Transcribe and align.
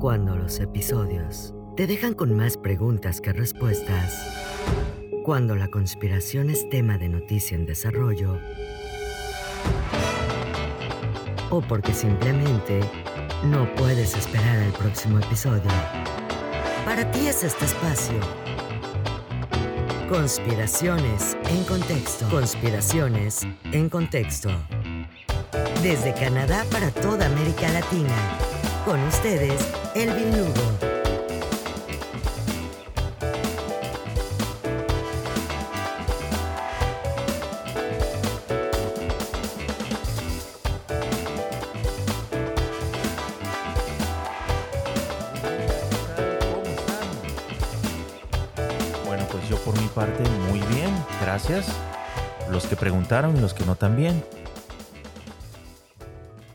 Cuando 0.00 0.34
los 0.34 0.60
episodios 0.60 1.52
te 1.76 1.86
dejan 1.86 2.14
con 2.14 2.34
más 2.34 2.56
preguntas 2.56 3.20
que 3.20 3.34
respuestas. 3.34 4.34
Cuando 5.26 5.54
la 5.56 5.68
conspiración 5.68 6.48
es 6.48 6.66
tema 6.70 6.96
de 6.96 7.10
noticia 7.10 7.54
en 7.54 7.66
desarrollo. 7.66 8.38
O 11.50 11.60
porque 11.60 11.92
simplemente 11.92 12.80
no 13.44 13.68
puedes 13.74 14.16
esperar 14.16 14.60
al 14.60 14.72
próximo 14.72 15.18
episodio. 15.18 15.70
Para 16.86 17.10
ti 17.10 17.26
es 17.26 17.44
este 17.44 17.66
espacio. 17.66 18.18
Conspiraciones 20.08 21.36
en 21.50 21.62
contexto. 21.64 22.26
Conspiraciones 22.30 23.46
en 23.70 23.90
contexto. 23.90 24.48
Desde 25.82 26.14
Canadá 26.14 26.64
para 26.70 26.90
toda 26.90 27.26
América 27.26 27.70
Latina. 27.70 28.49
Con 28.84 29.00
ustedes, 29.04 29.60
Elvin 29.94 30.36
Lugo. 30.36 30.52
Bueno, 49.06 49.24
pues 49.30 49.48
yo 49.48 49.56
por 49.58 49.78
mi 49.80 49.86
parte 49.88 50.22
muy 50.48 50.58
bien, 50.74 50.90
gracias. 51.20 51.66
Los 52.50 52.66
que 52.66 52.74
preguntaron 52.74 53.36
y 53.36 53.40
los 53.40 53.54
que 53.54 53.64
no 53.64 53.76
también. 53.76 54.24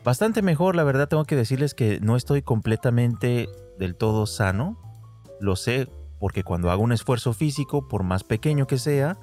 Bastante 0.05 0.43
mejor, 0.43 0.75
la 0.75 0.83
verdad 0.83 1.07
tengo 1.07 1.25
que 1.25 1.35
decirles 1.35 1.73
que 1.73 1.99
no 1.99 2.15
estoy 2.15 2.43
completamente 2.43 3.49
del 3.79 3.95
todo 3.95 4.27
sano. 4.27 4.77
Lo 5.39 5.55
sé 5.55 5.89
porque 6.19 6.43
cuando 6.43 6.69
hago 6.69 6.83
un 6.83 6.91
esfuerzo 6.91 7.33
físico, 7.33 7.87
por 7.87 8.03
más 8.03 8.23
pequeño 8.23 8.67
que 8.67 8.77
sea, 8.77 9.17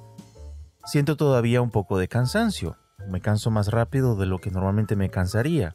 siento 0.83 1.15
todavía 1.15 1.61
un 1.61 1.71
poco 1.71 1.97
de 1.97 2.09
cansancio. 2.09 2.75
Me 3.07 3.21
canso 3.21 3.49
más 3.49 3.69
rápido 3.69 4.17
de 4.17 4.25
lo 4.25 4.39
que 4.39 4.51
normalmente 4.51 4.97
me 4.97 5.09
cansaría. 5.09 5.73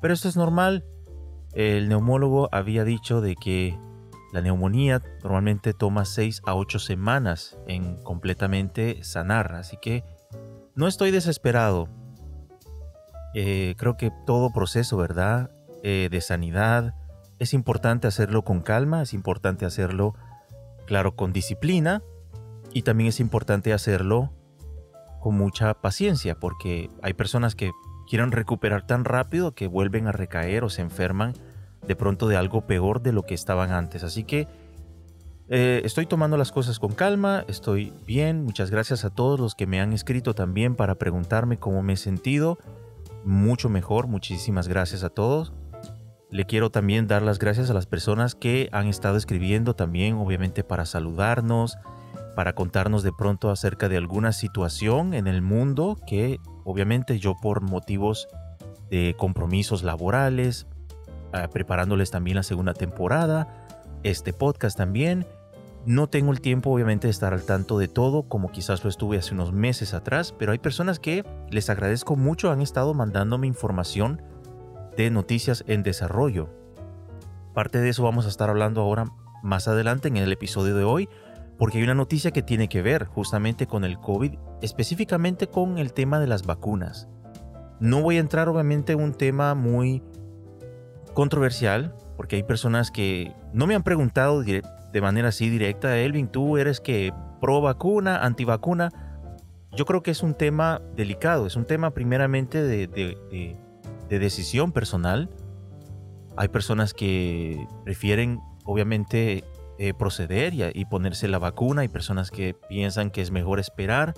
Pero 0.00 0.14
esto 0.14 0.30
es 0.30 0.36
normal. 0.36 0.86
El 1.52 1.90
neumólogo 1.90 2.48
había 2.52 2.84
dicho 2.84 3.20
de 3.20 3.36
que 3.36 3.78
la 4.32 4.40
neumonía 4.40 5.02
normalmente 5.22 5.74
toma 5.74 6.06
6 6.06 6.40
a 6.46 6.54
8 6.54 6.78
semanas 6.78 7.58
en 7.66 8.02
completamente 8.02 9.04
sanar, 9.04 9.54
así 9.56 9.76
que 9.76 10.04
no 10.74 10.88
estoy 10.88 11.10
desesperado. 11.10 11.90
Eh, 13.38 13.74
creo 13.76 13.98
que 13.98 14.10
todo 14.24 14.50
proceso, 14.50 14.96
¿verdad? 14.96 15.50
Eh, 15.82 16.08
de 16.10 16.22
sanidad, 16.22 16.94
es 17.38 17.52
importante 17.52 18.06
hacerlo 18.06 18.46
con 18.46 18.62
calma, 18.62 19.02
es 19.02 19.12
importante 19.12 19.66
hacerlo, 19.66 20.14
claro, 20.86 21.16
con 21.16 21.34
disciplina 21.34 22.02
y 22.72 22.80
también 22.80 23.08
es 23.08 23.20
importante 23.20 23.74
hacerlo 23.74 24.32
con 25.20 25.36
mucha 25.36 25.74
paciencia, 25.74 26.40
porque 26.40 26.88
hay 27.02 27.12
personas 27.12 27.54
que 27.54 27.72
quieren 28.08 28.32
recuperar 28.32 28.86
tan 28.86 29.04
rápido 29.04 29.54
que 29.54 29.66
vuelven 29.66 30.06
a 30.06 30.12
recaer 30.12 30.64
o 30.64 30.70
se 30.70 30.80
enferman 30.80 31.34
de 31.86 31.94
pronto 31.94 32.28
de 32.28 32.38
algo 32.38 32.66
peor 32.66 33.02
de 33.02 33.12
lo 33.12 33.24
que 33.24 33.34
estaban 33.34 33.70
antes. 33.70 34.02
Así 34.02 34.24
que 34.24 34.48
eh, 35.50 35.82
estoy 35.84 36.06
tomando 36.06 36.38
las 36.38 36.52
cosas 36.52 36.78
con 36.78 36.94
calma, 36.94 37.44
estoy 37.48 37.92
bien. 38.06 38.44
Muchas 38.44 38.70
gracias 38.70 39.04
a 39.04 39.10
todos 39.10 39.38
los 39.38 39.54
que 39.54 39.66
me 39.66 39.78
han 39.78 39.92
escrito 39.92 40.34
también 40.34 40.74
para 40.74 40.94
preguntarme 40.94 41.58
cómo 41.58 41.82
me 41.82 41.92
he 41.92 41.96
sentido. 41.98 42.58
Mucho 43.26 43.68
mejor, 43.68 44.06
muchísimas 44.06 44.68
gracias 44.68 45.02
a 45.02 45.08
todos. 45.08 45.52
Le 46.30 46.44
quiero 46.44 46.70
también 46.70 47.08
dar 47.08 47.22
las 47.22 47.40
gracias 47.40 47.68
a 47.70 47.74
las 47.74 47.84
personas 47.84 48.36
que 48.36 48.68
han 48.70 48.86
estado 48.86 49.16
escribiendo 49.16 49.74
también, 49.74 50.14
obviamente 50.14 50.62
para 50.62 50.86
saludarnos, 50.86 51.76
para 52.36 52.54
contarnos 52.54 53.02
de 53.02 53.10
pronto 53.10 53.50
acerca 53.50 53.88
de 53.88 53.96
alguna 53.96 54.30
situación 54.30 55.12
en 55.12 55.26
el 55.26 55.42
mundo 55.42 55.98
que 56.06 56.38
obviamente 56.62 57.18
yo 57.18 57.34
por 57.42 57.62
motivos 57.62 58.28
de 58.90 59.16
compromisos 59.18 59.82
laborales, 59.82 60.68
uh, 61.34 61.50
preparándoles 61.50 62.12
también 62.12 62.36
la 62.36 62.44
segunda 62.44 62.74
temporada, 62.74 63.66
este 64.04 64.32
podcast 64.32 64.78
también. 64.78 65.26
No 65.86 66.08
tengo 66.08 66.32
el 66.32 66.40
tiempo 66.40 66.70
obviamente 66.70 67.06
de 67.06 67.12
estar 67.12 67.32
al 67.32 67.44
tanto 67.44 67.78
de 67.78 67.86
todo 67.86 68.24
como 68.24 68.50
quizás 68.50 68.82
lo 68.82 68.90
estuve 68.90 69.18
hace 69.18 69.34
unos 69.34 69.52
meses 69.52 69.94
atrás, 69.94 70.34
pero 70.36 70.50
hay 70.50 70.58
personas 70.58 70.98
que 70.98 71.24
les 71.48 71.70
agradezco 71.70 72.16
mucho, 72.16 72.50
han 72.50 72.60
estado 72.60 72.92
mandándome 72.92 73.46
información 73.46 74.20
de 74.96 75.10
noticias 75.10 75.62
en 75.68 75.84
desarrollo. 75.84 76.50
Parte 77.54 77.78
de 77.78 77.88
eso 77.88 78.02
vamos 78.02 78.26
a 78.26 78.30
estar 78.30 78.50
hablando 78.50 78.80
ahora 78.80 79.04
más 79.44 79.68
adelante 79.68 80.08
en 80.08 80.16
el 80.16 80.32
episodio 80.32 80.74
de 80.74 80.82
hoy, 80.82 81.08
porque 81.56 81.78
hay 81.78 81.84
una 81.84 81.94
noticia 81.94 82.32
que 82.32 82.42
tiene 82.42 82.68
que 82.68 82.82
ver 82.82 83.04
justamente 83.04 83.68
con 83.68 83.84
el 83.84 84.00
COVID, 84.00 84.34
específicamente 84.62 85.46
con 85.46 85.78
el 85.78 85.92
tema 85.92 86.18
de 86.18 86.26
las 86.26 86.44
vacunas. 86.44 87.06
No 87.78 88.02
voy 88.02 88.16
a 88.16 88.20
entrar 88.20 88.48
obviamente 88.48 88.94
en 88.94 89.00
un 89.00 89.14
tema 89.14 89.54
muy 89.54 90.02
controversial, 91.14 91.94
porque 92.16 92.34
hay 92.34 92.42
personas 92.42 92.90
que 92.90 93.36
no 93.52 93.68
me 93.68 93.76
han 93.76 93.84
preguntado 93.84 94.42
de 94.96 95.02
manera 95.02 95.28
así 95.28 95.50
directa, 95.50 95.98
Elvin, 95.98 96.26
tú 96.26 96.56
eres 96.56 96.80
que 96.80 97.12
pro 97.38 97.60
vacuna, 97.60 98.24
antivacuna. 98.24 98.88
Yo 99.72 99.84
creo 99.84 100.02
que 100.02 100.10
es 100.10 100.22
un 100.22 100.32
tema 100.32 100.80
delicado, 100.96 101.46
es 101.46 101.54
un 101.54 101.66
tema 101.66 101.90
primeramente 101.90 102.62
de, 102.62 102.86
de, 102.86 103.18
de, 103.30 103.58
de 104.08 104.18
decisión 104.18 104.72
personal. 104.72 105.28
Hay 106.38 106.48
personas 106.48 106.94
que 106.94 107.62
prefieren 107.84 108.40
obviamente 108.64 109.44
eh, 109.78 109.92
proceder 109.92 110.54
y, 110.54 110.62
y, 110.72 110.86
ponerse 110.86 111.28
la 111.28 111.38
vacuna. 111.38 111.82
Hay 111.82 111.88
personas 111.88 112.30
que 112.30 112.54
piensan 112.54 113.10
que 113.10 113.20
es 113.20 113.30
mejor 113.30 113.60
esperar 113.60 114.14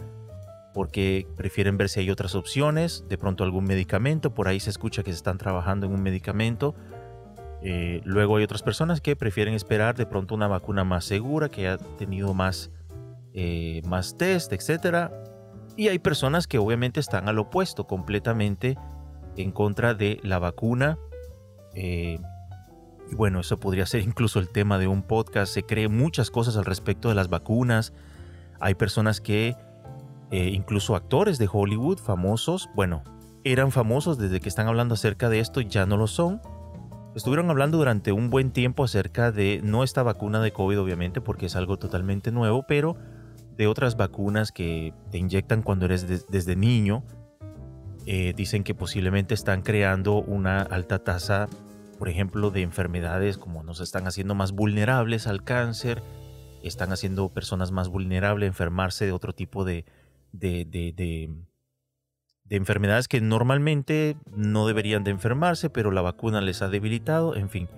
porque 0.74 1.26
prefieren 1.36 1.76
ver 1.76 1.88
si 1.88 1.98
hay 1.98 2.10
otras 2.10 2.36
opciones, 2.36 3.04
de 3.08 3.18
pronto 3.18 3.42
algún 3.42 3.64
medicamento. 3.64 4.32
Por 4.32 4.46
ahí 4.46 4.60
se 4.60 4.70
escucha 4.70 5.02
que 5.02 5.10
se 5.10 5.16
están 5.16 5.38
trabajando 5.38 5.86
en 5.86 5.92
un 5.92 6.02
medicamento. 6.04 6.76
Eh, 7.62 8.00
luego 8.04 8.36
hay 8.36 8.44
otras 8.44 8.62
personas 8.62 9.00
que 9.00 9.16
prefieren 9.16 9.54
esperar 9.54 9.96
de 9.96 10.06
pronto 10.06 10.34
una 10.34 10.48
vacuna 10.48 10.84
más 10.84 11.04
segura, 11.04 11.48
que 11.48 11.68
ha 11.68 11.78
tenido 11.78 12.34
más, 12.34 12.70
eh, 13.34 13.82
más 13.86 14.16
test, 14.16 14.52
etc. 14.52 15.10
Y 15.76 15.88
hay 15.88 15.98
personas 15.98 16.46
que 16.46 16.58
obviamente 16.58 17.00
están 17.00 17.28
al 17.28 17.38
opuesto, 17.38 17.86
completamente 17.86 18.78
en 19.36 19.50
contra 19.50 19.94
de 19.94 20.20
la 20.22 20.38
vacuna. 20.38 20.98
Eh, 21.74 22.18
y 23.10 23.14
bueno, 23.14 23.40
eso 23.40 23.58
podría 23.58 23.86
ser 23.86 24.02
incluso 24.02 24.38
el 24.38 24.48
tema 24.48 24.78
de 24.78 24.86
un 24.86 25.02
podcast. 25.02 25.52
Se 25.52 25.62
cree 25.62 25.88
muchas 25.88 26.30
cosas 26.30 26.56
al 26.56 26.64
respecto 26.64 27.08
de 27.08 27.14
las 27.14 27.28
vacunas. 27.28 27.92
Hay 28.60 28.74
personas 28.74 29.20
que, 29.20 29.56
incluso 30.30 30.94
actores 30.94 31.38
de 31.38 31.48
Hollywood 31.50 31.98
famosos, 31.98 32.68
bueno, 32.74 33.02
eran 33.44 33.70
famosos 33.70 34.18
desde 34.18 34.40
que 34.40 34.48
están 34.48 34.66
hablando 34.66 34.94
acerca 34.94 35.28
de 35.28 35.40
esto, 35.40 35.60
ya 35.60 35.86
no 35.86 35.96
lo 35.96 36.06
son. 36.06 36.42
Estuvieron 37.14 37.50
hablando 37.50 37.78
durante 37.78 38.12
un 38.12 38.30
buen 38.30 38.52
tiempo 38.52 38.84
acerca 38.84 39.32
de, 39.32 39.60
no 39.64 39.82
esta 39.82 40.02
vacuna 40.02 40.40
de 40.40 40.52
COVID 40.52 40.80
obviamente, 40.80 41.20
porque 41.20 41.46
es 41.46 41.56
algo 41.56 41.78
totalmente 41.78 42.30
nuevo, 42.30 42.64
pero 42.66 42.96
de 43.56 43.66
otras 43.66 43.96
vacunas 43.96 44.52
que 44.52 44.94
te 45.10 45.18
inyectan 45.18 45.62
cuando 45.62 45.86
eres 45.86 46.06
de, 46.06 46.20
desde 46.28 46.54
niño. 46.54 47.04
Eh, 48.06 48.32
dicen 48.36 48.64
que 48.64 48.74
posiblemente 48.74 49.34
están 49.34 49.62
creando 49.62 50.16
una 50.22 50.62
alta 50.62 51.00
tasa 51.00 51.48
por 51.98 52.08
ejemplo, 52.08 52.50
de 52.50 52.62
enfermedades 52.62 53.36
como 53.36 53.62
nos 53.62 53.80
están 53.80 54.06
haciendo 54.06 54.34
más 54.34 54.52
vulnerables 54.52 55.26
al 55.26 55.42
cáncer, 55.42 56.02
están 56.62 56.92
haciendo 56.92 57.28
personas 57.30 57.72
más 57.72 57.88
vulnerables 57.88 58.46
a 58.46 58.48
enfermarse 58.48 59.04
de 59.04 59.12
otro 59.12 59.34
tipo 59.34 59.64
de, 59.64 59.84
de, 62.48 62.54
de 62.54 62.56
enfermedades 62.56 63.08
que 63.08 63.20
normalmente 63.20 64.16
no 64.34 64.66
deberían 64.66 65.04
de 65.04 65.10
enfermarse, 65.10 65.70
pero 65.70 65.90
la 65.90 66.02
vacuna 66.02 66.40
les 66.40 66.62
ha 66.62 66.68
debilitado, 66.68 67.36
en 67.36 67.50
fin. 67.50 67.68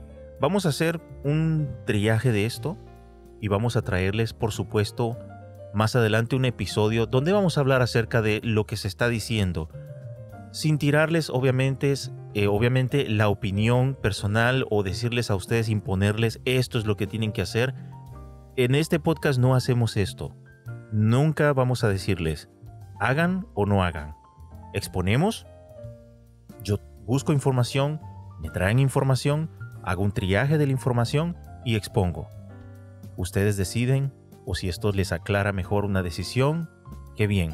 Vamos 0.40 0.66
a 0.66 0.70
hacer 0.70 1.00
un 1.24 1.68
triaje 1.86 2.32
de 2.32 2.46
esto 2.46 2.78
y 3.40 3.48
vamos 3.48 3.76
a 3.76 3.82
traerles, 3.82 4.32
por 4.32 4.52
supuesto, 4.52 5.18
más 5.74 5.96
adelante 5.96 6.36
un 6.36 6.44
episodio 6.44 7.06
donde 7.06 7.32
vamos 7.32 7.56
a 7.56 7.60
hablar 7.60 7.82
acerca 7.82 8.22
de 8.22 8.40
lo 8.42 8.66
que 8.66 8.76
se 8.76 8.88
está 8.88 9.08
diciendo, 9.08 9.68
sin 10.52 10.78
tirarles 10.78 11.30
obviamente 11.30 11.94
eh, 12.34 12.46
obviamente 12.46 13.08
la 13.08 13.28
opinión 13.28 13.96
personal 14.00 14.64
o 14.70 14.82
decirles 14.82 15.30
a 15.30 15.34
ustedes, 15.34 15.68
imponerles 15.68 16.40
esto 16.44 16.78
es 16.78 16.86
lo 16.86 16.96
que 16.96 17.06
tienen 17.06 17.32
que 17.32 17.42
hacer. 17.42 17.74
En 18.56 18.74
este 18.74 19.00
podcast 19.00 19.38
no 19.40 19.54
hacemos 19.54 19.96
esto. 19.96 20.36
Nunca 20.92 21.52
vamos 21.52 21.82
a 21.82 21.88
decirles, 21.88 22.48
hagan 23.00 23.46
o 23.54 23.66
no 23.66 23.82
hagan. 23.82 24.19
Exponemos, 24.72 25.46
yo 26.62 26.78
busco 27.04 27.32
información, 27.32 28.00
me 28.40 28.50
traen 28.50 28.78
información, 28.78 29.50
hago 29.82 30.02
un 30.02 30.12
triaje 30.12 30.58
de 30.58 30.66
la 30.66 30.72
información 30.72 31.36
y 31.64 31.76
expongo. 31.76 32.28
Ustedes 33.16 33.56
deciden 33.56 34.12
o 34.46 34.54
si 34.54 34.68
esto 34.68 34.92
les 34.92 35.12
aclara 35.12 35.52
mejor 35.52 35.84
una 35.84 36.02
decisión, 36.02 36.70
qué 37.16 37.26
bien. 37.26 37.52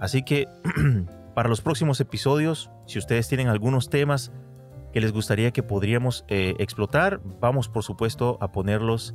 Así 0.00 0.22
que 0.22 0.48
para 1.34 1.48
los 1.48 1.60
próximos 1.60 2.00
episodios, 2.00 2.70
si 2.86 2.98
ustedes 2.98 3.28
tienen 3.28 3.48
algunos 3.48 3.90
temas 3.90 4.32
que 4.92 5.00
les 5.00 5.12
gustaría 5.12 5.52
que 5.52 5.62
podríamos 5.62 6.24
eh, 6.28 6.54
explotar, 6.58 7.20
vamos 7.40 7.68
por 7.68 7.84
supuesto 7.84 8.38
a 8.40 8.52
ponerlos 8.52 9.14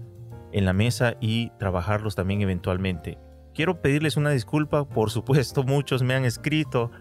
en 0.51 0.65
la 0.65 0.73
mesa 0.73 1.15
y 1.19 1.49
trabajarlos 1.59 2.15
también 2.15 2.41
eventualmente. 2.41 3.17
Quiero 3.53 3.81
pedirles 3.81 4.17
una 4.17 4.29
disculpa, 4.29 4.87
por 4.87 5.11
supuesto 5.11 5.63
muchos 5.65 6.03
me 6.03 6.13
han 6.13 6.25
escrito 6.25 6.91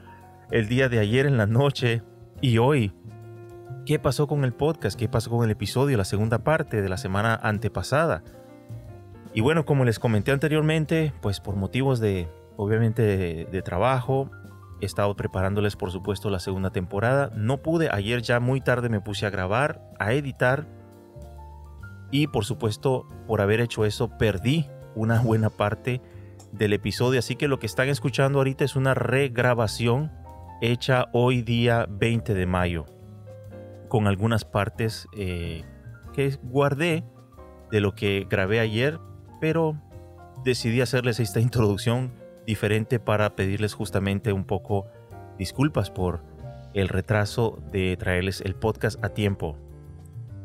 el 0.50 0.68
día 0.68 0.88
de 0.88 0.98
ayer 0.98 1.26
en 1.26 1.36
la 1.36 1.46
noche 1.46 2.02
y 2.40 2.58
hoy. 2.58 2.92
¿Qué 3.86 3.98
pasó 3.98 4.26
con 4.26 4.44
el 4.44 4.54
podcast? 4.54 4.98
¿Qué 4.98 5.08
pasó 5.08 5.30
con 5.30 5.44
el 5.44 5.50
episodio, 5.50 5.96
la 5.96 6.04
segunda 6.04 6.38
parte 6.38 6.80
de 6.80 6.88
la 6.88 6.96
semana 6.96 7.38
antepasada? 7.42 8.22
Y 9.34 9.40
bueno, 9.40 9.64
como 9.64 9.84
les 9.84 9.98
comenté 9.98 10.32
anteriormente, 10.32 11.12
pues 11.20 11.40
por 11.40 11.56
motivos 11.56 12.00
de, 12.00 12.28
obviamente, 12.56 13.02
de, 13.50 13.62
trabajo, 13.62 14.30
he 14.80 14.86
estado 14.86 15.14
preparándoles, 15.16 15.76
por 15.76 15.90
supuesto, 15.90 16.30
la 16.30 16.38
segunda 16.38 16.70
temporada. 16.70 17.30
No 17.34 17.58
pude, 17.58 17.90
ayer 17.90 18.22
ya 18.22 18.40
muy 18.40 18.60
tarde 18.60 18.88
me 18.88 19.00
puse 19.00 19.26
a 19.26 19.30
grabar, 19.30 19.82
a 19.98 20.12
editar. 20.12 20.66
Y 22.10 22.28
por 22.28 22.44
supuesto, 22.44 23.08
por 23.26 23.40
haber 23.40 23.60
hecho 23.60 23.84
eso, 23.84 24.16
perdí 24.16 24.66
una 24.94 25.20
buena 25.22 25.50
parte 25.50 26.00
del 26.52 26.72
episodio. 26.72 27.18
Así 27.18 27.36
que 27.36 27.48
lo 27.48 27.58
que 27.58 27.66
están 27.66 27.88
escuchando 27.88 28.38
ahorita 28.38 28.64
es 28.64 28.76
una 28.76 28.94
regrabación 28.94 30.12
hecha 30.72 31.06
hoy 31.12 31.42
día 31.42 31.86
20 31.88 32.34
de 32.34 32.46
mayo. 32.46 32.86
Con 33.88 34.06
algunas 34.06 34.44
partes 34.44 35.06
eh, 35.16 35.64
que 36.12 36.36
guardé 36.42 37.04
de 37.70 37.80
lo 37.80 37.94
que 37.94 38.26
grabé 38.28 38.60
ayer 38.60 38.98
pero 39.40 39.76
decidí 40.42 40.80
hacerles 40.80 41.20
esta 41.20 41.38
introducción 41.48 42.12
diferente 42.46 42.98
para 42.98 43.36
pedirles 43.36 43.74
justamente 43.74 44.32
un 44.32 44.44
poco 44.44 44.86
disculpas 45.38 45.90
por 45.90 46.22
el 46.72 46.88
retraso 46.88 47.62
de 47.70 47.96
traerles 47.98 48.40
el 48.40 48.54
podcast 48.54 49.04
a 49.04 49.10
tiempo. 49.10 49.58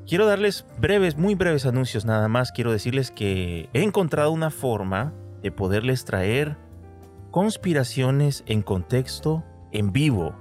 Quiero 0.06 0.26
darles 0.26 0.66
breves, 0.80 1.18
muy 1.18 1.36
breves 1.36 1.66
anuncios 1.66 2.04
nada 2.04 2.28
más. 2.28 2.52
Quiero 2.52 2.72
decirles 2.72 3.10
que 3.10 3.70
he 3.74 3.84
encontrado 3.84 4.32
una 4.32 4.50
forma 4.50 5.14
de 5.42 5.52
poderles 5.52 6.04
traer 6.04 6.58
conspiraciones 7.32 8.44
en 8.48 8.62
contexto 8.64 9.46
en 9.72 9.92
vivo. 9.92 10.36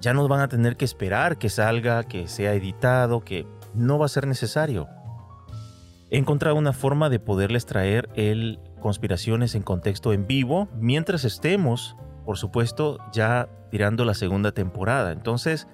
Ya 0.00 0.14
no 0.14 0.26
van 0.28 0.40
a 0.40 0.48
tener 0.48 0.76
que 0.76 0.84
esperar 0.84 1.38
que 1.38 1.48
salga, 1.48 2.04
que 2.04 2.28
sea 2.28 2.54
editado, 2.54 3.20
que 3.20 3.46
no 3.74 3.98
va 3.98 4.06
a 4.06 4.08
ser 4.08 4.26
necesario 4.26 4.88
he 6.12 6.18
encontrado 6.18 6.56
una 6.56 6.74
forma 6.74 7.08
de 7.08 7.18
poderles 7.18 7.64
traer 7.64 8.10
el 8.14 8.60
conspiraciones 8.80 9.54
en 9.54 9.62
contexto 9.62 10.12
en 10.12 10.26
vivo 10.26 10.68
mientras 10.78 11.24
estemos, 11.24 11.96
por 12.26 12.36
supuesto, 12.36 12.98
ya 13.14 13.48
tirando 13.70 14.04
la 14.04 14.12
segunda 14.12 14.52
temporada. 14.52 15.12
Entonces, 15.12 15.66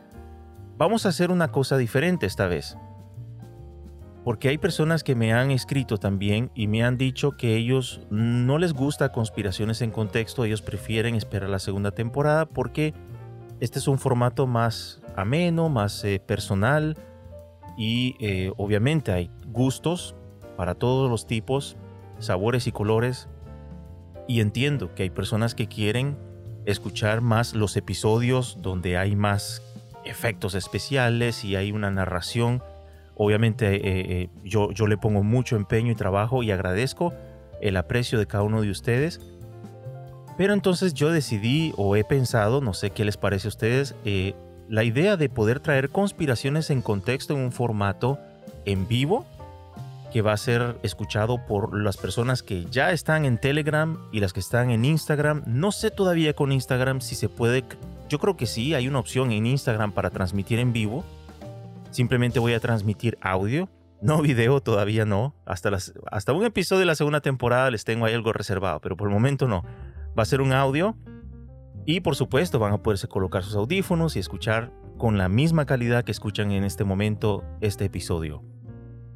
vamos 0.76 1.04
a 1.04 1.08
hacer 1.08 1.32
una 1.32 1.50
cosa 1.50 1.76
diferente 1.76 2.26
esta 2.26 2.46
vez. 2.46 2.78
Porque 4.28 4.50
hay 4.50 4.58
personas 4.58 5.04
que 5.04 5.14
me 5.14 5.32
han 5.32 5.50
escrito 5.50 5.96
también 5.96 6.50
y 6.54 6.66
me 6.66 6.84
han 6.84 6.98
dicho 6.98 7.38
que 7.38 7.56
ellos 7.56 8.02
no 8.10 8.58
les 8.58 8.74
gusta 8.74 9.10
conspiraciones 9.10 9.80
en 9.80 9.90
contexto, 9.90 10.44
ellos 10.44 10.60
prefieren 10.60 11.14
esperar 11.14 11.48
la 11.48 11.58
segunda 11.58 11.92
temporada 11.92 12.44
porque 12.44 12.92
este 13.60 13.78
es 13.78 13.88
un 13.88 13.98
formato 13.98 14.46
más 14.46 15.00
ameno, 15.16 15.70
más 15.70 16.04
eh, 16.04 16.20
personal 16.20 16.94
y 17.78 18.16
eh, 18.20 18.52
obviamente 18.58 19.12
hay 19.12 19.30
gustos 19.46 20.14
para 20.58 20.74
todos 20.74 21.10
los 21.10 21.26
tipos, 21.26 21.78
sabores 22.18 22.66
y 22.66 22.72
colores. 22.72 23.30
Y 24.26 24.40
entiendo 24.40 24.94
que 24.94 25.04
hay 25.04 25.10
personas 25.10 25.54
que 25.54 25.68
quieren 25.68 26.18
escuchar 26.66 27.22
más 27.22 27.54
los 27.54 27.78
episodios 27.78 28.58
donde 28.60 28.98
hay 28.98 29.16
más 29.16 29.62
efectos 30.04 30.54
especiales 30.54 31.46
y 31.46 31.56
hay 31.56 31.72
una 31.72 31.90
narración. 31.90 32.62
Obviamente 33.18 33.74
eh, 33.74 33.80
eh, 33.84 34.28
yo, 34.44 34.70
yo 34.70 34.86
le 34.86 34.96
pongo 34.96 35.22
mucho 35.22 35.56
empeño 35.56 35.92
y 35.92 35.96
trabajo 35.96 36.42
y 36.42 36.52
agradezco 36.52 37.12
el 37.60 37.76
aprecio 37.76 38.18
de 38.18 38.26
cada 38.26 38.44
uno 38.44 38.62
de 38.62 38.70
ustedes. 38.70 39.20
Pero 40.38 40.54
entonces 40.54 40.94
yo 40.94 41.10
decidí 41.10 41.74
o 41.76 41.96
he 41.96 42.04
pensado, 42.04 42.60
no 42.60 42.72
sé 42.72 42.90
qué 42.90 43.04
les 43.04 43.16
parece 43.16 43.48
a 43.48 43.50
ustedes, 43.50 43.96
eh, 44.04 44.34
la 44.68 44.84
idea 44.84 45.16
de 45.16 45.28
poder 45.28 45.58
traer 45.58 45.90
conspiraciones 45.90 46.70
en 46.70 46.80
contexto 46.80 47.34
en 47.34 47.40
un 47.40 47.52
formato 47.52 48.20
en 48.64 48.86
vivo 48.86 49.26
que 50.12 50.22
va 50.22 50.32
a 50.32 50.36
ser 50.36 50.78
escuchado 50.84 51.44
por 51.44 51.76
las 51.76 51.96
personas 51.96 52.44
que 52.44 52.66
ya 52.66 52.92
están 52.92 53.24
en 53.24 53.38
Telegram 53.38 53.98
y 54.12 54.20
las 54.20 54.32
que 54.32 54.40
están 54.40 54.70
en 54.70 54.84
Instagram. 54.84 55.42
No 55.46 55.72
sé 55.72 55.90
todavía 55.90 56.34
con 56.34 56.52
Instagram 56.52 57.00
si 57.00 57.16
se 57.16 57.28
puede. 57.28 57.64
Yo 58.08 58.18
creo 58.18 58.36
que 58.36 58.46
sí, 58.46 58.74
hay 58.74 58.86
una 58.86 59.00
opción 59.00 59.32
en 59.32 59.44
Instagram 59.44 59.92
para 59.92 60.10
transmitir 60.10 60.60
en 60.60 60.72
vivo. 60.72 61.04
Simplemente 61.98 62.38
voy 62.38 62.52
a 62.52 62.60
transmitir 62.60 63.18
audio, 63.20 63.68
no 64.00 64.22
video, 64.22 64.60
todavía 64.60 65.04
no. 65.04 65.34
Hasta, 65.44 65.76
hasta 66.12 66.32
un 66.32 66.44
episodio 66.44 66.78
de 66.78 66.86
la 66.86 66.94
segunda 66.94 67.20
temporada 67.20 67.72
les 67.72 67.82
tengo 67.82 68.06
ahí 68.06 68.14
algo 68.14 68.32
reservado, 68.32 68.80
pero 68.80 68.96
por 68.96 69.08
el 69.08 69.14
momento 69.14 69.48
no. 69.48 69.64
Va 70.16 70.22
a 70.22 70.24
ser 70.24 70.40
un 70.40 70.52
audio 70.52 70.96
y 71.86 71.98
por 71.98 72.14
supuesto 72.14 72.60
van 72.60 72.72
a 72.72 72.84
poderse 72.84 73.08
colocar 73.08 73.42
sus 73.42 73.56
audífonos 73.56 74.14
y 74.14 74.20
escuchar 74.20 74.72
con 74.96 75.18
la 75.18 75.28
misma 75.28 75.66
calidad 75.66 76.04
que 76.04 76.12
escuchan 76.12 76.52
en 76.52 76.62
este 76.62 76.84
momento 76.84 77.42
este 77.60 77.86
episodio. 77.86 78.44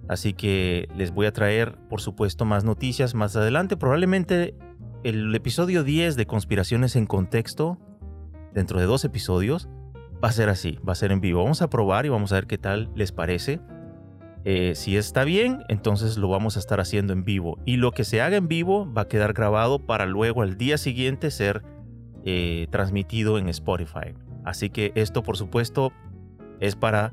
Así 0.08 0.32
que 0.32 0.88
les 0.96 1.12
voy 1.12 1.26
a 1.26 1.32
traer, 1.32 1.78
por 1.88 2.00
supuesto, 2.00 2.44
más 2.44 2.64
noticias 2.64 3.14
más 3.14 3.37
adelante. 3.37 3.76
Probablemente 3.76 4.56
el 5.05 5.32
episodio 5.37 5.85
10 5.85 6.17
de 6.17 6.26
Conspiraciones 6.26 6.96
en 6.96 7.06
Contexto, 7.06 7.78
dentro 8.52 8.81
de 8.81 8.87
dos 8.87 9.05
episodios, 9.05 9.69
va 10.22 10.28
a 10.28 10.32
ser 10.32 10.48
así, 10.48 10.78
va 10.86 10.92
a 10.92 10.96
ser 10.96 11.12
en 11.12 11.20
vivo. 11.20 11.42
Vamos 11.42 11.62
a 11.62 11.70
probar 11.70 12.06
y 12.06 12.08
vamos 12.08 12.32
a 12.32 12.36
ver 12.36 12.46
qué 12.46 12.58
tal 12.58 12.90
les 12.94 13.12
parece. 13.12 13.60
Eh, 14.44 14.72
si 14.74 14.96
está 14.96 15.24
bien, 15.24 15.62
entonces 15.69 16.16
lo 16.16 16.28
vamos 16.28 16.56
a 16.56 16.60
estar 16.60 16.80
haciendo 16.80 17.12
en 17.12 17.24
vivo. 17.24 17.58
Y 17.64 17.76
lo 17.76 17.92
que 17.92 18.04
se 18.04 18.20
haga 18.20 18.36
en 18.36 18.48
vivo 18.48 18.92
va 18.92 19.02
a 19.02 19.08
quedar 19.08 19.32
grabado 19.32 19.78
para 19.78 20.06
luego 20.06 20.42
al 20.42 20.56
día 20.56 20.78
siguiente 20.78 21.30
ser 21.30 21.62
eh, 22.24 22.66
transmitido 22.70 23.38
en 23.38 23.48
Spotify. 23.48 24.14
Así 24.44 24.70
que 24.70 24.92
esto, 24.94 25.22
por 25.22 25.36
supuesto, 25.36 25.92
es 26.60 26.75
para 26.75 27.12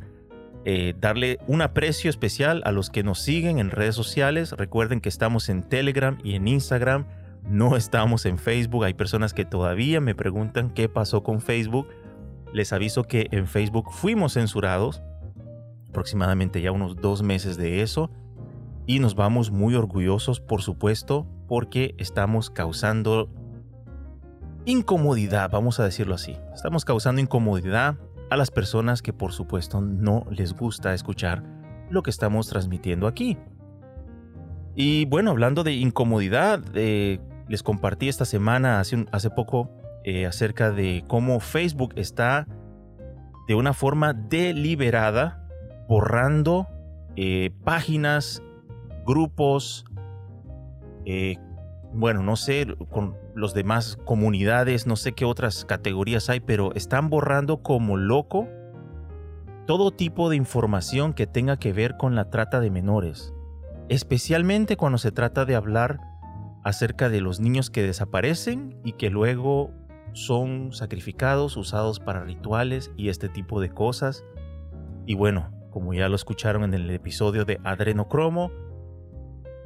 eh, 0.65 0.94
darle 1.00 1.39
un 1.47 1.62
aprecio 1.62 2.09
especial 2.09 2.62
a 2.65 2.71
los 2.71 2.89
que 2.89 3.03
nos 3.03 3.19
siguen 3.19 3.59
en 3.59 3.69
redes 3.69 3.95
sociales. 3.95 4.51
Recuerden 4.53 5.01
que 5.01 5.09
estamos 5.09 5.50
en 5.50 5.63
Telegram 5.63 6.17
y 6.23 6.35
en 6.35 6.47
Instagram. 6.47 7.05
No 7.47 7.75
estamos 7.75 8.25
en 8.25 8.38
Facebook. 8.38 8.85
Hay 8.85 8.94
personas 8.94 9.33
que 9.33 9.45
todavía 9.45 10.01
me 10.01 10.15
preguntan 10.15 10.71
qué 10.71 10.89
pasó 10.89 11.23
con 11.23 11.41
Facebook. 11.41 11.88
Les 12.54 12.74
aviso 12.74 13.04
que 13.04 13.28
en 13.31 13.48
Facebook 13.48 13.92
fuimos 13.92 14.34
censurados. 14.34 15.01
Aproximadamente 15.90 16.62
ya 16.62 16.72
unos 16.72 16.96
dos 16.96 17.22
meses 17.24 17.58
de 17.58 17.82
eso. 17.82 18.10
Y 18.86 19.00
nos 19.00 19.15
vamos 19.15 19.51
muy 19.51 19.75
orgullosos, 19.75 20.39
por 20.39 20.62
supuesto, 20.62 21.27
porque 21.48 21.96
estamos 21.98 22.50
causando 22.50 23.29
incomodidad, 24.65 25.50
vamos 25.51 25.79
a 25.79 25.84
decirlo 25.84 26.15
así. 26.15 26.38
Estamos 26.53 26.86
causando 26.86 27.22
incomodidad 27.22 27.98
a 28.29 28.38
las 28.38 28.51
personas 28.51 29.01
que 29.01 29.13
por 29.13 29.32
supuesto 29.32 29.82
no 29.82 30.25
les 30.29 30.53
gusta 30.53 30.94
escuchar 30.94 31.44
lo 31.89 32.03
que 32.03 32.10
estamos 32.10 32.48
transmitiendo 32.48 33.08
aquí. 33.08 33.38
Y 34.75 35.06
bueno, 35.06 35.32
hablando 35.32 35.63
de 35.63 35.74
incomodidad, 35.74 36.62
eh, 36.75 37.20
les 37.48 37.63
compartí 37.63 38.08
esta 38.08 38.25
semana, 38.25 38.79
hace, 38.79 39.06
hace 39.12 39.29
poco, 39.29 39.70
eh, 40.03 40.25
acerca 40.25 40.72
de 40.72 41.03
cómo 41.08 41.39
Facebook 41.39 41.94
está 41.96 42.48
de 43.48 43.56
una 43.56 43.74
forma 43.74 44.13
deliberada 44.13 45.48
borrando 45.88 46.68
eh, 47.15 47.51
páginas, 47.63 48.44
grupos, 49.06 49.86
bueno, 51.91 52.22
no 52.22 52.36
sé, 52.36 52.68
con 52.91 53.18
los 53.34 53.56
demás 53.56 53.98
comunidades, 54.06 54.86
no 54.86 54.96
sé 54.96 55.13
qué 55.13 55.25
otras 55.25 55.65
categorías 55.65 56.29
hay, 56.29 56.39
pero 56.39 56.74
están 56.75 57.10
borrando 57.10 57.63
como 57.63 57.98
loco 57.98 58.48
todo 59.65 59.91
tipo 59.91 60.29
de 60.29 60.36
información 60.36 61.13
que 61.13 61.27
tenga 61.27 61.58
que 61.58 61.74
ver 61.74 61.96
con 61.96 62.15
la 62.15 62.32
trata 62.32 62.60
de 62.60 62.72
menores, 62.72 63.34
especialmente 63.88 64.77
cuando 64.77 64.98
se 64.98 65.12
trata 65.12 65.46
de 65.46 65.56
hablar 65.56 66.00
acerca 66.63 67.08
de 67.08 67.22
los 67.22 67.39
niños 67.39 67.70
que 67.70 67.84
desaparecen 67.84 68.79
y 68.84 68.94
que 68.94 69.10
luego 69.10 69.72
son 70.13 70.72
sacrificados, 70.74 71.58
usados 71.58 72.00
para 72.00 72.24
rituales 72.24 72.92
y 72.98 73.10
este 73.10 73.30
tipo 73.30 73.62
de 73.62 73.70
cosas. 73.70 74.24
Y 75.06 75.16
bueno, 75.16 75.51
como 75.72 75.94
ya 75.94 76.10
lo 76.10 76.16
escucharon 76.16 76.63
en 76.63 76.74
el 76.74 76.89
episodio 76.89 77.46
de 77.46 77.60
Adrenocromo, 77.63 78.51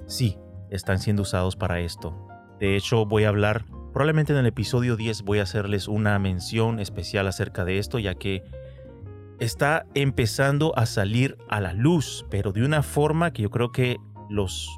sí, 0.06 0.38
están 0.70 1.00
siendo 1.00 1.24
usados 1.24 1.56
para 1.56 1.80
esto. 1.80 2.28
De 2.60 2.76
hecho, 2.76 3.06
voy 3.06 3.26
a 3.26 3.30
hablar, 3.30 3.66
probablemente 3.92 4.34
en 4.34 4.40
el 4.40 4.46
episodio 4.46 4.96
10 4.96 5.24
voy 5.24 5.40
a 5.40 5.44
hacerles 5.44 5.88
una 5.88 6.18
mención 6.20 6.80
especial 6.80 7.28
acerca 7.28 7.66
de 7.66 7.78
esto, 7.78 8.00
ya 8.00 8.16
que 8.16 8.44
está 9.40 9.86
empezando 9.94 10.78
a 10.78 10.86
salir 10.86 11.38
a 11.50 11.60
la 11.60 11.74
luz, 11.74 12.26
pero 12.30 12.52
de 12.54 12.64
una 12.64 12.84
forma 12.84 13.32
que 13.32 13.44
yo 13.44 13.50
creo 13.50 13.72
que 13.72 13.98
los 14.30 14.70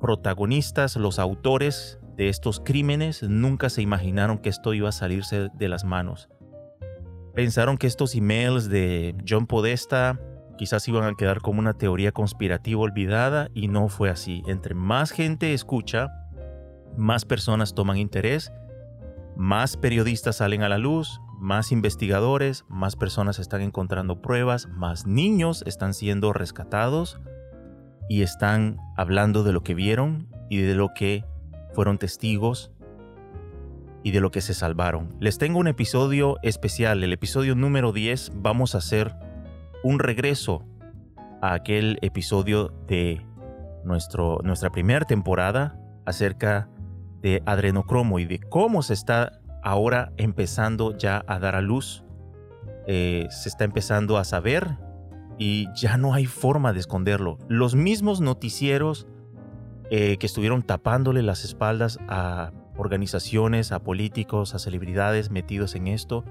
protagonistas, 0.00 0.96
los 0.96 1.18
autores 1.18 1.99
de 2.20 2.28
estos 2.28 2.60
crímenes 2.60 3.22
nunca 3.22 3.70
se 3.70 3.80
imaginaron 3.80 4.36
que 4.36 4.50
esto 4.50 4.74
iba 4.74 4.90
a 4.90 4.92
salirse 4.92 5.48
de 5.54 5.68
las 5.70 5.84
manos. 5.84 6.28
pensaron 7.34 7.78
que 7.78 7.86
estos 7.86 8.14
emails 8.14 8.68
de 8.68 9.16
John 9.26 9.46
Podesta 9.46 10.20
quizás 10.58 10.86
iban 10.86 11.04
a 11.04 11.14
quedar 11.14 11.40
como 11.40 11.60
una 11.60 11.72
teoría 11.72 12.12
conspirativa 12.12 12.78
olvidada 12.78 13.48
y 13.54 13.68
no 13.68 13.88
fue 13.88 14.10
así. 14.10 14.42
Entre 14.46 14.74
más 14.74 15.12
gente 15.12 15.54
escucha, 15.54 16.08
más 16.94 17.24
personas 17.24 17.74
toman 17.74 17.96
interés, 17.96 18.52
más 19.34 19.78
periodistas 19.78 20.36
salen 20.36 20.62
a 20.62 20.68
la 20.68 20.76
luz, 20.76 21.22
más 21.38 21.72
investigadores, 21.72 22.66
más 22.68 22.96
personas 22.96 23.38
están 23.38 23.62
encontrando 23.62 24.20
pruebas, 24.20 24.68
más 24.68 25.06
niños 25.06 25.64
están 25.66 25.94
siendo 25.94 26.34
rescatados 26.34 27.18
y 28.10 28.20
están 28.20 28.76
hablando 28.98 29.42
de 29.42 29.52
lo 29.52 29.62
que 29.62 29.72
vieron 29.72 30.28
y 30.50 30.58
de 30.58 30.74
lo 30.74 30.90
que 30.94 31.24
fueron 31.72 31.98
testigos 31.98 32.72
y 34.02 34.12
de 34.12 34.20
lo 34.20 34.30
que 34.30 34.40
se 34.40 34.54
salvaron. 34.54 35.14
Les 35.20 35.38
tengo 35.38 35.58
un 35.58 35.68
episodio 35.68 36.38
especial, 36.42 37.04
el 37.04 37.12
episodio 37.12 37.54
número 37.54 37.92
10. 37.92 38.32
Vamos 38.36 38.74
a 38.74 38.78
hacer 38.78 39.14
un 39.82 39.98
regreso 39.98 40.64
a 41.42 41.54
aquel 41.54 41.98
episodio 42.02 42.72
de 42.86 43.24
nuestro, 43.84 44.38
nuestra 44.42 44.70
primera 44.70 45.04
temporada 45.06 45.78
acerca 46.06 46.68
de 47.20 47.42
adrenocromo 47.46 48.18
y 48.18 48.24
de 48.24 48.40
cómo 48.40 48.82
se 48.82 48.94
está 48.94 49.40
ahora 49.62 50.12
empezando 50.16 50.96
ya 50.96 51.24
a 51.26 51.38
dar 51.38 51.54
a 51.54 51.60
luz. 51.60 52.04
Eh, 52.86 53.26
se 53.30 53.48
está 53.48 53.64
empezando 53.64 54.16
a 54.16 54.24
saber 54.24 54.78
y 55.38 55.68
ya 55.74 55.96
no 55.96 56.14
hay 56.14 56.26
forma 56.26 56.72
de 56.72 56.80
esconderlo. 56.80 57.38
Los 57.48 57.74
mismos 57.74 58.20
noticieros 58.20 59.06
eh, 59.90 60.18
que 60.18 60.26
estuvieron 60.26 60.62
tapándole 60.62 61.22
las 61.22 61.44
espaldas 61.44 61.98
a 62.08 62.52
organizaciones, 62.76 63.72
a 63.72 63.82
políticos, 63.82 64.54
a 64.54 64.58
celebridades 64.58 65.30
metidos 65.30 65.74
en 65.74 65.88
esto, 65.88 66.24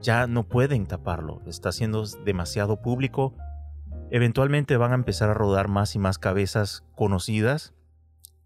ya 0.00 0.26
no 0.26 0.48
pueden 0.48 0.86
taparlo. 0.86 1.42
Está 1.46 1.72
siendo 1.72 2.04
demasiado 2.24 2.80
público. 2.80 3.34
Eventualmente 4.10 4.76
van 4.76 4.92
a 4.92 4.94
empezar 4.94 5.28
a 5.28 5.34
rodar 5.34 5.68
más 5.68 5.94
y 5.94 5.98
más 5.98 6.18
cabezas 6.18 6.84
conocidas. 6.94 7.74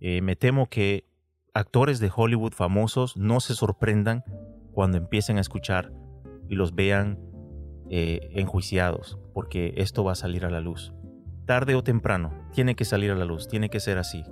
Eh, 0.01 0.21
me 0.21 0.35
temo 0.35 0.69
que 0.69 1.07
actores 1.55 2.01
de 2.01 2.11
Hollywood 2.15 2.53
famosos 2.53 3.17
no 3.17 3.41
se 3.41 3.55
sorprendan 3.55 4.25
cuando 4.73 4.99
empiecen 4.99 5.39
a 5.39 5.41
escuchar 5.41 5.93
y 6.49 6.57
los 6.57 6.75
vean 6.75 7.19
eh, 7.91 8.31
enjuiciados, 8.33 9.19
porque 9.33 9.75
esto 9.77 10.05
va 10.05 10.13
a 10.13 10.17
salir 10.17 10.45
a 10.45 10.51
la 10.51 10.61
luz. 10.61 10.93
Tarde 11.47 11.75
o 11.75 11.85
temprano, 11.85 12.33
tiene 12.53 12.75
que 12.75 12.85
salir 12.85 13.11
a 13.11 13.15
la 13.15 13.25
luz, 13.25 13.47
tiene 13.47 13.69
que 13.69 13.79
ser 13.79 13.99
así. 13.99 14.25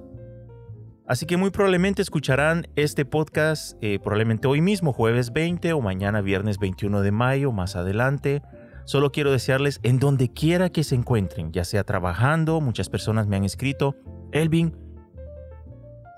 Así 1.06 1.26
que 1.26 1.36
muy 1.36 1.50
probablemente 1.50 2.00
escucharán 2.00 2.68
este 2.76 3.04
podcast 3.04 3.76
eh, 3.80 3.98
probablemente 3.98 4.46
hoy 4.46 4.60
mismo, 4.60 4.92
jueves 4.92 5.32
20 5.32 5.72
o 5.72 5.80
mañana 5.80 6.20
viernes 6.20 6.58
21 6.58 7.02
de 7.02 7.10
mayo, 7.10 7.50
más 7.50 7.74
adelante. 7.74 8.40
Solo 8.84 9.10
quiero 9.10 9.32
desearles 9.32 9.80
en 9.82 9.98
donde 9.98 10.32
quiera 10.32 10.70
que 10.70 10.84
se 10.84 10.94
encuentren, 10.94 11.52
ya 11.52 11.64
sea 11.64 11.82
trabajando, 11.82 12.60
muchas 12.60 12.88
personas 12.88 13.26
me 13.26 13.36
han 13.36 13.44
escrito, 13.44 13.96
Elvin, 14.30 14.76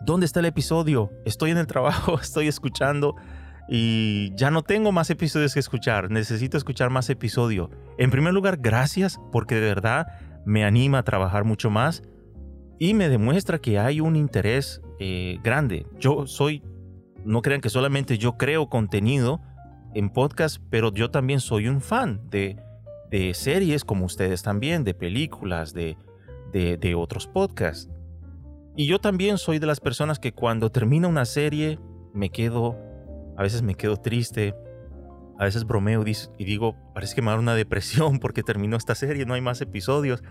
¿dónde 0.02 0.26
está 0.26 0.40
el 0.40 0.46
episodio? 0.46 1.10
Estoy 1.24 1.52
en 1.52 1.58
el 1.58 1.66
trabajo, 1.66 2.18
estoy 2.20 2.48
escuchando 2.48 3.16
y 3.68 4.34
ya 4.36 4.50
no 4.50 4.62
tengo 4.62 4.92
más 4.92 5.08
episodios 5.08 5.54
que 5.54 5.60
escuchar, 5.60 6.10
necesito 6.10 6.58
escuchar 6.58 6.90
más 6.90 7.08
episodios. 7.08 7.70
En 7.96 8.10
primer 8.10 8.34
lugar, 8.34 8.58
gracias 8.60 9.18
porque 9.32 9.54
de 9.54 9.62
verdad 9.62 10.06
me 10.44 10.62
anima 10.62 10.98
a 10.98 11.02
trabajar 11.04 11.44
mucho 11.44 11.70
más 11.70 12.02
y 12.78 12.94
me 12.94 13.08
demuestra 13.08 13.58
que 13.58 13.78
hay 13.78 14.00
un 14.00 14.16
interés 14.16 14.80
eh, 14.98 15.38
grande. 15.42 15.86
Yo 15.98 16.26
soy, 16.26 16.62
no 17.24 17.42
crean 17.42 17.60
que 17.60 17.70
solamente 17.70 18.18
yo 18.18 18.36
creo 18.36 18.68
contenido 18.68 19.40
en 19.94 20.10
podcast, 20.10 20.60
pero 20.70 20.92
yo 20.92 21.10
también 21.10 21.40
soy 21.40 21.68
un 21.68 21.80
fan 21.80 22.20
de, 22.30 22.56
de 23.10 23.32
series 23.34 23.84
como 23.84 24.04
ustedes 24.04 24.42
también, 24.42 24.84
de 24.84 24.94
películas, 24.94 25.72
de, 25.72 25.96
de, 26.52 26.94
otros 26.94 27.26
podcasts. 27.26 27.90
Y 28.76 28.86
yo 28.86 28.98
también 29.00 29.38
soy 29.38 29.58
de 29.58 29.66
las 29.66 29.80
personas 29.80 30.18
que 30.18 30.32
cuando 30.32 30.70
termina 30.70 31.08
una 31.08 31.24
serie 31.24 31.78
me 32.12 32.30
quedo, 32.30 32.76
a 33.36 33.42
veces 33.42 33.62
me 33.62 33.74
quedo 33.74 33.96
triste, 33.96 34.54
a 35.38 35.44
veces 35.44 35.64
bromeo 35.64 36.04
y 36.06 36.44
digo, 36.44 36.76
parece 36.92 37.14
que 37.14 37.22
me 37.22 37.30
da 37.30 37.38
una 37.38 37.54
depresión 37.56 38.18
porque 38.18 38.42
terminó 38.42 38.76
esta 38.76 38.94
serie, 38.94 39.26
no 39.26 39.34
hay 39.34 39.40
más 39.40 39.60
episodios. 39.60 40.22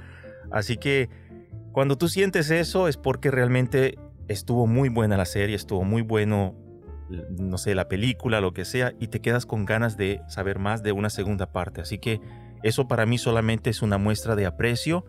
Así 0.52 0.78
que 0.78 1.10
cuando 1.72 1.98
tú 1.98 2.08
sientes 2.08 2.52
eso 2.52 2.88
es 2.88 2.98
porque 2.98 3.32
realmente 3.32 3.98
estuvo 4.28 4.68
muy 4.68 4.90
buena 4.90 5.18
la 5.18 5.26
serie, 5.26 5.56
estuvo 5.56 5.84
muy 5.84 6.02
bueno, 6.02 6.56
no 7.32 7.58
sé, 7.58 7.76
la 7.76 7.88
película, 7.88 8.42
lo 8.42 8.54
que 8.54 8.66
sea, 8.66 8.94
y 9.00 9.08
te 9.08 9.22
quedas 9.22 9.46
con 9.46 9.66
ganas 9.66 9.98
de 9.98 10.22
saber 10.28 10.60
más 10.60 10.84
de 10.84 10.92
una 10.92 11.10
segunda 11.10 11.52
parte. 11.52 11.82
Así 11.82 11.98
que 11.98 12.22
eso 12.62 12.88
para 12.88 13.06
mí 13.06 13.18
solamente 13.18 13.70
es 13.70 13.82
una 13.82 13.98
muestra 13.98 14.36
de 14.36 14.46
aprecio 14.46 15.06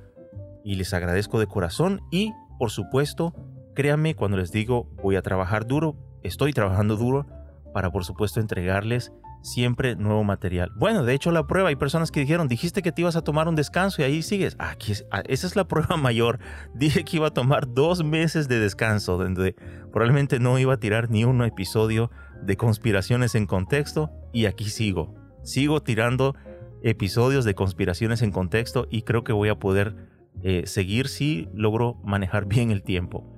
y 0.64 0.76
les 0.76 0.94
agradezco 0.94 1.38
de 1.38 1.46
corazón 1.46 2.00
y 2.10 2.32
por 2.58 2.70
supuesto, 2.70 3.34
créanme 3.74 4.14
cuando 4.14 4.36
les 4.36 4.50
digo 4.50 4.88
voy 5.02 5.16
a 5.16 5.22
trabajar 5.22 5.66
duro, 5.66 5.96
estoy 6.22 6.52
trabajando 6.52 6.96
duro 6.96 7.26
para 7.72 7.90
por 7.90 8.04
supuesto 8.04 8.40
entregarles 8.40 9.12
siempre 9.44 9.94
nuevo 9.94 10.24
material. 10.24 10.72
Bueno, 10.74 11.04
de 11.04 11.12
hecho 11.12 11.30
la 11.30 11.46
prueba, 11.46 11.68
hay 11.68 11.76
personas 11.76 12.10
que 12.10 12.20
dijeron, 12.20 12.48
dijiste 12.48 12.82
que 12.82 12.92
te 12.92 13.02
ibas 13.02 13.14
a 13.14 13.22
tomar 13.22 13.46
un 13.46 13.54
descanso 13.54 14.00
y 14.00 14.04
ahí 14.04 14.22
sigues. 14.22 14.56
Aquí 14.58 14.94
ah, 15.10 15.22
esa 15.28 15.46
es 15.46 15.54
la 15.54 15.64
prueba 15.68 15.96
mayor. 15.96 16.40
Dije 16.74 17.04
que 17.04 17.18
iba 17.18 17.28
a 17.28 17.34
tomar 17.34 17.72
dos 17.72 18.02
meses 18.02 18.48
de 18.48 18.58
descanso, 18.58 19.18
donde 19.18 19.54
probablemente 19.92 20.40
no 20.40 20.58
iba 20.58 20.74
a 20.74 20.78
tirar 20.78 21.10
ni 21.10 21.24
un 21.24 21.42
episodio 21.42 22.10
de 22.42 22.56
conspiraciones 22.56 23.34
en 23.34 23.46
contexto 23.46 24.10
y 24.32 24.46
aquí 24.46 24.64
sigo. 24.64 25.14
Sigo 25.42 25.82
tirando 25.82 26.34
episodios 26.82 27.44
de 27.44 27.54
conspiraciones 27.54 28.22
en 28.22 28.32
contexto 28.32 28.86
y 28.90 29.02
creo 29.02 29.24
que 29.24 29.32
voy 29.32 29.50
a 29.50 29.58
poder 29.58 29.94
eh, 30.42 30.62
seguir 30.66 31.08
si 31.08 31.48
logro 31.52 32.00
manejar 32.02 32.46
bien 32.46 32.70
el 32.70 32.82
tiempo. 32.82 33.30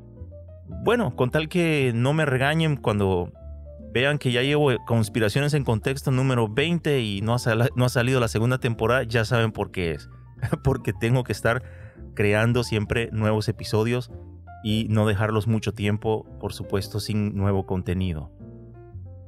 Bueno, 0.85 1.17
con 1.17 1.31
tal 1.31 1.49
que 1.49 1.93
no 1.95 2.13
me 2.13 2.27
regañen 2.27 2.77
cuando 2.77 3.33
vean 3.93 4.19
que 4.19 4.33
ya 4.33 4.43
llevo 4.43 4.71
conspiraciones 4.87 5.55
en 5.55 5.64
contexto 5.64 6.11
número 6.11 6.49
20 6.49 7.00
y 7.00 7.21
no 7.23 7.35
ha, 7.35 7.88
salido 7.88 8.21
la 8.21 8.28
segunda 8.28 8.59
temporada, 8.59 9.02
ya 9.05 9.25
saben 9.25 9.52
por 9.52 9.71
qué 9.71 9.93
es. 9.93 10.09
Porque 10.64 10.93
tengo 10.93 11.25
que 11.25 11.33
estar 11.33 11.62
creando 12.14 12.64
siempre 12.64 13.09
nuevos 13.12 13.49
episodios 13.49 14.11
y 14.62 14.87
no 14.90 15.07
dejarlos 15.07 15.47
mucho 15.47 15.73
tiempo, 15.73 16.26
por 16.40 16.52
supuesto, 16.52 17.00
sin 17.00 17.37
nuevo 17.37 17.66
contenido. 17.66 18.33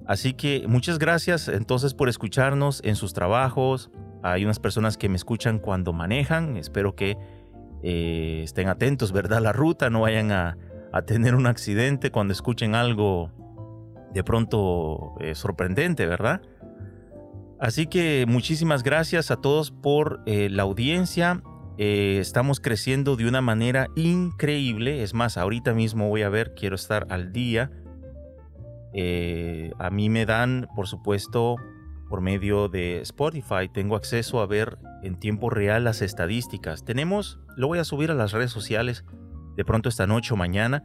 Así 0.07 0.33
que 0.33 0.65
muchas 0.67 0.99
gracias 0.99 1.49
entonces 1.49 1.95
por 1.95 2.09
escucharnos 2.09 2.81
en 2.83 2.97
sus 2.97 3.13
trabajos. 3.13 3.91
Hay 4.23 4.45
unas 4.45 4.59
personas 4.59 4.97
que 4.97 5.09
me 5.09 5.17
escuchan 5.17 5.59
cuando 5.59 5.93
manejan. 5.93 6.57
Espero 6.57 6.97
que 6.97 7.17
eh, 7.83 8.41
estén 8.43 8.69
atentos, 8.69 9.13
¿verdad? 9.13 9.41
La 9.41 9.53
ruta, 9.53 9.91
no 9.91 10.01
vayan 10.01 10.33
a, 10.33 10.57
tener 11.07 11.35
un 11.35 11.47
accidente 11.47 12.11
cuando 12.11 12.33
escuchen 12.33 12.75
algo 12.75 13.31
de 14.13 14.25
pronto 14.25 15.15
eh, 15.21 15.35
sorprendente, 15.35 16.07
¿verdad? 16.07 16.43
Así 17.61 17.87
que 17.87 18.25
muchísimas 18.29 18.83
gracias 18.83 19.31
a 19.31 19.37
todos 19.37 19.71
por 19.71 20.23
eh, 20.27 20.49
la 20.51 20.63
audiencia. 20.63 21.43
estamos 21.77 22.61
creciendo 22.61 23.17
de 23.17 23.29
una 23.29 23.41
manera 23.41 23.89
increíble. 23.97 25.03
Es 25.03 25.15
más, 25.15 25.37
ahorita 25.37 25.75
mismo 25.75 26.09
voy 26.09 26.23
a 26.23 26.29
ver, 26.29 26.55
quiero 26.55 26.75
estar 26.75 27.07
al 27.11 27.33
día. 27.33 27.71
a 29.79 29.91
mí 29.91 30.11
me 30.11 30.27
dan, 30.27 30.69
por 30.75 30.87
supuesto, 30.87 31.57
por 32.09 32.21
medio 32.21 32.69
de 32.69 33.01
Spotify, 33.03 33.69
tengo 33.73 33.95
acceso 33.95 34.41
a 34.41 34.47
ver 34.47 34.79
en 35.03 35.19
tiempo 35.19 35.51
real 35.51 35.85
las 35.85 36.03
estadísticas. 36.03 36.85
Tenemos, 36.85 37.39
lo 37.57 37.69
voy 37.69 37.79
a 37.79 37.85
subir 37.85 38.11
a 38.11 38.15
las 38.15 38.33
redes 38.33 38.51
sociales 38.51 39.05
de 39.57 39.65
pronto 39.65 39.89
esta 39.89 40.07
noche 40.07 40.33
o 40.33 40.37
mañana. 40.37 40.85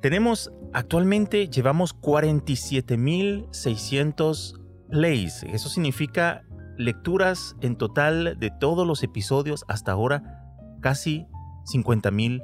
Tenemos, 0.00 0.52
actualmente 0.72 1.48
llevamos 1.48 1.94
47.600 2.00 4.58
plays. 4.88 5.42
Eso 5.42 5.68
significa 5.68 6.42
lecturas 6.78 7.54
en 7.60 7.76
total 7.76 8.38
de 8.38 8.50
todos 8.50 8.86
los 8.86 9.02
episodios 9.02 9.66
hasta 9.68 9.92
ahora, 9.92 10.56
casi 10.80 11.26
50.000 11.70 12.42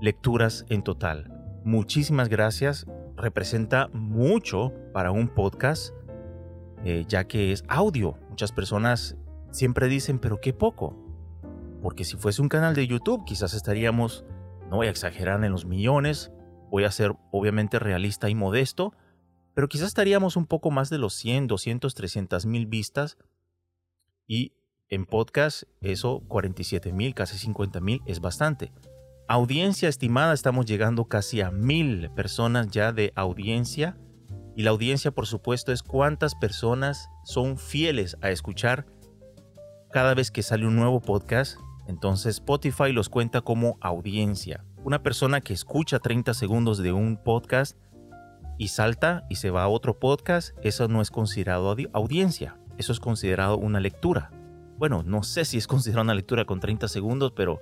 lecturas 0.00 0.66
en 0.68 0.82
total. 0.82 1.32
Muchísimas 1.64 2.28
gracias. 2.28 2.88
Representa 3.16 3.88
mucho 3.92 4.72
para 4.92 5.12
un 5.12 5.28
podcast, 5.28 5.94
eh, 6.84 7.04
ya 7.06 7.22
que 7.24 7.52
es 7.52 7.62
audio. 7.68 8.18
Muchas 8.30 8.50
personas 8.50 9.16
siempre 9.52 9.86
dicen, 9.86 10.18
pero 10.18 10.40
qué 10.40 10.52
poco. 10.52 10.96
Porque 11.82 12.02
si 12.02 12.16
fuese 12.16 12.42
un 12.42 12.48
canal 12.48 12.74
de 12.74 12.88
YouTube, 12.88 13.24
quizás 13.24 13.54
estaríamos, 13.54 14.24
no 14.70 14.76
voy 14.76 14.88
a 14.88 14.90
exagerar 14.90 15.44
en 15.44 15.52
los 15.52 15.66
millones, 15.66 16.32
voy 16.70 16.84
a 16.84 16.90
ser 16.90 17.14
obviamente 17.32 17.78
realista 17.78 18.30
y 18.30 18.34
modesto, 18.34 18.94
pero 19.54 19.68
quizás 19.68 19.88
estaríamos 19.88 20.36
un 20.36 20.46
poco 20.46 20.70
más 20.70 20.90
de 20.90 20.98
los 20.98 21.14
100, 21.14 21.46
200, 21.46 21.94
300 21.94 22.46
mil 22.46 22.66
vistas. 22.66 23.18
Y 24.26 24.52
en 24.88 25.06
podcast, 25.06 25.64
eso 25.80 26.22
47 26.28 26.92
mil, 26.92 27.14
casi 27.14 27.36
50 27.36 27.80
mil 27.80 28.00
es 28.06 28.20
bastante. 28.20 28.72
Audiencia 29.28 29.88
estimada, 29.88 30.32
estamos 30.32 30.66
llegando 30.66 31.04
casi 31.04 31.40
a 31.40 31.50
mil 31.50 32.10
personas 32.10 32.68
ya 32.68 32.92
de 32.92 33.12
audiencia 33.14 33.96
Y 34.56 34.64
la 34.64 34.70
audiencia, 34.70 35.12
por 35.12 35.26
supuesto, 35.26 35.72
es 35.72 35.82
cuántas 35.82 36.34
personas 36.34 37.08
son 37.24 37.56
fieles 37.56 38.16
a 38.20 38.30
escuchar 38.30 38.86
cada 39.92 40.14
vez 40.14 40.30
que 40.30 40.42
sale 40.42 40.66
un 40.66 40.76
nuevo 40.76 41.00
podcast. 41.00 41.58
Entonces 41.86 42.36
Spotify 42.36 42.92
los 42.92 43.08
cuenta 43.08 43.40
como 43.40 43.78
audiencia. 43.80 44.64
Una 44.82 45.02
persona 45.02 45.40
que 45.40 45.52
escucha 45.52 45.98
30 45.98 46.32
segundos 46.34 46.78
de 46.78 46.92
un 46.92 47.16
podcast 47.16 47.76
y 48.56 48.68
salta 48.68 49.26
y 49.28 49.36
se 49.36 49.50
va 49.50 49.62
a 49.62 49.68
otro 49.68 49.98
podcast, 49.98 50.56
eso 50.62 50.88
no 50.88 51.02
es 51.02 51.10
considerado 51.10 51.76
audiencia. 51.92 52.58
Eso 52.78 52.92
es 52.92 53.00
considerado 53.00 53.58
una 53.58 53.78
lectura. 53.78 54.30
Bueno, 54.78 55.02
no 55.02 55.22
sé 55.22 55.44
si 55.44 55.58
es 55.58 55.66
considerado 55.66 56.04
una 56.04 56.14
lectura 56.14 56.46
con 56.46 56.60
30 56.60 56.88
segundos, 56.88 57.32
pero 57.36 57.60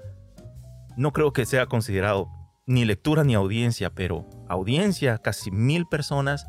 no 0.97 1.13
creo 1.13 1.33
que 1.33 1.45
sea 1.45 1.67
considerado 1.67 2.29
ni 2.67 2.85
lectura 2.85 3.25
ni 3.25 3.35
audiencia, 3.35 3.91
pero 3.91 4.27
audiencia, 4.49 5.19
casi 5.19 5.51
mil 5.51 5.87
personas 5.87 6.47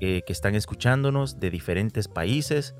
eh, 0.00 0.22
que 0.26 0.32
están 0.32 0.54
escuchándonos 0.54 1.40
de 1.40 1.50
diferentes 1.50 2.08
países, 2.08 2.74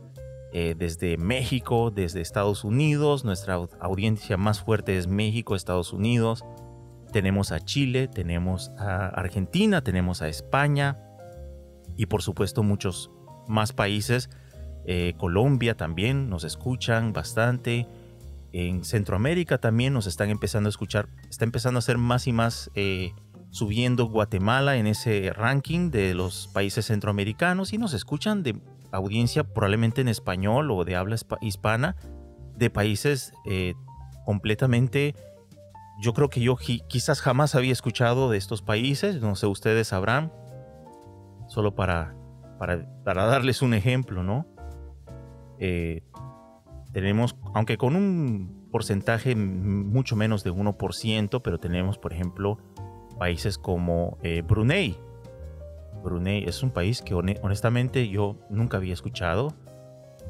eh, 0.53 0.75
desde 0.77 1.17
México, 1.17 1.91
desde 1.91 2.21
Estados 2.21 2.65
Unidos. 2.65 3.25
Nuestra 3.25 3.61
audiencia 3.81 4.37
más 4.37 4.61
fuerte 4.61 4.97
es 4.97 5.07
México, 5.07 5.55
Estados 5.55 5.93
Unidos. 5.93 6.45
Tenemos 7.13 7.53
a 7.53 7.61
Chile, 7.61 8.09
tenemos 8.09 8.71
a 8.79 9.09
Argentina, 9.09 9.83
tenemos 9.83 10.23
a 10.23 10.29
España 10.29 10.99
y 11.97 12.07
por 12.07 12.23
supuesto 12.23 12.63
muchos 12.63 13.11
más 13.49 13.73
países. 13.73 14.31
Eh, 14.87 15.15
Colombia 15.19 15.77
también 15.77 16.31
nos 16.31 16.45
escuchan 16.45 17.13
bastante. 17.13 17.87
En 18.53 18.85
Centroamérica 18.85 19.59
también 19.59 19.93
nos 19.93 20.07
están 20.07 20.31
empezando 20.31 20.69
a 20.69 20.71
escuchar. 20.71 21.09
Está 21.29 21.45
empezando 21.45 21.79
a 21.79 21.83
ser 21.83 21.99
más 21.99 22.27
y 22.27 22.33
más 22.33 22.71
eh, 22.75 23.13
subiendo 23.51 24.07
Guatemala 24.07 24.77
en 24.77 24.87
ese 24.87 25.33
ranking 25.33 25.91
de 25.91 26.15
los 26.15 26.49
países 26.49 26.87
centroamericanos 26.87 27.73
y 27.73 27.79
nos 27.79 27.93
escuchan 27.93 28.43
de 28.43 28.61
audiencia 28.93 29.45
probablemente 29.45 30.01
en 30.01 30.09
español 30.09 30.71
o 30.71 30.85
de 30.85 30.97
habla 30.97 31.17
hispana 31.41 31.97
de 32.57 32.71
países 32.71 33.33
eh, 33.47 33.75
completamente 34.25 35.15
yo 36.01 36.15
creo 36.15 36.31
que 36.31 36.41
yo 36.41 36.57
quizás 36.57 37.21
jamás 37.21 37.55
había 37.55 37.73
escuchado 37.73 38.31
de 38.31 38.39
estos 38.39 38.63
países, 38.63 39.21
no 39.21 39.37
sé, 39.37 39.47
ustedes 39.47 39.89
sabrán, 39.89 40.33
solo 41.47 41.75
para, 41.75 42.15
para, 42.59 43.27
darles 43.27 43.61
un 43.61 43.75
ejemplo, 43.75 44.23
¿no? 44.23 44.47
Eh, 45.59 46.03
tenemos, 46.93 47.37
aunque 47.55 47.77
con 47.77 47.97
un 47.97 48.69
porcentaje 48.71 49.37
mucho 49.37 50.17
menos 50.17 50.43
de 50.43 50.53
1%, 50.53 51.43
pero 51.43 51.59
tenemos, 51.59 51.99
por 51.99 52.13
ejemplo, 52.13 52.59
países 53.19 53.59
como 53.59 54.17
eh, 54.23 54.43
Brunei. 54.43 54.97
Brunei 56.03 56.45
es 56.45 56.63
un 56.63 56.71
país 56.71 57.03
que 57.03 57.15
honestamente 57.15 58.09
yo 58.09 58.37
nunca 58.49 58.79
había 58.79 58.95
escuchado. 58.95 59.55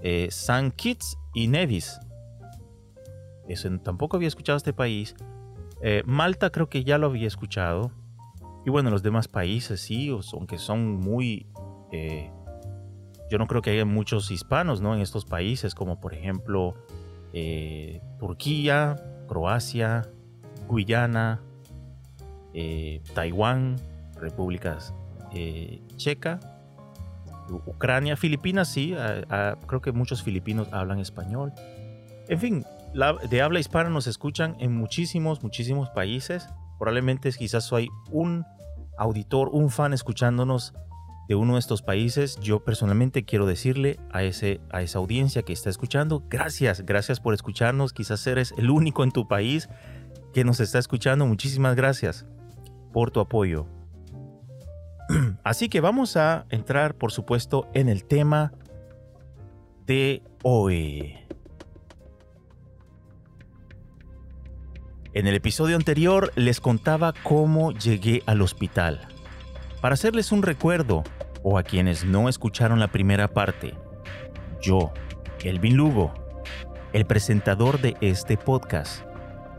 Eh, 0.03 0.29
San 0.31 0.73
Kitts 0.73 1.17
y 1.33 1.47
Nevis. 1.47 2.00
Eso, 3.49 3.69
tampoco 3.79 4.17
había 4.17 4.29
escuchado 4.29 4.57
este 4.57 4.73
país. 4.73 5.15
Eh, 5.83 6.03
Malta 6.05 6.51
creo 6.51 6.69
que 6.69 6.85
ya 6.85 6.99
lo 6.99 7.07
había 7.07 7.27
escuchado. 7.27 7.91
Y 8.65 8.71
bueno, 8.71 8.91
los 8.91 9.03
demás 9.03 9.29
países 9.29 9.81
sí, 9.81 10.15
aunque 10.33 10.59
son 10.59 10.97
muy... 10.97 11.47
Eh, 11.93 12.31
yo 13.31 13.39
no 13.39 13.47
creo 13.47 13.63
que 13.63 13.71
haya 13.71 13.85
muchos 13.85 14.31
hispanos 14.31 14.81
¿no? 14.81 14.95
en 14.95 15.01
estos 15.01 15.25
países, 15.25 15.75
como 15.75 16.01
por 16.01 16.15
ejemplo 16.15 16.75
eh, 17.33 18.01
Turquía, 18.19 18.97
Croacia, 19.29 20.11
Guyana, 20.67 21.41
Taiwán, 23.15 23.77
repúblicas 24.21 24.93
checa, 25.97 26.41
Ucrania, 27.67 28.17
Filipinas 28.17 28.69
sí, 28.69 28.95
creo 29.67 29.81
que 29.81 29.93
muchos 29.93 30.25
filipinos 30.25 30.69
hablan 30.73 30.99
español. 30.99 31.53
En 32.29 32.39
fin, 32.39 32.65
de 32.93 33.43
habla 33.43 33.61
hispana 33.61 33.91
nos 33.91 34.07
escuchan 34.07 34.57
en 34.59 34.75
muchísimos, 34.75 35.43
muchísimos 35.43 35.91
países. 35.91 36.49
Probablemente 36.79 37.31
quizás 37.33 37.73
hay 37.73 37.89
un 38.11 38.45
auditor, 38.99 39.50
un 39.53 39.71
fan 39.71 39.93
escuchándonos 39.93 40.75
de 41.29 41.37
uno 41.37 41.55
de 41.55 41.61
estos 41.61 41.83
países. 41.83 42.37
Yo 42.41 42.65
personalmente 42.65 43.25
quiero 43.25 43.47
decirle 43.47 44.00
a, 44.11 44.25
ese, 44.25 44.61
a 44.71 44.83
esa 44.83 44.99
audiencia 44.99 45.43
que 45.43 45.53
está 45.53 45.71
escuchando, 45.71 46.25
gracias, 46.29 46.85
gracias 46.85 47.21
por 47.21 47.35
escucharnos. 47.35 47.93
Quizás 47.93 48.26
eres 48.26 48.53
el 48.59 48.69
único 48.71 49.05
en 49.05 49.13
tu 49.13 49.29
país 49.29 49.69
que 50.35 50.45
nos 50.45 50.59
está 50.59 50.81
escuchando. 50.81 51.26
Muchísimas 51.26 51.76
gracias 51.76 52.26
por 52.93 53.13
tu 53.13 53.21
apoyo. 53.21 53.67
Así 55.45 55.69
que 55.69 55.81
vamos 55.81 56.17
a 56.17 56.47
entrar, 56.50 56.97
por 56.97 57.13
supuesto, 57.13 57.69
en 57.75 57.89
el 57.89 58.05
tema 58.05 58.53
de 59.87 60.25
hoy. 60.43 61.20
En 65.13 65.27
el 65.27 65.35
episodio 65.35 65.75
anterior 65.75 66.33
les 66.37 66.61
contaba 66.61 67.13
cómo 67.25 67.73
llegué 67.73 68.23
al 68.27 68.43
hospital. 68.43 69.09
Para 69.81 69.95
hacerles 69.95 70.31
un 70.31 70.45
recuerdo, 70.45 71.03
o 71.43 71.59
a 71.59 71.65
quienes 71.65 72.05
no 72.05 72.29
escucharon 72.29 72.79
la 72.79 72.93
primera 72.93 73.27
parte, 73.27 73.75
yo, 74.63 74.93
Elvin 75.43 75.77
Lugo, 75.77 76.15
el 76.93 77.07
presentador 77.07 77.81
de 77.81 77.97
este 78.01 78.37
podcast, 78.37 79.03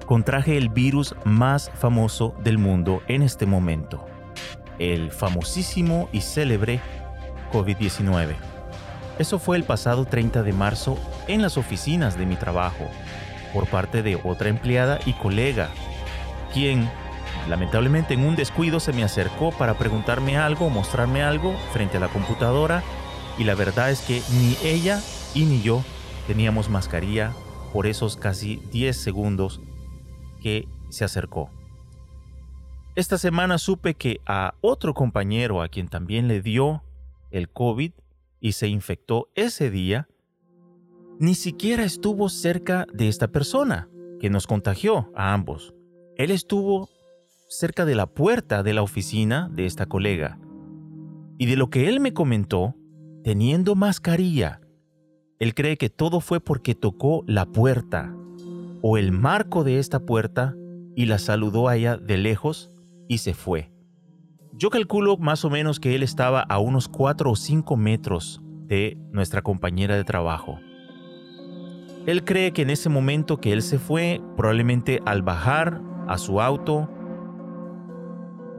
contraje 0.06 0.56
el 0.56 0.70
virus 0.70 1.16
más 1.26 1.70
famoso 1.76 2.34
del 2.42 2.58
mundo 2.58 3.04
en 3.10 3.22
este 3.22 3.46
momento, 3.46 4.06
el 4.80 5.12
famosísimo 5.12 6.08
y 6.14 6.22
célebre 6.22 6.80
COVID-19. 7.52 8.36
Eso 9.20 9.38
fue 9.38 9.58
el 9.58 9.66
pasado 9.66 10.06
30 10.06 10.44
de 10.44 10.54
marzo 10.54 10.98
en 11.28 11.42
las 11.42 11.58
oficinas 11.58 12.18
de 12.18 12.26
mi 12.26 12.38
trabajo, 12.38 12.90
por 13.54 13.68
parte 13.68 14.04
de 14.04 14.20
otra 14.24 14.50
empleada 14.50 15.00
y 15.06 15.14
colega, 15.14 15.70
quien 16.54 16.90
lamentablemente 17.50 18.14
en 18.14 18.26
un 18.26 18.36
descuido 18.36 18.80
se 18.80 18.94
me 18.94 19.04
acercó 19.04 19.52
para 19.52 19.78
preguntarme 19.78 20.38
algo 20.38 20.70
mostrarme 20.70 21.24
algo 21.24 21.54
frente 21.74 21.98
a 21.98 22.00
la 22.00 22.08
computadora 22.08 22.84
y 23.38 23.44
la 23.44 23.56
verdad 23.56 23.90
es 23.90 24.02
que 24.02 24.22
ni 24.32 24.56
ella 24.64 25.02
y 25.34 25.46
ni 25.46 25.62
yo 25.62 25.84
teníamos 26.28 26.70
mascarilla 26.70 27.34
por 27.74 27.88
esos 27.88 28.18
casi 28.18 28.58
10 28.72 28.96
segundos 28.96 29.62
que 30.42 30.68
se 30.90 31.06
acercó. 31.06 31.50
Esta 32.96 33.18
semana 33.18 33.58
supe 33.58 33.94
que 33.94 34.20
a 34.26 34.56
otro 34.60 34.94
compañero 34.94 35.62
a 35.62 35.70
quien 35.70 35.88
también 35.88 36.28
le 36.28 36.42
dio 36.42 36.84
el 37.32 37.50
COVID 37.50 37.94
y 38.42 38.52
se 38.52 38.68
infectó 38.68 39.30
ese 39.36 39.72
día, 39.72 40.10
ni 41.22 41.36
siquiera 41.36 41.84
estuvo 41.84 42.30
cerca 42.30 42.88
de 42.92 43.08
esta 43.08 43.28
persona 43.28 43.88
que 44.20 44.32
nos 44.32 44.48
contagió 44.48 45.12
a 45.16 45.34
ambos. 45.34 45.76
Él 46.18 46.32
estuvo 46.32 46.90
cerca 47.48 47.86
de 47.86 47.94
la 47.94 48.08
puerta 48.08 48.64
de 48.64 48.74
la 48.74 48.82
oficina 48.82 49.48
de 49.54 49.68
esta 49.68 49.86
colega. 49.86 50.40
Y 51.38 51.46
de 51.46 51.58
lo 51.58 51.70
que 51.70 51.90
él 51.90 52.00
me 52.00 52.12
comentó, 52.12 52.74
teniendo 53.24 53.76
mascarilla, 53.76 54.62
él 55.38 55.54
cree 55.54 55.78
que 55.78 55.92
todo 55.92 56.22
fue 56.22 56.40
porque 56.40 56.74
tocó 56.74 57.24
la 57.28 57.46
puerta 57.46 58.16
o 58.82 58.98
el 58.98 59.12
marco 59.12 59.64
de 59.64 59.78
esta 59.78 60.00
puerta 60.00 60.56
y 60.96 61.06
la 61.06 61.20
saludó 61.20 61.68
a 61.68 61.76
ella 61.76 61.98
de 61.98 62.18
lejos 62.18 62.72
y 63.08 63.20
se 63.20 63.36
fue. 63.36 63.72
Yo 64.54 64.72
calculo 64.72 65.18
más 65.18 65.46
o 65.46 65.52
menos 65.52 65.80
que 65.80 65.94
él 65.94 66.02
estaba 66.02 66.42
a 66.42 66.58
unos 66.58 66.88
4 66.88 67.30
o 67.30 67.36
5 67.36 67.78
metros 67.78 68.42
de 68.66 68.98
nuestra 69.12 69.44
compañera 69.44 69.96
de 69.96 70.04
trabajo. 70.04 70.58
Él 72.08 72.26
cree 72.26 72.52
que 72.52 72.64
en 72.64 72.72
ese 72.72 72.90
momento 72.90 73.38
que 73.38 73.54
él 73.54 73.62
se 73.62 73.78
fue, 73.78 74.22
probablemente 74.36 75.02
al 75.06 75.22
bajar 75.22 75.82
a 76.08 76.18
su 76.18 76.42
auto, 76.42 76.90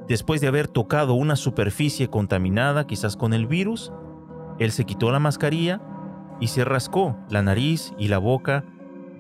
después 0.07 0.41
de 0.41 0.47
haber 0.47 0.69
tocado 0.69 1.15
una 1.15 1.35
superficie 1.35 2.09
contaminada, 2.09 2.87
quizás 2.87 3.17
con 3.17 3.33
el 3.33 3.47
virus, 3.47 3.93
él 4.61 4.71
se 4.71 4.85
quitó 4.85 5.11
la 5.11 5.19
mascarilla 5.19 5.81
y 6.39 6.49
se 6.49 6.65
rascó 6.65 7.17
la 7.31 7.43
nariz 7.43 7.93
y 7.99 8.09
la 8.09 8.19
boca, 8.19 8.65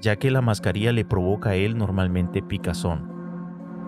ya 0.00 0.16
que 0.16 0.30
la 0.30 0.40
mascarilla 0.40 0.92
le 0.92 1.04
provoca 1.04 1.50
a 1.50 1.54
él 1.56 1.76
normalmente 1.76 2.42
picazón. 2.42 3.10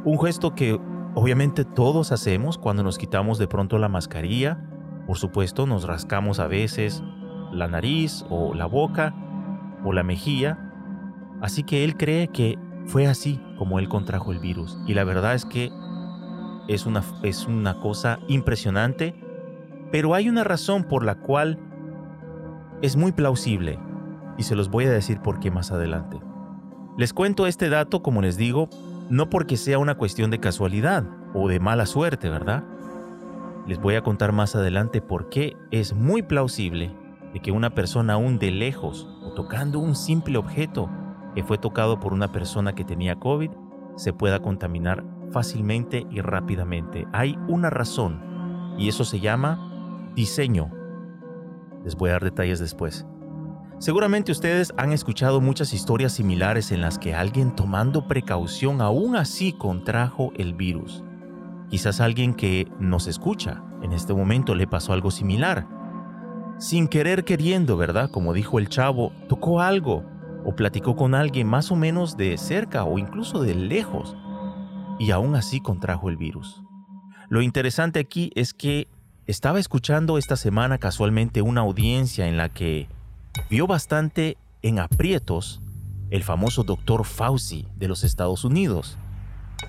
Un 0.05 0.19
gesto 0.19 0.55
que 0.55 0.81
obviamente 1.15 1.65
todos 1.65 2.11
hacemos 2.11 2.59
cuando 2.59 2.83
nos 2.83 2.99
quitamos 2.99 3.39
de 3.39 3.47
pronto 3.47 3.79
la 3.79 3.89
mascarilla. 3.89 4.59
Por 5.07 5.17
supuesto, 5.17 5.67
nos 5.67 5.85
rascamos 5.85 6.41
a 6.41 6.49
veces 6.49 7.05
la 7.53 7.69
nariz 7.69 8.25
o 8.31 8.53
la 8.53 8.67
boca 8.67 9.15
o 9.85 9.93
la 9.93 10.03
mejilla, 10.03 10.59
así 11.41 11.63
que 11.63 11.85
él 11.85 11.97
cree 11.97 12.29
que 12.29 12.59
fue 12.87 13.07
así 13.07 13.41
como 13.59 13.79
él 13.79 13.89
contrajo 13.89 14.33
el 14.33 14.39
virus. 14.39 14.79
Y 14.87 14.95
la 14.95 15.05
verdad 15.05 15.35
es 15.35 15.45
que 15.45 15.71
es 16.69 16.87
una, 16.87 17.03
es 17.23 17.47
una 17.47 17.81
cosa 17.81 18.19
impresionante, 18.29 19.15
pero 19.93 20.15
hay 20.15 20.29
una 20.29 20.45
razón 20.45 20.85
por 20.85 21.05
la 21.05 21.17
cual 21.17 21.59
es 22.83 22.97
muy 22.97 23.13
plausible, 23.13 23.79
y 24.37 24.43
se 24.43 24.57
los 24.57 24.69
voy 24.69 24.87
a 24.87 24.91
decir 24.91 25.21
por 25.21 25.39
qué 25.39 25.51
más 25.51 25.71
adelante. 25.71 26.21
Les 26.97 27.13
cuento 27.13 27.47
este 27.47 27.69
dato, 27.69 28.03
como 28.03 28.23
les 28.23 28.37
digo, 28.37 28.69
no 29.09 29.31
porque 29.31 29.57
sea 29.57 29.79
una 29.79 29.97
cuestión 29.97 30.31
de 30.31 30.41
casualidad 30.41 31.05
o 31.35 31.49
de 31.49 31.61
mala 31.61 31.87
suerte, 31.87 32.29
¿verdad? 32.29 32.65
Les 33.67 33.81
voy 33.81 33.95
a 33.95 34.03
contar 34.03 34.33
más 34.33 34.55
adelante 34.57 35.01
por 35.01 35.29
qué 35.29 35.57
es 35.71 35.95
muy 35.95 36.23
plausible 36.23 36.93
de 37.35 37.41
que 37.41 37.53
una 37.53 37.75
persona 37.75 38.15
aún 38.15 38.39
de 38.39 38.51
lejos 38.51 39.07
o 39.23 39.33
tocando 39.33 39.81
un 39.81 39.97
simple 39.97 40.39
objeto 40.39 40.89
que 41.35 41.43
fue 41.43 41.59
tocado 41.59 42.01
por 42.01 42.15
una 42.15 42.33
persona 42.33 42.75
que 42.75 42.85
tenía 42.85 43.19
COVID 43.19 43.51
se 43.97 44.13
pueda 44.13 44.41
contaminar 44.41 45.05
fácilmente 45.33 46.07
y 46.11 46.21
rápidamente. 46.21 47.07
Hay 47.13 47.37
una 47.49 47.71
razón 47.71 48.75
y 48.79 48.89
eso 48.89 49.05
se 49.05 49.19
llama 49.19 50.13
diseño. 50.15 50.71
Les 51.85 51.97
voy 51.97 52.11
a 52.11 52.15
dar 52.15 52.25
detalles 52.25 52.61
después. 52.61 53.05
Seguramente 53.79 54.31
ustedes 54.31 54.73
han 54.77 54.93
escuchado 54.93 55.41
muchas 55.41 55.75
historias 55.75 56.13
similares 56.13 56.71
en 56.71 56.81
las 56.81 56.99
que 56.99 57.15
alguien 57.15 57.57
tomando 57.57 58.07
precaución 58.07 58.81
aún 58.81 59.17
así 59.17 59.53
contrajo 59.53 60.33
el 60.37 60.55
virus. 60.55 61.03
Quizás 61.69 62.01
alguien 62.01 62.35
que 62.35 62.69
nos 62.79 63.09
escucha 63.09 63.65
en 63.83 63.93
este 63.93 64.15
momento 64.15 64.55
le 64.55 64.69
pasó 64.69 64.93
algo 64.93 65.11
similar. 65.11 65.67
Sin 66.59 66.89
querer 66.89 67.25
queriendo, 67.25 67.77
¿verdad? 67.77 68.11
Como 68.11 68.33
dijo 68.33 68.59
el 68.59 68.69
chavo, 68.69 69.13
tocó 69.29 69.61
algo 69.61 70.05
o 70.45 70.55
platicó 70.55 70.97
con 70.97 71.15
alguien 71.15 71.47
más 71.47 71.71
o 71.71 71.77
menos 71.77 72.17
de 72.17 72.37
cerca 72.39 72.85
o 72.85 72.99
incluso 72.99 73.43
de 73.43 73.55
lejos 73.55 74.17
y 74.99 75.11
aún 75.11 75.35
así 75.35 75.61
contrajo 75.61 76.09
el 76.09 76.17
virus. 76.17 76.63
Lo 77.29 77.43
interesante 77.43 77.99
aquí 77.99 78.31
es 78.35 78.55
que 78.55 78.87
estaba 79.27 79.59
escuchando 79.59 80.19
esta 80.19 80.37
semana 80.37 80.79
casualmente 80.79 81.43
una 81.43 81.63
audiencia 81.63 82.29
en 82.29 82.37
la 82.37 82.49
que 82.51 82.89
vio 83.51 83.67
bastante 83.67 84.37
en 84.63 84.79
aprietos 84.79 85.61
el 86.11 86.23
famoso 86.23 86.63
doctor 86.63 87.05
Fauci 87.05 87.67
de 87.77 87.89
los 87.89 88.05
Estados 88.05 88.45
Unidos 88.45 88.99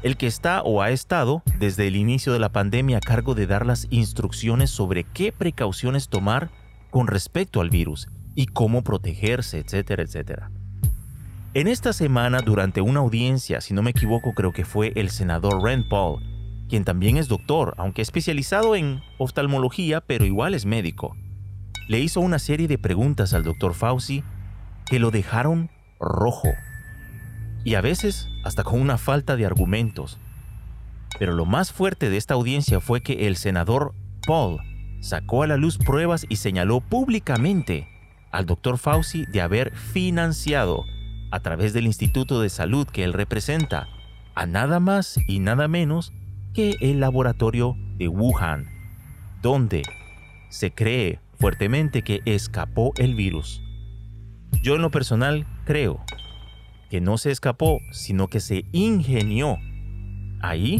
el 0.04 0.18
que 0.18 0.28
está 0.28 0.62
o 0.62 0.82
ha 0.82 0.92
estado 0.92 1.42
desde 1.58 1.88
el 1.88 1.96
inicio 1.96 2.34
de 2.34 2.40
la 2.40 2.52
pandemia 2.52 2.98
a 2.98 3.02
cargo 3.02 3.36
de 3.36 3.48
dar 3.48 3.66
las 3.66 3.88
instrucciones 3.90 4.70
sobre 4.70 5.04
qué 5.04 5.32
precauciones 5.32 6.10
tomar 6.10 6.50
con 6.96 7.08
respecto 7.08 7.60
al 7.60 7.70
virus 7.70 8.08
y 8.36 8.46
cómo 8.46 8.82
protegerse, 8.82 9.60
etcétera, 9.60 10.04
etcétera. 10.04 10.50
En 11.54 11.68
esta 11.68 11.92
semana, 11.92 12.40
durante 12.40 12.80
una 12.80 13.02
audiencia, 13.02 13.60
si 13.60 13.74
no 13.74 13.82
me 13.82 13.90
equivoco, 13.90 14.34
creo 14.34 14.54
que 14.54 14.64
fue 14.64 14.94
el 14.96 15.10
senador 15.10 15.62
Rand 15.62 15.90
Paul, 15.90 16.24
quien 16.70 16.86
también 16.86 17.18
es 17.18 17.28
doctor, 17.28 17.76
aunque 17.78 18.02
especializado 18.02 18.78
en 18.78 19.02
oftalmología, 19.18 20.00
pero 20.00 20.24
igual 20.24 20.54
es 20.54 20.66
médico, 20.66 21.18
le 21.90 22.00
hizo 22.00 22.22
una 22.22 22.40
serie 22.40 22.70
de 22.70 22.78
preguntas 22.78 23.34
al 23.34 23.44
doctor 23.44 23.74
Fauci 23.74 24.24
que 24.86 25.00
lo 25.00 25.12
dejaron 25.12 25.70
rojo 26.00 26.48
y 27.66 27.76
a 27.76 27.82
veces 27.82 28.30
hasta 28.46 28.64
con 28.64 28.80
una 28.80 28.98
falta 28.98 29.36
de 29.36 29.46
argumentos. 29.46 30.18
Pero 31.20 31.34
lo 31.34 31.44
más 31.44 31.74
fuerte 31.74 32.10
de 32.10 32.16
esta 32.16 32.36
audiencia 32.36 32.80
fue 32.80 33.02
que 33.02 33.28
el 33.28 33.36
senador 33.36 33.94
Paul 34.26 34.62
sacó 35.06 35.44
a 35.44 35.48
la 35.48 35.56
luz 35.56 35.78
pruebas 35.78 36.26
y 36.30 36.38
señaló 36.38 36.82
públicamente 36.82 37.88
al 38.32 38.48
doctor 38.48 38.80
Fauci 38.80 39.28
de 39.28 39.40
haber 39.40 39.76
financiado 39.76 40.84
a 41.30 41.42
través 41.42 41.74
del 41.74 41.86
Instituto 41.86 42.42
de 42.42 42.50
Salud 42.50 42.88
que 42.88 43.04
él 43.04 43.14
representa 43.14 43.88
a 44.34 44.48
nada 44.48 44.80
más 44.80 45.20
y 45.28 45.40
nada 45.40 45.68
menos 45.68 46.12
que 46.56 46.78
el 46.82 47.00
laboratorio 47.02 47.76
de 47.98 48.08
Wuhan, 48.08 48.66
donde 49.44 49.84
se 50.50 50.72
cree 50.72 51.20
fuertemente 51.40 52.02
que 52.02 52.22
escapó 52.26 52.92
el 52.98 53.14
virus. 53.14 53.62
Yo 54.64 54.76
en 54.76 54.82
lo 54.82 54.90
personal 54.90 55.46
creo 55.66 56.04
que 56.90 57.00
no 57.00 57.20
se 57.20 57.30
escapó, 57.30 57.80
sino 57.92 58.28
que 58.28 58.40
se 58.40 58.66
ingenió 58.72 59.60
ahí 60.42 60.80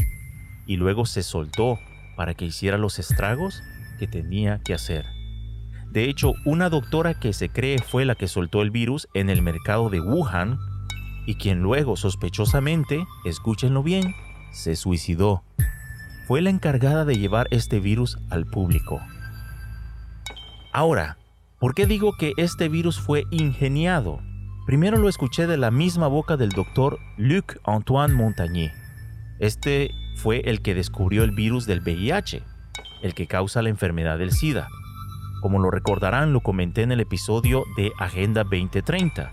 y 0.66 0.78
luego 0.78 1.06
se 1.06 1.22
soltó 1.22 1.78
para 2.16 2.34
que 2.34 2.44
hiciera 2.44 2.76
los 2.76 2.98
estragos 2.98 3.62
que 3.96 4.06
tenía 4.06 4.60
que 4.64 4.74
hacer. 4.74 5.06
De 5.90 6.04
hecho, 6.10 6.34
una 6.44 6.68
doctora 6.68 7.14
que 7.14 7.32
se 7.32 7.48
cree 7.48 7.78
fue 7.78 8.04
la 8.04 8.14
que 8.14 8.28
soltó 8.28 8.62
el 8.62 8.70
virus 8.70 9.08
en 9.14 9.30
el 9.30 9.42
mercado 9.42 9.88
de 9.88 10.00
Wuhan 10.00 10.58
y 11.26 11.36
quien 11.36 11.60
luego 11.60 11.96
sospechosamente, 11.96 13.04
escúchenlo 13.24 13.82
bien, 13.82 14.14
se 14.52 14.76
suicidó. 14.76 15.42
Fue 16.26 16.40
la 16.42 16.50
encargada 16.50 17.04
de 17.04 17.16
llevar 17.16 17.46
este 17.50 17.80
virus 17.80 18.18
al 18.30 18.46
público. 18.46 19.00
Ahora, 20.72 21.18
¿por 21.58 21.74
qué 21.74 21.86
digo 21.86 22.12
que 22.18 22.32
este 22.36 22.68
virus 22.68 23.00
fue 23.00 23.24
ingeniado? 23.30 24.20
Primero 24.66 24.98
lo 24.98 25.08
escuché 25.08 25.46
de 25.46 25.56
la 25.56 25.70
misma 25.70 26.08
boca 26.08 26.36
del 26.36 26.50
doctor 26.50 26.98
Luc 27.16 27.56
Antoine 27.64 28.14
Montagnier. 28.14 28.72
Este 29.38 29.90
fue 30.16 30.40
el 30.44 30.60
que 30.60 30.74
descubrió 30.74 31.22
el 31.22 31.30
virus 31.30 31.66
del 31.66 31.80
VIH, 31.80 32.42
el 33.06 33.14
que 33.14 33.26
causa 33.26 33.62
la 33.62 33.70
enfermedad 33.70 34.18
del 34.18 34.32
SIDA. 34.32 34.68
Como 35.40 35.58
lo 35.58 35.70
recordarán, 35.70 36.32
lo 36.32 36.40
comenté 36.40 36.82
en 36.82 36.92
el 36.92 37.00
episodio 37.00 37.64
de 37.76 37.92
Agenda 37.98 38.44
2030. 38.44 39.32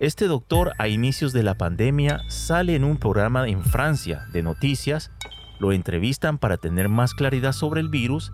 Este 0.00 0.26
doctor 0.26 0.72
a 0.78 0.88
inicios 0.88 1.32
de 1.32 1.42
la 1.42 1.54
pandemia 1.54 2.20
sale 2.28 2.74
en 2.74 2.82
un 2.82 2.96
programa 2.96 3.46
en 3.46 3.62
Francia 3.62 4.24
de 4.32 4.42
noticias, 4.42 5.12
lo 5.60 5.72
entrevistan 5.72 6.38
para 6.38 6.56
tener 6.56 6.88
más 6.88 7.14
claridad 7.14 7.52
sobre 7.52 7.80
el 7.80 7.88
virus 7.88 8.32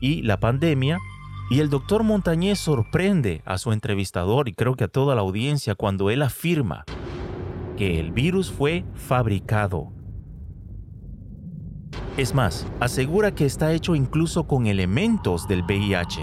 y 0.00 0.22
la 0.22 0.40
pandemia 0.40 0.98
y 1.50 1.60
el 1.60 1.70
doctor 1.70 2.02
Montañez 2.02 2.58
sorprende 2.58 3.42
a 3.44 3.58
su 3.58 3.72
entrevistador 3.72 4.48
y 4.48 4.54
creo 4.54 4.74
que 4.74 4.84
a 4.84 4.88
toda 4.88 5.14
la 5.14 5.20
audiencia 5.20 5.74
cuando 5.74 6.10
él 6.10 6.22
afirma 6.22 6.84
que 7.76 8.00
el 8.00 8.10
virus 8.10 8.50
fue 8.50 8.84
fabricado. 8.94 9.95
Es 12.16 12.34
más, 12.34 12.66
asegura 12.80 13.34
que 13.34 13.44
está 13.44 13.72
hecho 13.72 13.94
incluso 13.94 14.44
con 14.44 14.66
elementos 14.66 15.46
del 15.48 15.62
VIH. 15.62 16.22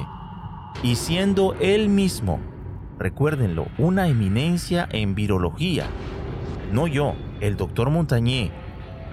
Y 0.82 0.96
siendo 0.96 1.54
él 1.60 1.88
mismo, 1.88 2.40
recuérdenlo, 2.98 3.68
una 3.78 4.08
eminencia 4.08 4.90
en 4.92 5.14
virología. 5.14 5.86
No 6.72 6.88
yo, 6.88 7.14
el 7.42 7.58
doctor 7.58 7.92
Montañé. 7.92 8.50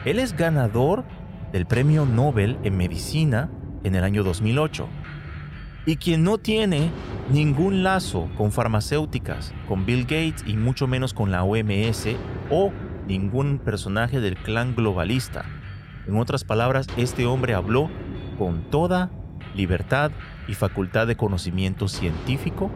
Él 0.06 0.18
es 0.18 0.34
ganador 0.34 1.04
del 1.52 1.66
Premio 1.66 2.06
Nobel 2.06 2.56
en 2.62 2.78
Medicina 2.78 3.50
en 3.84 3.94
el 3.94 4.02
año 4.02 4.24
2008 4.24 4.88
y 5.84 5.96
quien 5.96 6.22
no 6.22 6.38
tiene 6.38 6.90
ningún 7.30 7.82
lazo 7.82 8.30
con 8.38 8.52
farmacéuticas, 8.52 9.52
con 9.68 9.84
Bill 9.84 10.02
Gates 10.02 10.44
y 10.46 10.56
mucho 10.56 10.86
menos 10.86 11.12
con 11.12 11.30
la 11.30 11.44
OMS 11.44 12.06
o 12.50 12.72
ningún 13.06 13.58
personaje 13.58 14.20
del 14.20 14.36
clan 14.36 14.74
globalista. 14.74 15.44
En 16.10 16.16
otras 16.16 16.42
palabras, 16.42 16.88
este 16.96 17.24
hombre 17.24 17.54
habló 17.54 17.88
con 18.36 18.68
toda 18.68 19.12
libertad 19.54 20.10
y 20.48 20.54
facultad 20.54 21.06
de 21.06 21.16
conocimiento 21.16 21.86
científico 21.86 22.68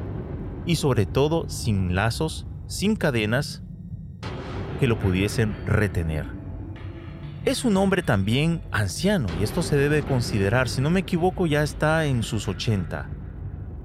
y 0.67 0.77
sobre 0.77 1.05
todo 1.05 1.49
sin 1.49 1.97
lazos, 1.97 2.47
sin 2.69 2.95
cadenas 2.95 3.65
que 4.79 4.87
lo 4.87 5.01
pudiesen 5.01 5.53
retener. 5.67 6.27
Es 7.45 7.65
un 7.65 7.77
hombre 7.77 8.05
también 8.05 8.63
anciano 8.71 9.27
y 9.41 9.43
esto 9.43 9.63
se 9.63 9.77
debe 9.77 10.03
considerar, 10.03 10.69
si 10.69 10.81
no 10.81 10.91
me 10.91 11.01
equivoco 11.01 11.47
ya 11.47 11.65
está 11.65 12.07
en 12.07 12.23
sus 12.23 12.47
80. 12.47 13.11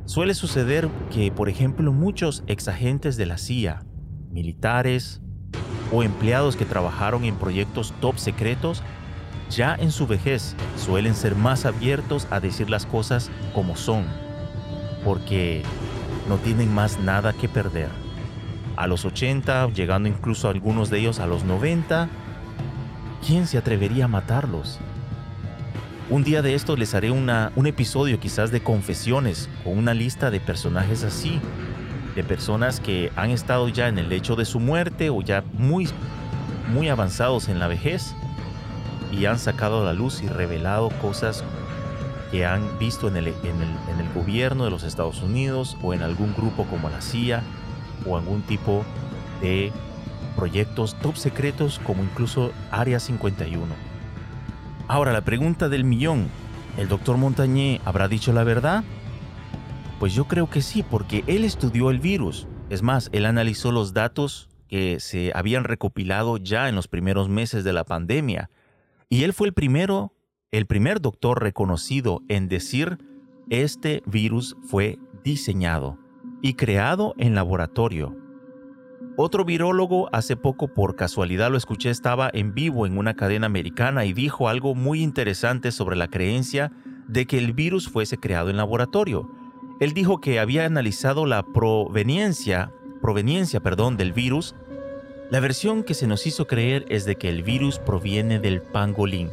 Suele 0.05 0.35
suceder 0.35 0.87
que, 1.09 1.31
por 1.31 1.49
ejemplo, 1.49 1.91
muchos 1.91 2.43
exagentes 2.45 3.17
de 3.17 3.25
la 3.25 3.39
CIA, 3.39 3.83
militares 4.29 5.23
o 5.91 6.03
empleados 6.03 6.55
que 6.55 6.65
trabajaron 6.65 7.23
en 7.23 7.35
proyectos 7.35 7.95
top 7.99 8.19
secretos, 8.19 8.83
ya 9.49 9.75
en 9.75 9.91
su 9.91 10.07
vejez 10.07 10.55
suelen 10.77 11.15
ser 11.15 11.35
más 11.35 11.65
abiertos 11.65 12.27
a 12.29 12.39
decir 12.39 12.69
las 12.69 12.85
cosas 12.85 13.31
como 13.53 13.75
son, 13.75 14.05
porque 15.03 15.63
no 16.27 16.37
tienen 16.37 16.73
más 16.73 16.99
nada 16.99 17.33
que 17.33 17.49
perder. 17.49 17.89
A 18.77 18.87
los 18.87 19.03
80, 19.03 19.69
llegando 19.73 20.07
incluso 20.07 20.47
algunos 20.49 20.89
de 20.89 20.99
ellos 20.99 21.19
a 21.19 21.27
los 21.27 21.43
90, 21.43 22.07
¿quién 23.25 23.47
se 23.47 23.57
atrevería 23.57 24.05
a 24.05 24.07
matarlos? 24.07 24.79
Un 26.09 26.23
día 26.23 26.41
de 26.41 26.55
estos 26.55 26.79
les 26.79 26.95
haré 26.95 27.11
un 27.11 27.67
episodio 27.67 28.19
quizás 28.19 28.51
de 28.51 28.63
confesiones 28.63 29.49
con 29.63 29.77
una 29.77 29.93
lista 29.93 30.31
de 30.31 30.39
personajes 30.39 31.03
así, 31.03 31.39
de 32.15 32.23
personas 32.23 32.79
que 32.79 33.11
han 33.15 33.29
estado 33.29 33.69
ya 33.69 33.87
en 33.87 33.99
el 33.99 34.09
lecho 34.09 34.35
de 34.35 34.45
su 34.45 34.59
muerte 34.59 35.09
o 35.09 35.21
ya 35.21 35.43
muy, 35.53 35.87
muy 36.73 36.89
avanzados 36.89 37.47
en 37.47 37.59
la 37.59 37.67
vejez 37.67 38.15
y 39.11 39.25
han 39.25 39.39
sacado 39.39 39.81
a 39.81 39.85
la 39.85 39.93
luz 39.93 40.21
y 40.21 40.27
revelado 40.27 40.89
cosas 41.01 41.43
que 42.31 42.45
han 42.45 42.77
visto 42.77 43.07
en 43.07 43.17
el, 43.17 43.27
en, 43.27 43.61
el, 43.61 43.93
en 43.93 43.99
el 43.99 44.13
gobierno 44.13 44.65
de 44.65 44.71
los 44.71 44.83
Estados 44.83 45.21
Unidos 45.21 45.77
o 45.81 45.93
en 45.93 46.01
algún 46.01 46.33
grupo 46.33 46.65
como 46.65 46.89
la 46.89 47.01
CIA 47.01 47.43
o 48.05 48.17
algún 48.17 48.41
tipo 48.43 48.85
de 49.41 49.71
proyectos 50.35 50.95
top 51.01 51.15
secretos 51.15 51.79
como 51.83 52.03
incluso 52.03 52.51
Área 52.71 52.99
51. 52.99 53.65
Ahora 54.87 55.11
la 55.11 55.21
pregunta 55.21 55.69
del 55.69 55.83
millón, 55.83 56.27
¿el 56.77 56.87
doctor 56.87 57.17
Montañé 57.17 57.81
habrá 57.85 58.07
dicho 58.07 58.33
la 58.33 58.43
verdad? 58.43 58.83
Pues 59.99 60.13
yo 60.13 60.25
creo 60.25 60.49
que 60.49 60.61
sí, 60.61 60.81
porque 60.81 61.23
él 61.27 61.43
estudió 61.43 61.91
el 61.91 61.99
virus. 61.99 62.47
Es 62.69 62.81
más, 62.83 63.09
él 63.11 63.25
analizó 63.25 63.71
los 63.71 63.93
datos 63.93 64.49
que 64.69 64.99
se 64.99 65.31
habían 65.35 65.63
recopilado 65.65 66.37
ya 66.37 66.69
en 66.69 66.75
los 66.75 66.87
primeros 66.87 67.27
meses 67.27 67.63
de 67.63 67.73
la 67.73 67.83
pandemia. 67.83 68.49
Y 69.09 69.23
él 69.23 69.33
fue 69.33 69.47
el 69.47 69.53
primero 69.53 70.13
el 70.51 70.65
primer 70.65 70.99
doctor 70.99 71.43
reconocido 71.43 72.23
en 72.27 72.47
decir 72.47 72.97
este 73.51 74.01
virus 74.07 74.57
fue 74.63 74.97
diseñado 75.23 75.99
y 76.41 76.55
creado 76.55 77.13
en 77.17 77.35
laboratorio. 77.35 78.15
Otro 79.15 79.45
virólogo 79.45 80.09
hace 80.11 80.35
poco 80.35 80.73
por 80.73 80.95
casualidad 80.95 81.51
lo 81.51 81.57
escuché 81.57 81.91
estaba 81.91 82.31
en 82.33 82.55
vivo 82.55 82.87
en 82.87 82.97
una 82.97 83.15
cadena 83.15 83.45
americana 83.45 84.05
y 84.05 84.13
dijo 84.13 84.49
algo 84.49 84.73
muy 84.73 85.03
interesante 85.03 85.71
sobre 85.71 85.95
la 85.95 86.07
creencia 86.07 86.71
de 87.07 87.27
que 87.27 87.37
el 87.37 87.53
virus 87.53 87.89
fuese 87.89 88.17
creado 88.17 88.49
en 88.49 88.57
laboratorio. 88.57 89.29
Él 89.79 89.93
dijo 89.93 90.21
que 90.21 90.39
había 90.39 90.65
analizado 90.65 91.25
la 91.25 91.43
proveniencia, 91.43 92.71
proveniencia 93.01 93.59
perdón, 93.59 93.97
del 93.97 94.13
virus. 94.13 94.55
La 95.29 95.39
versión 95.39 95.83
que 95.83 95.93
se 95.93 96.07
nos 96.07 96.25
hizo 96.25 96.47
creer 96.47 96.85
es 96.89 97.05
de 97.05 97.15
que 97.15 97.29
el 97.29 97.43
virus 97.43 97.77
proviene 97.77 98.39
del 98.39 98.63
pangolín, 98.63 99.29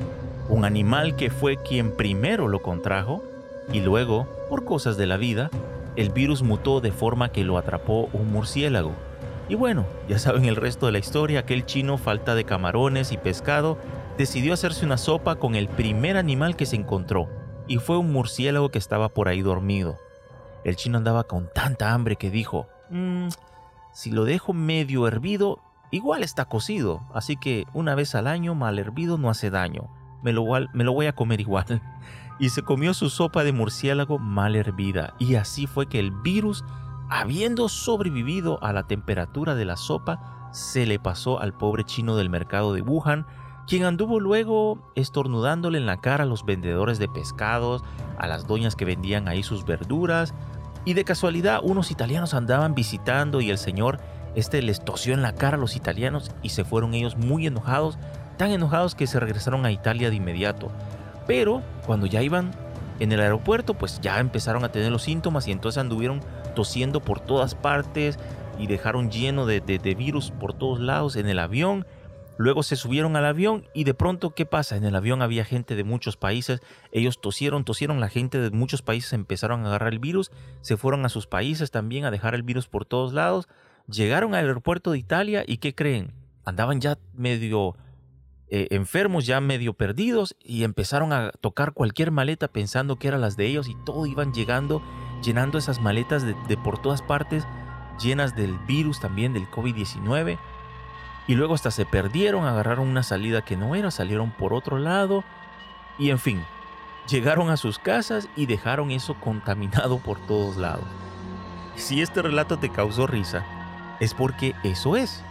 un 0.50 0.66
animal 0.66 1.16
que 1.16 1.30
fue 1.30 1.56
quien 1.56 1.96
primero 1.96 2.48
lo 2.48 2.61
contrajo 2.61 3.24
y 3.72 3.80
luego, 3.80 4.28
por 4.50 4.66
cosas 4.66 4.98
de 4.98 5.06
la 5.06 5.16
vida, 5.16 5.48
el 5.96 6.11
virus 6.11 6.42
mutó 6.42 6.82
de 6.82 6.92
forma 6.92 7.32
que 7.32 7.44
lo 7.44 7.56
atrapó 7.56 8.11
un 8.12 8.30
murciélago. 8.30 8.92
Y 9.48 9.54
bueno, 9.54 9.87
ya 10.06 10.18
saben 10.18 10.44
el 10.44 10.56
resto 10.56 10.85
de 10.85 10.92
la 10.92 10.98
historia, 10.98 11.40
aquel 11.40 11.64
chino 11.64 11.96
falta 11.96 12.35
de 12.35 12.44
camarones 12.44 13.11
y 13.11 13.16
pescado 13.16 13.78
decidió 14.18 14.52
hacerse 14.52 14.85
una 14.85 14.98
sopa 14.98 15.37
con 15.37 15.54
el 15.54 15.66
primer 15.66 16.18
animal 16.18 16.56
que 16.56 16.66
se 16.66 16.76
encontró, 16.76 17.26
y 17.66 17.78
fue 17.78 17.96
un 17.96 18.12
murciélago 18.12 18.68
que 18.68 18.78
estaba 18.78 19.09
por 19.09 19.28
ahí 19.28 19.40
dormido. 19.40 19.96
El 20.62 20.76
chino 20.76 20.98
andaba 20.98 21.24
con 21.24 21.48
tanta 21.54 21.94
hambre 21.94 22.16
que 22.16 22.28
dijo, 22.28 22.66
mmm, 22.90 23.28
si 23.94 24.11
lo 24.11 24.26
dejo 24.26 24.52
medio 24.52 25.09
hervido, 25.09 25.59
igual 25.90 26.22
está 26.22 26.46
cocido, 26.46 27.03
así 27.14 27.37
que 27.37 27.66
una 27.72 27.94
vez 27.94 28.14
al 28.14 28.27
año 28.27 28.55
mal 28.55 28.79
hervido 28.79 29.18
no 29.18 29.31
hace 29.31 29.51
daño 29.51 29.90
me 30.27 30.33
lo, 30.33 30.44
me 30.72 30.85
lo 30.85 30.92
voy 30.92 31.07
a 31.07 31.14
comer 31.14 31.40
igual. 31.46 31.81
Y 32.38 32.51
se 32.51 32.62
comió 32.62 32.92
su 32.92 33.09
sopa 33.09 33.44
de 33.44 33.53
murciélago 33.53 34.18
mal 34.18 34.57
hervida. 34.57 35.14
Y 35.18 35.37
así 35.37 35.66
fue 35.66 35.88
que 35.88 35.99
el 35.99 36.11
virus, 36.11 36.64
habiendo 37.09 37.68
sobrevivido 37.68 38.62
a 38.62 38.72
la 38.72 38.87
temperatura 38.87 39.55
de 39.55 39.64
la 39.64 39.77
sopa, 39.77 40.51
se 40.53 40.85
le 40.85 40.99
pasó 40.99 41.40
al 41.40 41.55
pobre 41.55 41.85
chino 41.85 42.16
del 42.16 42.29
mercado 42.29 42.75
de 42.75 42.83
Wuhan, 42.83 43.27
quien 43.66 43.85
anduvo 43.85 44.20
luego 44.20 44.92
estornudándole 44.94 45.79
en 45.79 45.87
la 45.87 46.01
cara 46.01 46.25
a 46.25 46.27
los 46.27 46.44
vendedores 46.44 46.99
de 46.99 47.09
pescados, 47.09 47.83
a 48.18 48.27
las 48.27 48.46
doñas 48.46 48.77
que 48.77 48.85
vendían 48.85 49.29
ahí 49.29 49.42
sus 49.42 49.64
verduras, 49.64 50.35
y 50.85 50.94
de 50.94 51.05
casualidad 51.05 51.61
unos 51.62 51.90
italianos 51.90 52.33
andaban 52.35 52.75
visitando 52.75 53.40
y 53.40 53.51
el 53.51 53.59
señor 53.59 53.99
este 54.37 54.62
les 54.62 54.85
tosió 54.85 55.14
en 55.14 55.22
la 55.22 55.35
cara 55.35 55.57
a 55.57 55.61
los 55.61 55.75
italianos 55.75 56.31
y 56.42 56.51
se 56.51 56.64
fueron 56.64 56.94
ellos 56.94 57.16
muy 57.16 57.46
enojados 57.46 57.99
tan 58.37 58.51
enojados 58.51 58.94
que 58.94 59.07
se 59.07 59.18
regresaron 59.20 59.66
a 59.66 59.72
Italia 59.72 60.11
de 60.11 60.16
inmediato. 60.16 60.70
Pero 61.27 61.62
cuando 61.87 62.07
ya 62.07 62.22
iban 62.22 62.53
en 63.01 63.12
el 63.12 63.20
aeropuerto, 63.20 63.75
pues 63.75 64.01
ya 64.01 64.20
empezaron 64.20 64.64
a 64.64 64.70
tener 64.70 64.92
los 64.92 65.03
síntomas 65.03 65.49
y 65.49 65.53
entonces 65.53 65.79
anduvieron 65.79 66.20
tosiendo 66.55 67.01
por 67.01 67.20
todas 67.20 67.55
partes 67.55 68.18
y 68.59 68.66
dejaron 68.66 69.11
lleno 69.11 69.44
de, 69.46 69.61
virus 69.96 70.31
por 70.31 70.55
todos 70.55 70.81
lados 70.81 71.16
en 71.16 71.29
el 71.29 71.38
avión. 71.38 71.87
Luego 72.38 72.62
se 72.62 72.77
subieron 72.77 73.16
al 73.16 73.25
avión 73.25 73.66
y 73.72 73.85
de 73.85 73.94
pronto, 73.94 74.35
¿qué 74.35 74.44
pasa? 74.44 74.77
En 74.77 74.85
el 74.85 74.94
avión 74.94 75.22
había 75.22 75.44
gente 75.44 75.75
de 75.75 75.85
muchos 75.85 76.18
países, 76.18 76.61
ellos 76.92 77.18
tosieron, 77.18 77.64
tosieron, 77.64 77.99
la 77.99 78.11
gente 78.11 78.38
de 78.38 78.51
muchos 78.51 78.83
países 78.83 79.14
empezaron 79.14 79.64
a 79.64 79.68
agarrar 79.68 79.94
el 79.94 79.99
virus, 79.99 80.31
se 80.61 80.77
fueron 80.77 81.07
a 81.07 81.09
sus 81.09 81.27
países 81.27 81.70
también 81.70 82.05
a 82.05 82.11
dejar 82.11 82.35
el 82.35 82.42
virus 82.42 82.68
por 82.68 82.85
todos 82.85 83.14
lados, 83.14 83.49
llegaron 83.88 84.35
al 84.35 84.46
aeropuerto 84.46 84.92
de 84.92 84.99
Italia 84.99 85.44
y 85.46 85.59
¿qué 85.59 85.75
creen? 85.75 86.12
Andaban 86.44 86.81
ya 86.81 86.99
medio 87.14 87.77
eh, 88.49 88.68
enfermos 88.70 89.27
ya 89.27 89.40
medio 89.40 89.75
perdidos 89.75 90.37
y 90.40 90.62
empezaron 90.62 91.12
a 91.12 91.33
tocar 91.40 91.72
cualquier 91.72 92.12
maleta 92.12 92.46
pensando 92.46 92.96
que 92.96 93.09
eran 93.09 93.20
las 93.20 93.37
de 93.37 93.46
ellos 93.46 93.68
y 93.68 93.75
todo 93.85 94.07
iban 94.07 94.33
llegando, 94.33 94.83
llenando 95.22 95.59
esas 95.59 95.81
maletas 95.81 96.22
de, 96.25 96.37
de 96.46 96.57
por 96.57 96.81
todas 96.81 97.03
partes, 97.03 97.44
llenas 98.01 98.37
del 98.37 98.57
virus 98.61 99.01
también 99.01 99.33
del 99.33 99.51
COVID-19. 99.51 100.38
Y 101.27 101.35
luego 101.35 101.55
hasta 101.55 101.72
se 101.72 101.87
perdieron, 101.87 102.44
agarraron 102.44 102.87
una 102.87 103.03
salida 103.03 103.44
que 103.44 103.57
no 103.57 103.75
era, 103.75 103.90
salieron 103.90 104.31
por 104.31 104.55
otro 104.55 104.79
lado 104.79 105.25
y 105.99 106.11
en 106.11 106.20
fin, 106.20 106.44
llegaron 107.09 107.51
a 107.51 107.57
sus 107.57 107.81
casas 107.81 108.29
y 108.37 108.46
dejaron 108.46 108.92
eso 108.92 109.14
contaminado 109.14 109.99
por 109.99 110.25
todos 110.27 110.57
lados. 110.57 110.85
Si 111.75 112.01
este 112.01 112.22
relato 112.22 112.59
te 112.59 112.70
causó 112.70 113.09
risa, 113.09 113.44
es 114.00 114.14
porque 114.14 114.54
eso 114.62 114.96
es. 114.96 115.22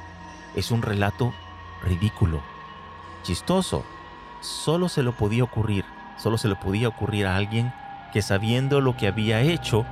Es 0.56 0.72
un 0.72 0.82
relato 0.82 1.34
ridículo 1.84 2.42
chistoso. 3.26 3.84
Solo 4.40 4.88
se 4.88 5.04
lo 5.04 5.14
podía 5.14 5.44
ocurrir, 5.44 5.84
solo 6.18 6.38
se 6.38 6.48
le 6.48 6.56
podía 6.56 6.88
ocurrir 6.88 7.26
a 7.26 7.36
alguien 7.36 7.74
que 8.14 8.22
sabiendo 8.22 8.80
lo 8.80 8.96
que 8.96 9.08
había 9.08 9.42
hecho, 9.42 9.86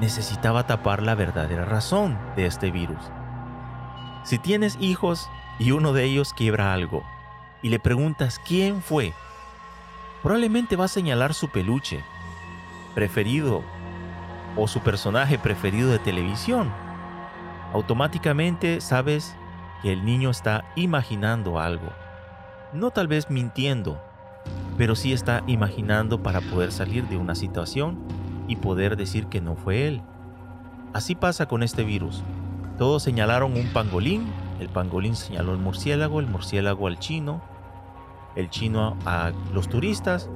necesitaba 0.00 0.66
tapar 0.66 1.02
la 1.02 1.14
verdadera 1.14 1.64
razón 1.64 2.18
de 2.34 2.46
este 2.46 2.70
virus. 2.70 2.98
Si 4.24 4.38
tienes 4.38 4.76
hijos 4.80 5.28
y 5.58 5.72
uno 5.72 5.92
de 5.92 6.04
ellos 6.04 6.32
quiebra 6.32 6.72
algo 6.72 7.04
y 7.60 7.68
le 7.68 7.78
preguntas 7.78 8.40
quién 8.44 8.82
fue, 8.82 9.12
probablemente 10.22 10.74
va 10.74 10.86
a 10.86 10.88
señalar 10.88 11.34
su 11.34 11.50
peluche 11.50 12.02
preferido 12.94 13.62
o 14.56 14.66
su 14.66 14.80
personaje 14.80 15.38
preferido 15.38 15.90
de 15.90 15.98
televisión. 15.98 16.72
Automáticamente 17.72 18.80
sabes 18.80 19.34
que 19.82 19.92
el 19.92 20.04
niño 20.04 20.30
está 20.30 20.64
imaginando 20.76 21.58
algo 21.58 21.88
no 22.72 22.90
tal 22.90 23.06
vez 23.06 23.30
mintiendo, 23.30 24.00
pero 24.78 24.94
sí 24.94 25.12
está 25.12 25.42
imaginando 25.46 26.22
para 26.22 26.40
poder 26.40 26.72
salir 26.72 27.06
de 27.08 27.16
una 27.16 27.34
situación 27.34 27.98
y 28.48 28.56
poder 28.56 28.96
decir 28.96 29.26
que 29.26 29.40
no 29.40 29.56
fue 29.56 29.86
él. 29.86 30.02
Así 30.92 31.14
pasa 31.14 31.46
con 31.46 31.62
este 31.62 31.84
virus. 31.84 32.22
Todos 32.78 33.02
señalaron 33.02 33.52
un 33.56 33.68
pangolín, 33.72 34.24
el 34.58 34.68
pangolín 34.68 35.16
señaló 35.16 35.52
al 35.52 35.58
murciélago, 35.58 36.20
el 36.20 36.26
murciélago 36.26 36.86
al 36.86 36.98
chino, 36.98 37.42
el 38.36 38.48
chino 38.48 38.96
a 39.04 39.32
los 39.52 39.68
turistas 39.68 40.28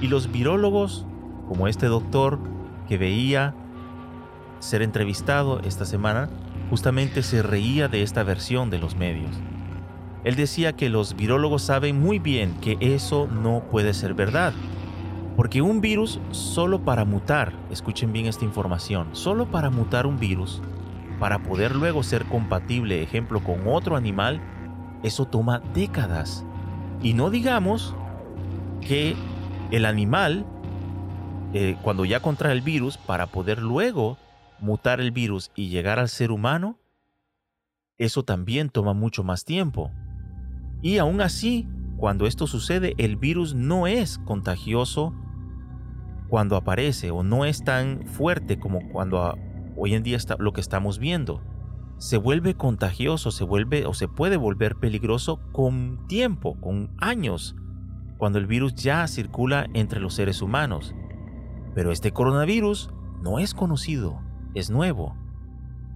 y 0.00 0.08
los 0.08 0.30
virólogos, 0.30 1.06
como 1.48 1.68
este 1.68 1.86
doctor 1.86 2.38
que 2.88 2.98
veía 2.98 3.54
ser 4.58 4.82
entrevistado 4.82 5.60
esta 5.60 5.84
semana, 5.84 6.28
justamente 6.72 7.22
se 7.22 7.42
reía 7.42 7.86
de 7.86 8.02
esta 8.02 8.22
versión 8.22 8.70
de 8.70 8.78
los 8.78 8.96
medios. 8.96 9.28
Él 10.24 10.36
decía 10.36 10.72
que 10.72 10.88
los 10.88 11.14
virólogos 11.14 11.60
saben 11.60 12.00
muy 12.00 12.18
bien 12.18 12.54
que 12.62 12.78
eso 12.80 13.26
no 13.26 13.64
puede 13.70 13.92
ser 13.92 14.14
verdad. 14.14 14.54
Porque 15.36 15.60
un 15.60 15.82
virus 15.82 16.18
solo 16.30 16.82
para 16.82 17.04
mutar, 17.04 17.52
escuchen 17.70 18.10
bien 18.14 18.24
esta 18.24 18.46
información, 18.46 19.10
solo 19.12 19.50
para 19.50 19.68
mutar 19.68 20.06
un 20.06 20.18
virus, 20.18 20.62
para 21.20 21.42
poder 21.42 21.76
luego 21.76 22.02
ser 22.02 22.24
compatible, 22.24 23.02
ejemplo, 23.02 23.44
con 23.44 23.66
otro 23.66 23.94
animal, 23.94 24.40
eso 25.02 25.26
toma 25.26 25.60
décadas. 25.74 26.42
Y 27.02 27.12
no 27.12 27.28
digamos 27.28 27.94
que 28.80 29.14
el 29.70 29.84
animal, 29.84 30.46
eh, 31.52 31.76
cuando 31.82 32.06
ya 32.06 32.20
contrae 32.20 32.54
el 32.54 32.62
virus, 32.62 32.96
para 32.96 33.26
poder 33.26 33.60
luego 33.60 34.16
mutar 34.62 35.00
el 35.00 35.10
virus 35.10 35.50
y 35.54 35.68
llegar 35.68 35.98
al 35.98 36.08
ser 36.08 36.30
humano, 36.30 36.78
eso 37.98 38.22
también 38.22 38.70
toma 38.70 38.94
mucho 38.94 39.24
más 39.24 39.44
tiempo. 39.44 39.90
Y 40.80 40.98
aún 40.98 41.20
así, 41.20 41.68
cuando 41.98 42.26
esto 42.26 42.46
sucede, 42.46 42.94
el 42.96 43.16
virus 43.16 43.54
no 43.54 43.86
es 43.86 44.18
contagioso 44.18 45.14
cuando 46.28 46.56
aparece 46.56 47.10
o 47.10 47.22
no 47.22 47.44
es 47.44 47.62
tan 47.62 48.06
fuerte 48.06 48.58
como 48.58 48.88
cuando 48.90 49.36
hoy 49.76 49.94
en 49.94 50.02
día 50.02 50.16
está 50.16 50.36
lo 50.38 50.52
que 50.52 50.60
estamos 50.60 50.98
viendo. 50.98 51.42
Se 51.98 52.16
vuelve 52.16 52.54
contagioso, 52.54 53.30
se 53.30 53.44
vuelve 53.44 53.84
o 53.86 53.94
se 53.94 54.08
puede 54.08 54.36
volver 54.36 54.76
peligroso 54.76 55.40
con 55.52 56.06
tiempo, 56.08 56.58
con 56.60 56.94
años, 56.98 57.54
cuando 58.16 58.38
el 58.38 58.46
virus 58.46 58.74
ya 58.74 59.06
circula 59.06 59.68
entre 59.74 60.00
los 60.00 60.14
seres 60.14 60.40
humanos. 60.40 60.94
Pero 61.74 61.92
este 61.92 62.12
coronavirus 62.12 62.90
no 63.22 63.38
es 63.38 63.54
conocido, 63.54 64.20
es 64.54 64.70
nuevo. 64.70 65.16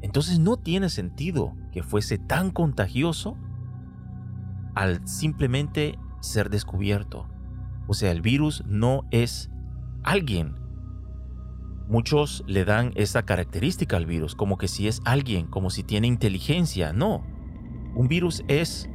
Entonces 0.02 0.38
no 0.38 0.56
tiene 0.56 0.88
sentido 0.88 1.54
que 1.72 1.82
fuese 1.82 2.18
tan 2.18 2.50
contagioso 2.50 3.36
al 4.74 5.06
simplemente 5.06 5.98
ser 6.20 6.50
descubierto. 6.50 7.26
O 7.86 7.94
sea, 7.94 8.10
el 8.10 8.20
virus 8.20 8.64
no 8.66 9.04
es 9.10 9.50
alguien. 10.02 10.54
Muchos 11.88 12.44
le 12.46 12.64
dan 12.64 12.92
esa 12.96 13.22
característica 13.22 13.96
al 13.96 14.06
virus, 14.06 14.34
como 14.34 14.58
que 14.58 14.68
si 14.68 14.88
es 14.88 15.00
alguien, 15.04 15.46
como 15.46 15.70
si 15.70 15.84
tiene 15.84 16.08
inteligencia. 16.08 16.92
No, 16.92 17.24
un 17.94 18.08
virus 18.08 18.42
es 18.48 18.88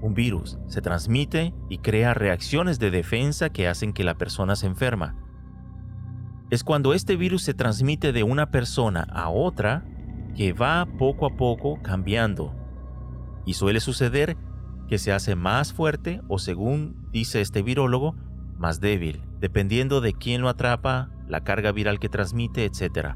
un 0.00 0.14
virus. 0.14 0.58
Se 0.68 0.80
transmite 0.80 1.52
y 1.68 1.78
crea 1.78 2.14
reacciones 2.14 2.78
de 2.78 2.90
defensa 2.90 3.50
que 3.50 3.68
hacen 3.68 3.92
que 3.92 4.04
la 4.04 4.16
persona 4.16 4.56
se 4.56 4.66
enferma. 4.66 5.16
Es 6.50 6.64
cuando 6.64 6.94
este 6.94 7.14
virus 7.14 7.42
se 7.44 7.54
transmite 7.54 8.12
de 8.12 8.24
una 8.24 8.50
persona 8.50 9.06
a 9.12 9.28
otra 9.28 9.84
que 10.34 10.52
va 10.52 10.86
poco 10.98 11.26
a 11.26 11.36
poco 11.36 11.80
cambiando. 11.80 12.52
Y 13.46 13.54
suele 13.54 13.78
suceder 13.78 14.36
que 14.88 14.98
se 14.98 15.12
hace 15.12 15.36
más 15.36 15.72
fuerte 15.72 16.20
o 16.26 16.40
según 16.40 17.06
dice 17.12 17.40
este 17.40 17.62
virólogo, 17.62 18.16
más 18.58 18.80
débil, 18.80 19.22
dependiendo 19.38 20.00
de 20.00 20.12
quién 20.12 20.42
lo 20.42 20.48
atrapa, 20.48 21.10
la 21.28 21.44
carga 21.44 21.70
viral 21.70 22.00
que 22.00 22.08
transmite, 22.08 22.64
etc. 22.64 23.14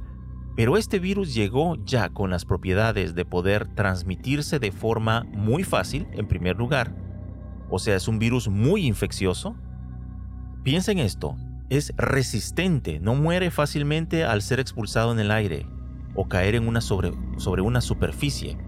Pero 0.54 0.76
este 0.76 1.00
virus 1.00 1.34
llegó 1.34 1.74
ya 1.84 2.10
con 2.10 2.30
las 2.30 2.44
propiedades 2.44 3.16
de 3.16 3.24
poder 3.24 3.66
transmitirse 3.74 4.60
de 4.60 4.70
forma 4.70 5.24
muy 5.24 5.64
fácil, 5.64 6.06
en 6.12 6.28
primer 6.28 6.56
lugar. 6.56 6.94
O 7.68 7.80
sea, 7.80 7.96
es 7.96 8.06
un 8.06 8.20
virus 8.20 8.48
muy 8.48 8.86
infeccioso. 8.86 9.56
Piensa 10.62 10.92
en 10.92 11.00
esto, 11.00 11.36
es 11.70 11.92
resistente, 11.96 13.00
no 13.00 13.14
muere 13.14 13.50
fácilmente 13.50 14.24
al 14.24 14.42
ser 14.42 14.60
expulsado 14.60 15.12
en 15.12 15.18
el 15.18 15.30
aire 15.30 15.66
o 16.14 16.28
caer 16.28 16.54
en 16.54 16.68
una 16.68 16.80
sobre, 16.80 17.12
sobre 17.38 17.62
una 17.62 17.80
superficie. 17.80 18.58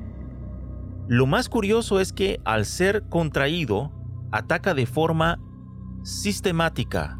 Lo 1.08 1.26
más 1.26 1.48
curioso 1.48 2.00
es 2.00 2.12
que 2.12 2.40
al 2.44 2.64
ser 2.64 3.08
contraído, 3.08 3.92
ataca 4.32 4.74
de 4.74 4.86
forma 4.86 5.38
sistemática, 6.02 7.18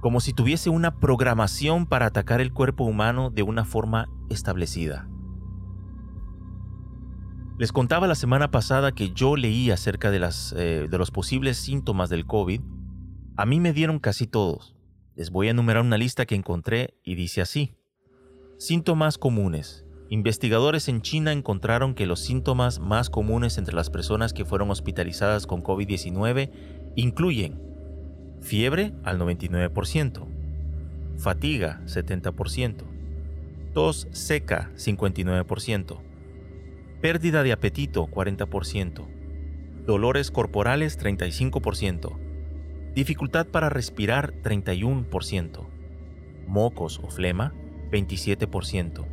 como 0.00 0.20
si 0.20 0.32
tuviese 0.32 0.70
una 0.70 0.98
programación 0.98 1.86
para 1.86 2.06
atacar 2.06 2.40
el 2.40 2.52
cuerpo 2.52 2.84
humano 2.84 3.30
de 3.30 3.42
una 3.42 3.64
forma 3.64 4.08
establecida. 4.28 5.08
Les 7.58 7.72
contaba 7.72 8.06
la 8.06 8.14
semana 8.14 8.50
pasada 8.50 8.92
que 8.92 9.12
yo 9.12 9.36
leí 9.36 9.70
acerca 9.70 10.10
de, 10.10 10.18
las, 10.18 10.54
eh, 10.56 10.86
de 10.90 10.98
los 10.98 11.10
posibles 11.10 11.58
síntomas 11.58 12.08
del 12.08 12.26
COVID. 12.26 12.62
A 13.36 13.44
mí 13.44 13.60
me 13.60 13.74
dieron 13.74 13.98
casi 13.98 14.26
todos. 14.26 14.74
Les 15.16 15.30
voy 15.30 15.48
a 15.48 15.50
enumerar 15.50 15.82
una 15.82 15.98
lista 15.98 16.26
que 16.26 16.34
encontré 16.34 16.94
y 17.02 17.14
dice 17.14 17.40
así. 17.40 17.74
Síntomas 18.58 19.18
comunes. 19.18 19.84
Investigadores 20.08 20.88
en 20.88 21.02
China 21.02 21.32
encontraron 21.32 21.94
que 21.94 22.06
los 22.06 22.20
síntomas 22.20 22.80
más 22.80 23.10
comunes 23.10 23.58
entre 23.58 23.74
las 23.74 23.90
personas 23.90 24.32
que 24.32 24.44
fueron 24.44 24.70
hospitalizadas 24.70 25.46
con 25.46 25.62
COVID-19 25.62 26.50
incluyen 26.96 27.60
fiebre 28.40 28.92
al 29.04 29.18
99%, 29.18 30.26
fatiga 31.16 31.80
70%, 31.86 32.82
tos 33.72 34.08
seca 34.10 34.70
59%, 34.74 36.00
pérdida 37.00 37.42
de 37.42 37.52
apetito 37.52 38.06
40%, 38.06 39.06
dolores 39.86 40.30
corporales 40.30 40.98
35%, 40.98 42.29
dificultad 43.00 43.46
para 43.46 43.70
respirar 43.70 44.34
31%, 44.42 45.66
mocos 46.46 47.00
o 47.02 47.08
flema 47.08 47.54
27%. 47.90 49.06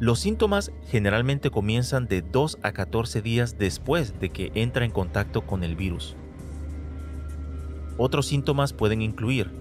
Los 0.00 0.18
síntomas 0.18 0.72
generalmente 0.88 1.50
comienzan 1.50 2.08
de 2.08 2.20
2 2.20 2.58
a 2.62 2.72
14 2.72 3.22
días 3.22 3.58
después 3.58 4.18
de 4.18 4.30
que 4.30 4.50
entra 4.56 4.84
en 4.84 4.90
contacto 4.90 5.42
con 5.42 5.62
el 5.62 5.76
virus. 5.76 6.16
Otros 7.96 8.26
síntomas 8.26 8.72
pueden 8.72 9.02
incluir 9.02 9.52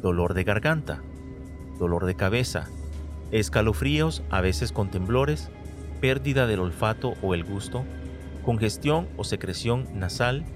dolor 0.00 0.32
de 0.32 0.44
garganta, 0.44 1.02
dolor 1.78 2.06
de 2.06 2.14
cabeza, 2.14 2.70
escalofríos 3.32 4.22
a 4.30 4.40
veces 4.40 4.72
con 4.72 4.90
temblores, 4.90 5.50
pérdida 6.00 6.46
del 6.46 6.60
olfato 6.60 7.12
o 7.20 7.34
el 7.34 7.44
gusto, 7.44 7.84
congestión 8.46 9.10
o 9.18 9.24
secreción 9.24 9.86
nasal, 9.92 10.46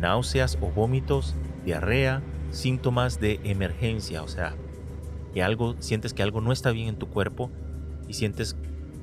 náuseas 0.00 0.58
o 0.60 0.70
vómitos, 0.70 1.34
diarrea, 1.64 2.22
síntomas 2.50 3.20
de 3.20 3.40
emergencia, 3.44 4.22
o 4.22 4.28
sea, 4.28 4.54
que 5.34 5.42
algo 5.42 5.76
sientes 5.80 6.14
que 6.14 6.22
algo 6.22 6.40
no 6.40 6.52
está 6.52 6.70
bien 6.70 6.88
en 6.88 6.96
tu 6.96 7.08
cuerpo 7.08 7.50
y 8.08 8.14
sientes 8.14 8.56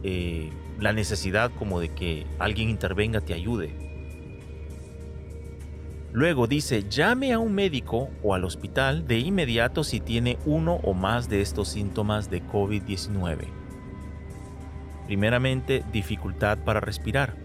eh, 0.04 0.50
la 0.80 0.94
necesidad 0.94 1.52
como 1.58 1.80
de 1.80 1.90
que 1.90 2.26
alguien 2.40 2.70
intervenga, 2.70 3.22
te 3.22 3.34
ayude. 3.34 3.86
Luego 6.12 6.48
dice, 6.48 6.86
llame 6.90 7.34
a 7.34 7.40
un 7.40 7.54
médico 7.54 8.10
o 8.24 8.34
al 8.34 8.46
hospital 8.46 9.06
de 9.06 9.20
inmediato 9.20 9.84
si 9.84 10.00
tiene 10.00 10.38
uno 10.46 10.76
o 10.84 10.94
más 10.94 11.28
de 11.28 11.42
estos 11.42 11.68
síntomas 11.68 12.30
de 12.30 12.42
COVID-19. 12.42 13.48
Primeramente, 15.08 15.84
dificultad 15.92 16.58
para 16.60 16.80
respirar, 16.80 17.36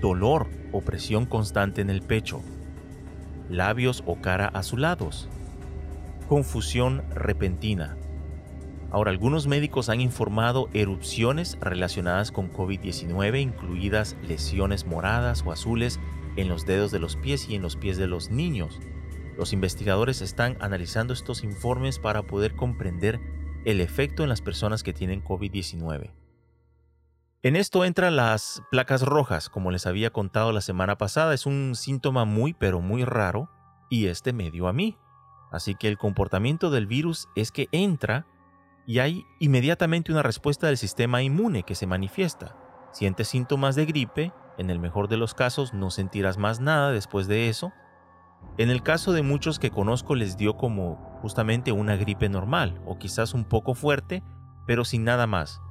dolor 0.00 0.46
o 0.72 0.80
presión 0.80 1.26
constante 1.26 1.80
en 1.80 1.90
el 1.90 2.02
pecho, 2.02 2.42
labios 3.48 4.02
o 4.06 4.20
cara 4.20 4.48
azulados, 4.48 5.28
confusión 6.28 7.02
repentina. 7.14 7.96
Ahora, 8.90 9.10
algunos 9.10 9.46
médicos 9.46 9.88
han 9.88 10.00
informado 10.00 10.68
erupciones 10.72 11.58
relacionadas 11.60 12.30
con 12.30 12.52
COVID-19, 12.52 13.40
incluidas 13.40 14.16
lesiones 14.22 14.86
moradas 14.86 15.42
o 15.44 15.52
azules 15.52 15.98
en 16.36 16.48
los 16.48 16.66
dedos 16.66 16.92
de 16.92 16.98
los 16.98 17.16
pies 17.16 17.48
y 17.48 17.56
en 17.56 17.62
los 17.62 17.76
pies 17.76 17.96
de 17.96 18.06
los 18.06 18.30
niños. 18.30 18.80
Los 19.36 19.52
investigadores 19.52 20.22
están 20.22 20.56
analizando 20.60 21.12
estos 21.12 21.44
informes 21.44 21.98
para 21.98 22.22
poder 22.22 22.54
comprender 22.54 23.20
el 23.64 23.80
efecto 23.80 24.22
en 24.22 24.28
las 24.28 24.40
personas 24.40 24.82
que 24.82 24.92
tienen 24.92 25.22
COVID-19. 25.22 26.10
En 27.46 27.54
esto 27.54 27.84
entran 27.84 28.16
las 28.16 28.60
placas 28.72 29.02
rojas, 29.02 29.48
como 29.48 29.70
les 29.70 29.86
había 29.86 30.10
contado 30.10 30.50
la 30.50 30.60
semana 30.60 30.98
pasada, 30.98 31.32
es 31.32 31.46
un 31.46 31.76
síntoma 31.76 32.24
muy 32.24 32.54
pero 32.54 32.80
muy 32.80 33.04
raro 33.04 33.48
y 33.88 34.06
este 34.06 34.32
me 34.32 34.50
dio 34.50 34.66
a 34.66 34.72
mí. 34.72 34.98
Así 35.52 35.76
que 35.76 35.86
el 35.86 35.96
comportamiento 35.96 36.70
del 36.70 36.88
virus 36.88 37.28
es 37.36 37.52
que 37.52 37.68
entra 37.70 38.26
y 38.84 38.98
hay 38.98 39.24
inmediatamente 39.38 40.10
una 40.10 40.24
respuesta 40.24 40.66
del 40.66 40.76
sistema 40.76 41.22
inmune 41.22 41.62
que 41.62 41.76
se 41.76 41.86
manifiesta. 41.86 42.56
Siente 42.90 43.22
síntomas 43.22 43.76
de 43.76 43.86
gripe, 43.86 44.32
en 44.58 44.68
el 44.68 44.80
mejor 44.80 45.06
de 45.06 45.16
los 45.16 45.32
casos 45.32 45.72
no 45.72 45.92
sentirás 45.92 46.38
más 46.38 46.58
nada 46.58 46.90
después 46.90 47.28
de 47.28 47.48
eso. 47.48 47.72
En 48.58 48.70
el 48.70 48.82
caso 48.82 49.12
de 49.12 49.22
muchos 49.22 49.60
que 49.60 49.70
conozco 49.70 50.16
les 50.16 50.36
dio 50.36 50.56
como 50.56 50.96
justamente 51.22 51.70
una 51.70 51.94
gripe 51.94 52.28
normal 52.28 52.82
o 52.84 52.98
quizás 52.98 53.34
un 53.34 53.44
poco 53.44 53.76
fuerte, 53.76 54.24
pero 54.66 54.84
sin 54.84 55.04
nada 55.04 55.28
más. 55.28 55.62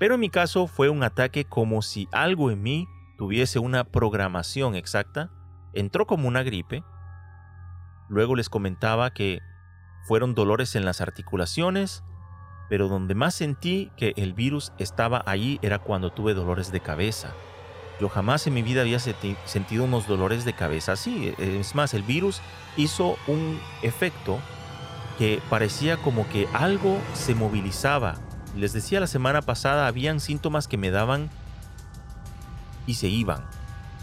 Pero 0.00 0.14
en 0.14 0.20
mi 0.20 0.30
caso 0.30 0.66
fue 0.66 0.88
un 0.88 1.02
ataque 1.02 1.44
como 1.44 1.82
si 1.82 2.08
algo 2.10 2.50
en 2.50 2.62
mí 2.62 2.88
tuviese 3.18 3.58
una 3.58 3.84
programación 3.84 4.74
exacta, 4.74 5.30
entró 5.74 6.06
como 6.06 6.26
una 6.26 6.42
gripe. 6.42 6.82
Luego 8.08 8.34
les 8.34 8.48
comentaba 8.48 9.10
que 9.10 9.40
fueron 10.08 10.34
dolores 10.34 10.74
en 10.74 10.86
las 10.86 11.02
articulaciones, 11.02 12.02
pero 12.70 12.88
donde 12.88 13.14
más 13.14 13.34
sentí 13.34 13.92
que 13.98 14.14
el 14.16 14.32
virus 14.32 14.72
estaba 14.78 15.22
allí 15.26 15.58
era 15.60 15.78
cuando 15.78 16.10
tuve 16.10 16.32
dolores 16.32 16.72
de 16.72 16.80
cabeza. 16.80 17.34
Yo 18.00 18.08
jamás 18.08 18.46
en 18.46 18.54
mi 18.54 18.62
vida 18.62 18.80
había 18.80 19.00
sentido 19.00 19.84
unos 19.84 20.08
dolores 20.08 20.46
de 20.46 20.54
cabeza 20.54 20.92
así. 20.92 21.34
Es 21.36 21.74
más, 21.74 21.92
el 21.92 22.04
virus 22.04 22.40
hizo 22.78 23.18
un 23.26 23.60
efecto 23.82 24.38
que 25.18 25.42
parecía 25.50 25.98
como 25.98 26.26
que 26.30 26.48
algo 26.54 26.98
se 27.12 27.34
movilizaba. 27.34 28.14
Les 28.56 28.72
decía 28.72 29.00
la 29.00 29.06
semana 29.06 29.42
pasada, 29.42 29.86
habían 29.86 30.20
síntomas 30.20 30.68
que 30.68 30.76
me 30.76 30.90
daban 30.90 31.30
y 32.86 32.94
se 32.94 33.08
iban. 33.08 33.44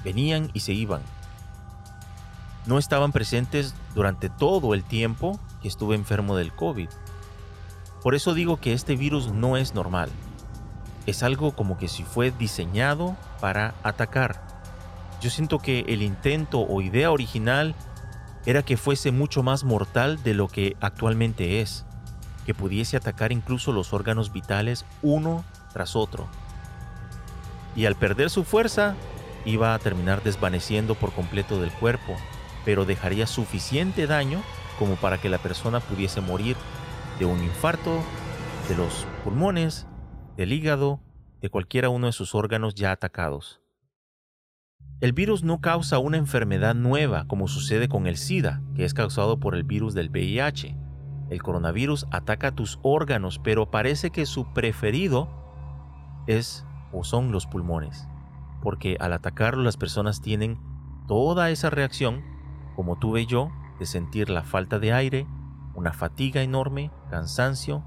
Venían 0.04 0.50
y 0.54 0.62
se 0.62 0.74
iban. 0.74 1.02
No 2.66 2.78
estaban 2.78 3.12
presentes 3.12 3.76
durante 3.96 4.30
todo 4.30 4.74
el 4.74 4.84
tiempo 4.84 5.40
que 5.62 5.68
estuve 5.68 5.96
enfermo 5.96 6.36
del 6.36 6.54
COVID. 6.54 6.90
Por 8.04 8.16
eso 8.16 8.34
digo 8.34 8.58
que 8.58 8.74
este 8.74 8.96
virus 8.96 9.32
no 9.32 9.58
es 9.58 9.74
normal 9.74 10.10
es 11.08 11.24
algo 11.24 11.54
como 11.54 11.78
que 11.78 11.88
si 11.88 12.04
fue 12.04 12.32
diseñado 12.32 13.16
para 13.40 13.74
atacar. 13.82 14.46
Yo 15.22 15.32
siento 15.32 15.58
que 15.58 15.80
el 15.88 16.04
intento 16.04 16.60
o 16.60 16.82
idea 16.82 17.12
original 17.12 17.74
era 18.46 18.62
que 18.62 18.78
fuese 18.78 19.12
mucho 19.12 19.42
más 19.42 19.64
mortal 19.64 20.22
de 20.22 20.34
lo 20.34 20.48
que 20.48 20.76
actualmente 20.80 21.62
es, 21.62 21.86
que 22.48 22.56
pudiese 22.56 22.96
atacar 22.96 23.34
incluso 23.34 23.74
los 23.74 23.92
órganos 23.92 24.32
vitales 24.32 24.86
uno 25.02 25.44
tras 25.74 25.98
otro. 25.98 26.28
Y 27.76 27.86
al 27.86 27.96
perder 27.96 28.30
su 28.30 28.46
fuerza, 28.46 28.96
iba 29.44 29.74
a 29.74 29.80
terminar 29.80 30.24
desvaneciendo 30.24 30.96
por 30.96 31.12
completo 31.12 31.60
del 31.60 31.72
cuerpo, 31.72 32.16
pero 32.64 32.86
dejaría 32.86 33.28
suficiente 33.28 34.08
daño 34.08 34.42
como 34.80 34.96
para 34.96 35.18
que 35.18 35.28
la 35.28 35.40
persona 35.40 35.82
pudiese 35.82 36.22
morir 36.22 36.56
de 37.20 37.26
un 37.26 37.44
infarto, 37.44 38.02
de 38.70 38.78
los 38.78 39.06
pulmones, 39.26 39.86
del 40.38 40.54
hígado, 40.54 41.02
de 41.42 41.50
cualquiera 41.50 41.90
uno 41.90 42.08
de 42.08 42.14
sus 42.14 42.34
órganos 42.34 42.76
ya 42.76 42.94
atacados. 42.94 43.60
El 45.02 45.12
virus 45.12 45.44
no 45.44 45.60
causa 45.60 46.00
una 46.00 46.16
enfermedad 46.16 46.76
nueva 46.76 47.28
como 47.28 47.50
sucede 47.50 47.90
con 47.90 48.08
el 48.08 48.16
SIDA, 48.16 48.62
que 48.74 48.86
es 48.86 48.94
causado 48.94 49.38
por 49.38 49.54
el 49.54 49.64
virus 49.66 49.94
del 49.94 50.10
VIH. 50.10 50.87
El 51.30 51.44
coronavirus 51.44 52.08
ataca 52.12 52.52
tus 52.52 52.80
órganos, 52.84 53.40
pero 53.40 53.70
parece 53.70 54.12
que 54.12 54.26
su 54.26 54.54
preferido 54.54 55.28
es 56.26 56.66
o 56.92 57.04
son 57.04 57.32
los 57.32 57.48
pulmones, 57.48 58.08
porque 58.62 58.98
al 59.00 59.14
atacarlo 59.14 59.64
las 59.64 59.78
personas 59.78 60.22
tienen 60.22 60.60
toda 61.08 61.50
esa 61.50 61.70
reacción, 61.70 62.24
como 62.76 62.98
tuve 62.98 63.26
yo, 63.26 63.50
de 63.80 63.86
sentir 63.86 64.30
la 64.30 64.44
falta 64.44 64.80
de 64.80 64.94
aire, 64.94 65.28
una 65.76 65.94
fatiga 65.94 66.42
enorme, 66.42 66.92
cansancio. 67.10 67.84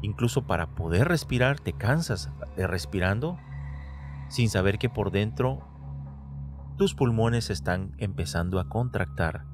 Incluso 0.00 0.46
para 0.46 0.74
poder 0.74 1.08
respirar 1.08 1.60
te 1.60 1.72
cansas 1.72 2.30
de 2.56 2.66
respirando 2.66 3.38
sin 4.28 4.48
saber 4.48 4.78
que 4.78 4.88
por 4.88 5.12
dentro 5.12 5.60
tus 6.76 6.94
pulmones 6.94 7.50
están 7.50 7.94
empezando 7.98 8.58
a 8.58 8.68
contractar 8.68 9.44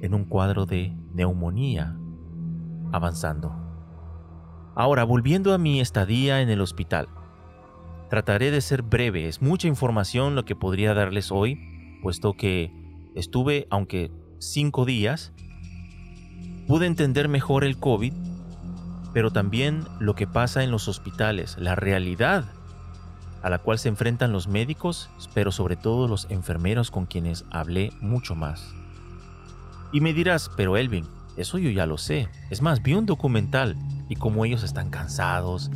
en 0.00 0.14
un 0.14 0.24
cuadro 0.24 0.66
de 0.66 0.94
neumonía 1.12 1.96
avanzando. 2.92 3.54
Ahora, 4.74 5.04
volviendo 5.04 5.54
a 5.54 5.58
mi 5.58 5.80
estadía 5.80 6.42
en 6.42 6.50
el 6.50 6.60
hospital. 6.60 7.08
Trataré 8.10 8.50
de 8.50 8.60
ser 8.60 8.82
breve, 8.82 9.26
es 9.26 9.42
mucha 9.42 9.66
información 9.66 10.34
lo 10.34 10.44
que 10.44 10.54
podría 10.54 10.94
darles 10.94 11.32
hoy, 11.32 11.98
puesto 12.02 12.34
que 12.34 12.70
estuve, 13.14 13.66
aunque 13.70 14.12
cinco 14.38 14.84
días, 14.84 15.32
pude 16.68 16.86
entender 16.86 17.28
mejor 17.28 17.64
el 17.64 17.78
COVID, 17.78 18.12
pero 19.12 19.30
también 19.30 19.84
lo 19.98 20.14
que 20.14 20.26
pasa 20.26 20.62
en 20.62 20.70
los 20.70 20.88
hospitales, 20.88 21.56
la 21.58 21.74
realidad 21.74 22.44
a 23.42 23.48
la 23.48 23.58
cual 23.58 23.78
se 23.78 23.88
enfrentan 23.88 24.32
los 24.32 24.46
médicos, 24.46 25.08
pero 25.32 25.52
sobre 25.52 25.76
todo 25.76 26.06
los 26.06 26.26
enfermeros 26.30 26.90
con 26.90 27.06
quienes 27.06 27.44
hablé 27.50 27.92
mucho 28.00 28.34
más. 28.34 28.75
Y 29.92 30.00
me 30.00 30.12
dirás, 30.12 30.50
pero 30.56 30.76
Elvin, 30.76 31.06
eso 31.36 31.58
yo 31.58 31.70
ya 31.70 31.86
lo 31.86 31.98
sé. 31.98 32.28
Es 32.50 32.62
más, 32.62 32.82
vi 32.82 32.94
un 32.94 33.06
documental 33.06 33.76
y 34.08 34.16
cómo 34.16 34.44
ellos 34.44 34.62
están 34.62 34.90
cansados, 34.90 35.70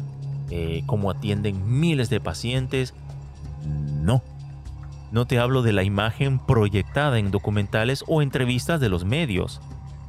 eh, 0.50 0.82
cómo 0.86 1.10
atienden 1.10 1.80
miles 1.80 2.10
de 2.10 2.20
pacientes. 2.20 2.94
No. 3.64 4.22
No 5.12 5.26
te 5.26 5.38
hablo 5.38 5.62
de 5.62 5.72
la 5.72 5.82
imagen 5.82 6.38
proyectada 6.38 7.18
en 7.18 7.30
documentales 7.30 8.04
o 8.06 8.22
entrevistas 8.22 8.80
de 8.80 8.88
los 8.88 9.04
medios. 9.04 9.60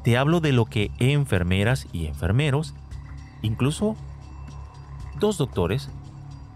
Te 0.04 0.18
hablo 0.18 0.40
de 0.40 0.52
lo 0.52 0.66
que 0.66 0.92
enfermeras 1.00 1.88
y 1.92 2.06
enfermeros, 2.06 2.74
incluso 3.42 3.96
dos 5.20 5.38
doctores, 5.38 5.90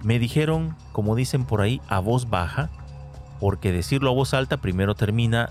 me 0.04 0.20
dijeron, 0.20 0.76
como 0.91 1.16
dicen 1.16 1.46
por 1.46 1.62
ahí, 1.62 1.82
a 1.88 2.00
voz 2.00 2.30
baja, 2.30 2.70
porque 3.39 3.72
decirlo 3.72 4.12
a 4.12 4.14
voz 4.14 4.34
alta 4.34 4.58
primero 4.58 4.96
termina 4.96 5.50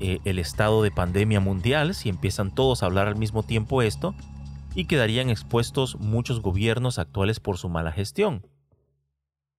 eh, 0.00 0.20
el 0.24 0.38
estado 0.38 0.82
de 0.82 0.90
pandemia 0.90 1.40
mundial, 1.40 1.94
si 1.94 2.08
empiezan 2.08 2.54
todos 2.54 2.82
a 2.82 2.86
hablar 2.86 3.06
al 3.06 3.16
mismo 3.16 3.42
tiempo 3.42 3.82
esto, 3.82 4.14
y 4.74 4.86
quedarían 4.86 5.30
expuestos 5.30 5.98
muchos 5.98 6.40
gobiernos 6.40 6.98
actuales 6.98 7.40
por 7.40 7.58
su 7.58 7.68
mala 7.68 7.92
gestión. 7.92 8.46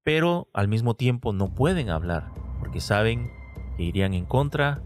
Pero 0.04 0.50
al 0.54 0.68
mismo 0.68 0.96
tiempo 0.96 1.34
no 1.34 1.54
pueden 1.54 1.90
hablar, 1.90 2.32
porque 2.60 2.82
saben 2.82 3.32
que 3.78 3.84
irían 3.84 4.14
en 4.14 4.26
contra 4.26 4.82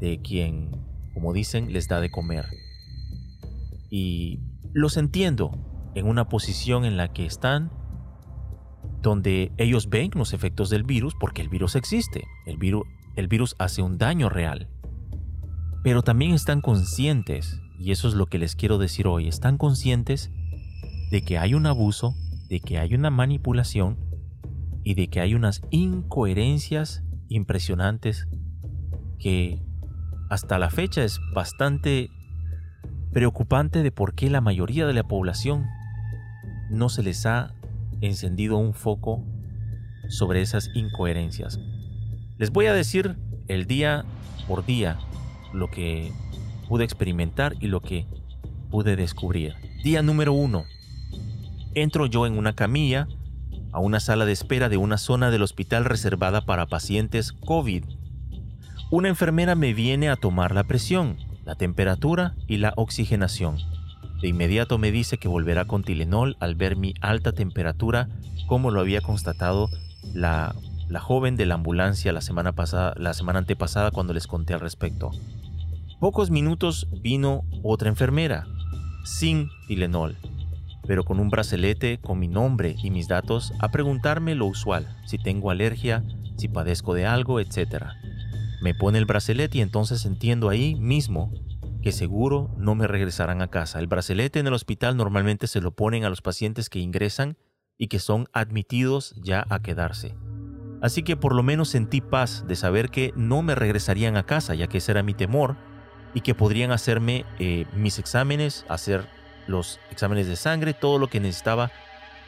de 0.00 0.20
quien, 0.22 0.70
como 1.12 1.32
dicen, 1.32 1.72
les 1.72 1.88
da 1.88 2.00
de 2.00 2.10
comer. 2.10 2.46
Y 3.90 4.40
los 4.72 4.96
entiendo 4.96 5.50
en 5.94 6.06
una 6.06 6.28
posición 6.28 6.84
en 6.84 6.96
la 6.96 7.12
que 7.12 7.26
están 7.26 7.70
donde 9.02 9.52
ellos 9.58 9.88
ven 9.88 10.10
los 10.14 10.32
efectos 10.32 10.70
del 10.70 10.84
virus 10.84 11.14
porque 11.18 11.42
el 11.42 11.48
virus 11.48 11.76
existe, 11.76 12.26
el 12.46 12.58
virus, 12.58 12.84
el 13.16 13.28
virus 13.28 13.54
hace 13.58 13.82
un 13.82 13.98
daño 13.98 14.28
real. 14.28 14.68
Pero 15.82 16.02
también 16.02 16.32
están 16.32 16.60
conscientes, 16.60 17.60
y 17.78 17.92
eso 17.92 18.08
es 18.08 18.14
lo 18.14 18.26
que 18.26 18.38
les 18.38 18.56
quiero 18.56 18.78
decir 18.78 19.06
hoy, 19.06 19.28
están 19.28 19.58
conscientes 19.58 20.30
de 21.10 21.22
que 21.22 21.38
hay 21.38 21.54
un 21.54 21.66
abuso, 21.66 22.14
de 22.48 22.60
que 22.60 22.78
hay 22.78 22.94
una 22.94 23.10
manipulación 23.10 23.98
y 24.84 24.94
de 24.94 25.08
que 25.08 25.20
hay 25.20 25.34
unas 25.34 25.62
incoherencias 25.70 27.02
impresionantes 27.28 28.26
que 29.18 29.62
hasta 30.30 30.58
la 30.58 30.70
fecha 30.70 31.04
es 31.04 31.20
bastante 31.34 32.10
preocupante 33.12 33.82
de 33.82 33.90
por 33.90 34.14
qué 34.14 34.30
la 34.30 34.40
mayoría 34.40 34.86
de 34.86 34.92
la 34.92 35.02
población 35.02 35.66
no 36.70 36.88
se 36.88 37.02
les 37.02 37.24
ha 37.26 37.54
encendido 38.00 38.58
un 38.58 38.74
foco 38.74 39.24
sobre 40.08 40.40
esas 40.42 40.70
incoherencias. 40.74 41.58
Les 42.36 42.50
voy 42.50 42.66
a 42.66 42.74
decir 42.74 43.16
el 43.48 43.66
día 43.66 44.04
por 44.46 44.64
día 44.64 44.98
lo 45.52 45.70
que 45.70 46.12
pude 46.68 46.84
experimentar 46.84 47.54
y 47.60 47.68
lo 47.68 47.80
que 47.80 48.06
pude 48.70 48.96
descubrir. 48.96 49.54
Día 49.82 50.02
número 50.02 50.32
uno. 50.32 50.64
Entro 51.74 52.06
yo 52.06 52.26
en 52.26 52.36
una 52.36 52.52
camilla 52.54 53.08
a 53.72 53.80
una 53.80 54.00
sala 54.00 54.24
de 54.24 54.32
espera 54.32 54.68
de 54.68 54.76
una 54.76 54.98
zona 54.98 55.30
del 55.30 55.42
hospital 55.42 55.84
reservada 55.84 56.40
para 56.42 56.66
pacientes 56.66 57.32
COVID. 57.32 57.84
Una 58.90 59.08
enfermera 59.08 59.54
me 59.54 59.74
viene 59.74 60.08
a 60.08 60.16
tomar 60.16 60.54
la 60.54 60.64
presión, 60.64 61.16
la 61.44 61.54
temperatura 61.54 62.34
y 62.46 62.56
la 62.56 62.72
oxigenación. 62.76 63.58
De 64.22 64.28
inmediato 64.28 64.78
me 64.78 64.90
dice 64.90 65.18
que 65.18 65.28
volverá 65.28 65.66
con 65.66 65.84
Tilenol 65.84 66.36
al 66.40 66.54
ver 66.54 66.76
mi 66.76 66.94
alta 67.00 67.32
temperatura, 67.32 68.08
como 68.46 68.70
lo 68.70 68.80
había 68.80 69.00
constatado 69.00 69.68
la, 70.14 70.54
la 70.88 71.00
joven 71.00 71.36
de 71.36 71.46
la 71.46 71.54
ambulancia 71.54 72.12
la 72.12 72.20
semana, 72.20 72.52
pasada, 72.52 72.94
la 72.96 73.14
semana 73.14 73.40
antepasada 73.40 73.90
cuando 73.90 74.14
les 74.14 74.26
conté 74.26 74.54
al 74.54 74.60
respecto. 74.60 75.10
Pocos 76.00 76.30
minutos 76.30 76.86
vino 77.02 77.42
otra 77.64 77.88
enfermera, 77.88 78.46
sin 79.02 79.48
Tilenol, 79.66 80.16
pero 80.86 81.02
con 81.02 81.18
un 81.18 81.28
bracelete 81.28 81.98
con 81.98 82.20
mi 82.20 82.28
nombre 82.28 82.76
y 82.80 82.90
mis 82.90 83.08
datos 83.08 83.52
a 83.58 83.72
preguntarme 83.72 84.36
lo 84.36 84.46
usual, 84.46 84.96
si 85.06 85.18
tengo 85.18 85.50
alergia, 85.50 86.04
si 86.36 86.46
padezco 86.46 86.94
de 86.94 87.04
algo, 87.04 87.40
etc. 87.40 87.86
Me 88.62 88.74
pone 88.74 88.98
el 88.98 89.06
bracelete 89.06 89.58
y 89.58 89.60
entonces 89.60 90.04
entiendo 90.04 90.50
ahí 90.50 90.76
mismo 90.76 91.32
que 91.82 91.90
seguro 91.90 92.54
no 92.56 92.76
me 92.76 92.86
regresarán 92.86 93.42
a 93.42 93.48
casa. 93.48 93.80
El 93.80 93.88
bracelete 93.88 94.38
en 94.38 94.46
el 94.46 94.54
hospital 94.54 94.96
normalmente 94.96 95.48
se 95.48 95.60
lo 95.60 95.72
ponen 95.72 96.04
a 96.04 96.10
los 96.10 96.22
pacientes 96.22 96.70
que 96.70 96.78
ingresan 96.78 97.36
y 97.76 97.88
que 97.88 97.98
son 97.98 98.28
admitidos 98.32 99.16
ya 99.20 99.44
a 99.50 99.62
quedarse. 99.62 100.14
Así 100.80 101.02
que 101.02 101.16
por 101.16 101.34
lo 101.34 101.42
menos 101.42 101.70
sentí 101.70 102.00
paz 102.00 102.44
de 102.46 102.54
saber 102.54 102.88
que 102.88 103.12
no 103.16 103.42
me 103.42 103.56
regresarían 103.56 104.16
a 104.16 104.26
casa, 104.26 104.54
ya 104.54 104.68
que 104.68 104.78
ese 104.78 104.92
era 104.92 105.02
mi 105.02 105.12
temor, 105.12 105.56
y 106.18 106.20
que 106.20 106.34
podrían 106.34 106.72
hacerme 106.72 107.24
eh, 107.38 107.66
mis 107.72 108.00
exámenes, 108.00 108.64
hacer 108.68 109.06
los 109.46 109.78
exámenes 109.92 110.26
de 110.26 110.34
sangre, 110.34 110.74
todo 110.74 110.98
lo 110.98 111.08
que 111.08 111.20
necesitaba 111.20 111.70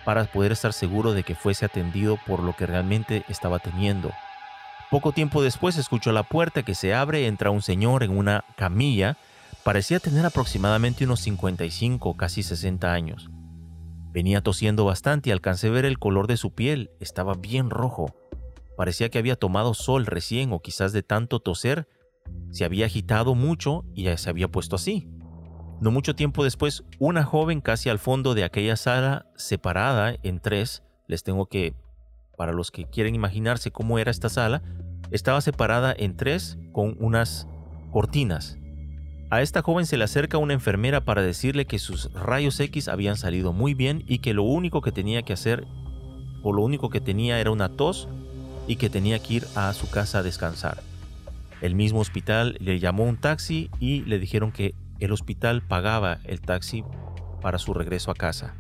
para 0.04 0.24
poder 0.24 0.52
estar 0.52 0.72
seguro 0.72 1.12
de 1.12 1.24
que 1.24 1.34
fuese 1.34 1.66
atendido 1.66 2.16
por 2.24 2.40
lo 2.40 2.54
que 2.54 2.66
realmente 2.66 3.24
estaba 3.28 3.58
teniendo. 3.58 4.12
Poco 4.90 5.10
tiempo 5.10 5.42
después 5.42 5.76
escucho 5.76 6.12
la 6.12 6.22
puerta 6.22 6.62
que 6.62 6.76
se 6.76 6.94
abre, 6.94 7.26
entra 7.26 7.50
un 7.50 7.62
señor 7.62 8.04
en 8.04 8.16
una 8.16 8.44
camilla 8.56 9.18
Parecía 9.62 10.00
tener 10.00 10.24
aproximadamente 10.24 11.04
unos 11.04 11.20
55, 11.20 12.16
casi 12.16 12.42
60 12.42 12.92
años. 12.92 13.28
Venía 14.10 14.40
tosiendo 14.40 14.86
bastante 14.86 15.28
y 15.28 15.32
alcancé 15.32 15.68
a 15.68 15.70
ver 15.70 15.84
el 15.84 15.98
color 15.98 16.28
de 16.28 16.38
su 16.38 16.54
piel, 16.54 16.90
estaba 16.98 17.34
bien 17.34 17.68
rojo. 17.68 18.14
Parecía 18.78 19.10
que 19.10 19.18
había 19.18 19.36
tomado 19.36 19.74
sol 19.74 20.06
recién 20.06 20.52
o 20.52 20.60
quizás 20.60 20.94
de 20.94 21.02
tanto 21.02 21.40
toser 21.40 21.86
se 22.50 22.64
había 22.64 22.86
agitado 22.86 23.34
mucho 23.34 23.84
y 23.94 24.04
ya 24.04 24.16
se 24.16 24.30
había 24.30 24.48
puesto 24.48 24.76
así. 24.76 25.08
No 25.80 25.90
mucho 25.90 26.14
tiempo 26.14 26.44
después, 26.44 26.84
una 26.98 27.24
joven 27.24 27.60
casi 27.60 27.88
al 27.88 27.98
fondo 27.98 28.34
de 28.34 28.44
aquella 28.44 28.76
sala, 28.76 29.26
separada 29.36 30.14
en 30.22 30.40
tres, 30.40 30.82
les 31.06 31.22
tengo 31.22 31.46
que, 31.46 31.74
para 32.36 32.52
los 32.52 32.70
que 32.70 32.84
quieren 32.84 33.14
imaginarse 33.14 33.70
cómo 33.70 33.98
era 33.98 34.10
esta 34.10 34.28
sala, 34.28 34.62
estaba 35.10 35.40
separada 35.40 35.94
en 35.96 36.16
tres 36.16 36.58
con 36.72 36.96
unas 37.00 37.46
cortinas 37.90 38.60
a 39.32 39.42
esta 39.42 39.62
joven 39.62 39.86
se 39.86 39.96
le 39.96 40.02
acerca 40.02 40.38
una 40.38 40.54
enfermera 40.54 41.04
para 41.04 41.22
decirle 41.22 41.64
que 41.64 41.78
sus 41.78 42.12
rayos 42.12 42.58
X 42.58 42.88
habían 42.88 43.16
salido 43.16 43.52
muy 43.52 43.74
bien 43.74 44.02
y 44.08 44.18
que 44.18 44.34
lo 44.34 44.42
único 44.42 44.80
que 44.80 44.90
tenía 44.90 45.22
que 45.22 45.32
hacer 45.32 45.68
o 46.42 46.52
lo 46.52 46.62
único 46.62 46.90
que 46.90 47.00
tenía 47.00 47.38
era 47.38 47.52
una 47.52 47.68
tos 47.68 48.08
y 48.66 48.74
que 48.74 48.90
tenía 48.90 49.20
que 49.20 49.34
ir 49.34 49.46
a 49.54 49.72
su 49.72 49.88
casa 49.88 50.18
a 50.18 50.22
descansar. 50.24 50.82
El 51.60 51.74
mismo 51.74 52.00
hospital 52.00 52.56
le 52.60 52.78
llamó 52.78 53.04
un 53.04 53.16
taxi 53.16 53.70
y 53.78 54.02
le 54.02 54.18
dijeron 54.18 54.52
que 54.52 54.74
el 54.98 55.12
hospital 55.12 55.62
pagaba 55.62 56.18
el 56.24 56.40
taxi 56.40 56.84
para 57.40 57.58
su 57.58 57.74
regreso 57.74 58.10
a 58.10 58.14
casa. 58.14 58.54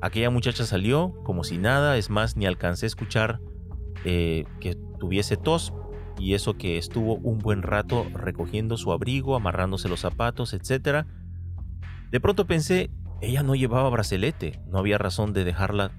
Aquella 0.00 0.30
muchacha 0.30 0.64
salió 0.64 1.14
como 1.24 1.44
si 1.44 1.58
nada, 1.58 1.96
es 1.96 2.10
más, 2.10 2.36
ni 2.36 2.46
alcancé 2.46 2.86
a 2.86 2.88
escuchar 2.88 3.40
eh, 4.04 4.44
que 4.60 4.76
tuviese 4.98 5.36
tos, 5.36 5.72
y 6.18 6.34
eso 6.34 6.56
que 6.56 6.78
estuvo 6.78 7.16
un 7.16 7.38
buen 7.38 7.62
rato 7.62 8.06
recogiendo 8.12 8.76
su 8.76 8.92
abrigo, 8.92 9.34
amarrándose 9.36 9.88
los 9.88 10.00
zapatos, 10.00 10.54
etc. 10.54 11.06
De 12.10 12.20
pronto 12.20 12.46
pensé, 12.46 12.90
ella 13.20 13.42
no 13.42 13.54
llevaba 13.54 13.90
bracelete, 13.90 14.60
no 14.68 14.78
había 14.78 14.98
razón 14.98 15.32
de 15.32 15.44
dejarla, 15.44 15.90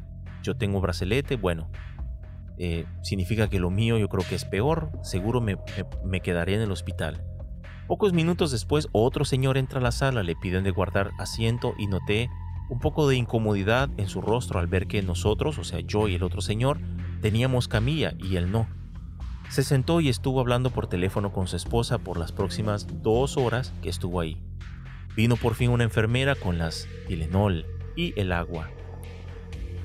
yo 0.42 0.56
tengo 0.56 0.80
bracelete, 0.82 1.36
bueno, 1.36 1.70
eh, 2.58 2.86
significa 3.02 3.50
que 3.50 3.60
lo 3.60 3.70
mío 3.70 3.98
yo 3.98 4.08
creo 4.10 4.26
que 4.28 4.36
es 4.36 4.46
peor, 4.46 4.92
seguro 5.04 5.42
me, 5.42 5.58
me 6.04 6.22
quedaré 6.22 6.56
en 6.56 6.62
el 6.62 6.72
hospital. 6.72 7.24
Pocos 7.88 8.14
minutos 8.14 8.52
después 8.52 8.88
otro 8.92 9.26
señor 9.26 9.58
entra 9.58 9.80
a 9.80 9.84
la 9.84 9.92
sala, 9.92 10.24
le 10.24 10.36
piden 10.36 10.64
de 10.64 10.72
guardar 10.72 11.12
asiento 11.20 11.76
y 11.78 11.88
noté 11.88 12.30
un 12.70 12.80
poco 12.80 13.08
de 13.08 13.16
incomodidad 13.16 13.90
en 13.98 14.08
su 14.08 14.22
rostro 14.22 14.60
al 14.60 14.68
ver 14.68 14.88
que 14.88 15.04
nosotros, 15.04 15.60
o 15.60 15.64
sea 15.64 15.82
yo 15.82 16.08
y 16.08 16.16
el 16.16 16.24
otro 16.24 16.42
señor, 16.42 16.80
teníamos 17.22 17.68
camilla 17.68 18.14
y 18.18 18.38
él 18.38 18.52
no. 18.52 18.68
Se 19.50 19.64
sentó 19.64 20.02
y 20.02 20.10
estuvo 20.10 20.40
hablando 20.40 20.72
por 20.72 20.88
teléfono 20.88 21.32
con 21.32 21.48
su 21.48 21.56
esposa 21.56 22.00
por 22.00 22.18
las 22.18 22.32
próximas 22.32 22.88
dos 23.04 23.38
horas 23.38 23.74
que 23.84 23.90
estuvo 23.90 24.20
ahí. 24.20 24.42
Vino 25.16 25.36
por 25.36 25.54
fin 25.54 25.70
una 25.70 25.84
enfermera 25.84 26.36
con 26.36 26.58
las 26.58 26.88
Tylenol 27.08 27.66
y 27.96 28.20
el 28.20 28.32
agua. 28.32 28.70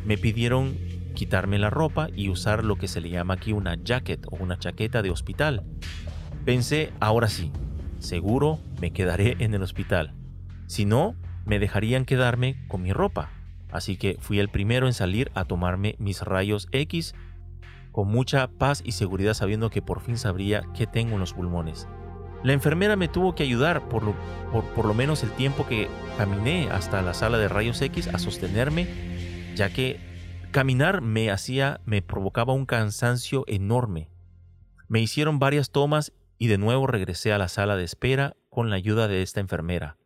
Me 0.04 0.16
pidieron 0.16 0.76
quitarme 1.20 1.58
la 1.58 1.68
ropa 1.68 2.08
y 2.16 2.30
usar 2.30 2.64
lo 2.64 2.76
que 2.76 2.88
se 2.88 3.02
le 3.02 3.10
llama 3.10 3.34
aquí 3.34 3.52
una 3.52 3.74
jacket 3.74 4.24
o 4.30 4.36
una 4.36 4.58
chaqueta 4.58 5.02
de 5.02 5.10
hospital. 5.10 5.64
Pensé, 6.46 6.94
ahora 6.98 7.28
sí, 7.28 7.52
seguro 7.98 8.58
me 8.80 8.94
quedaré 8.94 9.36
en 9.38 9.52
el 9.52 9.60
hospital. 9.62 10.14
Si 10.66 10.86
no, 10.86 11.14
me 11.44 11.58
dejarían 11.58 12.06
quedarme 12.06 12.64
con 12.68 12.80
mi 12.80 12.94
ropa. 12.94 13.28
Así 13.70 13.98
que 13.98 14.16
fui 14.18 14.38
el 14.38 14.48
primero 14.48 14.86
en 14.86 14.94
salir 14.94 15.30
a 15.34 15.44
tomarme 15.44 15.94
mis 15.98 16.22
rayos 16.22 16.68
X 16.72 17.14
con 17.92 18.08
mucha 18.08 18.48
paz 18.48 18.80
y 18.82 18.92
seguridad 18.92 19.34
sabiendo 19.34 19.68
que 19.68 19.82
por 19.82 20.00
fin 20.00 20.16
sabría 20.16 20.62
qué 20.74 20.86
tengo 20.86 21.16
en 21.16 21.20
los 21.20 21.34
pulmones. 21.34 21.86
La 22.42 22.54
enfermera 22.54 22.96
me 22.96 23.08
tuvo 23.08 23.34
que 23.34 23.42
ayudar 23.42 23.90
por 23.90 24.04
lo, 24.04 24.14
por, 24.74 24.86
lo 24.86 24.94
menos 24.94 25.22
el 25.22 25.32
tiempo 25.32 25.66
que 25.66 25.86
caminé 26.16 26.70
hasta 26.70 27.02
la 27.02 27.12
sala 27.12 27.36
de 27.36 27.48
rayos 27.48 27.82
X 27.82 28.08
a 28.08 28.18
sostenerme, 28.18 28.86
ya 29.54 29.68
que 29.68 30.08
caminar 30.50 31.00
me 31.00 31.30
hacía, 31.30 31.80
me 31.84 32.02
provocaba 32.02 32.52
un 32.52 32.66
cansancio 32.66 33.44
enorme. 33.46 34.10
Me 34.88 35.00
hicieron 35.00 35.38
varias 35.38 35.70
tomas 35.70 36.12
y 36.38 36.48
de 36.48 36.58
nuevo 36.58 36.86
regresé 36.86 37.32
a 37.32 37.38
la 37.38 37.48
sala 37.48 37.76
de 37.76 37.84
espera 37.84 38.36
con 38.48 38.70
la 38.70 38.76
ayuda 38.76 39.08
de 39.08 39.22
esta 39.22 39.40
enfermera. 39.40 39.96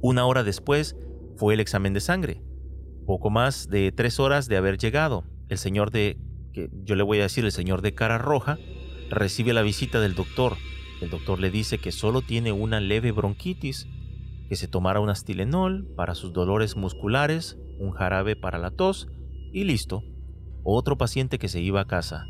Una 0.00 0.26
hora 0.26 0.44
después 0.44 0.96
fue 1.36 1.54
el 1.54 1.60
examen 1.60 1.92
de 1.92 2.00
sangre. 2.00 2.42
Poco 3.06 3.30
más 3.30 3.68
de 3.68 3.92
tres 3.92 4.20
horas 4.20 4.48
de 4.48 4.56
haber 4.56 4.78
llegado, 4.78 5.24
el 5.48 5.58
señor 5.58 5.90
de, 5.90 6.18
que 6.52 6.70
yo 6.84 6.94
le 6.94 7.02
voy 7.02 7.20
a 7.20 7.24
decir 7.24 7.44
el 7.44 7.52
señor 7.52 7.82
de 7.82 7.94
cara 7.94 8.18
roja, 8.18 8.58
recibe 9.10 9.52
la 9.52 9.62
visita 9.62 10.00
del 10.00 10.14
doctor 10.14 10.56
el 11.00 11.10
doctor 11.10 11.38
le 11.40 11.50
dice 11.50 11.78
que 11.78 11.92
solo 11.92 12.22
tiene 12.22 12.52
una 12.52 12.80
leve 12.80 13.12
bronquitis, 13.12 13.86
que 14.48 14.56
se 14.56 14.68
tomara 14.68 15.00
un 15.00 15.10
astilenol 15.10 15.86
para 15.96 16.14
sus 16.14 16.32
dolores 16.32 16.76
musculares, 16.76 17.58
un 17.78 17.90
jarabe 17.90 18.36
para 18.36 18.58
la 18.58 18.70
tos 18.70 19.08
y 19.56 19.64
listo. 19.64 20.04
Otro 20.64 20.98
paciente 20.98 21.38
que 21.38 21.48
se 21.48 21.62
iba 21.62 21.80
a 21.80 21.86
casa. 21.86 22.26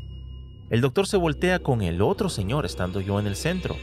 El 0.69 0.79
doctor 0.79 1.07
se 1.07 1.17
voltea 1.17 1.59
con 1.59 1.81
el 1.81 2.01
otro 2.01 2.29
señor 2.29 2.65
estando 2.65 3.01
yo 3.01 3.19
en 3.19 3.27
el 3.27 3.35
centro, 3.35 3.75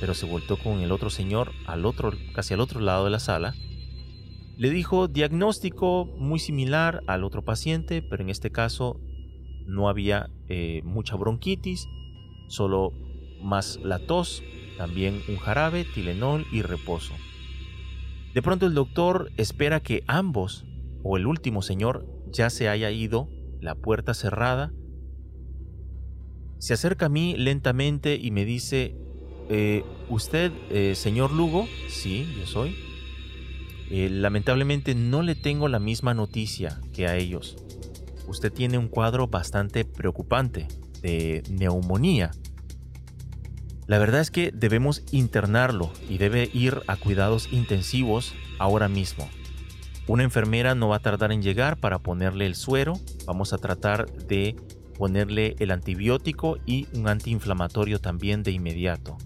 pero 0.00 0.14
se 0.14 0.24
volteó 0.24 0.56
con 0.56 0.80
el 0.80 0.90
otro 0.90 1.10
señor 1.10 1.52
al 1.66 1.84
otro, 1.84 2.12
casi 2.34 2.54
al 2.54 2.60
otro 2.60 2.80
lado 2.80 3.04
de 3.04 3.10
la 3.10 3.18
sala. 3.18 3.52
Le 4.56 4.70
dijo 4.70 5.06
diagnóstico 5.06 6.06
muy 6.16 6.38
similar 6.38 7.02
al 7.06 7.24
otro 7.24 7.44
paciente, 7.44 8.00
pero 8.00 8.22
en 8.22 8.30
este 8.30 8.50
caso 8.50 8.98
no 9.66 9.90
había 9.90 10.30
eh, 10.48 10.80
mucha 10.82 11.14
bronquitis, 11.14 11.86
solo 12.48 12.94
más 13.42 13.78
la 13.84 13.98
tos, 13.98 14.42
también 14.78 15.20
un 15.28 15.36
jarabe, 15.36 15.84
Tilenol 15.84 16.46
y 16.50 16.62
reposo. 16.62 17.12
De 18.32 18.40
pronto 18.40 18.64
el 18.64 18.72
doctor 18.72 19.30
espera 19.36 19.80
que 19.80 20.04
ambos, 20.06 20.64
o 21.02 21.18
el 21.18 21.26
último 21.26 21.60
señor, 21.60 22.17
ya 22.32 22.50
se 22.50 22.68
haya 22.68 22.90
ido, 22.90 23.28
la 23.60 23.74
puerta 23.74 24.14
cerrada. 24.14 24.72
Se 26.58 26.74
acerca 26.74 27.06
a 27.06 27.08
mí 27.08 27.36
lentamente 27.36 28.16
y 28.16 28.30
me 28.30 28.44
dice, 28.44 28.96
eh, 29.48 29.84
¿usted, 30.08 30.52
eh, 30.70 30.94
señor 30.94 31.32
Lugo? 31.32 31.66
Sí, 31.88 32.26
yo 32.38 32.46
soy. 32.46 32.76
Eh, 33.90 34.10
lamentablemente 34.10 34.94
no 34.94 35.22
le 35.22 35.34
tengo 35.34 35.68
la 35.68 35.78
misma 35.78 36.12
noticia 36.14 36.80
que 36.92 37.06
a 37.06 37.16
ellos. 37.16 37.56
Usted 38.26 38.52
tiene 38.52 38.76
un 38.76 38.88
cuadro 38.88 39.28
bastante 39.28 39.84
preocupante 39.84 40.68
de 41.00 41.42
neumonía. 41.48 42.32
La 43.86 43.98
verdad 43.98 44.20
es 44.20 44.30
que 44.30 44.52
debemos 44.52 45.02
internarlo 45.12 45.90
y 46.10 46.18
debe 46.18 46.50
ir 46.52 46.82
a 46.88 46.96
cuidados 46.96 47.50
intensivos 47.50 48.34
ahora 48.58 48.88
mismo. 48.88 49.30
Una 50.08 50.24
enfermera 50.24 50.74
no 50.74 50.88
va 50.88 50.96
a 50.96 51.00
tardar 51.00 51.30
en 51.30 51.42
llegar 51.42 51.78
para 51.78 52.00
ponerle 52.00 52.46
el 52.46 52.54
suero. 52.56 52.94
Vamos 53.26 53.52
a 53.52 53.58
tratar 53.58 54.10
de 54.10 54.56
ponerle 54.96 55.54
el 55.60 55.70
antibiótico 55.70 56.58
y 56.66 56.88
un 56.94 57.06
antiinflamatorio 57.06 58.00
también 58.00 58.42
de 58.42 58.50
inmediato. 58.50 59.16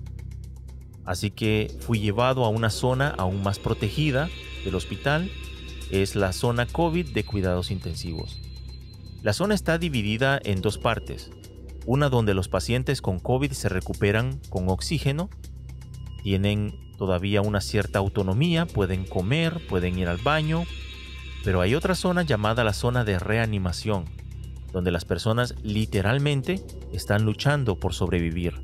Así 1.04 1.30
que 1.30 1.74
fui 1.80 2.00
llevado 2.00 2.44
a 2.44 2.50
una 2.50 2.68
zona 2.68 3.08
aún 3.08 3.42
más 3.42 3.58
protegida 3.58 4.28
del 4.64 4.74
hospital. 4.74 5.30
Es 5.90 6.16
la 6.16 6.32
zona 6.32 6.66
COVID 6.66 7.14
de 7.14 7.24
cuidados 7.24 7.70
intensivos. 7.70 8.40
La 9.22 9.32
zona 9.32 9.54
está 9.54 9.78
dividida 9.78 10.38
en 10.42 10.60
dos 10.60 10.76
partes 10.76 11.30
una 11.86 12.08
donde 12.08 12.34
los 12.34 12.48
pacientes 12.48 13.02
con 13.02 13.18
COVID 13.18 13.52
se 13.52 13.68
recuperan 13.68 14.40
con 14.48 14.68
oxígeno, 14.68 15.28
tienen 16.22 16.91
todavía 17.02 17.42
una 17.42 17.60
cierta 17.60 17.98
autonomía, 17.98 18.64
pueden 18.64 19.04
comer, 19.04 19.60
pueden 19.68 19.98
ir 19.98 20.06
al 20.06 20.18
baño, 20.18 20.62
pero 21.42 21.60
hay 21.60 21.74
otra 21.74 21.96
zona 21.96 22.22
llamada 22.22 22.62
la 22.62 22.72
zona 22.72 23.02
de 23.02 23.18
reanimación, 23.18 24.04
donde 24.72 24.92
las 24.92 25.04
personas 25.04 25.56
literalmente 25.64 26.64
están 26.92 27.24
luchando 27.24 27.80
por 27.80 27.92
sobrevivir, 27.92 28.54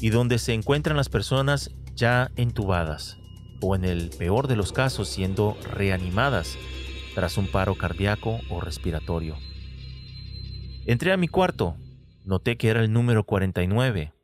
y 0.00 0.08
donde 0.08 0.38
se 0.38 0.54
encuentran 0.54 0.96
las 0.96 1.10
personas 1.10 1.72
ya 1.94 2.30
entubadas, 2.36 3.18
o 3.60 3.76
en 3.76 3.84
el 3.84 4.08
peor 4.08 4.48
de 4.48 4.56
los 4.56 4.72
casos 4.72 5.06
siendo 5.06 5.58
reanimadas 5.74 6.56
tras 7.14 7.36
un 7.36 7.48
paro 7.48 7.74
cardíaco 7.74 8.40
o 8.48 8.62
respiratorio. 8.62 9.36
Entré 10.86 11.12
a 11.12 11.18
mi 11.18 11.28
cuarto 11.28 11.76
Noté 12.24 12.56
que 12.56 12.68
era 12.68 12.80
el 12.80 12.90
número 12.90 13.24
49. 13.24 14.14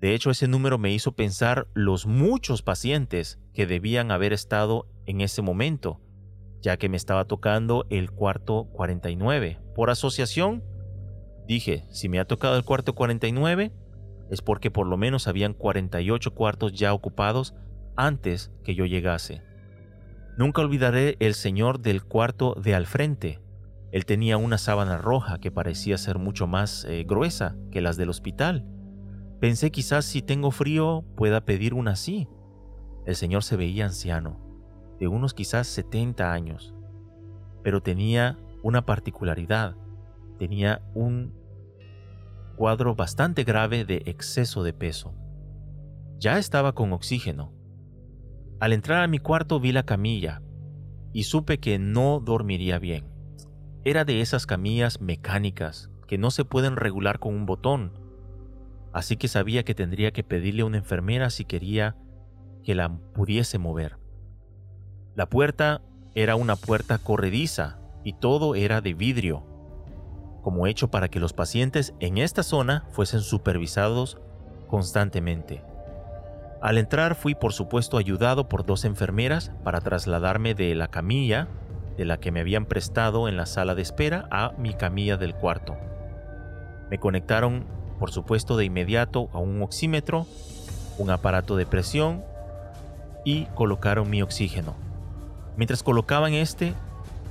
De 0.00 0.14
hecho, 0.14 0.30
ese 0.30 0.46
número 0.46 0.78
me 0.78 0.92
hizo 0.92 1.12
pensar 1.12 1.66
los 1.74 2.06
muchos 2.06 2.62
pacientes 2.62 3.38
que 3.52 3.66
debían 3.66 4.10
haber 4.10 4.32
estado 4.32 4.86
en 5.06 5.20
ese 5.20 5.42
momento, 5.42 6.00
ya 6.60 6.76
que 6.76 6.88
me 6.88 6.96
estaba 6.96 7.24
tocando 7.24 7.86
el 7.90 8.10
cuarto 8.10 8.68
49. 8.72 9.58
Por 9.74 9.90
asociación, 9.90 10.62
dije, 11.46 11.84
si 11.90 12.08
me 12.08 12.20
ha 12.20 12.26
tocado 12.26 12.56
el 12.56 12.64
cuarto 12.64 12.94
49, 12.94 13.72
es 14.30 14.42
porque 14.42 14.70
por 14.70 14.86
lo 14.86 14.96
menos 14.96 15.26
habían 15.26 15.54
48 15.54 16.34
cuartos 16.34 16.72
ya 16.72 16.92
ocupados 16.92 17.54
antes 17.96 18.52
que 18.62 18.74
yo 18.74 18.84
llegase. 18.84 19.42
Nunca 20.36 20.62
olvidaré 20.62 21.16
el 21.18 21.34
señor 21.34 21.80
del 21.80 22.04
cuarto 22.04 22.54
de 22.54 22.74
al 22.76 22.86
frente, 22.86 23.40
él 23.90 24.04
tenía 24.04 24.36
una 24.36 24.58
sábana 24.58 24.98
roja 24.98 25.38
que 25.38 25.50
parecía 25.50 25.96
ser 25.96 26.18
mucho 26.18 26.46
más 26.46 26.84
eh, 26.84 27.04
gruesa 27.06 27.56
que 27.70 27.80
las 27.80 27.96
del 27.96 28.10
hospital. 28.10 28.66
Pensé 29.40 29.70
quizás 29.70 30.04
si 30.04 30.20
tengo 30.20 30.50
frío 30.50 31.04
pueda 31.16 31.44
pedir 31.44 31.74
una 31.74 31.92
así. 31.92 32.28
El 33.06 33.14
señor 33.14 33.44
se 33.44 33.56
veía 33.56 33.86
anciano, 33.86 34.40
de 34.98 35.06
unos 35.06 35.32
quizás 35.32 35.68
70 35.68 36.32
años, 36.32 36.74
pero 37.62 37.80
tenía 37.80 38.38
una 38.62 38.84
particularidad. 38.84 39.76
Tenía 40.38 40.82
un 40.94 41.32
cuadro 42.56 42.94
bastante 42.94 43.44
grave 43.44 43.84
de 43.84 44.02
exceso 44.06 44.62
de 44.64 44.72
peso. 44.72 45.14
Ya 46.18 46.38
estaba 46.38 46.74
con 46.74 46.92
oxígeno. 46.92 47.52
Al 48.58 48.72
entrar 48.72 49.04
a 49.04 49.08
mi 49.08 49.18
cuarto 49.20 49.60
vi 49.60 49.70
la 49.70 49.84
camilla 49.84 50.42
y 51.12 51.22
supe 51.22 51.58
que 51.58 51.78
no 51.78 52.20
dormiría 52.20 52.80
bien. 52.80 53.06
Era 53.84 54.04
de 54.04 54.20
esas 54.20 54.46
camillas 54.46 55.00
mecánicas 55.00 55.90
que 56.08 56.18
no 56.18 56.32
se 56.32 56.44
pueden 56.44 56.76
regular 56.76 57.20
con 57.20 57.34
un 57.34 57.46
botón, 57.46 57.92
así 58.92 59.16
que 59.16 59.28
sabía 59.28 59.64
que 59.64 59.74
tendría 59.74 60.12
que 60.12 60.24
pedirle 60.24 60.62
a 60.62 60.66
una 60.66 60.78
enfermera 60.78 61.30
si 61.30 61.44
quería 61.44 61.96
que 62.62 62.74
la 62.74 62.88
pudiese 63.14 63.58
mover. 63.58 63.98
La 65.14 65.26
puerta 65.26 65.82
era 66.14 66.36
una 66.36 66.56
puerta 66.56 66.98
corrediza 66.98 67.78
y 68.04 68.12
todo 68.14 68.54
era 68.54 68.80
de 68.80 68.94
vidrio, 68.94 69.44
como 70.42 70.66
hecho 70.66 70.90
para 70.90 71.08
que 71.08 71.20
los 71.20 71.32
pacientes 71.32 71.94
en 72.00 72.18
esta 72.18 72.42
zona 72.42 72.86
fuesen 72.90 73.20
supervisados 73.20 74.18
constantemente. 74.66 75.62
Al 76.60 76.78
entrar 76.78 77.14
fui 77.14 77.34
por 77.34 77.52
supuesto 77.52 77.98
ayudado 77.98 78.48
por 78.48 78.66
dos 78.66 78.84
enfermeras 78.84 79.52
para 79.62 79.80
trasladarme 79.80 80.54
de 80.54 80.74
la 80.74 80.88
camilla 80.88 81.48
de 81.96 82.04
la 82.04 82.18
que 82.18 82.32
me 82.32 82.40
habían 82.40 82.66
prestado 82.66 83.28
en 83.28 83.36
la 83.36 83.46
sala 83.46 83.74
de 83.74 83.82
espera 83.82 84.28
a 84.30 84.52
mi 84.58 84.74
camilla 84.74 85.16
del 85.16 85.34
cuarto. 85.34 85.76
Me 86.90 86.98
conectaron, 86.98 87.66
por 87.98 88.10
supuesto, 88.10 88.56
de 88.56 88.64
inmediato 88.64 89.28
a 89.32 89.38
un 89.38 89.62
oxímetro, 89.62 90.26
un 90.98 91.10
aparato 91.10 91.56
de 91.56 91.66
presión 91.66 92.24
y 93.24 93.46
colocaron 93.54 94.10
mi 94.10 94.22
oxígeno. 94.22 94.74
Mientras 95.56 95.82
colocaban 95.82 96.34
este, 96.34 96.74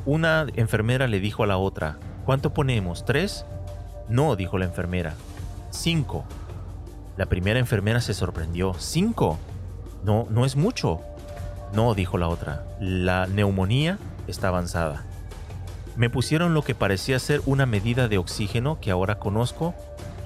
una 0.06 0.46
enfermera 0.56 1.08
le 1.08 1.20
dijo 1.20 1.44
a 1.44 1.48
la 1.48 1.58
otra, 1.58 1.98
¿cuánto 2.26 2.54
ponemos? 2.54 3.06
¿Tres? 3.06 3.46
No, 4.10 4.36
dijo 4.36 4.58
la 4.58 4.66
enfermera. 4.66 5.16
Cinco. 5.70 6.26
La 7.18 7.26
primera 7.26 7.60
enfermera 7.60 8.00
se 8.00 8.14
sorprendió. 8.14 8.74
¿Cinco? 8.78 9.38
No, 10.04 10.28
no 10.30 10.46
es 10.46 10.56
mucho. 10.56 11.02
No, 11.74 11.94
dijo 11.94 12.18
la 12.18 12.30
otra. 12.30 12.66
La 12.80 13.28
neumonía 13.28 13.98
está 14.28 14.50
avanzada. 14.50 15.06
Me 15.96 16.10
pusieron 16.10 16.54
lo 16.54 16.62
que 16.62 16.76
parecía 16.76 17.18
ser 17.20 17.42
una 17.46 17.66
medida 17.66 18.08
de 18.08 18.18
oxígeno 18.18 18.80
que 18.80 18.92
ahora 18.92 19.20
conozco 19.20 19.74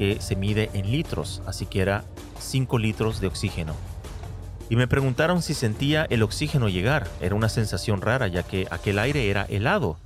que 0.01 0.19
se 0.19 0.35
mide 0.35 0.71
en 0.73 0.89
litros, 0.89 1.43
así 1.45 1.67
que 1.67 1.79
era 1.79 2.05
5 2.39 2.79
litros 2.79 3.21
de 3.21 3.27
oxígeno. 3.27 3.75
Y 4.67 4.75
me 4.75 4.87
preguntaron 4.87 5.43
si 5.43 5.53
sentía 5.53 6.07
el 6.09 6.23
oxígeno 6.23 6.69
llegar. 6.69 7.07
Era 7.21 7.35
una 7.35 7.49
sensación 7.49 8.01
rara 8.01 8.27
ya 8.27 8.41
que 8.41 8.65
aquel 8.71 8.97
aire 8.97 9.29
era 9.29 9.43
helado, 9.43 9.99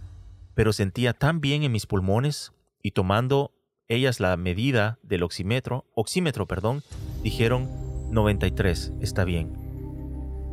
pero 0.54 0.74
sentía 0.74 1.14
tan 1.14 1.40
bien 1.40 1.64
en 1.64 1.72
mis 1.72 1.86
pulmones 1.86 2.52
y 2.84 2.92
tomando 2.92 3.54
ellas 3.88 4.20
la 4.20 4.36
medida 4.36 5.00
del 5.02 5.24
oxímetro, 5.24 5.86
oxímetro, 5.96 6.46
perdón, 6.46 6.84
dijeron 7.24 7.70
93, 8.12 8.92
está 9.00 9.24
bien. 9.24 9.54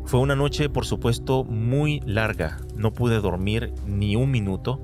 Fue 0.05 0.21
una 0.21 0.37
noche, 0.37 0.69
por 0.69 0.87
supuesto, 0.87 1.43
muy 1.43 1.99
larga. 2.07 2.61
No 2.77 2.93
pude 2.93 3.19
dormir 3.19 3.75
ni 3.89 4.15
un 4.15 4.31
minuto. 4.31 4.81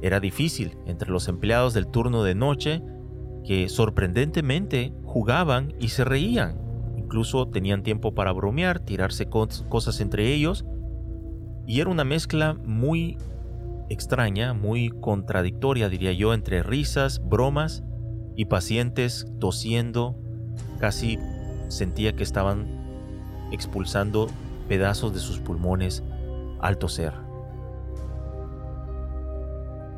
Era 0.00 0.18
difícil 0.18 0.78
entre 0.86 1.10
los 1.10 1.28
empleados 1.28 1.74
del 1.74 1.88
turno 1.88 2.22
de 2.22 2.34
noche 2.34 2.80
que 3.44 3.68
sorprendentemente 3.68 4.92
jugaban 5.04 5.74
y 5.78 5.88
se 5.88 6.04
reían. 6.04 6.58
Incluso 6.96 7.48
tenían 7.48 7.82
tiempo 7.82 8.14
para 8.14 8.32
bromear, 8.32 8.80
tirarse 8.80 9.28
cosas 9.28 10.00
entre 10.00 10.32
ellos. 10.34 10.64
Y 11.66 11.80
era 11.80 11.90
una 11.90 12.04
mezcla 12.04 12.54
muy 12.54 13.18
extraña, 13.88 14.52
muy 14.52 14.90
contradictoria, 14.90 15.88
diría 15.88 16.12
yo, 16.12 16.34
entre 16.34 16.62
risas, 16.62 17.20
bromas 17.24 17.82
y 18.36 18.46
pacientes 18.46 19.26
tosiendo. 19.38 20.16
Casi 20.78 21.18
sentía 21.68 22.14
que 22.14 22.22
estaban 22.22 22.66
expulsando 23.52 24.28
pedazos 24.68 25.14
de 25.14 25.20
sus 25.20 25.38
pulmones 25.38 26.02
al 26.60 26.78
toser. 26.78 27.27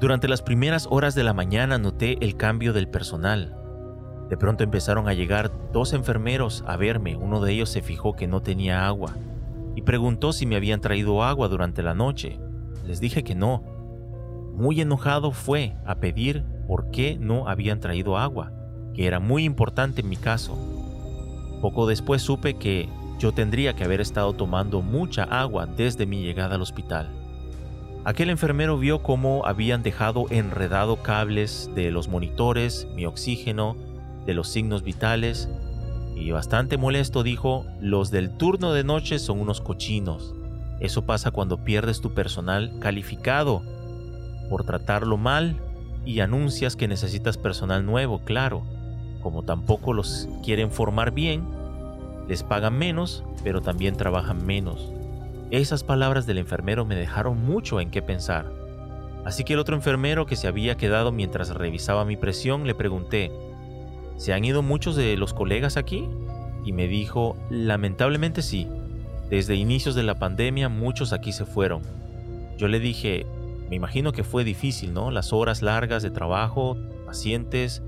Durante 0.00 0.28
las 0.28 0.40
primeras 0.40 0.88
horas 0.90 1.14
de 1.14 1.22
la 1.24 1.34
mañana 1.34 1.76
noté 1.76 2.16
el 2.24 2.34
cambio 2.34 2.72
del 2.72 2.88
personal. 2.88 3.54
De 4.30 4.38
pronto 4.38 4.64
empezaron 4.64 5.08
a 5.08 5.12
llegar 5.12 5.52
dos 5.74 5.92
enfermeros 5.92 6.64
a 6.66 6.78
verme. 6.78 7.16
Uno 7.16 7.42
de 7.42 7.52
ellos 7.52 7.68
se 7.68 7.82
fijó 7.82 8.14
que 8.14 8.26
no 8.26 8.40
tenía 8.40 8.86
agua 8.86 9.14
y 9.76 9.82
preguntó 9.82 10.32
si 10.32 10.46
me 10.46 10.56
habían 10.56 10.80
traído 10.80 11.22
agua 11.22 11.48
durante 11.48 11.82
la 11.82 11.92
noche. 11.92 12.40
Les 12.86 12.98
dije 12.98 13.22
que 13.22 13.34
no. 13.34 13.62
Muy 14.54 14.80
enojado 14.80 15.32
fue 15.32 15.76
a 15.84 15.96
pedir 15.96 16.46
por 16.66 16.90
qué 16.90 17.18
no 17.20 17.46
habían 17.46 17.78
traído 17.80 18.16
agua, 18.16 18.52
que 18.94 19.06
era 19.06 19.20
muy 19.20 19.44
importante 19.44 20.00
en 20.00 20.08
mi 20.08 20.16
caso. 20.16 20.56
Poco 21.60 21.86
después 21.86 22.22
supe 22.22 22.54
que 22.54 22.88
yo 23.18 23.32
tendría 23.32 23.74
que 23.74 23.84
haber 23.84 24.00
estado 24.00 24.32
tomando 24.32 24.80
mucha 24.80 25.24
agua 25.24 25.66
desde 25.66 26.06
mi 26.06 26.22
llegada 26.22 26.54
al 26.54 26.62
hospital. 26.62 27.19
Aquel 28.04 28.30
enfermero 28.30 28.78
vio 28.78 29.02
cómo 29.02 29.44
habían 29.44 29.82
dejado 29.82 30.24
enredado 30.30 31.02
cables 31.02 31.68
de 31.74 31.90
los 31.90 32.08
monitores, 32.08 32.88
mi 32.94 33.04
oxígeno, 33.04 33.76
de 34.24 34.32
los 34.32 34.48
signos 34.48 34.82
vitales, 34.82 35.50
y 36.16 36.30
bastante 36.30 36.78
molesto 36.78 37.22
dijo, 37.22 37.66
los 37.78 38.10
del 38.10 38.30
turno 38.30 38.72
de 38.72 38.84
noche 38.84 39.18
son 39.18 39.38
unos 39.38 39.60
cochinos. 39.60 40.34
Eso 40.80 41.04
pasa 41.04 41.30
cuando 41.30 41.62
pierdes 41.62 42.00
tu 42.00 42.14
personal 42.14 42.72
calificado 42.80 43.62
por 44.48 44.64
tratarlo 44.64 45.18
mal 45.18 45.60
y 46.06 46.20
anuncias 46.20 46.76
que 46.76 46.88
necesitas 46.88 47.36
personal 47.36 47.84
nuevo, 47.84 48.24
claro. 48.24 48.62
Como 49.22 49.42
tampoco 49.42 49.92
los 49.92 50.26
quieren 50.42 50.70
formar 50.70 51.10
bien, 51.10 51.44
les 52.28 52.42
pagan 52.42 52.78
menos, 52.78 53.24
pero 53.44 53.60
también 53.60 53.94
trabajan 53.96 54.46
menos. 54.46 54.90
Esas 55.50 55.82
palabras 55.82 56.26
del 56.26 56.38
enfermero 56.38 56.84
me 56.84 56.94
dejaron 56.94 57.44
mucho 57.44 57.80
en 57.80 57.90
qué 57.90 58.02
pensar. 58.02 58.52
Así 59.24 59.42
que 59.42 59.54
el 59.54 59.58
otro 59.58 59.74
enfermero 59.74 60.24
que 60.24 60.36
se 60.36 60.46
había 60.46 60.76
quedado 60.76 61.10
mientras 61.10 61.50
revisaba 61.50 62.04
mi 62.04 62.16
presión 62.16 62.66
le 62.66 62.74
pregunté, 62.74 63.32
¿se 64.16 64.32
han 64.32 64.44
ido 64.44 64.62
muchos 64.62 64.94
de 64.94 65.16
los 65.16 65.34
colegas 65.34 65.76
aquí? 65.76 66.08
Y 66.64 66.72
me 66.72 66.86
dijo, 66.86 67.36
lamentablemente 67.50 68.42
sí. 68.42 68.68
Desde 69.28 69.56
inicios 69.56 69.94
de 69.96 70.04
la 70.04 70.18
pandemia 70.18 70.68
muchos 70.68 71.12
aquí 71.12 71.32
se 71.32 71.44
fueron. 71.44 71.82
Yo 72.56 72.68
le 72.68 72.78
dije, 72.78 73.26
me 73.68 73.76
imagino 73.76 74.12
que 74.12 74.22
fue 74.22 74.44
difícil, 74.44 74.92
¿no? 74.92 75.10
Las 75.10 75.32
horas 75.32 75.62
largas 75.62 76.02
de 76.02 76.10
trabajo, 76.10 76.76
pacientes, 77.06 77.82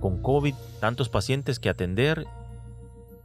con 0.00 0.22
COVID, 0.22 0.54
tantos 0.80 1.08
pacientes 1.08 1.58
que 1.58 1.68
atender 1.68 2.26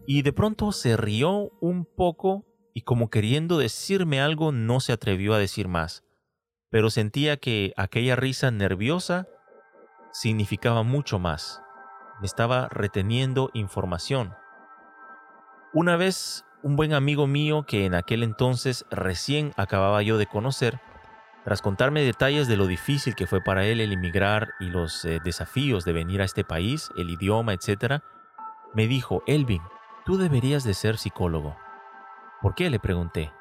y 0.08 0.24
de 0.24 0.34
pronto 0.34 0.72
se 0.72 0.98
rió 0.98 1.52
un 1.62 1.86
poco 1.86 2.44
y 2.76 2.82
como 2.82 3.10
queriendo 3.10 3.58
decirme 3.58 4.22
algo 4.22 4.52
no 4.52 4.82
se 4.82 4.92
atrevió 4.92 5.34
a 5.34 5.40
decir 5.40 5.70
más, 5.70 6.04
pero 6.70 6.90
sentía 6.90 7.38
que 7.38 7.74
aquella 7.78 8.18
risa 8.18 8.52
nerviosa 8.52 9.28
significaba 10.12 10.84
mucho 10.84 11.18
más. 11.18 11.62
Me 12.20 12.28
estaba 12.28 12.68
reteniendo 12.68 13.50
información. 13.54 14.36
Una 15.74 15.96
vez 15.96 16.46
un 16.64 16.76
buen 16.76 16.94
amigo 16.94 17.28
mío 17.28 17.64
que 17.66 17.86
en 17.86 17.96
aquel 17.96 18.24
entonces 18.24 18.86
recién 18.92 19.54
acababa 19.56 20.02
yo 20.02 20.18
de 20.18 20.28
conocer, 20.28 20.82
tras 21.46 21.62
contarme 21.62 22.02
detalles 22.02 22.50
de 22.50 22.58
lo 22.58 22.68
difícil 22.68 23.16
que 23.16 23.28
fue 23.28 23.42
para 23.42 23.66
él 23.66 23.80
el 23.80 23.94
emigrar 23.94 24.50
y 24.60 24.66
los 24.66 25.06
eh, 25.06 25.20
desafíos 25.24 25.86
de 25.86 25.94
venir 25.94 26.22
a 26.22 26.26
este 26.26 26.44
país, 26.44 26.90
el 26.98 27.10
idioma, 27.10 27.54
etc., 27.54 28.02
me 28.74 28.88
dijo, 28.88 29.24
Elvin, 29.28 29.62
Tú 30.06 30.18
deberías 30.18 30.64
de 30.64 30.76
ser 30.76 31.00
psicólogo. 31.00 31.56
¿Por 32.46 32.54
qué? 32.54 32.70
le 32.70 32.80
pregunté. 32.80 33.34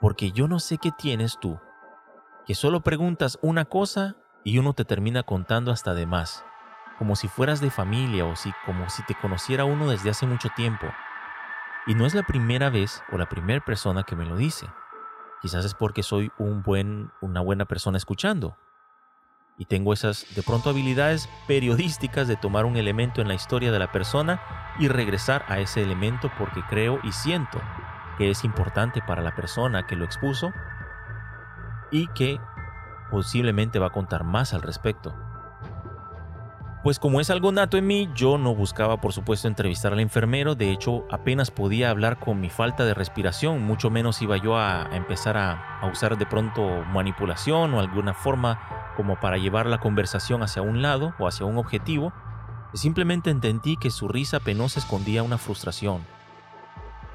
Porque 0.00 0.32
yo 0.32 0.48
no 0.48 0.58
sé 0.58 0.78
qué 0.78 0.90
tienes 0.90 1.38
tú, 1.38 1.60
que 2.46 2.54
solo 2.54 2.80
preguntas 2.80 3.38
una 3.42 3.66
cosa 3.66 4.16
y 4.42 4.56
uno 4.56 4.72
te 4.72 4.86
termina 4.86 5.22
contando 5.22 5.70
hasta 5.70 5.92
de 5.92 6.06
más, 6.06 6.42
como 6.96 7.14
si 7.14 7.28
fueras 7.28 7.60
de 7.60 7.70
familia 7.70 8.24
o 8.24 8.34
si, 8.34 8.50
como 8.64 8.88
si 8.88 9.02
te 9.02 9.14
conociera 9.14 9.66
uno 9.66 9.90
desde 9.90 10.08
hace 10.08 10.26
mucho 10.26 10.48
tiempo. 10.56 10.86
Y 11.86 11.94
no 11.94 12.06
es 12.06 12.14
la 12.14 12.22
primera 12.22 12.70
vez 12.70 13.02
o 13.12 13.18
la 13.18 13.28
primera 13.28 13.62
persona 13.62 14.02
que 14.02 14.16
me 14.16 14.24
lo 14.24 14.34
dice. 14.34 14.66
Quizás 15.42 15.66
es 15.66 15.74
porque 15.74 16.02
soy 16.02 16.32
un 16.38 16.62
buen, 16.62 17.12
una 17.20 17.42
buena 17.42 17.66
persona 17.66 17.98
escuchando, 17.98 18.56
y 19.58 19.66
tengo 19.66 19.92
esas 19.92 20.24
de 20.34 20.42
pronto 20.42 20.70
habilidades 20.70 21.28
periodísticas 21.46 22.28
de 22.28 22.36
tomar 22.36 22.64
un 22.64 22.78
elemento 22.78 23.20
en 23.20 23.28
la 23.28 23.34
historia 23.34 23.70
de 23.70 23.78
la 23.78 23.92
persona 23.92 24.40
y 24.78 24.88
regresar 24.88 25.44
a 25.48 25.58
ese 25.58 25.82
elemento 25.82 26.32
porque 26.38 26.62
creo 26.70 26.98
y 27.02 27.12
siento 27.12 27.60
que 28.22 28.30
es 28.30 28.44
importante 28.44 29.02
para 29.04 29.20
la 29.20 29.34
persona 29.34 29.84
que 29.84 29.96
lo 29.96 30.04
expuso 30.04 30.52
y 31.90 32.06
que 32.14 32.38
posiblemente 33.10 33.80
va 33.80 33.88
a 33.88 33.90
contar 33.90 34.22
más 34.22 34.54
al 34.54 34.62
respecto. 34.62 35.12
Pues 36.84 37.00
como 37.00 37.20
es 37.20 37.30
algo 37.30 37.50
nato 37.50 37.76
en 37.76 37.88
mí, 37.88 38.08
yo 38.14 38.38
no 38.38 38.54
buscaba 38.54 39.00
por 39.00 39.12
supuesto 39.12 39.48
entrevistar 39.48 39.92
al 39.92 39.98
enfermero, 39.98 40.54
de 40.54 40.70
hecho 40.70 41.04
apenas 41.10 41.50
podía 41.50 41.90
hablar 41.90 42.20
con 42.20 42.40
mi 42.40 42.48
falta 42.48 42.84
de 42.84 42.94
respiración, 42.94 43.60
mucho 43.60 43.90
menos 43.90 44.22
iba 44.22 44.36
yo 44.36 44.56
a, 44.56 44.88
empezar 44.92 45.36
a, 45.36 45.80
usar 45.92 46.16
de 46.16 46.26
pronto 46.26 46.84
manipulación 46.92 47.74
o 47.74 47.80
alguna 47.80 48.14
forma 48.14 48.92
como 48.96 49.18
para 49.18 49.36
llevar 49.36 49.66
la 49.66 49.78
conversación 49.78 50.44
hacia 50.44 50.62
un 50.62 50.80
lado 50.80 51.12
o 51.18 51.26
hacia 51.26 51.44
un 51.44 51.58
objetivo, 51.58 52.12
simplemente 52.72 53.30
entendí 53.30 53.76
que 53.76 53.90
su 53.90 54.06
risa 54.06 54.38
penosa 54.38 54.78
escondía 54.78 55.24
una 55.24 55.38
frustración, 55.38 56.04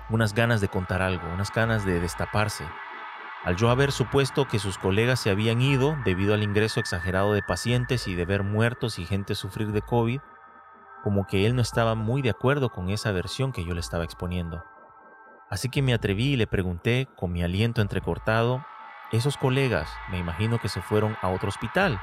unas 0.09 0.33
ganas 0.33 0.61
de 0.61 0.69
contar 0.69 1.01
algo, 1.01 1.27
unas 1.33 1.51
ganas 1.51 1.85
de 1.85 1.99
destaparse. 1.99 2.65
Al 3.43 3.55
yo 3.55 3.69
haber 3.69 3.91
supuesto 3.91 4.47
que 4.47 4.59
sus 4.59 4.77
colegas 4.77 5.19
se 5.19 5.29
habían 5.29 5.61
ido 5.61 5.95
debido 6.03 6.33
al 6.33 6.43
ingreso 6.43 6.79
exagerado 6.79 7.33
de 7.33 7.43
pacientes 7.43 8.07
y 8.07 8.15
de 8.15 8.25
ver 8.25 8.43
muertos 8.43 8.99
y 8.99 9.05
gente 9.05 9.35
sufrir 9.35 9.71
de 9.71 9.81
COVID, 9.81 10.19
como 11.03 11.25
que 11.27 11.45
él 11.45 11.55
no 11.55 11.61
estaba 11.61 11.95
muy 11.95 12.21
de 12.21 12.29
acuerdo 12.29 12.69
con 12.69 12.89
esa 12.89 13.11
versión 13.11 13.51
que 13.51 13.63
yo 13.63 13.73
le 13.73 13.79
estaba 13.79 14.03
exponiendo. 14.03 14.63
Así 15.49 15.69
que 15.69 15.81
me 15.81 15.93
atreví 15.93 16.33
y 16.33 16.35
le 16.35 16.47
pregunté, 16.47 17.07
con 17.15 17.31
mi 17.31 17.43
aliento 17.43 17.81
entrecortado, 17.81 18.65
esos 19.11 19.37
colegas 19.37 19.89
me 20.11 20.17
imagino 20.17 20.59
que 20.59 20.67
se 20.67 20.81
fueron 20.81 21.15
a 21.21 21.29
otro 21.29 21.47
hospital. 21.47 22.01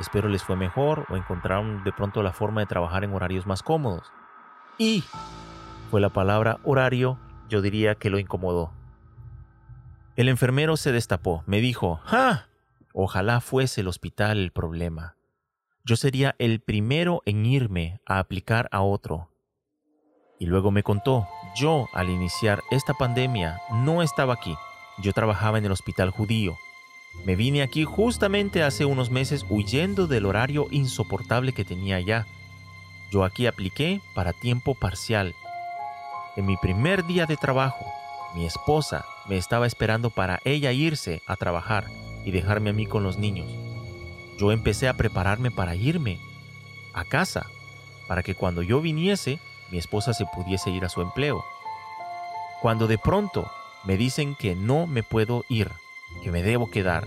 Espero 0.00 0.28
les 0.28 0.42
fue 0.42 0.56
mejor 0.56 1.06
o 1.08 1.16
encontraron 1.16 1.84
de 1.84 1.92
pronto 1.92 2.22
la 2.22 2.32
forma 2.32 2.62
de 2.62 2.66
trabajar 2.66 3.04
en 3.04 3.14
horarios 3.14 3.46
más 3.46 3.62
cómodos. 3.62 4.12
Y 4.76 5.04
fue 5.94 6.00
la 6.00 6.12
palabra 6.12 6.58
horario, 6.64 7.20
yo 7.48 7.62
diría 7.62 7.94
que 7.94 8.10
lo 8.10 8.18
incomodó. 8.18 8.72
El 10.16 10.28
enfermero 10.28 10.76
se 10.76 10.90
destapó, 10.90 11.44
me 11.46 11.60
dijo, 11.60 12.00
¡Ja! 12.02 12.48
Ojalá 12.92 13.40
fuese 13.40 13.82
el 13.82 13.86
hospital 13.86 14.38
el 14.38 14.50
problema. 14.50 15.14
Yo 15.84 15.94
sería 15.94 16.34
el 16.40 16.58
primero 16.58 17.22
en 17.26 17.46
irme 17.46 18.00
a 18.06 18.18
aplicar 18.18 18.68
a 18.72 18.80
otro. 18.80 19.30
Y 20.40 20.46
luego 20.46 20.72
me 20.72 20.82
contó, 20.82 21.28
yo 21.54 21.86
al 21.92 22.10
iniciar 22.10 22.60
esta 22.72 22.94
pandemia 22.94 23.60
no 23.72 24.02
estaba 24.02 24.34
aquí. 24.34 24.56
Yo 25.00 25.12
trabajaba 25.12 25.58
en 25.58 25.64
el 25.64 25.70
hospital 25.70 26.10
judío. 26.10 26.56
Me 27.24 27.36
vine 27.36 27.62
aquí 27.62 27.84
justamente 27.84 28.64
hace 28.64 28.84
unos 28.84 29.12
meses 29.12 29.46
huyendo 29.48 30.08
del 30.08 30.26
horario 30.26 30.66
insoportable 30.72 31.52
que 31.52 31.64
tenía 31.64 31.94
allá. 31.94 32.26
Yo 33.12 33.22
aquí 33.22 33.46
apliqué 33.46 34.00
para 34.16 34.32
tiempo 34.32 34.74
parcial. 34.74 35.36
En 36.36 36.46
mi 36.46 36.56
primer 36.56 37.04
día 37.06 37.26
de 37.26 37.36
trabajo, 37.36 37.86
mi 38.34 38.44
esposa 38.44 39.04
me 39.28 39.36
estaba 39.36 39.66
esperando 39.66 40.10
para 40.10 40.40
ella 40.44 40.72
irse 40.72 41.22
a 41.26 41.36
trabajar 41.36 41.86
y 42.24 42.32
dejarme 42.32 42.70
a 42.70 42.72
mí 42.72 42.86
con 42.86 43.04
los 43.04 43.18
niños. 43.18 43.48
Yo 44.36 44.50
empecé 44.50 44.88
a 44.88 44.94
prepararme 44.94 45.52
para 45.52 45.76
irme 45.76 46.18
a 46.92 47.04
casa, 47.04 47.46
para 48.08 48.24
que 48.24 48.34
cuando 48.34 48.62
yo 48.62 48.80
viniese, 48.80 49.38
mi 49.70 49.78
esposa 49.78 50.12
se 50.12 50.26
pudiese 50.26 50.70
ir 50.70 50.84
a 50.84 50.88
su 50.88 51.02
empleo. 51.02 51.44
Cuando 52.60 52.88
de 52.88 52.98
pronto 52.98 53.48
me 53.84 53.96
dicen 53.96 54.34
que 54.34 54.56
no 54.56 54.88
me 54.88 55.04
puedo 55.04 55.44
ir, 55.48 55.70
que 56.22 56.32
me 56.32 56.42
debo 56.42 56.68
quedar. 56.68 57.06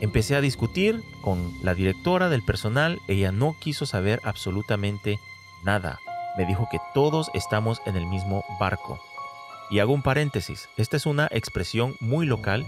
Empecé 0.00 0.36
a 0.36 0.40
discutir 0.40 1.02
con 1.20 1.52
la 1.62 1.74
directora 1.74 2.30
del 2.30 2.42
personal, 2.42 2.98
ella 3.08 3.32
no 3.32 3.56
quiso 3.60 3.84
saber 3.84 4.20
absolutamente 4.24 5.18
nada. 5.62 6.00
Me 6.36 6.46
dijo 6.46 6.68
que 6.70 6.78
todos 6.94 7.30
estamos 7.34 7.80
en 7.86 7.96
el 7.96 8.06
mismo 8.06 8.44
barco. 8.58 9.00
Y 9.70 9.78
hago 9.78 9.92
un 9.92 10.02
paréntesis, 10.02 10.68
esta 10.76 10.96
es 10.96 11.06
una 11.06 11.28
expresión 11.30 11.94
muy 12.00 12.26
local 12.26 12.66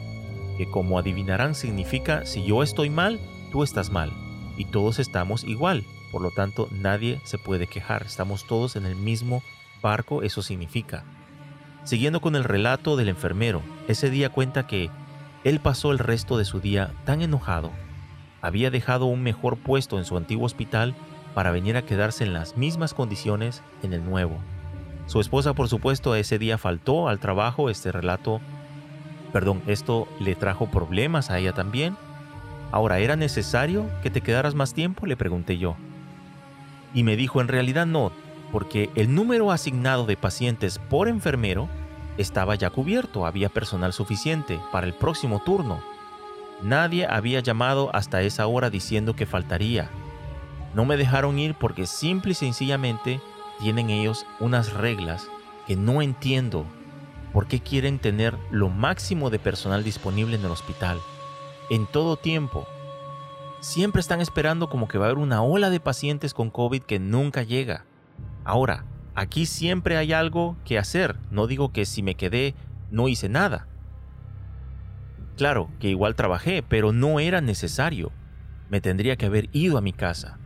que 0.56 0.70
como 0.70 0.98
adivinarán 0.98 1.54
significa 1.54 2.24
si 2.26 2.44
yo 2.44 2.62
estoy 2.62 2.90
mal, 2.90 3.18
tú 3.50 3.62
estás 3.62 3.90
mal. 3.90 4.12
Y 4.56 4.66
todos 4.66 4.98
estamos 4.98 5.44
igual, 5.44 5.84
por 6.10 6.22
lo 6.22 6.30
tanto 6.30 6.68
nadie 6.70 7.20
se 7.24 7.38
puede 7.38 7.66
quejar, 7.66 8.02
estamos 8.02 8.46
todos 8.46 8.76
en 8.76 8.86
el 8.86 8.94
mismo 8.94 9.42
barco, 9.80 10.22
eso 10.22 10.42
significa. 10.42 11.04
Siguiendo 11.84 12.20
con 12.20 12.36
el 12.36 12.44
relato 12.44 12.96
del 12.96 13.08
enfermero, 13.08 13.62
ese 13.88 14.10
día 14.10 14.28
cuenta 14.30 14.66
que 14.66 14.90
él 15.42 15.58
pasó 15.58 15.90
el 15.90 15.98
resto 15.98 16.38
de 16.38 16.44
su 16.44 16.60
día 16.60 16.94
tan 17.04 17.22
enojado, 17.22 17.72
había 18.40 18.70
dejado 18.70 19.06
un 19.06 19.22
mejor 19.22 19.56
puesto 19.56 19.98
en 19.98 20.04
su 20.04 20.16
antiguo 20.16 20.46
hospital 20.46 20.94
para 21.34 21.50
venir 21.50 21.76
a 21.76 21.82
quedarse 21.82 22.24
en 22.24 22.32
las 22.32 22.56
mismas 22.56 22.94
condiciones 22.94 23.62
en 23.82 23.92
el 23.92 24.04
nuevo. 24.04 24.38
Su 25.06 25.20
esposa, 25.20 25.52
por 25.54 25.68
supuesto, 25.68 26.14
ese 26.14 26.38
día 26.38 26.58
faltó 26.58 27.08
al 27.08 27.18
trabajo. 27.18 27.68
Este 27.70 27.92
relato, 27.92 28.40
perdón, 29.32 29.62
esto 29.66 30.08
le 30.20 30.34
trajo 30.34 30.70
problemas 30.70 31.30
a 31.30 31.38
ella 31.38 31.52
también. 31.52 31.96
Ahora, 32.70 32.98
¿era 32.98 33.16
necesario 33.16 33.86
que 34.02 34.10
te 34.10 34.20
quedaras 34.20 34.54
más 34.54 34.74
tiempo? 34.74 35.06
Le 35.06 35.16
pregunté 35.16 35.58
yo. 35.58 35.76
Y 36.94 37.02
me 37.02 37.16
dijo, 37.16 37.40
en 37.40 37.48
realidad 37.48 37.86
no, 37.86 38.12
porque 38.50 38.90
el 38.94 39.14
número 39.14 39.50
asignado 39.50 40.06
de 40.06 40.16
pacientes 40.16 40.78
por 40.78 41.08
enfermero 41.08 41.68
estaba 42.18 42.54
ya 42.54 42.70
cubierto, 42.70 43.26
había 43.26 43.48
personal 43.48 43.92
suficiente 43.92 44.60
para 44.70 44.86
el 44.86 44.94
próximo 44.94 45.42
turno. 45.42 45.82
Nadie 46.62 47.06
había 47.06 47.40
llamado 47.40 47.90
hasta 47.94 48.22
esa 48.22 48.46
hora 48.46 48.70
diciendo 48.70 49.16
que 49.16 49.26
faltaría. 49.26 49.90
No 50.74 50.84
me 50.84 50.96
dejaron 50.96 51.38
ir 51.38 51.54
porque 51.54 51.86
simple 51.86 52.32
y 52.32 52.34
sencillamente 52.34 53.20
tienen 53.60 53.90
ellos 53.90 54.26
unas 54.40 54.72
reglas 54.72 55.28
que 55.66 55.76
no 55.76 56.02
entiendo 56.02 56.66
por 57.32 57.46
qué 57.46 57.60
quieren 57.60 57.98
tener 57.98 58.36
lo 58.50 58.68
máximo 58.68 59.30
de 59.30 59.38
personal 59.38 59.84
disponible 59.84 60.36
en 60.36 60.44
el 60.44 60.50
hospital, 60.50 60.98
en 61.70 61.86
todo 61.86 62.16
tiempo. 62.16 62.66
Siempre 63.60 64.00
están 64.00 64.20
esperando 64.20 64.68
como 64.68 64.88
que 64.88 64.98
va 64.98 65.06
a 65.06 65.08
haber 65.08 65.22
una 65.22 65.42
ola 65.42 65.70
de 65.70 65.80
pacientes 65.80 66.34
con 66.34 66.50
COVID 66.50 66.82
que 66.82 66.98
nunca 66.98 67.42
llega. 67.42 67.84
Ahora, 68.44 68.84
aquí 69.14 69.46
siempre 69.46 69.96
hay 69.96 70.12
algo 70.12 70.56
que 70.64 70.78
hacer. 70.78 71.16
No 71.30 71.46
digo 71.46 71.72
que 71.72 71.86
si 71.86 72.02
me 72.02 72.16
quedé 72.16 72.54
no 72.90 73.08
hice 73.08 73.28
nada. 73.28 73.68
Claro 75.36 75.70
que 75.78 75.88
igual 75.88 76.14
trabajé, 76.14 76.62
pero 76.62 76.92
no 76.92 77.20
era 77.20 77.40
necesario. 77.40 78.10
Me 78.68 78.80
tendría 78.80 79.16
que 79.16 79.26
haber 79.26 79.48
ido 79.52 79.78
a 79.78 79.80
mi 79.80 79.92
casa. 79.92 80.38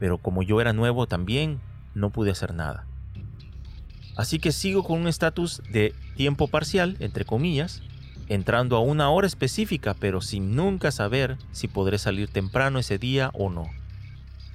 Pero 0.00 0.18
como 0.18 0.42
yo 0.42 0.60
era 0.60 0.72
nuevo 0.72 1.06
también, 1.06 1.60
no 1.94 2.10
pude 2.10 2.32
hacer 2.32 2.54
nada. 2.54 2.86
Así 4.16 4.40
que 4.40 4.50
sigo 4.50 4.82
con 4.82 5.00
un 5.00 5.06
estatus 5.06 5.62
de 5.70 5.94
tiempo 6.16 6.48
parcial, 6.48 6.96
entre 6.98 7.24
comillas, 7.24 7.82
entrando 8.28 8.76
a 8.76 8.80
una 8.80 9.10
hora 9.10 9.26
específica, 9.26 9.94
pero 9.94 10.20
sin 10.20 10.56
nunca 10.56 10.90
saber 10.90 11.36
si 11.52 11.68
podré 11.68 11.98
salir 11.98 12.28
temprano 12.28 12.78
ese 12.78 12.98
día 12.98 13.30
o 13.34 13.50
no. 13.50 13.68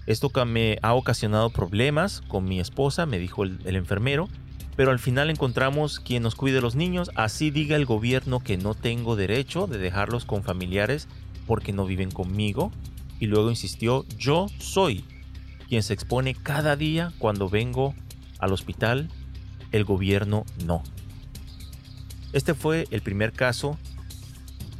Esto 0.08 0.32
me 0.46 0.78
ha 0.82 0.93
ocasionado 0.93 1.50
problemas 1.50 2.22
con 2.28 2.46
mi 2.46 2.60
esposa, 2.60 3.06
me 3.06 3.18
dijo 3.18 3.43
el, 3.43 3.76
enfermero, 3.76 4.30
pero 4.76 4.91
al 4.91 5.00
final 5.00 5.30
encontramos 5.30 6.00
quien 6.00 6.22
nos 6.22 6.36
cuide 6.36 6.62
los 6.62 6.76
niños, 6.76 7.10
así 7.16 7.50
diga 7.50 7.76
el 7.76 7.86
gobierno 7.86 8.39
que 8.39 8.58
no 8.58 8.76
tengo 8.76 9.16
derecho 9.16 9.68
de 9.68 9.78
dejarlos 9.78 10.26
con 10.26 10.43
familiares 10.43 11.08
porque 11.48 11.74
no 11.74 11.86
viven 11.86 12.12
conmigo. 12.12 12.72
Y 13.20 13.28
luego 13.28 13.50
insistió, 13.50 14.06
yo 14.18 14.48
soy 14.60 15.06
quien 15.68 15.84
se 15.84 15.93
expone 15.93 16.34
cada 16.36 16.76
día 16.76 17.11
cuando 17.18 17.49
vengo 17.49 17.93
al 18.39 18.53
hospital, 18.53 19.09
el 19.72 19.84
gobierno 19.84 20.45
no. 20.66 20.84
Este 22.34 22.53
fue 22.53 22.88
el 22.91 23.01
primer 23.01 23.32
caso 23.32 23.78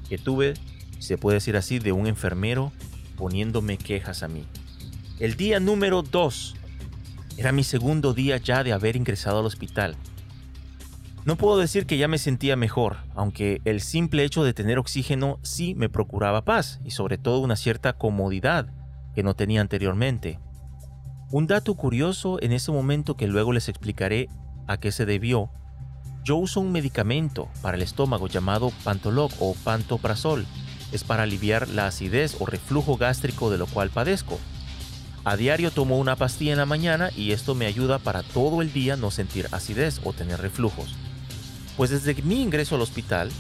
que 0.10 0.18
tuve, 0.18 0.56
se 1.00 1.18
puede 1.18 1.36
decir 1.36 1.58
así, 1.58 1.80
de 1.80 1.92
un 1.92 2.08
enfermero 2.08 2.72
poniéndome 3.18 3.78
quejas 3.78 4.24
a 4.24 4.28
mí. 4.28 4.46
El 5.20 5.36
día 5.36 5.60
número 5.60 6.02
2 6.02 6.56
era 7.38 7.52
mi 7.52 7.64
segundo 7.64 8.14
día 8.14 8.38
ya 8.38 8.64
de 8.64 8.74
haber 8.74 8.96
ingresado 8.96 9.40
al 9.40 9.46
hospital. 9.46 9.96
No 11.26 11.38
puedo 11.38 11.58
decir 11.58 11.86
que 11.88 11.98
ya 11.98 12.08
me 12.08 12.20
sentía 12.20 12.56
mejor, 12.56 12.98
aunque 13.16 13.62
el 13.66 13.82
simple 13.82 14.24
hecho 14.24 14.44
de 14.44 14.54
tener 14.54 14.78
oxígeno 14.78 15.40
sí 15.42 15.74
me 15.74 15.90
procuraba 15.90 16.46
paz 16.46 16.80
y 16.86 16.92
sobre 16.92 17.18
todo 17.18 17.40
una 17.40 17.56
cierta 17.56 17.94
comodidad 17.94 18.72
que 19.16 19.24
no 19.24 19.34
tenía 19.34 19.62
anteriormente. 19.62 20.40
Un 21.32 21.48
dato 21.48 21.74
curioso 21.74 22.40
en 22.42 22.52
ese 22.52 22.72
momento 22.72 23.18
que 23.18 23.26
luego 23.28 23.52
les 23.52 23.68
explicaré 23.68 24.30
a 24.68 24.78
qué 24.78 24.92
se 24.92 25.08
debió, 25.08 25.50
yo 26.24 26.36
uso 26.36 26.60
un 26.60 26.72
medicamento 26.72 27.50
para 27.64 27.78
el 27.78 27.84
estómago 27.84 28.28
llamado 28.28 28.72
Pantoloc 28.84 29.32
o 29.40 29.56
Pantoprazol. 29.64 30.46
Es 30.92 31.04
para 31.04 31.24
aliviar 31.24 31.68
la 31.70 31.88
acidez 31.88 32.38
o 32.40 32.46
reflujo 32.46 32.98
gástrico 32.98 33.50
de 33.50 33.58
lo 33.58 33.66
cual 33.66 33.90
padezco. 33.90 34.40
A 35.24 35.36
diario 35.36 35.72
tomo 35.72 35.98
una 35.98 36.16
pastilla 36.16 36.52
en 36.52 36.60
la 36.60 36.68
mañana 36.68 37.10
y 37.16 37.32
esto 37.32 37.56
me 37.56 37.66
ayuda 37.66 37.98
para 37.98 38.22
todo 38.22 38.62
el 38.62 38.72
día 38.72 38.96
no 38.96 39.10
sentir 39.10 39.48
acidez 39.52 40.02
o 40.04 40.14
tener 40.14 40.40
reflujos. 40.40 40.94
Pues 41.76 41.90
desde 41.90 42.22
mi 42.22 42.44
ingreso 42.44 42.76
al 42.76 42.82
hospital, 42.82 43.32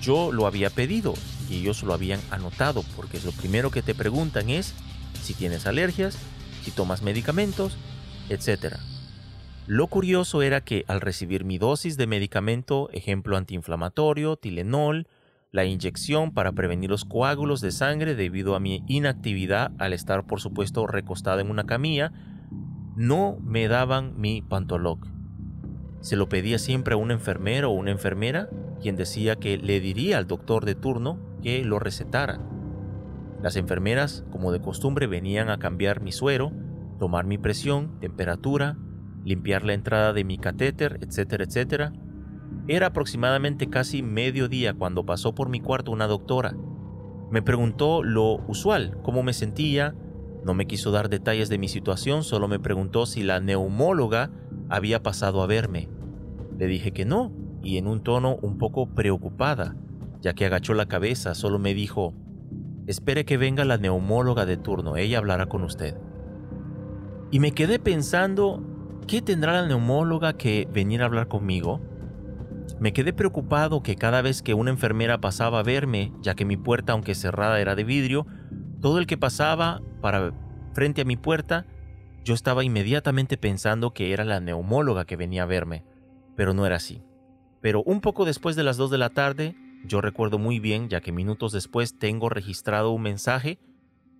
yo 0.00 0.30
lo 0.30 0.46
había 0.46 0.70
pedido 0.70 1.14
y 1.48 1.56
ellos 1.56 1.82
lo 1.82 1.92
habían 1.92 2.20
anotado 2.30 2.84
porque 2.94 3.20
lo 3.24 3.32
primero 3.32 3.72
que 3.72 3.82
te 3.82 3.96
preguntan 3.96 4.48
es 4.48 4.74
si 5.22 5.34
tienes 5.34 5.66
alergias 5.66 6.16
si 6.62 6.70
tomas 6.70 7.02
medicamentos, 7.02 7.76
etc. 8.28 8.76
Lo 9.66 9.86
curioso 9.86 10.42
era 10.42 10.62
que 10.62 10.84
al 10.88 11.00
recibir 11.00 11.44
mi 11.44 11.58
dosis 11.58 11.96
de 11.96 12.06
medicamento, 12.06 12.88
ejemplo 12.92 13.36
antiinflamatorio, 13.36 14.36
Tilenol, 14.36 15.06
la 15.52 15.64
inyección 15.64 16.32
para 16.32 16.52
prevenir 16.52 16.90
los 16.90 17.04
coágulos 17.04 17.60
de 17.60 17.72
sangre 17.72 18.14
debido 18.14 18.54
a 18.54 18.60
mi 18.60 18.84
inactividad 18.86 19.72
al 19.78 19.92
estar 19.92 20.26
por 20.26 20.40
supuesto 20.40 20.86
recostado 20.86 21.40
en 21.40 21.50
una 21.50 21.64
camilla, 21.64 22.12
no 22.96 23.38
me 23.42 23.68
daban 23.68 24.20
mi 24.20 24.42
Pantoloc. 24.42 25.06
Se 26.00 26.16
lo 26.16 26.28
pedía 26.28 26.58
siempre 26.58 26.94
a 26.94 26.96
un 26.96 27.10
enfermero 27.10 27.70
o 27.70 27.74
una 27.74 27.90
enfermera, 27.90 28.48
quien 28.80 28.96
decía 28.96 29.36
que 29.36 29.58
le 29.58 29.80
diría 29.80 30.18
al 30.18 30.26
doctor 30.26 30.64
de 30.64 30.74
turno 30.74 31.18
que 31.42 31.64
lo 31.64 31.78
recetara. 31.78 32.40
Las 33.42 33.56
enfermeras, 33.56 34.24
como 34.30 34.52
de 34.52 34.60
costumbre, 34.60 35.06
venían 35.06 35.48
a 35.48 35.58
cambiar 35.58 36.02
mi 36.02 36.12
suero, 36.12 36.52
tomar 36.98 37.24
mi 37.24 37.38
presión, 37.38 37.98
temperatura, 37.98 38.76
limpiar 39.24 39.64
la 39.64 39.72
entrada 39.72 40.12
de 40.12 40.24
mi 40.24 40.36
catéter, 40.36 40.98
etcétera, 41.00 41.44
etcétera. 41.44 41.92
Era 42.68 42.88
aproximadamente 42.88 43.68
casi 43.68 44.02
mediodía 44.02 44.74
cuando 44.74 45.06
pasó 45.06 45.34
por 45.34 45.48
mi 45.48 45.60
cuarto 45.60 45.90
una 45.90 46.06
doctora. 46.06 46.54
Me 47.30 47.42
preguntó 47.42 48.02
lo 48.02 48.44
usual, 48.46 48.98
cómo 49.02 49.22
me 49.22 49.32
sentía, 49.32 49.94
no 50.44 50.52
me 50.52 50.66
quiso 50.66 50.90
dar 50.90 51.08
detalles 51.08 51.48
de 51.48 51.58
mi 51.58 51.68
situación, 51.68 52.24
solo 52.24 52.48
me 52.48 52.58
preguntó 52.58 53.06
si 53.06 53.22
la 53.22 53.40
neumóloga 53.40 54.30
había 54.68 55.02
pasado 55.02 55.42
a 55.42 55.46
verme. 55.46 55.88
Le 56.58 56.66
dije 56.66 56.92
que 56.92 57.04
no, 57.04 57.32
y 57.62 57.78
en 57.78 57.86
un 57.86 58.02
tono 58.02 58.36
un 58.42 58.58
poco 58.58 58.94
preocupada, 58.94 59.76
ya 60.20 60.34
que 60.34 60.44
agachó 60.44 60.74
la 60.74 60.86
cabeza, 60.86 61.34
solo 61.34 61.58
me 61.58 61.72
dijo, 61.72 62.14
Espere 62.90 63.24
que 63.24 63.36
venga 63.36 63.64
la 63.64 63.78
neumóloga 63.78 64.46
de 64.46 64.56
turno, 64.56 64.96
ella 64.96 65.18
hablará 65.18 65.46
con 65.46 65.62
usted. 65.62 65.96
Y 67.30 67.38
me 67.38 67.52
quedé 67.52 67.78
pensando, 67.78 68.64
¿qué 69.06 69.22
tendrá 69.22 69.52
la 69.52 69.68
neumóloga 69.68 70.32
que 70.32 70.66
venir 70.72 71.00
a 71.00 71.04
hablar 71.04 71.28
conmigo? 71.28 71.80
Me 72.80 72.92
quedé 72.92 73.12
preocupado 73.12 73.84
que 73.84 73.94
cada 73.94 74.22
vez 74.22 74.42
que 74.42 74.54
una 74.54 74.72
enfermera 74.72 75.20
pasaba 75.20 75.60
a 75.60 75.62
verme, 75.62 76.12
ya 76.20 76.34
que 76.34 76.44
mi 76.44 76.56
puerta, 76.56 76.92
aunque 76.92 77.14
cerrada, 77.14 77.60
era 77.60 77.76
de 77.76 77.84
vidrio, 77.84 78.26
todo 78.80 78.98
el 78.98 79.06
que 79.06 79.16
pasaba 79.16 79.80
para 80.00 80.32
frente 80.72 81.02
a 81.02 81.04
mi 81.04 81.16
puerta, 81.16 81.66
yo 82.24 82.34
estaba 82.34 82.64
inmediatamente 82.64 83.36
pensando 83.36 83.94
que 83.94 84.12
era 84.12 84.24
la 84.24 84.40
neumóloga 84.40 85.04
que 85.04 85.14
venía 85.14 85.44
a 85.44 85.46
verme, 85.46 85.84
pero 86.34 86.54
no 86.54 86.66
era 86.66 86.74
así. 86.74 87.04
Pero 87.60 87.84
un 87.84 88.00
poco 88.00 88.24
después 88.24 88.56
de 88.56 88.64
las 88.64 88.76
2 88.76 88.90
de 88.90 88.98
la 88.98 89.10
tarde, 89.10 89.54
yo 89.84 90.00
recuerdo 90.00 90.38
muy 90.38 90.60
bien, 90.60 90.88
ya 90.88 91.00
que 91.00 91.12
minutos 91.12 91.52
después 91.52 91.98
tengo 91.98 92.28
registrado 92.28 92.90
un 92.90 93.02
mensaje 93.02 93.58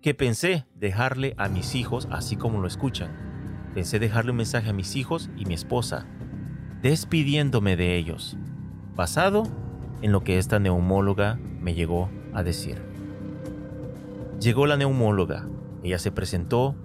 que 0.01 0.13
pensé 0.13 0.65
dejarle 0.75 1.35
a 1.37 1.47
mis 1.47 1.75
hijos, 1.75 2.07
así 2.11 2.35
como 2.35 2.59
lo 2.59 2.67
escuchan. 2.67 3.11
Pensé 3.73 3.99
dejarle 3.99 4.31
un 4.31 4.37
mensaje 4.37 4.69
a 4.69 4.73
mis 4.73 4.95
hijos 4.95 5.29
y 5.37 5.45
mi 5.45 5.53
esposa, 5.53 6.07
despidiéndome 6.81 7.77
de 7.77 7.95
ellos, 7.95 8.37
basado 8.95 9.43
en 10.01 10.11
lo 10.11 10.23
que 10.23 10.39
esta 10.39 10.59
neumóloga 10.59 11.35
me 11.35 11.73
llegó 11.73 12.09
a 12.33 12.43
decir. 12.43 12.81
Llegó 14.39 14.65
la 14.65 14.77
neumóloga, 14.77 15.47
ella 15.83 15.99
se 15.99 16.11
presentó 16.11 16.75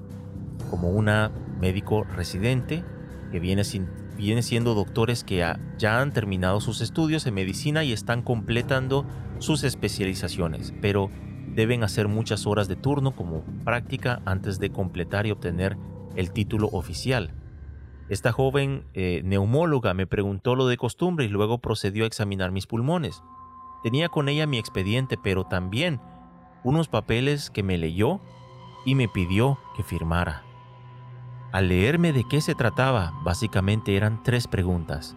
como 0.71 0.91
una 0.91 1.33
médico 1.59 2.05
residente 2.05 2.85
que 3.33 3.41
viene 3.41 3.65
sin 3.65 3.89
vienen 4.17 4.43
siendo 4.43 4.75
doctores 4.75 5.25
que 5.25 5.45
ya 5.79 6.01
han 6.01 6.13
terminado 6.13 6.61
sus 6.61 6.81
estudios 6.81 7.27
en 7.27 7.35
medicina 7.35 7.85
y 7.85 7.93
están 7.93 8.23
completando 8.23 9.07
sus 9.39 9.65
especializaciones, 9.65 10.75
pero 10.81 11.11
deben 11.55 11.83
hacer 11.83 12.09
muchas 12.09 12.47
horas 12.47 12.69
de 12.69 12.77
turno 12.77 13.15
como 13.17 13.45
práctica 13.65 14.23
antes 14.25 14.59
de 14.59 14.71
completar 14.71 15.27
y 15.27 15.31
obtener 15.31 15.77
el 16.15 16.33
título 16.33 16.69
oficial. 16.73 17.33
Esta 18.09 18.31
joven 18.31 18.85
eh, 18.95 19.23
neumóloga 19.25 19.93
me 19.95 20.07
preguntó 20.07 20.55
lo 20.55 20.67
de 20.67 20.77
costumbre 20.77 21.25
y 21.25 21.29
luego 21.29 21.59
procedió 21.59 22.05
a 22.05 22.07
examinar 22.07 22.53
mis 22.53 22.67
pulmones. 22.67 23.23
Tenía 23.83 24.09
con 24.09 24.29
ella 24.29 24.47
mi 24.47 24.59
expediente, 24.59 25.19
pero 25.21 25.45
también 25.45 26.01
unos 26.63 26.89
papeles 26.89 27.51
que 27.51 27.63
me 27.63 27.79
leyó 27.79 28.21
y 28.85 28.95
me 28.95 29.09
pidió 29.09 29.59
que 29.77 29.83
firmara. 29.83 30.45
Al 31.53 31.69
leerme 31.69 32.13
de 32.13 32.25
qué 32.25 32.41
se 32.41 32.55
trataba, 32.55 33.15
básicamente 33.23 33.97
eran 33.97 34.23
tres 34.23 34.47
preguntas. 34.47 35.17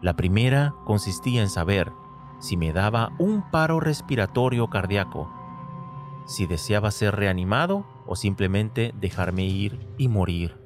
La 0.00 0.14
primera 0.14 0.74
consistía 0.84 1.42
en 1.42 1.48
saber 1.48 1.92
si 2.38 2.56
me 2.56 2.72
daba 2.72 3.12
un 3.18 3.42
paro 3.50 3.80
respiratorio 3.80 4.68
cardíaco, 4.68 5.30
si 6.26 6.46
deseaba 6.46 6.90
ser 6.90 7.16
reanimado 7.16 7.86
o 8.06 8.14
simplemente 8.14 8.92
dejarme 8.96 9.44
ir 9.44 9.86
y 9.98 10.08
morir. 10.08 10.60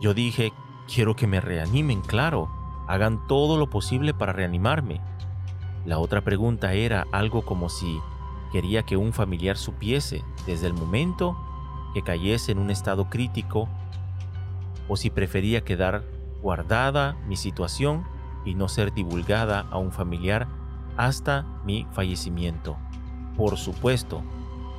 Yo 0.00 0.14
dije, 0.14 0.52
quiero 0.92 1.16
que 1.16 1.26
me 1.26 1.40
reanimen, 1.40 2.00
claro, 2.00 2.48
hagan 2.88 3.26
todo 3.26 3.58
lo 3.58 3.68
posible 3.70 4.14
para 4.14 4.32
reanimarme. 4.32 5.00
La 5.84 5.98
otra 5.98 6.22
pregunta 6.22 6.72
era 6.72 7.06
algo 7.12 7.44
como 7.44 7.68
si 7.68 8.00
quería 8.52 8.84
que 8.84 8.96
un 8.96 9.12
familiar 9.12 9.56
supiese 9.56 10.24
desde 10.46 10.66
el 10.66 10.74
momento 10.74 11.36
que 11.94 12.02
cayese 12.02 12.52
en 12.52 12.58
un 12.58 12.70
estado 12.70 13.08
crítico 13.08 13.68
o 14.88 14.96
si 14.96 15.08
prefería 15.08 15.62
quedar 15.62 16.04
guardada 16.42 17.16
mi 17.26 17.36
situación 17.36 18.04
y 18.44 18.54
no 18.54 18.68
ser 18.68 18.92
divulgada 18.92 19.66
a 19.70 19.78
un 19.78 19.92
familiar 19.92 20.46
hasta 20.96 21.46
mi 21.64 21.86
fallecimiento. 21.92 22.76
Por 23.36 23.56
supuesto, 23.56 24.22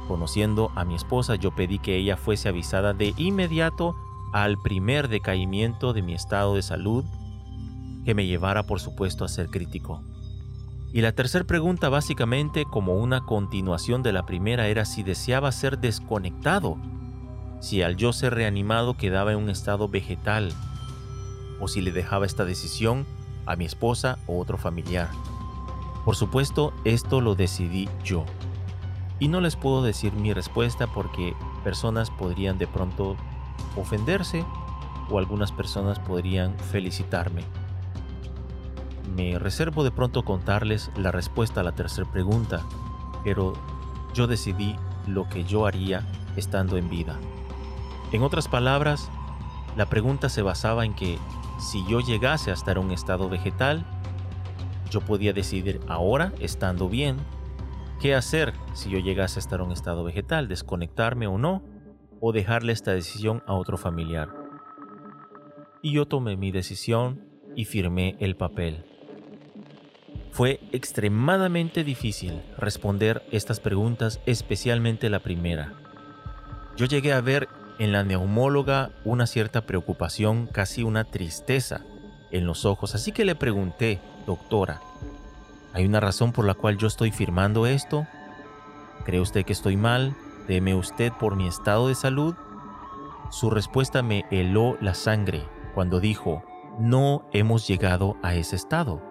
conociendo 0.08 0.72
a 0.76 0.86
mi 0.86 0.96
esposa, 0.96 1.36
yo 1.36 1.56
pedí 1.56 1.80
que 1.80 1.96
ella 1.96 2.18
fuese 2.18 2.50
avisada 2.50 2.94
de 2.94 3.14
inmediato 3.18 3.96
al 4.34 4.58
primer 4.62 5.08
decaimiento 5.08 5.94
de 5.94 6.02
mi 6.02 6.14
estado 6.14 6.56
de 6.56 6.62
salud 6.62 7.04
que 8.06 8.14
me 8.14 8.28
llevara 8.28 8.64
por 8.64 8.80
supuesto 8.80 9.26
a 9.26 9.30
ser 9.30 9.48
crítico. 9.48 10.04
Y 10.94 11.02
la 11.02 11.12
tercera 11.12 11.44
pregunta 11.44 11.90
básicamente 11.90 12.64
como 12.64 12.96
una 12.96 13.26
continuación 13.26 14.04
de 14.04 14.14
la 14.14 14.26
primera 14.26 14.68
era 14.68 14.86
si 14.86 15.04
deseaba 15.04 15.52
ser 15.52 15.80
desconectado, 15.80 16.78
si 17.60 17.82
al 17.82 17.96
yo 17.96 18.14
ser 18.14 18.34
reanimado 18.34 18.96
quedaba 18.96 19.32
en 19.32 19.40
un 19.40 19.50
estado 19.50 19.90
vegetal 19.90 20.52
o 21.60 21.68
si 21.68 21.82
le 21.82 21.92
dejaba 21.92 22.26
esta 22.26 22.46
decisión 22.46 23.06
a 23.46 23.56
mi 23.56 23.66
esposa 23.66 24.18
o 24.28 24.40
otro 24.40 24.58
familiar. 24.58 25.10
Por 26.04 26.16
supuesto, 26.16 26.74
esto 26.84 27.22
lo 27.22 27.36
decidí 27.36 27.90
yo. 28.04 28.26
Y 29.20 29.28
no 29.28 29.42
les 29.42 29.56
puedo 29.56 29.82
decir 29.82 30.14
mi 30.14 30.34
respuesta 30.34 30.88
porque 30.88 31.34
personas 31.64 32.12
podrían 32.12 32.58
de 32.58 32.68
pronto 32.68 33.16
ofenderse 33.76 34.46
o 35.10 35.18
algunas 35.18 35.52
personas 35.52 36.00
podrían 36.00 36.58
felicitarme. 36.60 37.44
Me 39.16 39.40
reservo 39.40 39.84
de 39.84 39.92
pronto 39.92 40.24
contarles 40.24 40.92
la 40.98 41.12
respuesta 41.12 41.62
a 41.62 41.64
la 41.64 41.72
tercera 41.72 42.12
pregunta, 42.12 42.64
pero 43.24 43.54
yo 44.14 44.28
decidí 44.28 44.76
lo 45.08 45.30
que 45.30 45.44
yo 45.46 45.66
haría 45.66 46.06
estando 46.36 46.78
en 46.78 46.90
vida. 46.90 47.18
En 48.12 48.22
otras 48.24 48.48
palabras, 48.48 49.10
la 49.76 49.88
pregunta 49.88 50.30
se 50.30 50.42
basaba 50.42 50.86
en 50.86 50.94
que 50.94 51.18
si 51.60 51.86
yo 51.88 52.00
llegase 52.00 52.52
a 52.52 52.54
estar 52.54 52.78
en 52.78 52.86
un 52.86 52.92
estado 52.92 53.30
vegetal, 53.30 53.86
yo 54.90 55.02
podía 55.02 55.34
decidir 55.34 55.82
ahora, 55.88 56.32
estando 56.40 56.88
bien, 56.88 57.18
qué 58.00 58.14
hacer 58.16 58.54
si 58.74 58.90
yo 58.90 59.00
llegase 59.00 59.40
a 59.40 59.42
estar 59.42 59.60
en 59.60 59.68
un 59.68 59.72
estado 59.72 60.04
vegetal, 60.04 60.48
desconectarme 60.48 61.28
o 61.28 61.38
no, 61.38 61.64
o 62.22 62.32
dejarle 62.32 62.72
esta 62.74 62.92
decisión 62.92 63.44
a 63.48 63.54
otro 63.54 63.78
familiar. 63.78 64.30
Y 65.82 65.94
yo 65.94 66.08
tomé 66.08 66.38
mi 66.38 66.52
decisión 66.52 67.28
y 67.56 67.66
firmé 67.66 68.16
el 68.20 68.36
papel. 68.36 68.86
Fue 70.32 70.60
extremadamente 70.72 71.84
difícil 71.84 72.42
responder 72.58 73.24
estas 73.32 73.60
preguntas, 73.60 74.20
especialmente 74.26 75.10
la 75.10 75.20
primera. 75.20 75.74
Yo 76.76 76.86
llegué 76.86 77.14
a 77.14 77.22
ver 77.22 77.48
en 77.80 77.92
la 77.92 78.04
neumóloga 78.04 78.92
una 79.04 79.28
cierta 79.28 79.62
preocupación, 79.62 80.48
casi 80.48 80.84
una 80.84 81.04
tristeza 81.04 81.82
en 82.32 82.46
los 82.46 82.66
ojos, 82.66 82.96
así 82.96 83.12
que 83.12 83.26
le 83.26 83.36
pregunté, 83.36 84.00
doctora, 84.26 84.82
¿hay 85.74 85.86
una 85.86 86.00
razón 86.00 86.32
por 86.32 86.46
la 86.46 86.54
cual 86.54 86.78
yo 86.78 86.88
estoy 86.88 87.12
firmando 87.12 87.66
esto? 87.68 88.08
¿Cree 89.04 89.22
usted 89.22 89.46
que 89.46 89.54
estoy 89.54 89.78
mal? 89.78 90.16
¿Teme 90.48 90.76
usted 90.76 91.12
por 91.14 91.36
mi 91.36 91.48
estado 91.48 91.88
de 91.88 91.96
salud? 91.96 92.36
Su 93.30 93.50
respuesta 93.50 94.02
me 94.02 94.26
heló 94.32 94.78
la 94.82 94.94
sangre 94.94 95.44
cuando 95.74 96.00
dijo, 96.00 96.44
no 96.80 97.28
hemos 97.34 97.68
llegado 97.68 98.18
a 98.24 98.36
ese 98.36 98.56
estado. 98.56 99.02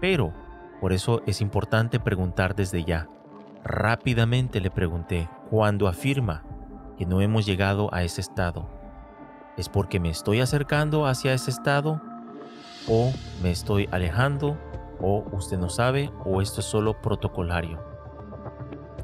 Pero, 0.00 0.32
por 0.80 0.92
eso 0.92 1.22
es 1.26 1.40
importante 1.40 2.00
preguntar 2.00 2.54
desde 2.54 2.84
ya. 2.84 3.08
Rápidamente 3.64 4.60
le 4.60 4.70
pregunté, 4.70 5.28
cuando 5.50 5.88
afirma 5.88 6.44
que 7.00 7.06
no 7.06 7.22
hemos 7.22 7.46
llegado 7.46 7.88
a 7.94 8.02
ese 8.02 8.20
estado, 8.20 8.68
¿es 9.56 9.70
porque 9.70 9.98
me 9.98 10.10
estoy 10.10 10.40
acercando 10.40 11.06
hacia 11.06 11.32
ese 11.32 11.50
estado? 11.50 11.98
¿O 12.86 13.10
me 13.42 13.50
estoy 13.50 13.88
alejando? 13.90 14.58
¿O 15.00 15.24
usted 15.32 15.56
no 15.56 15.70
sabe? 15.70 16.12
¿O 16.26 16.42
esto 16.42 16.60
es 16.60 16.66
solo 16.66 17.00
protocolario? 17.00 17.82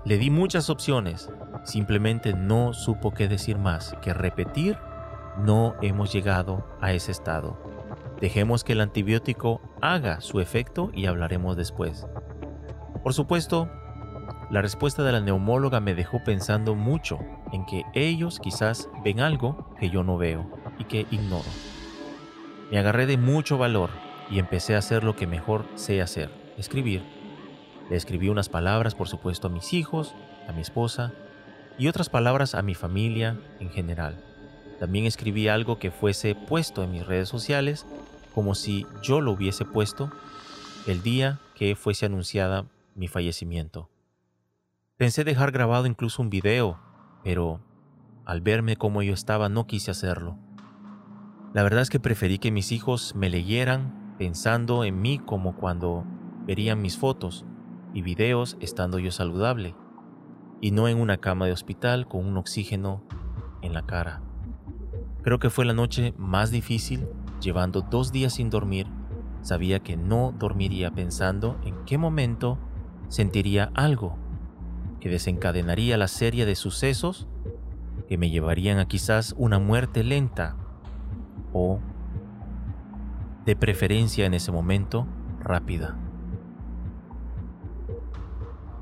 Le 0.05 0.19
di 0.19 0.29
muchas 0.29 0.69
opciones 0.69 1.31
Simplemente 1.67 2.33
no 2.33 2.73
supo 2.73 3.13
qué 3.13 3.27
decir 3.27 3.59
más 3.59 3.97
que 4.01 4.15
repetir, 4.15 4.79
no 5.39 5.75
hemos 5.83 6.13
llegado 6.13 6.65
a 6.81 6.93
ese 6.93 7.11
estado. 7.11 7.59
Dejemos 8.21 8.63
que 8.63 8.75
el 8.75 8.81
antibiótico 8.81 9.61
haga 9.81 10.21
su 10.21 10.39
efecto 10.39 10.91
y 10.95 11.07
hablaremos 11.07 11.57
después. 11.57 12.07
Por 13.03 13.15
supuesto, 13.15 13.69
la 14.49 14.63
respuesta 14.63 15.03
de 15.03 15.11
la 15.11 15.21
neumóloga 15.21 15.81
me 15.81 15.95
dejó 15.95 16.23
pensando 16.23 16.77
mucho 16.77 17.19
en 17.53 17.67
que 17.67 17.83
ellos 17.95 18.39
quizás 18.39 18.89
ven 19.05 19.21
algo 19.21 19.75
que 19.81 19.91
yo 19.91 20.05
no 20.05 20.19
veo 20.19 20.49
y 20.79 20.85
que 20.85 21.07
ignoro. 21.11 21.49
Me 22.71 22.79
agarré 22.79 23.07
de 23.07 23.17
mucho 23.17 23.59
valor 23.59 23.91
y 24.31 24.39
empecé 24.39 24.77
a 24.77 24.79
hacer 24.79 25.03
lo 25.03 25.17
que 25.17 25.27
mejor 25.27 25.67
sé 25.75 26.01
hacer, 26.01 26.31
escribir. 26.59 27.03
Le 27.91 27.97
escribí 27.97 28.29
unas 28.29 28.49
palabras, 28.49 28.95
por 28.95 29.09
supuesto, 29.09 29.49
a 29.49 29.51
mis 29.51 29.73
hijos, 29.73 30.15
a 30.49 30.53
mi 30.53 30.61
esposa 30.61 31.13
y 31.77 31.89
otras 31.89 32.09
palabras 32.09 32.55
a 32.55 32.63
mi 32.63 32.75
familia 32.75 33.37
en 33.59 33.71
general. 33.71 34.23
También 34.79 35.07
escribí 35.07 35.49
algo 35.49 35.79
que 35.79 35.91
fuese 35.91 36.35
puesto 36.35 36.85
en 36.85 36.93
mis 36.93 37.07
redes 37.07 37.29
sociales 37.29 37.85
como 38.33 38.55
si 38.55 38.87
yo 39.03 39.21
lo 39.21 39.33
hubiese 39.33 39.65
puesto 39.65 40.11
el 40.87 41.03
día 41.03 41.41
que 41.55 41.75
fuese 41.75 42.07
anunciada 42.07 42.67
mi 42.95 43.09
fallecimiento. 43.09 43.89
Pensé 44.97 45.25
dejar 45.25 45.53
grabado 45.53 45.85
incluso 45.85 46.23
un 46.23 46.31
video, 46.31 46.81
pero 47.23 47.61
al 48.25 48.41
verme 48.41 48.77
como 48.77 49.03
yo 49.03 49.13
estaba 49.13 49.51
no 49.51 49.67
quise 49.67 49.91
hacerlo. 49.91 50.39
La 51.53 51.63
verdad 51.63 51.83
es 51.83 51.91
que 51.91 52.01
preferí 52.01 52.39
que 52.39 52.51
mis 52.51 52.73
hijos 52.73 53.15
me 53.15 53.29
leyeran 53.29 54.15
pensando 54.17 54.85
en 54.85 55.03
mí 55.03 55.19
como 55.19 55.55
cuando 55.55 56.07
verían 56.47 56.81
mis 56.81 56.97
fotos 56.97 57.45
y 57.93 58.01
videos 58.01 58.57
estando 58.61 58.99
yo 58.99 59.11
saludable 59.11 59.75
y 60.63 60.71
no 60.71 60.89
en 60.89 60.99
una 60.99 61.19
cama 61.19 61.45
de 61.45 61.53
hospital 61.53 62.09
con 62.09 62.25
un 62.25 62.39
oxígeno 62.39 63.05
en 63.61 63.75
la 63.75 63.85
cara. 63.85 64.23
Creo 65.23 65.39
que 65.39 65.51
fue 65.51 65.67
la 65.67 65.75
noche 65.75 66.15
más 66.17 66.51
difícil, 66.51 67.07
llevando 67.43 67.83
dos 67.83 68.13
días 68.13 68.33
sin 68.33 68.49
dormir. 68.49 68.87
Sabía 69.43 69.81
que 69.81 69.99
no 69.99 70.33
dormiría 70.39 70.91
pensando 70.91 71.61
en 71.65 71.85
qué 71.85 71.99
momento 71.99 72.59
sentiría 73.09 73.71
algo 73.75 74.25
desencadenaría 75.09 75.97
la 75.97 76.09
serie 76.09 76.47
de 76.47 76.55
sucesos 76.55 77.27
que 78.09 78.19
me 78.19 78.31
llevarían 78.31 78.79
a 78.79 78.87
quizás 78.87 79.35
una 79.37 79.59
muerte 79.59 80.05
lenta 80.05 80.57
o, 81.53 81.81
de 83.45 83.57
preferencia 83.57 84.27
en 84.27 84.35
ese 84.35 84.53
momento, 84.53 85.07
rápida. 85.41 85.97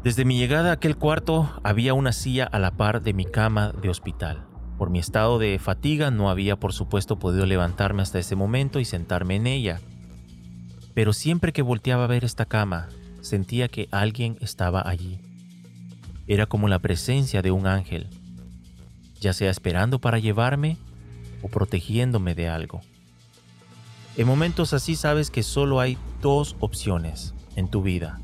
Desde 0.03 0.27
mi 0.27 0.37
llegada 0.37 0.70
a 0.70 0.75
aquel 0.75 0.97
cuarto 0.97 1.51
había 1.62 1.95
una 1.95 2.12
silla 2.12 2.45
a 2.45 2.59
la 2.59 2.72
par 2.72 3.03
de 3.03 3.14
mi 3.14 3.25
cama 3.25 3.72
de 3.72 3.89
hospital. 3.89 4.47
Por 4.77 4.91
mi 4.91 4.99
estado 4.99 5.39
de 5.39 5.59
fatiga 5.59 6.11
no 6.11 6.29
había 6.29 6.57
por 6.57 6.75
supuesto 6.75 7.18
podido 7.18 7.47
levantarme 7.47 8.03
hasta 8.03 8.18
ese 8.18 8.37
momento 8.37 8.81
y 8.81 8.85
sentarme 8.85 9.37
en 9.37 9.47
ella. 9.47 9.81
Pero 10.93 11.12
siempre 11.12 11.53
que 11.53 11.62
volteaba 11.62 12.05
a 12.05 12.09
ver 12.09 12.25
esta 12.25 12.45
cama, 12.45 12.89
sentía 13.22 13.68
que 13.68 13.89
alguien 13.93 14.37
estaba 14.41 14.87
allí. 14.87 15.24
Era 16.27 16.47
como 16.47 16.68
la 16.68 16.79
presencia 16.79 17.43
de 17.43 17.51
un 17.51 17.66
ángel, 17.66 18.09
ya 19.20 19.33
sea 19.33 19.51
esperando 19.51 19.99
para 19.99 20.18
llevarme 20.18 20.79
o 21.43 21.49
protegiéndome 21.49 22.35
de 22.35 22.49
algo. 22.49 22.81
En 24.16 24.27
momentos 24.27 24.72
así 24.72 24.97
sabes 24.97 25.31
que 25.31 25.43
solo 25.43 25.81
hay 25.81 25.99
dos 26.22 26.57
opciones 26.61 27.35
en 27.57 27.68
tu 27.68 27.83
vida. 27.83 28.20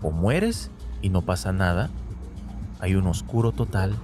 O 0.00 0.10
mueres 0.10 0.70
y 1.02 1.08
no 1.08 1.22
pasa 1.22 1.52
nada, 1.52 1.90
hay 2.80 2.94
un 2.94 3.06
oscuro 3.06 3.52
total, 3.52 3.94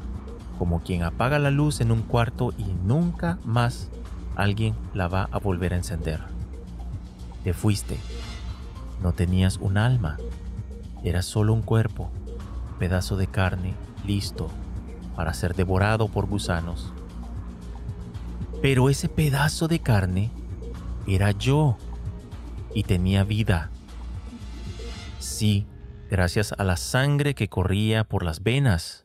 como 0.59 0.83
quien 0.83 1.03
apaga 1.03 1.39
la 1.39 1.51
luz 1.51 1.81
en 1.81 1.93
un 1.93 2.03
cuarto 2.03 2.53
y 2.59 2.65
nunca 2.85 3.39
más 3.45 3.89
alguien 4.37 4.75
la 4.93 5.09
va 5.09 5.29
a 5.31 5.39
volver 5.39 5.73
a 5.73 5.77
encender. 5.77 6.21
Te 7.45 7.55
fuiste. 7.55 7.99
No 9.03 9.13
tenías 9.13 9.57
un 9.59 9.79
alma. 9.79 10.19
Eras 11.03 11.25
solo 11.25 11.55
un 11.55 11.63
cuerpo, 11.63 12.11
pedazo 12.81 13.19
de 13.19 13.27
carne, 13.27 13.75
listo 14.07 14.51
para 15.15 15.35
ser 15.35 15.55
devorado 15.55 16.09
por 16.09 16.27
gusanos. 16.27 16.95
Pero 18.63 18.89
ese 18.89 19.11
pedazo 19.11 19.69
de 19.69 19.81
carne 19.81 20.31
era 21.07 21.31
yo 21.33 21.77
y 22.75 22.85
tenía 22.85 23.23
vida. 23.23 23.71
Sí, 25.19 25.67
gracias 26.11 26.55
a 26.57 26.65
la 26.65 26.79
sangre 26.79 27.35
que 27.35 27.49
corría 27.49 28.05
por 28.05 28.25
las 28.25 28.43
venas. 28.43 29.05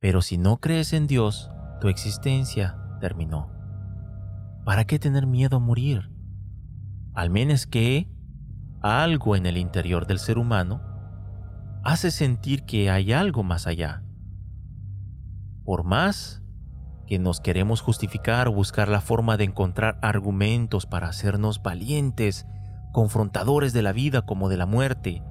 Pero 0.00 0.22
si 0.22 0.38
no 0.38 0.56
crees 0.56 0.94
en 0.94 1.06
Dios, 1.06 1.50
tu 1.82 1.88
existencia 1.88 2.78
terminó. 2.98 3.50
¿Para 4.64 4.86
qué 4.86 4.98
tener 4.98 5.26
miedo 5.26 5.58
a 5.58 5.60
morir? 5.60 6.10
Al 7.12 7.28
menos 7.28 7.66
que 7.66 8.08
algo 8.80 9.36
en 9.36 9.44
el 9.44 9.58
interior 9.58 10.06
del 10.06 10.18
ser 10.18 10.38
humano 10.38 10.95
hace 11.86 12.10
sentir 12.10 12.64
que 12.64 12.90
hay 12.90 13.12
algo 13.12 13.44
más 13.44 13.68
allá. 13.68 14.02
Por 15.64 15.84
más 15.84 16.42
que 17.06 17.20
nos 17.20 17.40
queremos 17.40 17.80
justificar 17.80 18.48
o 18.48 18.52
buscar 18.52 18.88
la 18.88 19.00
forma 19.00 19.36
de 19.36 19.44
encontrar 19.44 19.96
argumentos 20.02 20.84
para 20.84 21.06
hacernos 21.06 21.62
valientes, 21.62 22.44
confrontadores 22.92 23.72
de 23.72 23.82
la 23.82 23.92
vida 23.92 24.22
como 24.22 24.48
de 24.48 24.56
la 24.56 24.66
muerte, 24.66 25.22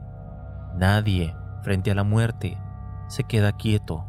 nadie 0.77 1.35
frente 1.61 1.91
a 1.91 1.95
la 1.95 2.05
muerte 2.05 2.57
se 3.09 3.25
queda 3.25 3.57
quieto. 3.57 4.05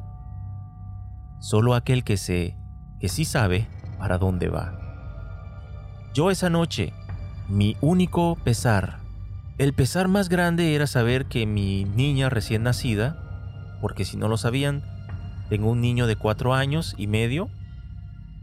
Solo 1.41 1.75
aquel 1.75 2.05
que 2.05 2.17
sé, 2.17 2.57
que 3.01 3.09
sí 3.09 3.25
sabe 3.25 3.67
para 3.99 4.19
dónde 4.19 4.49
va. 4.49 4.79
Yo 6.15 6.31
esa 6.31 6.49
noche, 6.49 6.93
mi 7.49 7.77
único 7.81 8.37
pesar, 8.37 9.01
el 9.59 9.73
pesar 9.73 10.09
más 10.09 10.29
grande 10.29 10.75
era 10.75 10.87
saber 10.87 11.27
que 11.27 11.47
mi 11.47 11.85
niña 11.85 12.29
recién 12.29 12.63
nacida, 12.63 13.79
porque 13.81 14.05
si 14.05 14.17
no 14.17 14.29
lo 14.29 14.37
sabían, 14.37 14.83
tengo 15.49 15.71
un 15.71 15.81
niño 15.81 16.07
de 16.07 16.17
cuatro 16.17 16.55
años 16.55 16.95
y 16.99 17.07
medio 17.07 17.49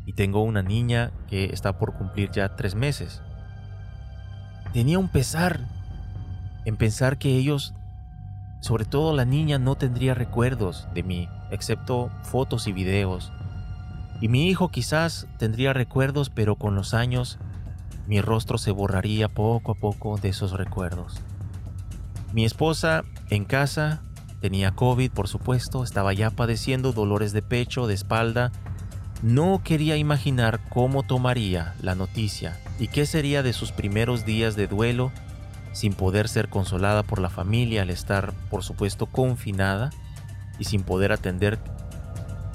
y 0.06 0.14
tengo 0.14 0.42
una 0.42 0.64
niña 0.64 1.12
que 1.28 1.46
está 1.46 1.78
por 1.78 1.94
cumplir 1.94 2.32
ya 2.32 2.56
tres 2.56 2.74
meses. 2.74 3.22
Tenía 4.74 4.98
un 4.98 5.08
pesar 5.08 5.68
en 6.66 6.78
pensar 6.78 7.20
que 7.20 7.38
ellos, 7.38 7.76
sobre 8.62 8.86
todo 8.86 9.16
la 9.16 9.26
niña, 9.26 9.60
no 9.60 9.76
tendría 9.76 10.16
recuerdos 10.16 10.88
de 10.96 11.04
mí, 11.04 11.30
excepto 11.52 12.10
fotos 12.24 12.68
y 12.68 12.74
videos. 12.74 13.32
Y 14.20 14.30
mi 14.30 14.50
hijo 14.50 14.70
quizás 14.70 15.28
tendría 15.38 15.74
recuerdos, 15.74 16.32
pero 16.32 16.56
con 16.56 16.74
los 16.74 16.96
años 16.96 17.38
mi 18.08 18.22
rostro 18.22 18.58
se 18.58 18.72
borraría 18.72 19.30
poco 19.30 19.74
a 19.74 19.76
poco 19.76 20.18
de 20.18 20.30
esos 20.30 20.52
recuerdos. 20.52 21.22
Mi 22.34 22.46
esposa 22.46 23.04
en 23.30 23.46
casa 23.46 24.02
tenía 24.42 24.72
COVID, 24.72 25.12
por 25.12 25.28
supuesto, 25.28 25.84
estaba 25.84 26.14
ya 26.14 26.30
padeciendo 26.30 26.92
dolores 26.92 27.32
de 27.32 27.42
pecho, 27.42 27.88
de 27.88 27.94
espalda, 27.94 28.52
no 29.22 29.62
quería 29.64 29.96
imaginar 29.96 30.60
cómo 30.70 31.04
tomaría 31.04 31.76
la 31.82 31.96
noticia 31.96 32.60
y 32.78 32.90
qué 32.90 33.06
sería 33.06 33.42
de 33.42 33.54
sus 33.54 33.72
primeros 33.72 34.26
días 34.26 34.56
de 34.58 34.68
duelo 34.68 35.12
sin 35.72 35.94
poder 35.94 36.28
ser 36.28 36.50
consolada 36.50 37.04
por 37.04 37.20
la 37.20 37.30
familia 37.30 37.84
al 37.84 37.90
estar, 37.90 38.34
por 38.50 38.64
supuesto, 38.64 39.06
confinada 39.06 39.92
y 40.60 40.66
sin 40.66 40.84
poder 40.84 41.12
atender 41.12 41.58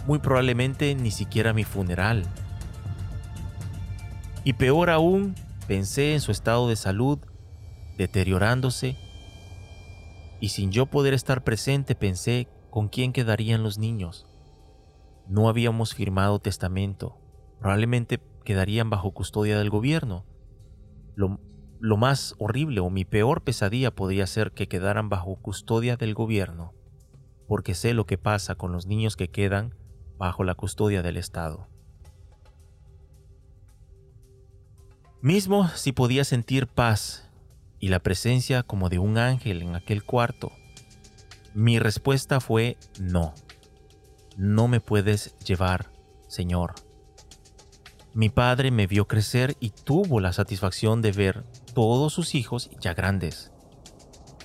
muy 0.07 0.18
probablemente 0.18 0.94
ni 0.94 1.11
siquiera 1.11 1.53
mi 1.53 1.64
funeral. 1.64 2.24
Y 4.49 4.55
peor 4.55 4.88
aún, 4.88 5.34
pensé 5.66 6.14
en 6.14 6.22
su 6.22 6.32
estado 6.32 6.70
de 6.70 6.76
salud 6.76 7.18
deteriorándose 7.99 8.96
y 10.40 10.49
sin 10.49 10.72
yo 10.72 10.86
poder 10.86 11.12
estar 11.12 11.44
presente 11.44 11.94
pensé 11.94 12.49
con 12.70 12.88
quién 12.88 13.12
quedarían 13.12 13.62
los 13.62 13.76
niños. 13.76 14.26
No 15.26 15.51
habíamos 15.51 15.94
firmado 15.94 16.38
testamento. 16.38 17.18
Probablemente 17.61 18.22
quedarían 18.42 18.88
bajo 18.88 19.12
custodia 19.12 19.59
del 19.59 19.68
gobierno. 19.68 20.24
Lo, 21.14 21.96
más 21.99 22.34
horrible 22.38 22.80
o 22.80 22.88
mi 22.88 23.05
peor 23.05 23.44
pesadilla 23.44 23.94
podría 23.94 24.26
ser 24.26 24.53
que 24.53 24.66
quedaran 24.66 25.11
bajo 25.11 25.36
custodia 25.36 25.99
del 25.99 26.14
gobierno, 26.14 26.72
porque 27.46 27.74
sé 27.74 27.92
lo 27.92 28.07
que 28.07 28.16
pasa 28.16 28.55
con 28.55 28.72
los 28.72 28.86
niños 28.86 29.14
que 29.14 29.28
quedan 29.28 29.74
bajo 30.16 30.42
la 30.42 30.55
custodia 30.55 31.03
del 31.03 31.18
Estado. 31.18 31.68
Mismo 35.20 35.68
si 35.68 35.92
podía 35.92 36.24
sentir 36.24 36.66
paz 36.66 37.28
y 37.80 37.88
la 37.88 37.98
presencia 37.98 38.62
como 38.62 38.88
de 38.88 38.98
un 38.98 39.18
ángel 39.18 39.62
en 39.62 39.74
aquel 39.74 40.04
cuarto, 40.04 40.52
mi 41.54 41.78
respuesta 41.78 42.40
fue 42.40 42.76
no 43.00 43.34
no 44.38 44.68
me 44.68 44.80
puedes 44.80 45.36
llevar, 45.40 45.90
Señor. 46.28 46.76
Mi 48.14 48.28
padre 48.28 48.70
me 48.70 48.86
vio 48.86 49.08
crecer 49.08 49.56
y 49.58 49.70
tuvo 49.70 50.20
la 50.20 50.32
satisfacción 50.32 51.02
de 51.02 51.10
ver 51.10 51.42
todos 51.74 52.12
sus 52.12 52.36
hijos 52.36 52.70
ya 52.80 52.94
grandes. 52.94 53.50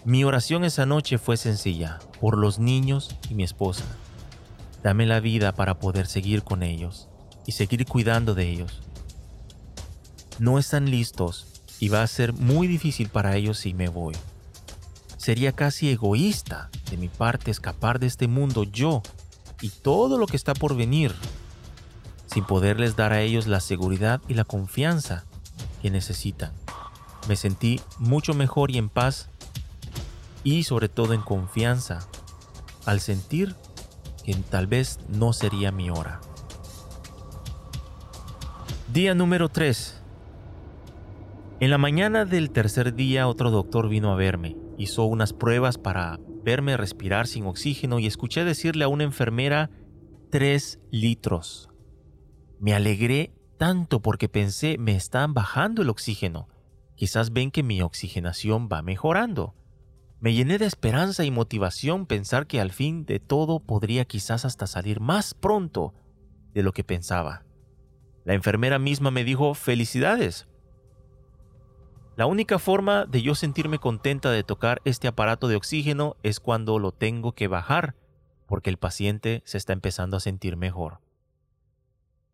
Mi 0.04 0.24
oración 0.24 0.66
esa 0.66 0.88
noche 0.88 1.20
fue 1.20 1.38
sencilla, 1.38 2.00
por 2.20 2.40
los 2.40 2.58
niños 2.58 3.16
y 3.30 3.36
mi 3.36 3.44
esposa. 3.44 3.86
Dame 4.82 5.06
la 5.06 5.20
vida 5.20 5.54
para 5.54 5.78
poder 5.78 6.08
seguir 6.08 6.42
con 6.42 6.64
ellos 6.64 7.08
y 7.46 7.52
seguir 7.52 7.86
cuidando 7.86 8.34
de 8.34 8.50
ellos. 8.50 8.82
No 10.40 10.60
están 10.60 10.90
listos 10.90 11.48
y 11.80 11.90
va 11.90 12.02
a 12.02 12.08
ser 12.08 12.34
muy 12.34 12.68
difícil 12.68 13.10
para 13.10 13.36
ellos 13.36 13.60
si 13.60 13.74
me 13.74 13.90
voy. 13.90 14.16
Sería 15.18 15.52
casi 15.52 15.90
egoísta 15.90 16.70
de 16.90 16.98
mi 16.98 17.08
parte 17.08 17.52
escapar 17.52 18.00
de 18.00 18.08
este 18.08 18.28
mundo 18.28 18.64
yo 18.64 19.02
y 19.62 19.70
todo 19.70 20.18
lo 20.18 20.28
que 20.28 20.36
está 20.36 20.54
por 20.54 20.76
venir, 20.76 21.14
sin 22.28 22.46
poderles 22.46 22.96
dar 22.96 23.14
a 23.14 23.22
ellos 23.22 23.48
la 23.48 23.60
seguridad 23.60 24.22
y 24.28 24.34
la 24.34 24.44
confianza 24.44 25.24
que 25.82 25.92
necesitan. 25.92 26.52
Me 27.28 27.36
sentí 27.36 27.80
mucho 28.00 28.34
mejor 28.34 28.72
y 28.72 28.78
en 28.78 28.90
paz 28.90 29.30
y 30.44 30.64
sobre 30.64 30.90
todo 30.90 31.14
en 31.14 31.22
confianza 31.22 32.08
al 32.86 33.00
sentir 33.00 33.56
que 34.26 34.34
tal 34.36 34.68
vez 34.68 35.00
no 35.08 35.32
sería 35.32 35.72
mi 35.72 35.90
hora. 35.90 36.20
Día 38.92 39.16
número 39.16 39.50
3. 39.50 40.03
En 41.60 41.70
la 41.70 41.78
mañana 41.78 42.26
del 42.26 42.52
tercer 42.52 42.94
día 42.94 43.28
otro 43.28 43.52
doctor 43.52 43.88
vino 43.88 44.12
a 44.12 44.16
verme. 44.16 44.58
Hizo 44.78 45.06
unas 45.06 45.34
pruebas 45.34 45.78
para 45.78 46.20
verme 46.44 46.76
respirar 46.78 47.28
sin 47.28 47.46
oxígeno 47.46 48.00
y 48.00 48.08
escuché 48.08 48.44
decirle 48.44 48.84
a 48.84 48.90
una 48.90 49.04
enfermera 49.04 49.70
tres 50.30 50.80
litros. 50.92 51.70
Me 52.60 52.74
alegré 52.74 53.34
tanto 53.58 54.02
porque 54.02 54.28
pensé 54.28 54.78
me 54.78 54.96
están 54.96 55.34
bajando 55.34 55.84
el 55.84 55.90
oxígeno. 55.90 56.50
Quizás 56.96 57.32
ven 57.32 57.52
que 57.52 57.64
mi 57.64 57.82
oxigenación 57.82 58.68
va 58.72 58.82
mejorando. 58.82 59.56
Me 60.20 60.34
llené 60.34 60.58
de 60.58 60.66
esperanza 60.66 61.24
y 61.24 61.32
motivación 61.32 62.08
pensar 62.08 62.48
que 62.48 62.62
al 62.62 62.72
fin 62.72 63.06
de 63.06 63.20
todo 63.20 63.60
podría 63.60 64.06
quizás 64.06 64.44
hasta 64.44 64.68
salir 64.68 65.00
más 65.00 65.34
pronto 65.34 65.94
de 66.54 66.64
lo 66.64 66.72
que 66.72 66.84
pensaba. 66.84 67.46
La 68.26 68.34
enfermera 68.34 68.80
misma 68.80 69.12
me 69.12 69.24
dijo 69.24 69.54
felicidades, 69.54 70.48
la 72.16 72.28
única 72.28 72.60
forma 72.60 73.06
de 73.06 73.24
yo 73.24 73.34
sentirme 73.34 73.80
contenta 73.80 74.30
de 74.30 74.44
tocar 74.44 74.82
este 74.86 75.08
aparato 75.08 75.48
de 75.48 75.56
oxígeno 75.56 76.16
es 76.22 76.40
cuando 76.40 76.78
lo 76.78 76.92
tengo 76.92 77.32
que 77.32 77.48
bajar, 77.48 77.96
porque 78.46 78.70
el 78.70 78.78
paciente 78.78 79.42
se 79.46 79.58
está 79.58 79.74
empezando 79.74 80.18
a 80.18 80.20
sentir 80.20 80.56
mejor. 80.56 81.00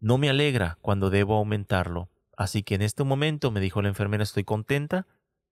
No 0.01 0.17
me 0.17 0.29
alegra 0.29 0.77
cuando 0.81 1.09
debo 1.09 1.37
aumentarlo, 1.37 2.09
así 2.35 2.61
que 2.61 2.75
en 2.75 2.81
este 2.81 3.05
momento 3.05 3.51
me 3.51 3.61
dijo 3.61 3.81
la 3.81 3.87
enfermera 3.87 4.23
estoy 4.23 4.43
contenta 4.43 5.07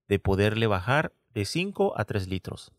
de 0.08 0.18
poderle 0.18 0.66
bajar 0.66 1.14
de 1.32 1.46
5 1.46 1.94
a 1.96 2.04
3 2.04 2.28
litros. 2.28 2.72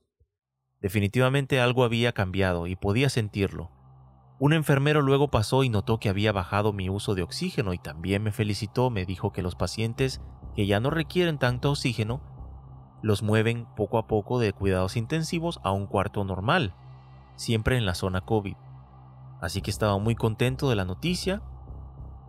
Definitivamente 0.81 1.59
algo 1.59 1.83
había 1.83 2.11
cambiado 2.11 2.67
y 2.67 2.75
podía 2.75 3.09
sentirlo. 3.09 3.71
Un 4.39 4.53
enfermero 4.53 5.01
luego 5.01 5.29
pasó 5.29 5.63
y 5.63 5.69
notó 5.69 5.99
que 5.99 6.09
había 6.09 6.31
bajado 6.31 6.73
mi 6.73 6.89
uso 6.89 7.15
de 7.15 7.23
oxígeno 7.23 7.73
y 7.73 7.79
también 7.79 8.23
me 8.23 8.31
felicitó, 8.31 8.89
me 8.89 9.05
dijo 9.05 9.33
que 9.33 9.41
los 9.41 9.55
pacientes 9.55 10.21
que 10.59 10.67
ya 10.67 10.81
no 10.81 10.89
requieren 10.89 11.37
tanto 11.37 11.71
oxígeno, 11.71 12.19
los 13.01 13.23
mueven 13.23 13.65
poco 13.77 13.97
a 13.97 14.07
poco 14.07 14.39
de 14.39 14.51
cuidados 14.51 14.97
intensivos 14.97 15.61
a 15.63 15.71
un 15.71 15.87
cuarto 15.87 16.25
normal, 16.25 16.75
siempre 17.37 17.77
en 17.77 17.85
la 17.85 17.95
zona 17.95 18.19
COVID. 18.19 18.57
Así 19.39 19.61
que 19.61 19.71
estaba 19.71 19.97
muy 19.99 20.15
contento 20.15 20.69
de 20.69 20.75
la 20.75 20.83
noticia 20.83 21.41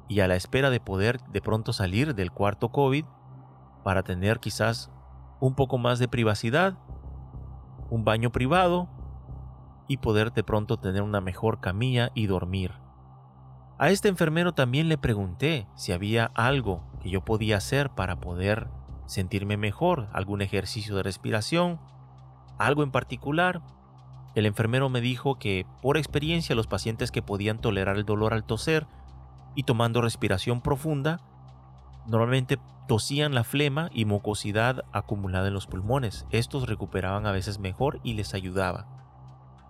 y 0.07 0.21
a 0.21 0.29
la 0.29 0.37
espera 0.37 0.71
de 0.71 0.79
poder 0.79 1.21
de 1.33 1.41
pronto 1.41 1.73
salir 1.73 2.15
del 2.15 2.31
cuarto 2.31 2.69
COVID 2.69 3.05
para 3.83 4.05
tener 4.05 4.39
quizás 4.39 4.93
un 5.41 5.57
poco 5.57 5.77
más 5.79 5.99
de 5.99 6.07
privacidad, 6.07 6.79
un 7.91 8.05
baño 8.05 8.31
privado 8.31 8.89
y 9.89 9.97
poder 9.97 10.33
de 10.33 10.45
pronto 10.45 10.77
tener 10.77 11.03
una 11.03 11.21
mejor 11.21 11.59
camilla 11.59 12.13
y 12.15 12.27
dormir. 12.27 12.75
A 13.77 13.91
este 13.91 14.07
enfermero 14.07 14.53
también 14.53 14.89
le 14.89 14.99
pregunté 14.99 15.67
si 15.75 15.91
había 15.91 16.27
algo 16.37 16.90
que 17.01 17.11
yo 17.11 17.25
podía 17.25 17.57
hacer 17.57 17.91
para 17.91 18.21
poder 18.21 18.69
sentirme 19.07 19.57
mejor, 19.57 20.09
algún 20.13 20.43
ejercicio 20.43 20.97
de 20.97 21.03
respiración, 21.03 21.81
algo 22.59 22.83
en 22.83 22.93
particular. 22.93 23.63
El 24.35 24.47
enfermero 24.47 24.89
me 24.89 25.01
dijo 25.01 25.39
que 25.39 25.67
por 25.83 25.97
experiencia 25.97 26.55
los 26.55 26.67
pacientes 26.67 27.11
que 27.11 27.23
podían 27.23 27.59
tolerar 27.59 27.97
el 27.97 28.05
dolor 28.05 28.33
al 28.33 28.45
toser 28.45 28.87
y 29.57 29.65
tomando 29.65 30.01
respiración 30.01 30.61
profunda, 30.61 31.21
normalmente 32.07 32.59
tosían 32.87 33.35
la 33.35 33.45
flema 33.45 33.91
y 33.93 34.05
mucosidad 34.05 34.85
acumulada 34.93 35.49
en 35.49 35.55
los 35.55 35.67
pulmones. 35.67 36.27
Estos 36.31 36.69
recuperaban 36.69 37.27
a 37.27 37.33
veces 37.33 37.59
mejor 37.59 38.01
y 38.03 38.15
les 38.15 38.35
ayudaba. 38.35 38.87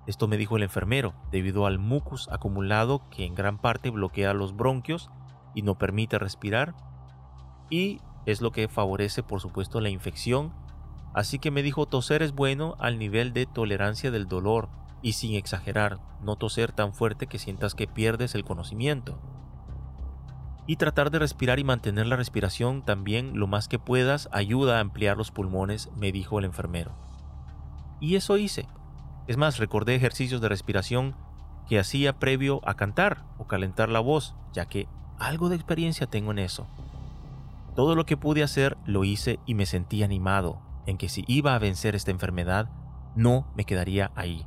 Esto 0.06 0.26
me 0.26 0.36
dijo 0.36 0.56
el 0.56 0.62
enfermero, 0.62 1.14
debido 1.30 1.66
al 1.66 1.78
mucus 1.78 2.28
acumulado 2.30 3.08
que 3.10 3.24
en 3.24 3.34
gran 3.34 3.58
parte 3.58 3.90
bloquea 3.90 4.34
los 4.34 4.56
bronquios 4.56 5.10
y 5.54 5.62
no 5.62 5.76
permite 5.76 6.18
respirar. 6.18 6.74
Y 7.70 8.00
es 8.26 8.40
lo 8.42 8.52
que 8.52 8.68
favorece 8.68 9.22
por 9.22 9.40
supuesto 9.40 9.80
la 9.80 9.88
infección. 9.88 10.52
Así 11.14 11.38
que 11.38 11.50
me 11.50 11.62
dijo 11.62 11.86
toser 11.86 12.22
es 12.22 12.32
bueno 12.32 12.76
al 12.78 12.98
nivel 12.98 13.32
de 13.32 13.46
tolerancia 13.46 14.10
del 14.10 14.28
dolor 14.28 14.68
y 15.02 15.12
sin 15.12 15.34
exagerar, 15.34 15.98
no 16.20 16.36
toser 16.36 16.72
tan 16.72 16.92
fuerte 16.92 17.26
que 17.26 17.38
sientas 17.38 17.74
que 17.74 17.86
pierdes 17.86 18.34
el 18.34 18.44
conocimiento. 18.44 19.18
Y 20.66 20.76
tratar 20.76 21.10
de 21.10 21.18
respirar 21.18 21.58
y 21.58 21.64
mantener 21.64 22.06
la 22.06 22.16
respiración 22.16 22.84
también 22.84 23.38
lo 23.38 23.46
más 23.46 23.66
que 23.66 23.78
puedas 23.78 24.28
ayuda 24.30 24.76
a 24.76 24.80
ampliar 24.80 25.16
los 25.16 25.30
pulmones, 25.30 25.90
me 25.96 26.12
dijo 26.12 26.38
el 26.38 26.44
enfermero. 26.44 26.92
Y 27.98 28.16
eso 28.16 28.36
hice. 28.36 28.68
Es 29.26 29.36
más, 29.36 29.58
recordé 29.58 29.94
ejercicios 29.94 30.40
de 30.40 30.48
respiración 30.48 31.16
que 31.68 31.78
hacía 31.78 32.18
previo 32.18 32.60
a 32.64 32.74
cantar 32.74 33.24
o 33.38 33.46
calentar 33.46 33.88
la 33.88 34.00
voz, 34.00 34.34
ya 34.52 34.66
que 34.66 34.86
algo 35.18 35.48
de 35.48 35.56
experiencia 35.56 36.06
tengo 36.06 36.30
en 36.30 36.40
eso. 36.40 36.66
Todo 37.74 37.94
lo 37.94 38.04
que 38.04 38.16
pude 38.16 38.42
hacer 38.42 38.76
lo 38.84 39.04
hice 39.04 39.38
y 39.46 39.54
me 39.54 39.66
sentí 39.66 40.02
animado 40.02 40.62
en 40.86 40.98
que 40.98 41.08
si 41.08 41.24
iba 41.28 41.54
a 41.54 41.58
vencer 41.58 41.94
esta 41.94 42.10
enfermedad, 42.10 42.70
no 43.14 43.50
me 43.54 43.64
quedaría 43.64 44.10
ahí. 44.14 44.44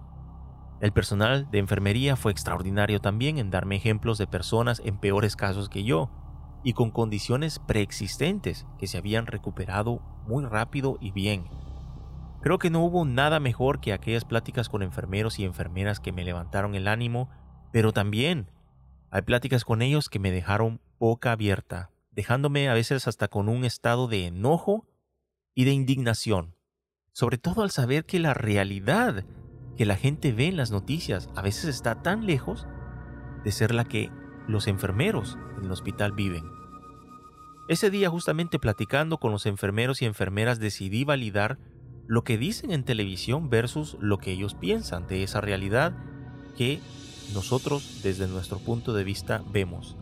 El 0.82 0.92
personal 0.92 1.50
de 1.50 1.60
enfermería 1.60 2.16
fue 2.16 2.32
extraordinario 2.32 3.00
también 3.00 3.38
en 3.38 3.50
darme 3.50 3.78
ejemplos 3.78 4.18
de 4.18 4.28
personas 4.28 4.82
en 4.84 4.98
peores 4.98 5.36
casos 5.36 5.70
que 5.70 5.84
yo 5.84 6.10
y 6.64 6.74
con 6.74 6.92
condiciones 6.92 7.60
preexistentes 7.60 8.66
que 8.78 8.88
se 8.88 8.98
habían 8.98 9.26
recuperado 9.26 10.02
muy 10.28 10.46
rápido 10.46 10.98
y 11.00 11.12
bien. 11.12 11.46
Creo 12.42 12.58
que 12.58 12.70
no 12.70 12.84
hubo 12.84 13.06
nada 13.06 13.40
mejor 13.40 13.80
que 13.80 13.94
aquellas 13.94 14.26
pláticas 14.26 14.68
con 14.68 14.84
enfermeros 14.84 15.40
y 15.40 15.46
enfermeras 15.46 16.02
que 16.02 16.12
me 16.12 16.26
levantaron 16.26 16.76
el 16.76 16.90
ánimo, 16.90 17.30
pero 17.72 17.94
también 17.94 18.52
hay 19.12 19.22
pláticas 19.22 19.64
con 19.64 19.82
ellos 19.82 20.10
que 20.10 20.20
me 20.20 20.32
dejaron 20.32 20.82
boca 21.00 21.32
abierta, 21.32 21.92
dejándome 22.16 22.70
a 22.70 22.74
veces 22.74 23.08
hasta 23.08 23.28
con 23.28 23.50
un 23.50 23.66
estado 23.66 24.08
de 24.08 24.28
enojo 24.28 24.88
y 25.56 25.66
de 25.66 25.72
indignación, 25.72 26.56
sobre 27.12 27.38
todo 27.38 27.64
al 27.64 27.72
saber 27.72 28.06
que 28.06 28.20
la 28.20 28.34
realidad 28.34 29.26
que 29.78 29.86
la 29.86 29.96
gente 29.96 30.32
ve 30.32 30.48
en 30.48 30.58
las 30.58 30.72
noticias 30.72 31.30
a 31.36 31.42
veces 31.42 31.66
está 31.66 32.02
tan 32.02 32.26
lejos 32.26 32.68
de 33.44 33.52
ser 33.52 33.74
la 33.74 33.86
que 33.86 34.12
los 34.48 34.68
enfermeros 34.68 35.38
en 35.58 35.66
el 35.66 35.72
hospital 35.72 36.12
viven. 36.12 36.44
Ese 37.68 37.90
día 37.90 38.10
justamente 38.10 38.60
platicando 38.60 39.18
con 39.18 39.32
los 39.32 39.46
enfermeros 39.46 40.02
y 40.02 40.06
enfermeras 40.06 40.60
decidí 40.60 41.06
validar 41.06 41.58
lo 42.08 42.24
que 42.24 42.38
dicen 42.38 42.72
en 42.72 42.84
televisión 42.84 43.50
versus 43.50 43.98
lo 44.00 44.18
que 44.18 44.32
ellos 44.32 44.54
piensan 44.54 45.08
de 45.08 45.24
esa 45.24 45.42
realidad 45.42 45.96
que 46.58 46.82
nosotros 47.34 48.02
desde 48.04 48.28
nuestro 48.28 48.60
punto 48.60 48.94
de 48.94 49.04
vista 49.04 49.44
vemos. 49.50 49.96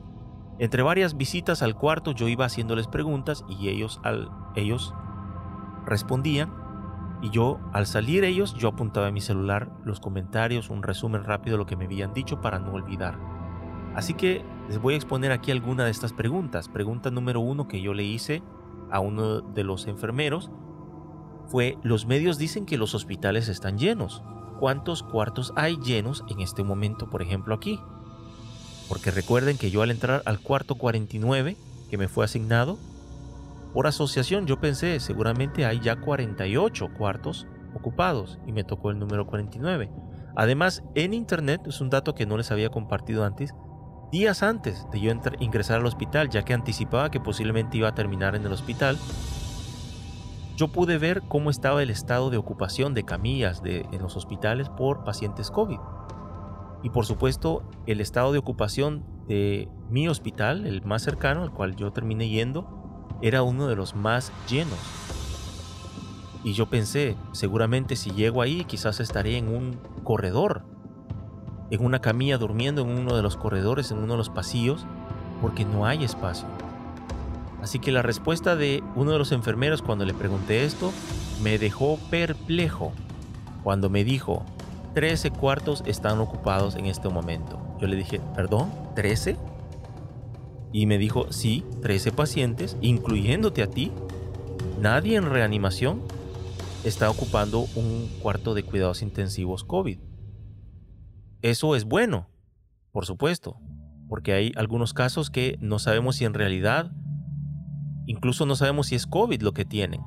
Entre 0.62 0.84
varias 0.84 1.18
visitas 1.18 1.64
al 1.64 1.74
cuarto 1.74 2.12
yo 2.12 2.28
iba 2.28 2.45
haciéndoles 2.45 2.86
preguntas 2.86 3.43
y 3.49 3.70
ellos, 3.70 3.99
ellos 4.53 4.93
respondían 5.88 6.53
y 7.24 7.32
yo 7.32 7.59
al 7.74 7.88
salir 7.88 8.24
ellos 8.24 8.53
yo 8.53 8.68
apuntaba 8.68 9.07
en 9.07 9.16
mi 9.16 9.22
celular 9.22 9.72
los 9.84 9.99
comentarios, 9.99 10.70
un 10.70 10.84
resumen 10.84 11.24
rápido 11.24 11.55
de 11.55 11.64
lo 11.64 11.66
que 11.66 11.76
me 11.76 11.86
habían 11.86 12.14
dicho 12.14 12.41
para 12.41 12.59
no 12.59 12.74
olvidar. 12.74 13.18
Así 13.95 14.14
que 14.14 14.45
les 14.68 14.80
voy 14.80 14.93
a 14.93 14.97
exponer 14.97 15.32
aquí 15.32 15.49
alguna 15.49 15.84
de 15.84 15.89
estas 15.89 16.14
preguntas. 16.14 16.70
Pregunta 16.70 17.09
número 17.09 17.39
uno 17.39 17.68
que 17.68 17.82
yo 17.82 17.95
le 17.95 18.03
hice 18.03 18.43
a 18.91 18.99
uno 18.99 19.41
de 19.41 19.64
los 19.64 19.88
enfermeros 19.88 20.51
fue, 21.47 21.80
los 21.82 22.05
medios 22.05 22.38
dicen 22.38 22.68
que 22.68 22.78
los 22.78 22.93
hospitales 22.93 23.47
están 23.47 23.80
llenos. 23.80 24.22
¿Cuántos 24.59 25.01
cuartos 25.01 25.53
hay 25.55 25.78
llenos 25.78 26.24
en 26.30 26.39
este 26.39 26.64
momento, 26.64 27.09
por 27.09 27.24
ejemplo, 27.24 27.55
aquí? 27.55 27.80
Porque 28.92 29.10
recuerden 29.10 29.58
que 29.58 29.72
yo 29.72 29.84
al 29.84 29.89
entrar 29.89 30.22
al 30.26 30.42
cuarto 30.42 30.76
49 30.76 31.56
que 31.89 31.98
me 31.98 32.10
fue 32.10 32.26
asignado, 32.26 32.78
por 33.74 33.88
asociación 33.88 34.48
yo 34.48 34.60
pensé, 34.60 35.00
seguramente 35.00 35.66
hay 35.66 35.80
ya 35.80 35.96
48 35.96 36.89
cuartos 36.98 37.48
ocupados 37.74 38.38
y 38.46 38.52
me 38.52 38.66
tocó 38.66 38.92
el 38.92 39.00
número 39.00 39.26
49. 39.28 39.89
Además, 40.36 40.84
en 40.94 41.14
internet, 41.14 41.62
es 41.68 41.80
un 41.80 41.89
dato 41.89 42.16
que 42.16 42.26
no 42.26 42.36
les 42.36 42.52
había 42.52 42.68
compartido 42.68 43.24
antes, 43.24 43.54
días 44.12 44.44
antes 44.44 44.86
de 44.92 45.00
yo 45.00 45.14
ingresar 45.39 45.80
al 45.80 45.86
hospital, 45.86 46.30
ya 46.30 46.44
que 46.44 46.54
anticipaba 46.54 47.12
que 47.12 47.22
posiblemente 47.22 47.78
iba 47.78 47.88
a 47.88 47.96
terminar 47.96 48.36
en 48.36 48.46
el 48.46 48.52
hospital, 48.52 48.98
yo 50.58 50.68
pude 50.68 50.98
ver 50.98 51.22
cómo 51.30 51.50
estaba 51.50 51.82
el 51.82 51.92
estado 51.92 52.30
de 52.30 52.36
ocupación 52.36 52.94
de 52.94 53.06
camillas 53.06 53.62
en 53.64 54.02
los 54.02 54.18
hospitales 54.18 54.68
por 54.68 55.06
pacientes 55.06 55.50
COVID. 55.50 55.80
Y 56.84 56.90
por 56.90 57.06
supuesto, 57.06 57.64
el 57.86 58.02
estado 58.02 58.32
de 58.32 58.40
ocupación 58.40 59.04
de 59.28 59.70
mi 59.90 60.08
hospital, 60.08 60.66
el 60.66 60.84
más 60.84 61.04
cercano, 61.04 61.44
al 61.44 61.52
cual 61.52 61.76
yo 61.76 61.92
terminé 61.92 62.30
yendo, 62.30 62.68
era 63.22 63.44
uno 63.44 63.68
de 63.68 63.76
los 63.76 63.96
más 63.96 64.32
llenos. 64.50 64.80
Y 66.44 66.54
yo 66.54 66.68
pensé, 66.68 67.16
seguramente 67.34 67.96
si 67.96 68.12
llego 68.12 68.42
ahí 68.42 68.66
quizás 68.66 69.00
estaré 69.00 69.38
en 69.38 69.48
un 69.48 69.80
corredor, 70.04 70.64
en 71.70 71.86
una 71.86 72.00
camilla 72.00 72.38
durmiendo 72.38 72.82
en 72.82 72.90
uno 72.90 73.16
de 73.16 73.22
los 73.22 73.38
corredores, 73.38 73.92
en 73.92 74.00
uno 74.00 74.14
de 74.14 74.18
los 74.18 74.30
pasillos, 74.30 74.86
porque 75.40 75.66
no 75.66 75.86
hay 75.86 76.04
espacio. 76.04 76.48
Así 77.62 77.78
que 77.78 77.92
la 77.92 78.02
respuesta 78.02 78.56
de 78.56 78.84
uno 78.96 79.12
de 79.12 79.20
los 79.20 79.32
enfermeros 79.32 79.84
cuando 79.84 80.04
le 80.04 80.16
pregunté 80.16 80.66
esto 80.66 80.92
me 81.44 81.60
dejó 81.60 82.00
perplejo 82.10 82.92
cuando 83.64 83.90
me 83.90 84.04
dijo, 84.04 84.44
13 84.94 85.32
cuartos 85.32 85.84
están 85.86 86.20
ocupados 86.20 86.76
en 86.76 86.86
este 86.86 87.08
momento. 87.10 87.60
Yo 87.80 87.88
le 87.88 87.96
dije, 87.96 88.20
¿perdón? 88.36 88.72
¿13? 88.96 89.38
Y 90.74 90.86
me 90.86 90.98
dijo, 90.98 91.32
sí, 91.32 91.64
13 91.82 92.11
pacientes, 92.11 92.78
incluyéndote 92.82 93.64
a 93.64 93.70
ti. 93.70 93.91
Nadie 94.80 95.18
en 95.18 95.30
reanimación 95.30 96.02
está 96.84 97.10
ocupando 97.10 97.68
un 97.76 98.10
cuarto 98.22 98.53
de 98.53 98.64
cuidados 98.64 99.02
intensivos 99.02 99.64
COVID. 99.64 99.99
Eso 101.41 101.76
es 101.76 101.86
bueno, 101.86 102.28
por 102.91 103.06
supuesto, 103.06 103.57
porque 104.10 104.34
hay 104.34 104.52
algunos 104.56 104.94
casos 104.94 105.30
que 105.30 105.57
no 105.61 105.80
sabemos 105.80 106.18
si 106.18 106.26
en 106.26 106.34
realidad, 106.34 106.91
incluso 108.06 108.45
no 108.45 108.56
sabemos 108.56 108.88
si 108.88 108.95
es 108.95 109.07
COVID 109.07 109.41
lo 109.41 109.53
que 109.53 109.65
tienen, 109.65 110.02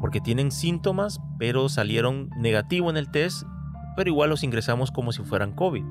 porque 0.00 0.20
tienen 0.20 0.52
síntomas, 0.52 1.20
pero 1.38 1.68
salieron 1.68 2.30
negativo 2.38 2.90
en 2.90 2.96
el 2.96 3.10
test, 3.10 3.44
pero 3.96 4.10
igual 4.10 4.30
los 4.30 4.42
ingresamos 4.42 4.90
como 4.90 5.12
si 5.12 5.22
fueran 5.22 5.52
COVID. 5.52 5.84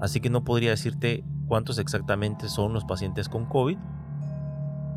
Así 0.00 0.20
que 0.20 0.30
no 0.30 0.44
podría 0.44 0.70
decirte 0.70 1.24
cuántos 1.46 1.78
exactamente 1.78 2.48
son 2.48 2.72
los 2.72 2.84
pacientes 2.84 3.28
con 3.28 3.46
COVID, 3.46 3.78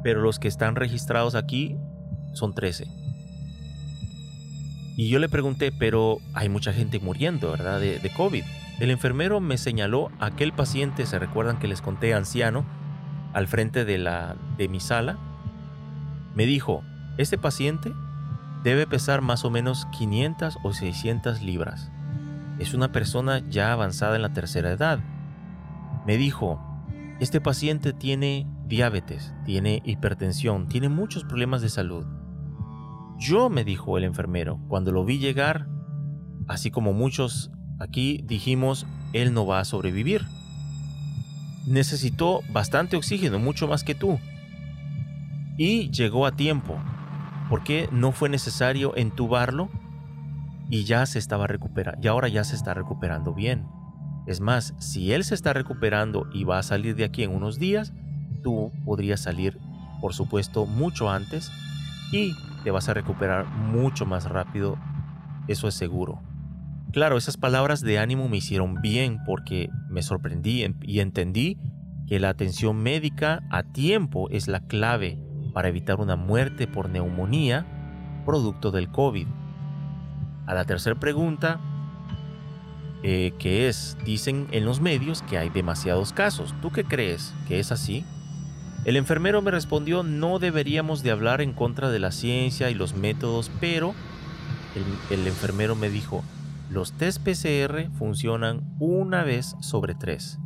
pero 0.04 0.22
los 0.22 0.40
que 0.40 0.48
están 0.48 0.76
registrados 0.76 1.36
aquí 1.36 1.78
son 2.34 2.54
13. 2.54 2.88
Y 4.98 5.08
yo 5.08 5.20
le 5.20 5.30
pregunté, 5.30 5.72
pero 5.72 6.18
hay 6.34 6.50
mucha 6.50 6.74
gente 6.74 7.00
muriendo, 7.00 7.52
¿verdad? 7.52 7.80
De, 7.80 8.12
COVID. 8.16 8.44
El 8.80 8.92
enfermero 8.92 9.40
me 9.40 9.58
señaló 9.58 10.12
aquel 10.20 10.52
paciente, 10.52 11.06
se 11.06 11.20
recuerdan 11.20 11.60
que 11.60 11.70
les 11.70 11.82
conté 11.82 12.14
anciano, 12.14 12.66
al 13.34 13.48
frente 13.48 13.86
de, 13.86 13.98
la, 13.98 14.36
de 14.58 14.68
mi 14.68 14.80
sala. 14.80 15.18
Me 16.36 16.46
dijo, 16.46 16.84
este 17.18 17.38
paciente 17.38 17.94
debe 18.64 18.88
pesar 18.88 19.22
más 19.22 19.46
o 19.46 19.50
menos 19.50 19.86
500 19.98 20.58
o 20.64 20.74
600 20.74 21.42
libras. 21.42 21.90
Es 22.60 22.74
una 22.74 22.92
persona 22.92 23.42
ya 23.50 23.72
avanzada 23.72 24.16
en 24.18 24.22
la 24.22 24.34
tercera 24.34 24.72
edad 24.72 25.00
me 26.06 26.18
dijo, 26.18 26.60
este 27.20 27.40
paciente 27.42 27.94
tiene 27.94 28.48
diabetes, 28.66 29.34
tiene 29.46 29.82
hipertensión, 29.86 30.68
tiene 30.68 30.90
muchos 30.90 31.24
problemas 31.24 31.62
de 31.62 31.70
salud. 31.70 32.06
Yo, 33.20 33.50
me 33.50 33.64
dijo 33.64 33.98
el 33.98 34.06
enfermero, 34.06 34.60
cuando 34.70 34.92
lo 34.92 35.06
vi 35.06 35.20
llegar, 35.20 35.68
así 36.48 36.72
como 36.72 36.94
muchos 36.94 37.52
aquí 37.80 38.24
dijimos, 38.26 38.88
él 39.14 39.34
no 39.34 39.46
va 39.46 39.60
a 39.60 39.66
sobrevivir. 39.66 40.26
Necesitó 41.68 42.42
bastante 42.52 42.98
oxígeno, 42.98 43.38
mucho 43.38 43.68
más 43.68 43.84
que 43.84 43.94
tú. 43.96 44.20
Y 45.58 45.92
llegó 45.92 46.26
a 46.26 46.32
tiempo, 46.32 46.80
porque 47.50 47.90
no 47.92 48.14
fue 48.14 48.30
necesario 48.30 48.96
entubarlo 48.96 49.70
y 50.70 50.84
ya 50.84 51.06
se 51.06 51.20
estaba 51.20 51.48
recuperando, 51.48 52.00
y 52.02 52.08
ahora 52.08 52.28
ya 52.28 52.44
se 52.44 52.56
está 52.56 52.74
recuperando 52.74 53.34
bien. 53.34 53.68
Es 54.28 54.42
más, 54.42 54.76
si 54.78 55.12
él 55.14 55.24
se 55.24 55.34
está 55.34 55.54
recuperando 55.54 56.28
y 56.34 56.44
va 56.44 56.60
a 56.60 56.64
salir 56.64 56.96
de 56.96 57.04
aquí 57.04 57.24
en 57.24 57.34
unos 57.34 57.58
días, 57.58 57.94
tú 58.44 58.72
podrías 58.86 59.22
salir, 59.22 59.58
por 60.02 60.14
supuesto, 60.14 60.66
mucho 60.66 61.10
antes 61.10 61.52
y 62.12 62.36
te 62.64 62.72
vas 62.72 62.90
a 62.90 62.94
recuperar 62.94 63.46
mucho 63.48 64.06
más 64.06 64.30
rápido, 64.30 64.78
eso 65.48 65.68
es 65.68 65.76
seguro. 65.76 66.22
Claro, 66.92 67.18
esas 67.18 67.38
palabras 67.38 67.82
de 67.82 68.00
ánimo 68.00 68.28
me 68.30 68.38
hicieron 68.38 68.82
bien 68.82 69.20
porque 69.26 69.70
me 69.90 70.02
sorprendí 70.02 70.66
y 70.82 71.00
entendí 71.00 71.58
que 72.08 72.20
la 72.20 72.30
atención 72.30 72.78
médica 72.78 73.44
a 73.52 73.64
tiempo 73.64 74.30
es 74.30 74.48
la 74.48 74.62
clave 74.62 75.20
para 75.54 75.70
evitar 75.70 76.00
una 76.00 76.16
muerte 76.16 76.68
por 76.68 76.90
neumonía 76.90 77.66
producto 78.26 78.72
del 78.72 78.90
COVID. 78.90 79.28
A 80.50 80.56
la 80.56 80.66
tercera 80.66 81.00
pregunta, 81.00 81.60
eh, 83.04 83.34
que 83.38 83.68
es, 83.68 83.96
dicen 84.04 84.48
en 84.50 84.66
los 84.66 84.82
medios 84.82 85.22
que 85.22 85.38
hay 85.38 85.50
demasiados 85.50 86.12
casos. 86.12 86.56
¿Tú 86.60 86.72
qué 86.72 86.84
crees? 86.84 87.36
¿Que 87.48 87.60
es 87.60 87.72
así? 87.72 88.04
El 88.84 88.96
enfermero 88.96 89.44
me 89.44 89.52
respondió, 89.52 90.02
no 90.02 90.40
deberíamos 90.40 91.04
de 91.04 91.12
hablar 91.12 91.42
en 91.42 91.54
contra 91.54 91.92
de 91.92 92.00
la 92.00 92.12
ciencia 92.12 92.72
y 92.72 92.74
los 92.74 92.96
métodos, 92.96 93.52
pero 93.60 93.94
el, 95.12 95.28
enfermero 95.28 95.76
me 95.76 95.92
dijo, 95.92 96.24
los 96.72 96.94
test 96.94 97.22
PCR 97.22 97.92
funcionan 98.00 98.76
una 98.80 99.24
vez 99.24 99.56
sobre 99.62 99.94
tres. 99.94 100.40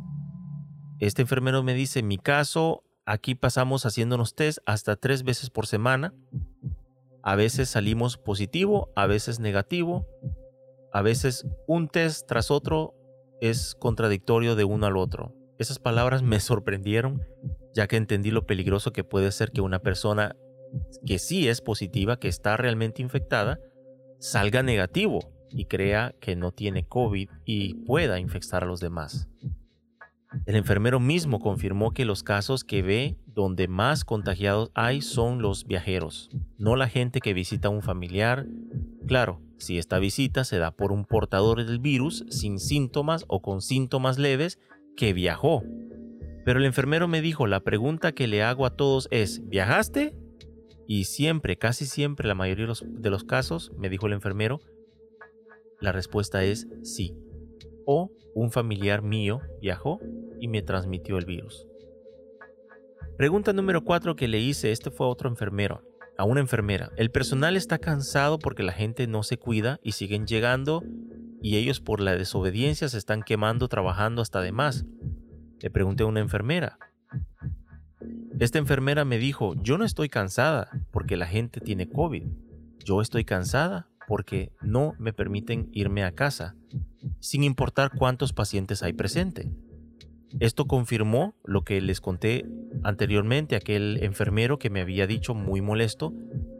Este 1.00 1.22
enfermero 1.22 1.62
me 1.62 1.72
dice, 1.72 2.00
en 2.00 2.08
mi 2.08 2.18
caso, 2.18 2.84
aquí 3.06 3.34
pasamos 3.34 3.86
haciéndonos 3.86 4.34
test 4.34 4.58
hasta 4.66 4.96
tres 4.96 5.22
veces 5.22 5.48
por 5.48 5.66
semana. 5.66 6.12
A 7.26 7.36
veces 7.36 7.70
salimos 7.70 8.18
positivo, 8.18 8.92
a 8.94 9.06
veces 9.06 9.40
negativo. 9.40 10.06
A 10.92 11.00
veces 11.00 11.46
un 11.66 11.88
test 11.88 12.28
tras 12.28 12.50
otro 12.50 12.94
es 13.40 13.74
contradictorio 13.74 14.56
de 14.56 14.64
uno 14.64 14.84
al 14.84 14.98
otro. 14.98 15.34
Esas 15.58 15.78
palabras 15.78 16.22
me 16.22 16.38
sorprendieron 16.40 17.22
ya 17.74 17.88
que 17.88 17.96
entendí 17.96 18.30
lo 18.30 18.46
peligroso 18.46 18.92
que 18.92 19.04
puede 19.04 19.32
ser 19.32 19.52
que 19.52 19.62
una 19.62 19.78
persona 19.78 20.36
que 21.06 21.18
sí 21.18 21.48
es 21.48 21.62
positiva, 21.62 22.18
que 22.18 22.28
está 22.28 22.58
realmente 22.58 23.00
infectada, 23.00 23.58
salga 24.18 24.62
negativo 24.62 25.32
y 25.48 25.64
crea 25.64 26.14
que 26.20 26.36
no 26.36 26.52
tiene 26.52 26.86
COVID 26.86 27.30
y 27.46 27.74
pueda 27.86 28.20
infectar 28.20 28.64
a 28.64 28.66
los 28.66 28.80
demás. 28.80 29.28
El 30.46 30.56
enfermero 30.56 31.00
mismo 31.00 31.40
confirmó 31.40 31.92
que 31.92 32.04
los 32.04 32.22
casos 32.22 32.64
que 32.64 32.82
ve 32.82 33.16
donde 33.26 33.68
más 33.68 34.04
contagiados 34.04 34.70
hay 34.74 35.00
son 35.00 35.42
los 35.42 35.66
viajeros, 35.66 36.30
no 36.58 36.76
la 36.76 36.88
gente 36.88 37.20
que 37.20 37.34
visita 37.34 37.68
a 37.68 37.70
un 37.70 37.82
familiar. 37.82 38.46
Claro, 39.06 39.40
si 39.58 39.78
esta 39.78 39.98
visita 39.98 40.44
se 40.44 40.58
da 40.58 40.70
por 40.70 40.92
un 40.92 41.04
portador 41.04 41.64
del 41.64 41.78
virus 41.78 42.24
sin 42.28 42.58
síntomas 42.58 43.24
o 43.28 43.42
con 43.42 43.60
síntomas 43.60 44.18
leves 44.18 44.58
que 44.96 45.12
viajó 45.12 45.62
pero 46.44 46.58
el 46.58 46.66
enfermero 46.66 47.08
me 47.08 47.22
dijo, 47.22 47.46
la 47.46 47.60
pregunta 47.60 48.12
que 48.12 48.26
le 48.26 48.42
hago 48.42 48.66
a 48.66 48.76
todos 48.76 49.08
es, 49.10 49.48
¿viajaste? 49.48 50.14
Y 50.86 51.04
siempre, 51.04 51.56
casi 51.56 51.86
siempre, 51.86 52.28
la 52.28 52.34
mayoría 52.34 52.66
de 52.82 53.10
los, 53.10 53.24
casos, 53.24 53.72
me 53.78 53.88
dijo 53.88 54.06
el 54.06 54.12
enfermero, 54.12 54.60
la 55.80 55.92
respuesta 55.92 56.44
es 56.44 56.68
sí. 56.82 57.16
O 57.86 58.12
un 58.34 58.50
familiar 58.50 59.02
mío 59.02 59.40
viajó 59.60 60.00
y 60.40 60.48
me 60.48 60.62
transmitió 60.62 61.18
el 61.18 61.24
virus. 61.24 61.66
Pregunta 63.16 63.52
número 63.52 63.84
4 63.84 64.16
que 64.16 64.28
le 64.28 64.40
hice, 64.40 64.72
este 64.72 64.90
fue 64.90 65.06
a 65.06 65.10
otro 65.10 65.28
enfermero, 65.28 65.82
a 66.18 66.24
una 66.24 66.40
enfermera. 66.40 66.90
El 66.96 67.10
personal 67.10 67.56
está 67.56 67.78
cansado 67.78 68.38
porque 68.38 68.62
la 68.62 68.72
gente 68.72 69.06
no 69.06 69.22
se 69.22 69.38
cuida 69.38 69.78
y 69.82 69.92
siguen 69.92 70.26
llegando 70.26 70.82
y 71.40 71.56
ellos 71.56 71.80
por 71.80 72.00
la 72.00 72.16
desobediencia 72.16 72.88
se 72.88 72.98
están 72.98 73.22
quemando 73.22 73.68
trabajando 73.68 74.22
hasta 74.22 74.40
de 74.40 74.50
más. 74.50 74.84
Le 75.60 75.70
pregunté 75.70 76.02
a 76.02 76.06
una 76.06 76.20
enfermera. 76.20 76.78
Esta 78.40 78.58
enfermera 78.58 79.04
me 79.04 79.18
dijo, 79.18 79.54
yo 79.62 79.78
no 79.78 79.84
estoy 79.84 80.08
cansada 80.08 80.70
porque 80.90 81.16
la 81.16 81.26
gente 81.26 81.60
tiene 81.60 81.88
COVID. 81.88 82.24
Yo 82.84 83.00
estoy 83.00 83.24
cansada 83.24 83.88
porque 84.08 84.52
no 84.60 84.94
me 84.98 85.12
permiten 85.12 85.68
irme 85.72 86.04
a 86.04 86.12
casa, 86.12 86.56
sin 87.20 87.44
importar 87.44 87.92
cuántos 87.96 88.32
pacientes 88.32 88.82
hay 88.82 88.92
presente. 88.92 89.50
Esto 90.40 90.66
confirmó 90.66 91.34
lo 91.44 91.62
que 91.62 91.80
les 91.80 92.00
conté 92.00 92.44
anteriormente, 92.82 93.56
aquel 93.56 94.02
enfermero 94.02 94.58
que 94.58 94.70
me 94.70 94.80
había 94.80 95.06
dicho 95.06 95.34
muy 95.34 95.60
molesto 95.60 96.12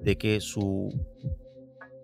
de 0.03 0.17
que 0.17 0.41
su 0.41 0.93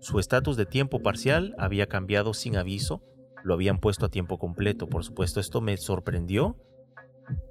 su 0.00 0.18
estatus 0.18 0.56
de 0.56 0.64
tiempo 0.64 1.02
parcial 1.02 1.54
había 1.58 1.86
cambiado 1.86 2.32
sin 2.32 2.56
aviso, 2.56 3.02
lo 3.44 3.54
habían 3.54 3.78
puesto 3.78 4.06
a 4.06 4.08
tiempo 4.08 4.38
completo. 4.38 4.88
Por 4.88 5.04
supuesto, 5.04 5.40
esto 5.40 5.60
me 5.60 5.76
sorprendió 5.76 6.56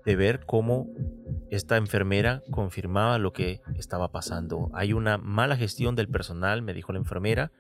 de 0.03 0.15
ver 0.15 0.45
cómo 0.45 0.87
esta 1.51 1.77
enfermera 1.77 2.41
confirmaba 2.51 3.19
lo 3.19 3.33
que 3.33 3.61
estaba 3.75 4.11
pasando. 4.11 4.69
Hay 4.73 4.93
una 4.93 5.17
mala 5.19 5.57
gestión 5.57 5.95
del 5.95 6.09
personal, 6.09 6.63
me 6.63 6.73
dijo 6.73 6.91
la 6.91 6.99
enfermera. 6.99 7.51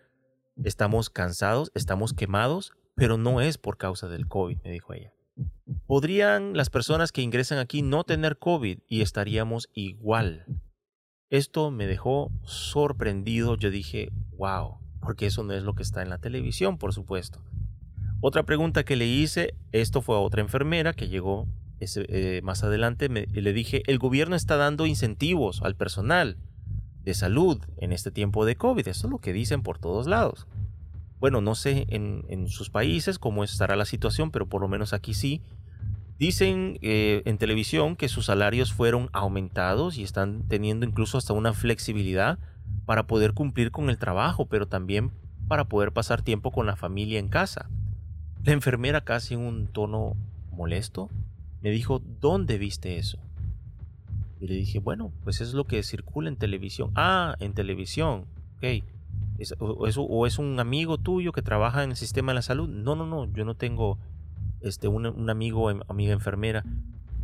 Estamos 0.63 1.09
cansados, 1.09 1.71
estamos 1.75 2.13
quemados, 2.13 2.73
pero 2.95 3.17
no 3.17 3.41
es 3.41 3.57
por 3.59 3.77
causa 3.77 4.07
del 4.07 4.27
COVID, 4.27 4.57
me 4.63 4.71
dijo 4.71 4.93
ella. 4.93 5.13
Podrían 5.87 6.55
las 6.55 6.69
personas 6.69 7.11
que 7.11 7.21
ingresan 7.21 7.57
aquí 7.57 7.81
no 7.81 8.03
tener 8.03 8.37
COVID 8.37 8.79
y 8.87 9.01
estaríamos 9.01 9.69
igual. 9.73 10.45
Esto 11.29 11.71
me 11.71 11.87
dejó 11.87 12.31
sorprendido. 12.43 13.55
Yo 13.55 13.69
dije, 13.69 14.09
wow, 14.37 14.77
porque 15.01 15.27
eso 15.27 15.43
no 15.43 15.53
es 15.53 15.63
lo 15.63 15.73
que 15.73 15.83
está 15.83 16.01
en 16.01 16.09
la 16.09 16.17
televisión, 16.17 16.77
por 16.77 16.93
supuesto. 16.93 17.43
Otra 18.21 18.43
pregunta 18.43 18.83
que 18.83 18.95
le 18.95 19.07
hice, 19.07 19.55
esto 19.71 20.01
fue 20.01 20.15
a 20.15 20.19
otra 20.19 20.41
enfermera 20.41 20.93
que 20.93 21.07
llegó 21.07 21.47
eh, 21.81 22.41
más 22.43 22.63
adelante 22.63 23.07
le 23.09 23.53
dije, 23.53 23.83
el 23.87 23.99
gobierno 23.99 24.35
está 24.35 24.57
dando 24.57 24.85
incentivos 24.85 25.61
al 25.61 25.75
personal 25.75 26.37
de 27.03 27.13
salud 27.13 27.61
en 27.77 27.93
este 27.93 28.11
tiempo 28.11 28.45
de 28.45 28.55
COVID. 28.55 28.87
Eso 28.87 29.07
es 29.07 29.11
lo 29.11 29.19
que 29.19 29.33
dicen 29.33 29.63
por 29.63 29.79
todos 29.79 30.07
lados. 30.07 30.47
Bueno, 31.19 31.41
no 31.41 31.55
sé 31.55 31.85
en, 31.89 32.47
sus 32.47 32.69
países 32.69 33.19
cómo 33.19 33.43
estará 33.43 33.75
la 33.75 33.85
situación, 33.85 34.31
pero 34.31 34.47
por 34.47 34.61
lo 34.61 34.67
menos 34.67 34.93
aquí 34.93 35.13
sí. 35.13 35.41
Dicen 36.17 36.77
eh, 36.81 37.21
en 37.25 37.37
televisión 37.37 37.95
que 37.95 38.09
sus 38.09 38.25
salarios 38.25 38.73
fueron 38.73 39.09
aumentados 39.13 39.97
y 39.97 40.03
están 40.03 40.47
teniendo 40.47 40.85
incluso 40.85 41.17
hasta 41.17 41.33
una 41.33 41.53
flexibilidad 41.53 42.39
para 42.85 43.07
poder 43.07 43.33
cumplir 43.33 43.71
con 43.71 43.89
el 43.89 43.97
trabajo, 43.97 44.45
pero 44.47 44.67
también 44.67 45.11
para 45.47 45.65
poder 45.65 45.91
pasar 45.91 46.21
tiempo 46.21 46.51
con 46.51 46.65
la 46.65 46.75
familia 46.75 47.19
en 47.19 47.29
casa. 47.29 47.69
La 48.43 48.53
enfermera 48.53 49.01
casi 49.01 49.33
en 49.33 49.41
un 49.41 49.67
tono 49.67 50.15
molesto 50.51 51.09
me 51.61 51.71
dijo, 51.71 51.99
¿dónde 51.99 52.57
viste 52.57 52.97
eso? 52.97 53.19
Y 54.39 54.47
le 54.47 54.55
dije, 54.55 54.79
bueno, 54.79 55.11
pues 55.23 55.41
es 55.41 55.53
lo 55.53 55.65
que 55.65 55.83
circula 55.83 56.29
en 56.29 56.37
televisión. 56.37 56.91
Ah, 56.95 57.35
en 57.39 57.53
televisión. 57.53 58.25
Ok. 58.57 58.83
O, 59.59 60.25
es 60.27 60.39
un 60.39 60.59
amigo 60.59 60.97
tuyo 60.97 61.31
que 61.31 61.41
trabaja 61.41 61.83
en 61.83 61.91
el 61.91 61.95
sistema 61.95 62.31
de 62.31 62.35
la 62.35 62.41
salud? 62.41 62.69
No, 62.69 62.95
no, 62.95 63.05
no. 63.05 63.31
Yo 63.33 63.45
no 63.45 63.55
tengo 63.55 63.97
este, 64.61 64.87
un, 64.87 65.29
amigo, 65.29 65.71
em, 65.71 65.81
amiga 65.87 66.13
enfermera. 66.13 66.63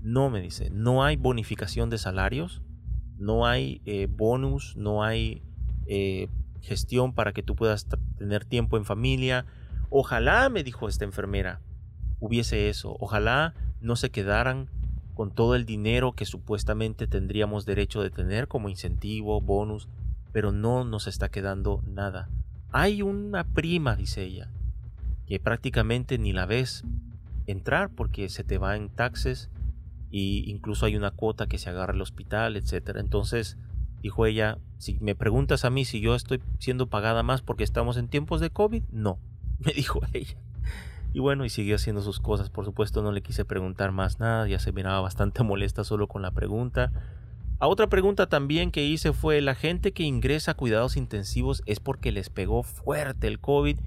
No, 0.02 0.30
me 0.30 0.42
dice. 0.42 0.70
No 0.70 1.04
hay 1.04 1.16
bonificación 1.16 1.90
de 1.90 1.98
salarios. 1.98 2.62
No 3.18 3.46
hay 3.46 3.82
eh, 3.86 4.08
bonus. 4.10 4.76
No 4.78 5.04
hay 5.04 5.44
eh, 5.88 6.30
gestión 6.62 7.14
para 7.14 7.34
que 7.34 7.44
tú 7.44 7.56
puedas 7.56 7.88
tener 8.18 8.46
tiempo 8.46 8.78
en 8.78 8.86
familia. 8.86 9.46
Ojalá, 9.90 10.50
me 10.50 10.64
dijo 10.64 10.88
esta 10.88 11.06
enfermera, 11.06 11.62
hubiese 12.20 12.70
eso. 12.70 12.96
Ojalá 13.00 13.54
no 13.82 13.96
se 13.96 14.10
quedaran 14.10 14.70
con 15.14 15.32
todo 15.32 15.56
el 15.56 15.66
dinero 15.66 16.14
que 16.14 16.26
supuestamente 16.26 17.08
tendríamos 17.08 17.66
derecho 17.66 18.02
de 18.02 18.10
tener 18.10 18.48
como 18.48 18.68
incentivo, 18.68 19.40
bonus, 19.42 19.88
pero 20.36 20.52
no 20.52 20.84
nos 20.84 21.08
está 21.08 21.30
quedando 21.30 21.82
nada. 21.88 22.28
Hay 22.70 23.02
una 23.02 23.46
prima, 23.46 23.96
dice 23.96 24.22
ella, 24.22 24.50
que 25.28 25.40
prácticamente 25.40 26.18
ni 26.18 26.34
la 26.34 26.46
ves 26.46 26.84
entrar 27.48 27.90
porque 27.90 28.28
se 28.28 28.44
te 28.44 28.58
va 28.58 28.76
en 28.76 28.90
taxes 28.90 29.50
y 30.12 30.44
incluso 30.52 30.86
hay 30.86 30.98
una 30.98 31.12
cuota 31.12 31.48
que 31.48 31.58
se 31.58 31.70
agarra 31.70 31.94
al 31.94 32.02
hospital, 32.02 32.58
etc. 32.58 32.98
Entonces, 32.98 33.58
dijo 34.02 34.26
ella, 34.26 34.58
si 34.78 35.00
me 35.00 35.16
preguntas 35.16 35.64
a 35.64 35.70
mí 35.70 35.86
si 35.86 36.02
yo 36.02 36.16
estoy 36.16 36.42
siendo 36.60 36.88
pagada 36.88 37.24
más 37.24 37.42
porque 37.42 37.64
estamos 37.64 37.96
en 37.96 38.10
tiempos 38.10 38.42
de 38.42 38.50
COVID, 38.50 38.84
no, 38.92 39.20
me 39.60 39.72
dijo 39.72 40.02
ella. 40.12 40.36
Y 41.14 41.20
bueno, 41.20 41.46
y 41.46 41.50
siguió 41.50 41.78
haciendo 41.78 42.02
sus 42.02 42.20
cosas. 42.20 42.50
Por 42.50 42.66
supuesto, 42.66 43.02
no 43.02 43.14
le 43.14 43.22
quise 43.22 43.46
preguntar 43.46 43.94
más 43.94 44.20
nada. 44.20 44.50
Ya 44.50 44.60
se 44.60 44.74
miraba 44.74 45.00
bastante 45.00 45.44
molesta 45.46 45.86
solo 45.86 46.10
con 46.10 46.22
la 46.22 46.32
pregunta. 46.32 46.92
A 47.58 47.70
otra 47.70 47.88
pregunta 47.88 48.28
también 48.28 48.70
que 48.70 48.86
hice 48.86 49.14
fue, 49.14 49.40
¿la 49.40 49.56
gente 49.56 49.94
que 49.94 50.04
ingresa 50.04 50.52
a 50.52 50.54
cuidados 50.56 50.98
intensivos 50.98 51.64
es 51.66 51.80
porque 51.80 52.12
les 52.12 52.30
pegó 52.30 52.64
fuerte 52.64 53.28
el 53.28 53.40
COVID 53.40 53.80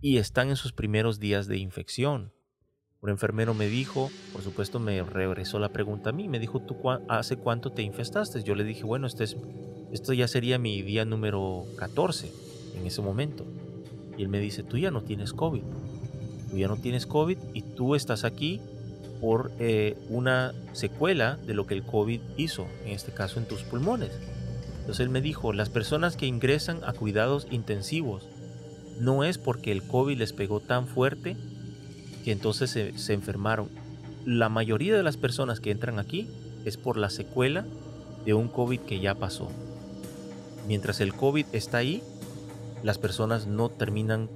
y 0.00 0.16
están 0.16 0.48
en 0.48 0.56
sus 0.56 0.72
primeros 0.72 1.20
días 1.20 1.46
de 1.46 1.58
infección? 1.58 2.32
Un 3.00 3.10
enfermero 3.10 3.54
me 3.54 3.68
dijo, 3.68 4.10
por 4.32 4.42
supuesto 4.42 4.80
me 4.80 5.00
regresó 5.04 5.60
la 5.60 5.68
pregunta 5.68 6.10
a 6.10 6.12
mí, 6.12 6.26
me 6.28 6.40
dijo, 6.40 6.60
¿tú 6.60 6.76
hace 7.08 7.36
cuánto 7.36 7.70
te 7.70 7.82
infestaste? 7.82 8.42
Yo 8.42 8.56
le 8.56 8.64
dije, 8.64 8.82
bueno, 8.82 9.06
este 9.06 9.22
es, 9.22 9.36
esto 9.92 10.12
ya 10.12 10.26
sería 10.26 10.58
mi 10.58 10.82
día 10.82 11.04
número 11.04 11.64
14 11.78 12.32
en 12.76 12.86
ese 12.86 13.02
momento. 13.02 13.46
Y 14.18 14.22
él 14.22 14.28
me 14.28 14.40
dice, 14.40 14.64
tú 14.64 14.78
ya 14.78 14.90
no 14.90 15.02
tienes 15.02 15.32
COVID. 15.32 15.62
tú 16.50 16.58
ya 16.58 16.66
no 16.66 16.76
tienes 16.76 17.06
COVID 17.06 17.38
y 17.54 17.62
tú 17.62 17.94
estás 17.94 18.24
aquí 18.24 18.60
por 19.22 19.52
eh, 19.60 19.96
una 20.08 20.52
secuela 20.72 21.38
de 21.46 21.54
lo 21.54 21.64
que 21.64 21.74
el 21.74 21.84
COVID 21.84 22.20
hizo, 22.36 22.66
en 22.84 22.90
este 22.90 23.12
caso 23.12 23.38
en 23.38 23.46
tus 23.46 23.62
pulmones. 23.62 24.10
Entonces 24.80 24.98
él 24.98 25.10
me 25.10 25.20
dijo, 25.20 25.52
las 25.52 25.70
personas 25.70 26.16
que 26.16 26.26
ingresan 26.26 26.80
a 26.84 26.92
cuidados 26.92 27.46
intensivos 27.52 28.26
no 28.98 29.22
es 29.22 29.38
porque 29.38 29.70
el 29.70 29.84
COVID 29.84 30.18
les 30.18 30.32
pegó 30.32 30.58
tan 30.58 30.88
fuerte 30.88 31.36
que 32.24 32.32
entonces 32.32 32.70
se, 32.70 32.98
se 32.98 33.12
enfermaron. 33.12 33.68
La 34.26 34.48
mayoría 34.48 34.96
de 34.96 35.04
las 35.04 35.16
personas 35.16 35.60
que 35.60 35.70
entran 35.70 36.00
aquí 36.00 36.28
es 36.64 36.76
por 36.76 36.96
la 36.96 37.08
secuela 37.08 37.64
de 38.24 38.34
un 38.34 38.48
COVID 38.48 38.80
que 38.80 38.98
ya 38.98 39.14
pasó. 39.14 39.48
Mientras 40.66 41.00
el 41.00 41.14
COVID 41.14 41.46
está 41.52 41.78
ahí, 41.78 42.02
las 42.82 42.98
personas 42.98 43.46
no 43.46 43.68
terminan, 43.68 44.28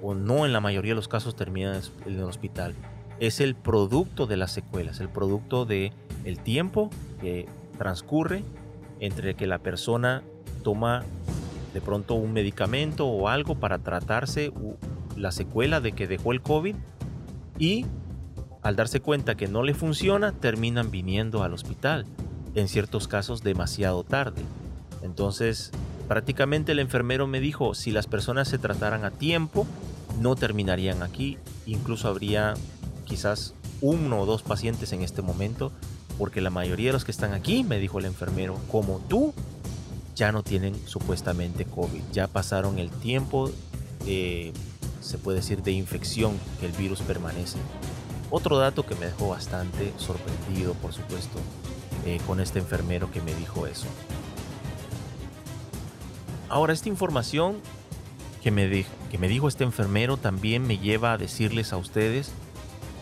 o 0.00 0.14
no 0.14 0.46
en 0.46 0.52
la 0.52 0.60
mayoría 0.60 0.92
de 0.92 0.96
los 0.96 1.08
casos 1.08 1.34
terminan 1.34 1.82
en 2.06 2.14
el 2.14 2.22
hospital. 2.22 2.76
Es 3.20 3.40
el 3.40 3.54
producto 3.54 4.26
de 4.26 4.36
las 4.36 4.52
secuelas, 4.52 5.00
el 5.00 5.08
producto 5.08 5.64
de 5.64 5.92
el 6.24 6.38
tiempo 6.38 6.90
que 7.20 7.46
transcurre 7.76 8.42
entre 9.00 9.34
que 9.34 9.46
la 9.46 9.58
persona 9.58 10.22
toma 10.62 11.04
de 11.74 11.80
pronto 11.80 12.14
un 12.14 12.32
medicamento 12.32 13.06
o 13.06 13.28
algo 13.28 13.56
para 13.56 13.78
tratarse 13.78 14.52
la 15.16 15.32
secuela 15.32 15.80
de 15.80 15.92
que 15.92 16.06
dejó 16.06 16.32
el 16.32 16.42
COVID 16.42 16.76
y 17.58 17.86
al 18.62 18.76
darse 18.76 19.00
cuenta 19.00 19.36
que 19.36 19.48
no 19.48 19.62
le 19.62 19.74
funciona 19.74 20.32
terminan 20.32 20.90
viniendo 20.90 21.42
al 21.42 21.54
hospital, 21.54 22.06
en 22.54 22.68
ciertos 22.68 23.08
casos 23.08 23.42
demasiado 23.42 24.04
tarde. 24.04 24.42
Entonces 25.02 25.72
prácticamente 26.08 26.72
el 26.72 26.78
enfermero 26.78 27.26
me 27.26 27.40
dijo, 27.40 27.74
si 27.74 27.90
las 27.90 28.06
personas 28.06 28.48
se 28.48 28.58
trataran 28.58 29.04
a 29.04 29.10
tiempo, 29.10 29.66
no 30.20 30.34
terminarían 30.36 31.02
aquí, 31.02 31.36
incluso 31.66 32.08
habría 32.08 32.54
quizás 33.08 33.54
uno 33.80 34.20
o 34.20 34.26
dos 34.26 34.42
pacientes 34.42 34.92
en 34.92 35.02
este 35.02 35.22
momento 35.22 35.72
porque 36.18 36.40
la 36.40 36.50
mayoría 36.50 36.88
de 36.88 36.92
los 36.94 37.04
que 37.04 37.12
están 37.12 37.32
aquí, 37.32 37.62
me 37.62 37.78
dijo 37.78 38.00
el 38.00 38.04
enfermero, 38.04 38.58
como 38.70 38.98
tú, 39.08 39.32
ya 40.16 40.32
no 40.32 40.42
tienen 40.42 40.74
supuestamente 40.86 41.64
COVID, 41.64 42.02
ya 42.12 42.26
pasaron 42.26 42.80
el 42.80 42.90
tiempo, 42.90 43.50
se 44.04 45.18
puede 45.22 45.38
decir, 45.38 45.62
de 45.62 45.70
infección 45.70 46.36
que 46.58 46.66
el 46.66 46.72
virus 46.72 47.00
permanece. 47.02 47.58
Otro 48.30 48.58
dato 48.58 48.84
que 48.84 48.96
me 48.96 49.06
dejó 49.06 49.28
bastante 49.28 49.92
sorprendido, 49.96 50.74
por 50.74 50.92
supuesto, 50.92 51.38
eh, 52.04 52.18
con 52.26 52.40
este 52.40 52.58
enfermero 52.58 53.10
que 53.12 53.22
me 53.22 53.32
dijo 53.34 53.66
eso. 53.68 53.86
Ahora, 56.48 56.72
esta 56.72 56.88
información 56.88 57.58
que 58.42 58.50
me, 58.50 58.84
que 59.10 59.18
me 59.18 59.28
dijo 59.28 59.46
este 59.46 59.64
enfermero 59.64 60.16
también 60.16 60.66
me 60.66 60.78
lleva 60.78 61.12
a 61.12 61.18
decirles 61.18 61.72
a 61.72 61.76
ustedes 61.76 62.32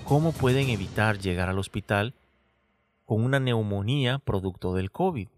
cómo 0.06 0.30
pueden 0.30 0.68
evitar 0.68 1.18
llegar 1.18 1.48
al 1.48 1.58
hospital 1.58 2.14
con 3.06 3.24
una 3.24 3.40
neumonía 3.40 4.20
producto 4.20 4.72
del 4.72 4.92
COVID. 4.92 5.28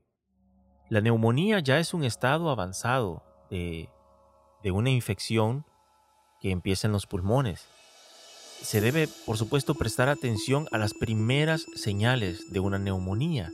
La 0.90 1.00
neumonía 1.00 1.60
ya 1.60 1.78
es 1.78 1.94
un 1.94 2.04
estado 2.04 2.50
avanzado 2.50 3.22
de, 3.50 3.88
una 4.64 4.90
infección 4.90 5.64
que 6.40 6.50
empieza 6.50 6.86
en 6.86 6.92
los 6.92 7.06
pulmones. 7.06 7.66
Se 8.60 8.82
debe, 8.82 9.08
por 9.24 9.38
supuesto, 9.38 9.74
prestar 9.74 10.10
atención 10.10 10.66
a 10.70 10.76
las 10.76 10.92
primeras 10.92 11.64
señales 11.74 12.52
de 12.52 12.60
una 12.60 12.78
neumonía. 12.78 13.50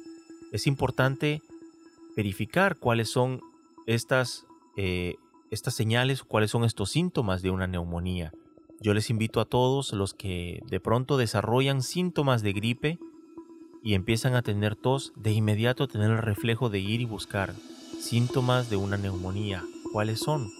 Es 0.52 0.66
importante 0.66 1.42
verificar 2.16 2.76
cuáles 2.76 3.08
son 3.08 3.40
estas, 3.86 4.46
eh, 4.76 5.14
señales, 5.52 6.24
cuáles 6.24 6.50
son 6.50 6.64
estos 6.64 6.90
síntomas 6.90 7.40
de 7.40 7.50
una 7.50 7.68
neumonía. 7.68 8.32
Yo 8.80 8.94
les 8.94 9.10
invito 9.10 9.40
a 9.40 9.44
todos 9.44 9.92
los 9.92 10.14
que 10.14 10.60
de 10.66 10.80
pronto 10.80 11.16
desarrollan 11.16 11.82
síntomas 11.82 12.42
de 12.42 12.52
gripe 12.52 12.98
y 13.82 13.94
empiezan 13.94 14.34
a 14.34 14.42
tener 14.42 14.76
tos, 14.76 15.12
de 15.16 15.32
inmediato 15.32 15.88
tener 15.88 16.10
el 16.10 16.18
reflejo 16.18 16.70
de 16.70 16.80
ir 16.80 17.00
y 17.00 17.04
buscar 17.04 17.54
síntomas 17.98 18.70
de 18.70 18.76
una 18.76 18.96
neumonía. 18.96 19.62
¿Cuáles 19.92 20.20
son? 20.20 20.50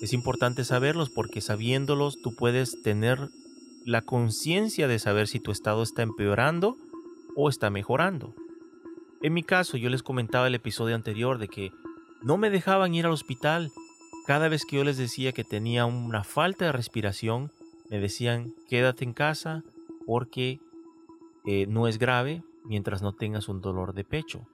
Es 0.00 0.12
importante 0.12 0.64
saberlos 0.64 1.10
porque 1.10 1.40
sabiéndolos 1.40 2.20
tú 2.22 2.34
puedes 2.34 2.82
tener 2.82 3.28
la 3.84 4.02
conciencia 4.02 4.88
de 4.88 4.98
saber 4.98 5.28
si 5.28 5.40
tu 5.40 5.50
estado 5.50 5.82
está 5.82 6.02
empeorando 6.02 6.76
o 7.36 7.48
está 7.48 7.70
mejorando. 7.70 8.34
En 9.22 9.34
mi 9.34 9.42
caso, 9.42 9.76
yo 9.76 9.90
les 9.90 10.02
comentaba 10.02 10.46
el 10.46 10.54
episodio 10.54 10.94
anterior 10.94 11.38
de 11.38 11.48
que 11.48 11.72
no 12.22 12.38
me 12.38 12.50
dejaban 12.50 12.94
ir 12.94 13.04
al 13.04 13.12
hospital. 13.12 13.70
Cada 14.30 14.48
vez 14.48 14.64
que 14.64 14.76
yo 14.76 14.84
les 14.84 14.96
decía 14.96 15.32
que 15.32 15.42
tenía 15.42 15.86
una 15.86 16.22
falta 16.22 16.66
de 16.66 16.70
respiración, 16.70 17.50
me 17.90 17.98
decían 17.98 18.54
quédate 18.68 19.02
en 19.02 19.12
casa 19.12 19.64
porque 20.06 20.60
eh, 21.44 21.66
no 21.66 21.88
es 21.88 21.98
grave 21.98 22.44
mientras 22.64 23.02
no 23.02 23.12
tengas 23.12 23.48
un 23.48 23.60
dolor 23.60 23.92
de 23.92 24.04
pecho. 24.04 24.46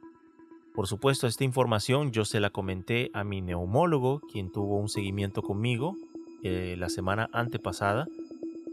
Por 0.75 0.87
supuesto, 0.87 1.27
esta 1.27 1.45
información 1.45 2.11
yo 2.11 2.25
se 2.25 2.41
la 2.41 2.49
comenté 2.49 3.11
a 3.13 3.23
mi 3.23 3.43
neumólogo, 3.43 4.21
quien 4.33 4.51
tuvo 4.51 4.79
un 4.79 4.89
seguimiento 4.89 5.43
conmigo 5.43 5.95
eh, 6.43 6.77
la 6.79 6.89
semana 6.89 7.29
antepasada, 7.35 8.09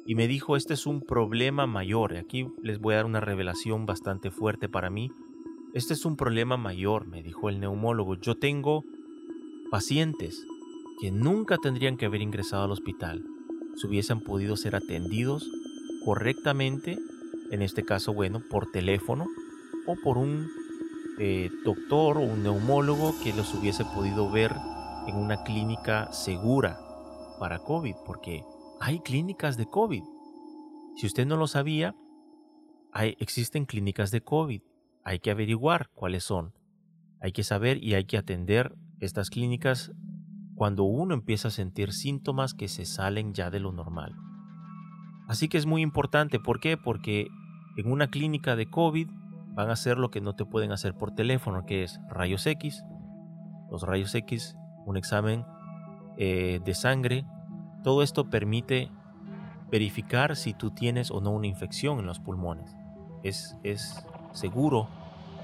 y 0.06 0.16
me 0.16 0.30
dijo, 0.30 0.56
este 0.56 0.74
es 0.74 0.86
un 0.86 1.02
problema 1.02 1.68
mayor. 1.68 2.16
Aquí 2.16 2.48
les 2.62 2.80
voy 2.80 2.94
a 2.94 2.98
dar 3.00 3.06
una 3.08 3.20
revelación 3.20 3.86
bastante 3.86 4.32
fuerte 4.32 4.70
para 4.70 4.90
mí. 4.90 5.12
Este 5.74 5.96
es 5.96 6.06
un 6.06 6.16
problema 6.16 6.56
mayor, 6.56 7.08
me 7.08 7.22
dijo 7.22 7.50
el 7.50 7.60
neumólogo. 7.60 8.16
Yo 8.16 8.36
tengo 8.36 8.86
pacientes 9.70 10.46
que 11.02 11.12
nunca 11.12 11.58
tendrían 11.58 11.98
que 11.98 12.06
haber 12.06 12.22
ingresado 12.22 12.64
al 12.64 12.72
hospital 12.72 13.24
si 13.76 13.88
hubiesen 13.88 14.22
podido 14.22 14.56
ser 14.56 14.76
atendidos 14.76 15.50
correctamente 16.06 16.98
en 17.52 17.62
este 17.62 17.84
caso, 17.84 18.14
bueno, 18.14 18.42
por 18.50 18.72
teléfono 18.72 19.28
o 19.86 19.96
por 20.04 20.18
un 20.18 20.50
eh, 21.20 21.52
doctor 21.64 22.18
o 22.18 22.22
un 22.22 22.42
neumólogo 22.42 23.14
que 23.24 23.34
los 23.34 23.54
hubiese 23.54 23.86
podido 23.86 24.32
ver 24.32 24.56
en 25.08 25.16
una 25.16 25.44
clínica 25.44 26.12
segura 26.12 26.80
para 27.40 27.60
COVID, 27.60 27.96
porque 28.06 28.44
hay 28.80 29.02
clínicas 29.02 29.58
de 29.58 29.68
COVID. 29.68 30.04
Si 30.96 31.06
usted 31.06 31.28
no 31.28 31.38
lo 31.38 31.48
sabía, 31.48 31.96
hay, 32.92 33.16
existen 33.20 33.66
clínicas 33.66 34.12
de 34.12 34.22
COVID. 34.22 34.62
Hay 35.04 35.20
que 35.20 35.32
averiguar 35.32 35.90
cuáles 35.94 36.24
son. 36.24 36.54
Hay 37.20 37.34
que 37.34 37.44
saber 37.44 37.84
y 37.84 37.94
hay 37.94 38.06
que 38.06 38.18
atender 38.18 38.76
estas 39.00 39.30
clínicas 39.30 39.92
cuando 40.56 40.84
uno 40.84 41.14
empieza 41.14 41.48
a 41.48 41.52
sentir 41.52 41.92
síntomas 41.92 42.54
que 42.54 42.68
se 42.68 42.86
salen 42.86 43.34
ya 43.34 43.50
de 43.50 43.60
lo 43.60 43.72
normal. 43.72 44.16
Así 45.28 45.48
que 45.48 45.58
es 45.58 45.66
muy 45.66 45.82
importante. 45.82 46.40
¿Por 46.40 46.60
qué? 46.60 46.78
Porque 46.78 47.28
en 47.78 47.92
una 47.92 48.08
clínica 48.08 48.56
de 48.56 48.70
COVID 48.70 49.10
van 49.56 49.70
a 49.70 49.74
hacer 49.74 49.98
lo 49.98 50.12
que 50.12 50.22
no 50.22 50.36
te 50.36 50.46
pueden 50.46 50.72
hacer 50.72 50.96
por 50.96 51.12
teléfono, 51.12 51.66
que 51.66 51.84
es 51.84 52.00
rayos 52.10 52.46
X. 52.46 52.84
Los 53.72 53.84
rayos 53.84 54.14
X, 54.14 54.56
un 54.86 54.98
examen 54.98 55.46
eh, 56.18 56.60
de 56.64 56.74
sangre. 56.74 57.26
Todo 57.84 58.04
esto 58.04 58.30
permite 58.30 58.92
verificar 59.72 60.36
si 60.36 60.54
tú 60.54 60.72
tienes 60.72 61.10
o 61.10 61.22
no 61.22 61.32
una 61.32 61.48
infección 61.48 62.00
en 62.00 62.06
los 62.06 62.20
pulmones. 62.20 62.76
Es, 63.24 63.58
es 63.64 64.06
seguro 64.34 64.88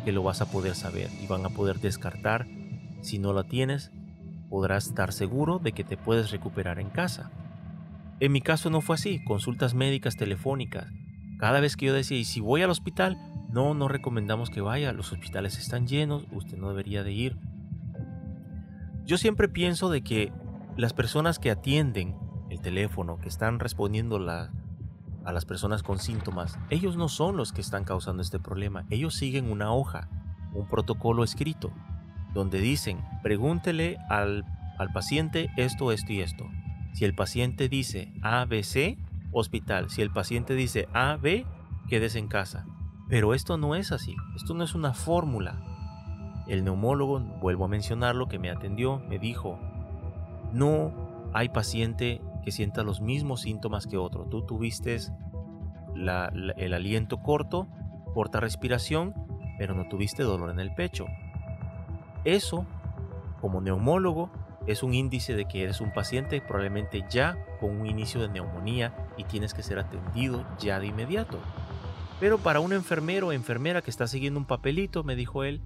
que 0.06 0.12
lo 0.12 0.24
vas 0.24 0.42
a 0.42 0.52
poder 0.52 0.76
saber 0.76 1.10
y 1.22 1.28
van 1.28 1.46
a 1.46 1.50
poder 1.50 1.80
descartar. 1.80 2.48
Si 3.02 3.18
no 3.18 3.34
la 3.34 3.44
tienes, 3.44 3.92
podrás 4.50 4.88
estar 4.88 5.14
seguro 5.14 5.60
de 5.60 5.72
que 5.72 5.84
te 5.84 5.98
puedes 5.98 6.32
recuperar 6.32 6.80
en 6.80 6.90
casa. 6.90 7.32
En 8.20 8.32
mi 8.32 8.42
caso 8.42 8.70
no 8.70 8.82
fue 8.82 8.96
así, 8.96 9.24
consultas 9.24 9.74
médicas 9.74 10.18
telefónicas, 10.18 10.88
cada 11.40 11.62
vez 11.62 11.78
que 11.78 11.86
yo 11.86 11.94
decía, 11.94 12.18
y 12.18 12.26
si 12.26 12.42
voy 12.42 12.64
al 12.64 12.70
hospital, 12.70 13.18
no, 13.50 13.74
no 13.74 13.88
recomendamos 13.88 14.50
que 14.50 14.60
vaya, 14.60 14.92
los 14.92 15.14
hospitales 15.14 15.58
están 15.58 15.88
llenos, 15.88 16.26
usted 16.34 16.58
no 16.58 16.68
debería 16.68 17.02
de 17.02 17.14
ir. 17.14 17.38
Yo 19.06 19.18
siempre 19.18 19.48
pienso 19.48 19.90
de 19.90 20.04
que 20.04 20.34
las 20.76 20.92
personas 20.92 21.40
que 21.40 21.50
atienden 21.50 22.18
el 22.50 22.60
teléfono, 22.60 23.20
que 23.20 23.30
están 23.30 23.60
respondiendo 23.60 24.18
a 24.18 25.32
las 25.32 25.46
personas 25.46 25.82
con 25.82 25.98
síntomas, 25.98 26.60
ellos 26.70 26.98
no 26.98 27.08
son 27.08 27.38
los 27.38 27.54
que 27.54 27.62
están 27.62 27.86
causando 27.86 28.22
este 28.22 28.40
problema, 28.40 28.86
ellos 28.90 29.16
siguen 29.16 29.50
una 29.50 29.72
hoja, 29.72 30.10
un 30.54 30.68
protocolo 30.68 31.24
escrito, 31.24 31.72
donde 32.34 32.60
dicen, 32.60 33.00
pregúntele 33.24 33.98
al, 34.10 34.46
al 34.78 34.92
paciente 34.92 35.50
esto, 35.58 35.92
esto 35.92 36.14
y 36.14 36.22
esto. 36.22 36.50
Si 36.94 37.06
el 37.06 37.14
paciente 37.14 37.70
dice 37.70 38.14
ABC, 38.22 38.98
hospital. 39.32 39.90
Si 39.90 40.02
el 40.02 40.12
paciente 40.12 40.56
dice 40.56 40.88
A, 40.94 41.18
B, 41.18 41.46
quédese 41.88 42.20
en 42.20 42.28
casa. 42.28 42.66
Pero 43.08 43.34
esto 43.34 43.58
no 43.58 43.76
es 43.76 43.92
así, 43.92 44.16
esto 44.36 44.54
no 44.54 44.64
es 44.64 44.76
una 44.76 44.94
fórmula. 44.94 45.64
El 46.48 46.64
neumólogo, 46.64 47.20
vuelvo 47.20 47.66
a 47.66 47.68
mencionarlo, 47.68 48.28
que 48.28 48.40
me 48.40 48.50
atendió, 48.50 49.00
me 49.08 49.20
dijo, 49.20 49.60
no 50.54 51.30
hay 51.34 51.50
paciente 51.50 52.22
que 52.44 52.52
sienta 52.52 52.84
los 52.84 53.02
mismos 53.02 53.42
síntomas 53.42 53.88
que 53.88 53.98
otro. 53.98 54.26
Tú 54.26 54.46
tuviste 54.46 54.98
el 55.96 56.74
aliento 56.74 57.22
corto, 57.22 57.68
corta 58.14 58.40
respiración, 58.40 59.14
pero 59.58 59.74
no 59.74 59.88
tuviste 59.90 60.24
dolor 60.24 60.50
en 60.52 60.60
el 60.60 60.74
pecho. 60.74 61.06
Eso, 62.24 62.66
como 63.42 63.62
neumólogo, 63.62 64.30
es 64.68 64.84
un 64.84 64.94
índice 64.94 65.36
de 65.36 65.46
que 65.46 65.64
eres 65.64 65.82
un 65.82 65.92
paciente 65.92 66.42
probablemente 66.42 67.04
ya 67.10 67.38
con 67.60 67.80
un 67.80 67.88
inicio 67.88 68.22
de 68.22 68.30
neumonía 68.30 68.94
y 69.18 69.24
tienes 69.24 69.54
que 69.54 69.64
ser 69.64 69.80
atendido 69.80 70.46
ya 70.60 70.80
de 70.80 70.88
inmediato. 70.88 71.40
Pero 72.20 72.38
para 72.38 72.60
un 72.60 72.74
enfermero 72.74 73.28
o 73.28 73.32
enfermera 73.32 73.82
que 73.82 73.90
está 73.90 74.06
siguiendo 74.08 74.40
un 74.40 74.46
papelito, 74.46 75.04
me 75.04 75.16
dijo 75.16 75.44
él, 75.44 75.62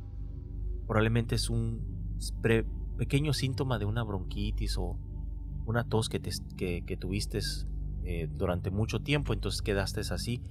probablemente 0.88 1.36
es 1.36 1.50
un 1.50 1.82
pequeño 2.98 3.34
síntoma 3.34 3.80
de 3.80 3.86
una 3.86 4.04
bronquitis 4.04 4.78
o 4.78 4.98
una 5.66 5.84
tos 5.84 6.10
que, 6.10 6.20
tuviste 7.00 7.40
eh, 8.04 8.30
durante 8.32 8.70
mucho 8.70 9.02
tiempo, 9.02 9.34
entonces 9.34 9.62
quedaste 9.62 10.02
así. 10.02 10.42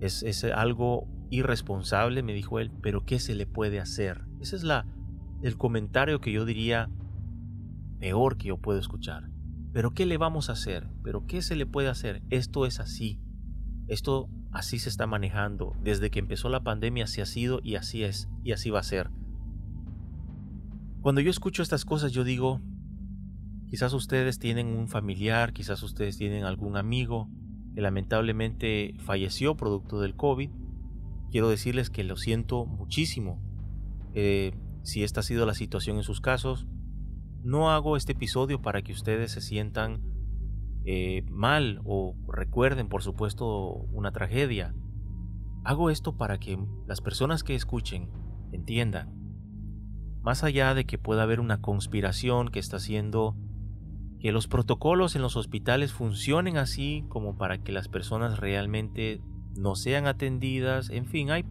Es, 0.00 0.22
es 0.22 0.44
algo 0.44 1.06
irresponsable, 1.30 2.22
me 2.22 2.32
dijo 2.32 2.58
él, 2.58 2.70
pero 2.82 3.04
¿qué 3.04 3.20
se 3.20 3.34
le 3.34 3.46
puede 3.46 3.80
hacer? 3.80 4.24
Ese 4.40 4.56
es 4.56 4.62
la, 4.62 4.86
el 5.42 5.56
comentario 5.56 6.20
que 6.20 6.32
yo 6.32 6.44
diría 6.44 6.90
peor 8.00 8.36
que 8.36 8.48
yo 8.48 8.58
puedo 8.58 8.78
escuchar. 8.78 9.30
Pero 9.72 9.92
¿qué 9.92 10.06
le 10.06 10.16
vamos 10.16 10.48
a 10.48 10.52
hacer? 10.52 10.88
¿Pero 11.02 11.26
qué 11.26 11.42
se 11.42 11.56
le 11.56 11.66
puede 11.66 11.88
hacer? 11.88 12.22
Esto 12.30 12.66
es 12.66 12.80
así. 12.80 13.20
Esto 13.86 14.28
así 14.50 14.78
se 14.78 14.88
está 14.88 15.06
manejando. 15.06 15.76
Desde 15.82 16.10
que 16.10 16.18
empezó 16.18 16.48
la 16.48 16.62
pandemia 16.62 17.04
así 17.04 17.20
ha 17.20 17.26
sido 17.26 17.60
y 17.62 17.76
así 17.76 18.02
es 18.02 18.28
y 18.42 18.52
así 18.52 18.70
va 18.70 18.80
a 18.80 18.84
ser. 18.84 19.10
Cuando 21.00 21.20
yo 21.20 21.30
escucho 21.30 21.62
estas 21.62 21.84
cosas 21.84 22.12
yo 22.12 22.24
digo, 22.24 22.60
quizás 23.68 23.92
ustedes 23.92 24.38
tienen 24.38 24.66
un 24.68 24.88
familiar, 24.88 25.52
quizás 25.52 25.82
ustedes 25.82 26.16
tienen 26.16 26.44
algún 26.44 26.76
amigo 26.76 27.28
que 27.74 27.80
lamentablemente 27.80 28.94
falleció 28.98 29.56
producto 29.56 30.00
del 30.00 30.16
COVID. 30.16 30.50
Quiero 31.30 31.48
decirles 31.48 31.90
que 31.90 32.04
lo 32.04 32.16
siento 32.16 32.66
muchísimo. 32.66 33.40
Eh, 34.14 34.52
si 34.88 35.04
esta 35.04 35.20
ha 35.20 35.22
sido 35.22 35.44
la 35.44 35.52
situación 35.52 35.98
en 35.98 36.02
sus 36.02 36.22
casos, 36.22 36.66
no 37.42 37.70
hago 37.70 37.98
este 37.98 38.12
episodio 38.12 38.62
para 38.62 38.80
que 38.80 38.92
ustedes 38.92 39.30
se 39.30 39.42
sientan 39.42 40.00
eh, 40.86 41.26
mal 41.30 41.82
o 41.84 42.16
recuerden, 42.26 42.88
por 42.88 43.02
supuesto, 43.02 43.46
una 43.92 44.12
tragedia. 44.12 44.74
Hago 45.62 45.90
esto 45.90 46.16
para 46.16 46.38
que 46.38 46.58
las 46.86 47.02
personas 47.02 47.44
que 47.44 47.54
escuchen 47.54 48.08
entiendan. 48.50 49.12
Más 50.22 50.42
allá 50.42 50.72
de 50.72 50.86
que 50.86 50.96
pueda 50.96 51.24
haber 51.24 51.40
una 51.40 51.60
conspiración 51.60 52.48
que 52.48 52.58
está 52.58 52.78
haciendo 52.78 53.36
que 54.20 54.32
los 54.32 54.48
protocolos 54.48 55.16
en 55.16 55.20
los 55.20 55.36
hospitales 55.36 55.92
funcionen 55.92 56.56
así 56.56 57.04
como 57.10 57.36
para 57.36 57.58
que 57.58 57.72
las 57.72 57.88
personas 57.88 58.38
realmente 58.38 59.20
no 59.54 59.76
sean 59.76 60.06
atendidas, 60.06 60.88
en 60.88 61.04
fin, 61.04 61.30
hay, 61.30 61.44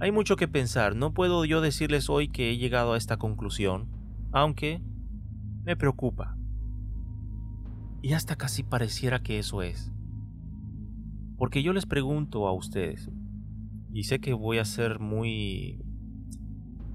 hay 0.00 0.12
mucho 0.12 0.36
que 0.36 0.48
pensar. 0.48 0.94
No 0.94 1.12
puedo 1.12 1.44
yo 1.44 1.60
decirles 1.60 2.08
hoy 2.08 2.28
que 2.28 2.50
he 2.50 2.56
llegado 2.56 2.92
a 2.92 2.96
esta 2.96 3.16
conclusión, 3.16 3.88
aunque 4.32 4.80
me 5.64 5.76
preocupa. 5.76 6.36
Y 8.00 8.12
hasta 8.12 8.36
casi 8.36 8.62
pareciera 8.62 9.22
que 9.22 9.38
eso 9.38 9.62
es. 9.62 9.92
Porque 11.36 11.62
yo 11.62 11.72
les 11.72 11.86
pregunto 11.86 12.46
a 12.46 12.52
ustedes, 12.52 13.10
y 13.92 14.04
sé 14.04 14.20
que 14.20 14.34
voy 14.34 14.58
a 14.58 14.64
ser 14.64 15.00
muy... 15.00 15.84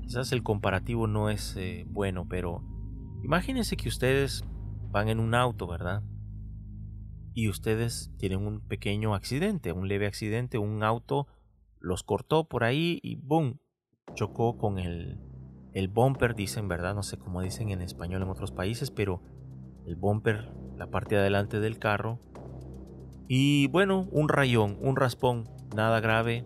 Quizás 0.01 0.31
el 0.31 0.43
comparativo 0.43 1.07
no 1.07 1.29
es 1.29 1.55
eh, 1.57 1.85
bueno, 1.89 2.27
pero 2.27 2.61
imagínense 3.23 3.77
que 3.77 3.89
ustedes 3.89 4.43
van 4.91 5.09
en 5.09 5.19
un 5.19 5.33
auto, 5.33 5.65
¿verdad? 5.65 6.03
Y 7.33 7.49
ustedes 7.49 8.11
tienen 8.17 8.45
un 8.45 8.61
pequeño 8.61 9.15
accidente, 9.15 9.71
un 9.71 9.87
leve 9.87 10.05
accidente, 10.05 10.57
un 10.57 10.83
auto 10.83 11.27
los 11.83 12.01
cortó 12.01 12.45
por 12.45 12.63
ahí 12.63 12.99
y 13.03 13.17
¡boom! 13.17 13.59
chocó 14.15 14.57
con 14.57 14.79
el, 14.79 15.19
el 15.73 15.89
bumper, 15.89 16.33
dicen, 16.33 16.67
¿verdad? 16.67 16.95
No 16.95 17.03
sé 17.03 17.17
cómo 17.17 17.41
dicen 17.41 17.69
en 17.69 17.81
español 17.81 18.23
en 18.23 18.29
otros 18.29 18.51
países, 18.51 18.89
pero 18.89 19.21
el 19.85 19.95
bumper, 19.95 20.49
la 20.77 20.87
parte 20.87 21.15
de 21.15 21.21
adelante 21.21 21.59
del 21.59 21.79
carro. 21.79 22.19
Y 23.27 23.67
bueno, 23.67 24.07
un 24.11 24.29
rayón, 24.29 24.77
un 24.81 24.95
raspón, 24.95 25.49
nada 25.75 25.99
grave. 25.99 26.45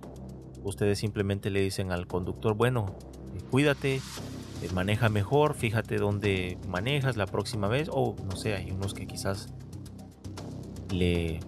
Ustedes 0.63 0.97
simplemente 0.99 1.49
le 1.51 1.61
dicen 1.61 1.91
al 1.91 2.07
conductor, 2.07 2.55
bueno, 2.55 2.97
eh, 3.35 3.41
cuídate, 3.51 3.95
eh, 3.95 4.69
maneja 4.73 5.07
mejor, 5.09 5.53
fíjate 5.53 5.97
dónde 5.97 6.57
manejas 6.67 7.15
la 7.15 7.27
próxima 7.27 7.67
vez. 7.67 7.89
O 7.91 8.15
no 8.25 8.35
sé, 8.35 8.55
hay 8.55 8.71
unos 8.71 8.95
que 8.95 9.05
quizás 9.05 9.53
le, 10.91 11.41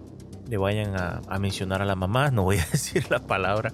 le 0.50 0.56
vayan 0.58 0.96
a, 0.96 1.38
mencionar 1.38 1.80
a 1.80 1.84
la 1.84 1.94
mamá, 1.94 2.32
no 2.32 2.42
voy 2.42 2.58
a 2.58 2.66
decir 2.72 3.08
la 3.08 3.20
palabra. 3.20 3.72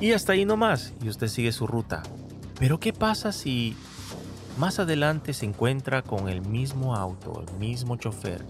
Y 0.00 0.12
hasta 0.12 0.32
ahí 0.32 0.46
nomás, 0.46 0.94
y 1.02 1.10
usted 1.10 1.28
sigue 1.28 1.52
su 1.52 1.66
ruta. 1.66 2.02
Pero 2.58 2.80
¿qué 2.80 2.94
pasa 2.94 3.32
si 3.32 3.76
más 4.56 4.78
adelante 4.78 5.34
se 5.34 5.44
encuentra 5.44 6.00
con 6.00 6.30
el 6.30 6.40
mismo 6.40 6.96
auto, 6.96 7.44
el 7.46 7.58
mismo 7.58 7.96
chofer, 7.96 8.46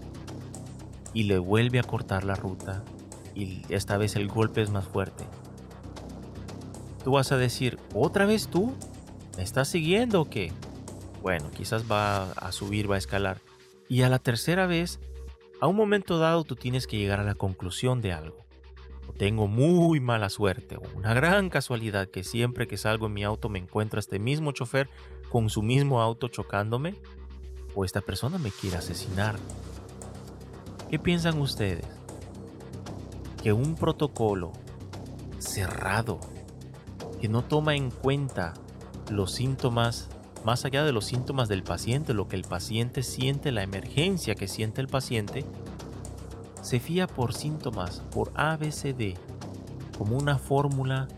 y 1.13 1.23
le 1.23 1.39
vuelve 1.39 1.79
a 1.79 1.83
cortar 1.83 2.23
la 2.23 2.35
ruta 2.35 2.83
y 3.35 3.61
esta 3.69 3.97
vez 3.97 4.15
el 4.15 4.29
golpe 4.29 4.61
es 4.61 4.69
más 4.69 4.85
fuerte? 4.85 5.25
Tú 7.03 7.11
vas 7.11 7.33
a 7.33 7.37
decir, 7.37 7.79
¿otra 7.93 8.25
vez 8.25 8.47
tú? 8.47 8.73
¿Me 9.35 9.43
estás 9.43 9.67
siguiendo 9.67 10.21
o 10.21 10.29
qué? 10.29 10.53
Bueno, 11.21 11.51
quizás 11.51 11.83
va 11.91 12.31
a 12.31 12.51
subir, 12.53 12.89
va 12.89 12.95
a 12.95 12.99
escalar. 12.99 13.41
Y 13.89 14.03
a 14.03 14.09
la 14.09 14.19
tercera 14.19 14.67
vez, 14.67 14.99
a 15.59 15.67
un 15.67 15.75
momento 15.75 16.19
dado 16.19 16.43
tú 16.43 16.55
tienes 16.55 16.87
que 16.87 16.97
llegar 16.97 17.19
a 17.19 17.23
la 17.23 17.35
conclusión 17.35 18.01
de 18.01 18.13
algo 18.13 18.47
tengo 19.17 19.47
muy 19.47 19.99
mala 19.99 20.29
suerte 20.29 20.77
o 20.77 20.83
una 20.95 21.13
gran 21.13 21.49
casualidad 21.49 22.07
que 22.07 22.23
siempre 22.23 22.67
que 22.67 22.77
salgo 22.77 23.07
en 23.07 23.13
mi 23.13 23.23
auto 23.23 23.49
me 23.49 23.59
encuentro 23.59 23.97
a 23.97 24.01
este 24.01 24.19
mismo 24.19 24.51
chofer 24.51 24.89
con 25.29 25.49
su 25.49 25.63
mismo 25.63 26.01
auto 26.01 26.27
chocándome 26.27 26.95
o 27.75 27.83
esta 27.83 28.01
persona 28.01 28.37
me 28.37 28.51
quiere 28.51 28.77
asesinar. 28.77 29.35
¿Qué 30.89 30.99
piensan 30.99 31.39
ustedes? 31.39 31.85
Que 33.43 33.53
un 33.53 33.75
protocolo 33.75 34.51
cerrado 35.37 36.19
que 37.19 37.27
no 37.27 37.43
toma 37.43 37.75
en 37.75 37.91
cuenta 37.91 38.53
los 39.09 39.33
síntomas 39.33 40.09
más 40.47 40.63
allá 40.63 40.85
de 40.85 40.93
los 40.93 41.03
síntomas 41.03 41.49
del 41.49 41.61
paciente, 41.61 42.13
lo 42.13 42.29
que 42.29 42.37
el 42.37 42.43
paciente 42.43 43.03
siente, 43.03 43.51
la 43.51 43.63
emergencia 43.63 44.33
que 44.33 44.47
siente 44.47 44.79
el 44.79 44.87
paciente, 44.87 45.43
se 46.61 46.79
fía 46.79 47.05
por 47.05 47.33
síntomas, 47.33 47.99
por 48.11 48.31
ABCD, 48.33 49.17
como 49.97 50.17
una 50.17 50.37
fórmula 50.37 51.09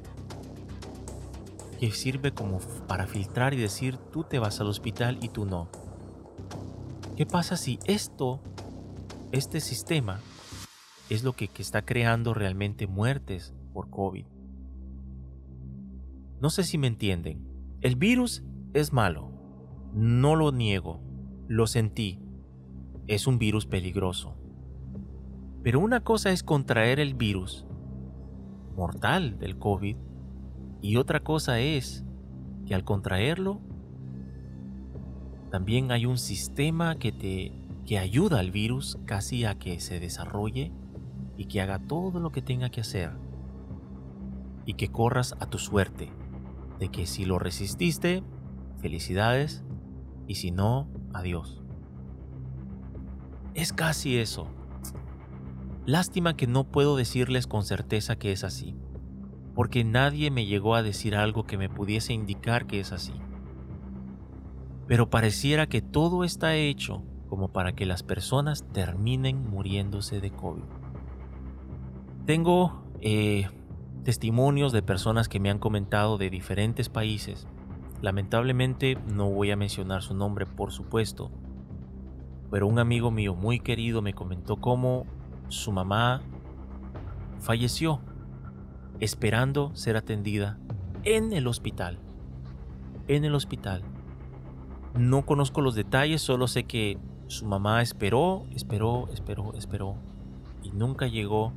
que 1.80 1.92
sirve 1.92 2.32
como 2.32 2.58
para 2.88 3.06
filtrar 3.06 3.54
y 3.54 3.58
decir 3.58 3.98
tú 3.98 4.24
te 4.24 4.40
vas 4.40 4.62
al 4.62 4.68
hospital 4.68 5.20
y 5.22 5.30
tú 5.30 5.46
no. 5.46 5.70
¿Qué 7.16 7.28
pasa 7.28 7.56
si 7.56 7.78
esto, 7.86 8.42
este 9.32 9.60
sistema, 9.60 10.22
es 11.12 11.24
lo 11.24 11.34
que, 11.34 11.50
que 11.50 11.62
está 11.62 11.84
creando 11.84 12.34
realmente 12.34 12.88
muertes 12.88 13.54
por 13.74 13.92
COVID? 13.92 14.26
No 16.42 16.50
sé 16.50 16.64
si 16.64 16.80
me 16.80 16.88
entienden. 16.88 17.48
El 17.82 17.96
virus 17.96 18.42
es 18.74 18.94
malo. 18.94 19.32
No 19.94 20.36
lo 20.36 20.52
niego. 20.52 21.02
Lo 21.48 21.68
sentí. 21.68 22.20
Es 23.08 23.28
un 23.28 23.40
virus 23.40 23.66
peligroso. 23.66 24.36
Pero 25.64 25.80
una 25.80 26.04
cosa 26.04 26.32
es 26.32 26.44
contraer 26.44 27.00
el 27.00 27.16
virus 27.16 27.66
mortal 28.76 29.38
del 29.40 29.58
COVID 29.58 29.98
y 30.82 30.96
otra 30.96 31.20
cosa 31.20 31.60
es 31.60 32.06
que 32.66 32.74
al 32.74 32.86
contraerlo 32.86 33.60
también 35.52 35.92
hay 35.92 36.06
un 36.06 36.18
sistema 36.18 36.96
que 36.96 37.12
te 37.12 37.52
que 37.86 37.98
ayuda 37.98 38.40
al 38.40 38.52
virus 38.52 39.00
casi 39.06 39.46
a 39.46 39.58
que 39.58 39.80
se 39.80 40.00
desarrolle 40.00 40.72
y 41.38 41.46
que 41.46 41.60
haga 41.60 41.80
todo 41.80 42.20
lo 42.20 42.32
que 42.32 42.42
tenga 42.42 42.70
que 42.70 42.82
hacer 42.82 43.12
y 44.66 44.76
que 44.76 44.90
corras 44.90 45.36
a 45.40 45.48
tu 45.48 45.58
suerte 45.58 46.12
de 46.80 46.90
que 46.90 47.08
si 47.08 47.26
lo 47.26 47.40
resististe, 47.40 48.24
felicidades 48.80 49.64
y 50.28 50.36
si 50.36 50.52
no, 50.52 50.88
adiós. 51.14 51.62
Es 53.54 53.74
casi 53.74 54.18
eso. 54.18 54.48
Lástima 55.86 56.36
que 56.36 56.48
no 56.48 56.66
puedo 56.66 56.96
decirles 56.96 57.48
con 57.48 57.64
certeza 57.64 58.16
que 58.16 58.32
es 58.32 58.44
así, 58.44 58.76
porque 59.56 59.84
nadie 59.84 60.32
me 60.32 60.46
llegó 60.46 60.76
a 60.76 60.84
decir 60.84 61.16
algo 61.16 61.46
que 61.46 61.58
me 61.58 61.68
pudiese 61.70 62.14
indicar 62.14 62.68
que 62.68 62.80
es 62.80 62.92
así. 62.92 63.14
Pero 64.88 65.10
pareciera 65.10 65.68
que 65.68 65.82
todo 65.82 66.24
está 66.24 66.56
hecho 66.56 67.04
como 67.28 67.52
para 67.52 67.74
que 67.74 67.86
las 67.86 68.04
personas 68.04 68.66
terminen 68.72 69.50
muriéndose 69.50 70.20
de 70.20 70.32
COVID. 70.32 70.64
Tengo 72.26 72.84
eh, 73.02 73.48
testimonios 74.04 74.72
de 74.72 74.82
personas 74.82 75.30
que 75.30 75.40
me 75.40 75.50
han 75.50 75.60
comentado 75.60 76.18
de 76.18 76.30
diferentes 76.30 76.90
países. 76.90 77.48
Lamentablemente 78.02 78.98
no 79.14 79.30
voy 79.30 79.52
a 79.52 79.56
mencionar 79.56 80.02
su 80.02 80.14
nombre, 80.14 80.46
por 80.46 80.72
supuesto, 80.72 81.32
pero 82.50 82.68
un 82.68 82.80
amigo 82.80 83.12
mío 83.12 83.36
muy 83.36 83.60
querido 83.60 84.02
me 84.02 84.14
comentó 84.14 84.58
cómo 84.58 85.06
su 85.50 85.72
mamá 85.72 86.22
falleció 87.40 88.02
esperando 89.00 89.76
ser 89.76 89.98
atendida 89.98 90.58
en 91.04 91.34
el 91.34 91.48
hospital. 91.48 92.00
En 93.08 93.26
el 93.26 93.36
hospital. 93.36 93.84
No 94.98 95.26
conozco 95.26 95.62
los 95.62 95.76
detalles, 95.76 96.22
solo 96.22 96.48
sé 96.48 96.64
que 96.64 96.98
su 97.28 97.46
mamá 97.46 97.82
esperó, 97.82 98.46
esperó, 98.56 99.08
esperó, 99.14 99.54
esperó 99.54 99.96
y 100.64 100.72
nunca 100.72 101.08
llegó 101.08 101.54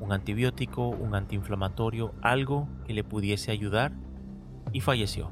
un 0.00 0.12
antibiótico, 0.12 0.88
un 0.88 1.14
antiinflamatorio, 1.14 2.12
algo 2.22 2.68
que 2.86 2.94
le 2.94 3.04
pudiese 3.04 3.50
ayudar 3.50 3.92
y 4.72 4.80
falleció. 4.80 5.30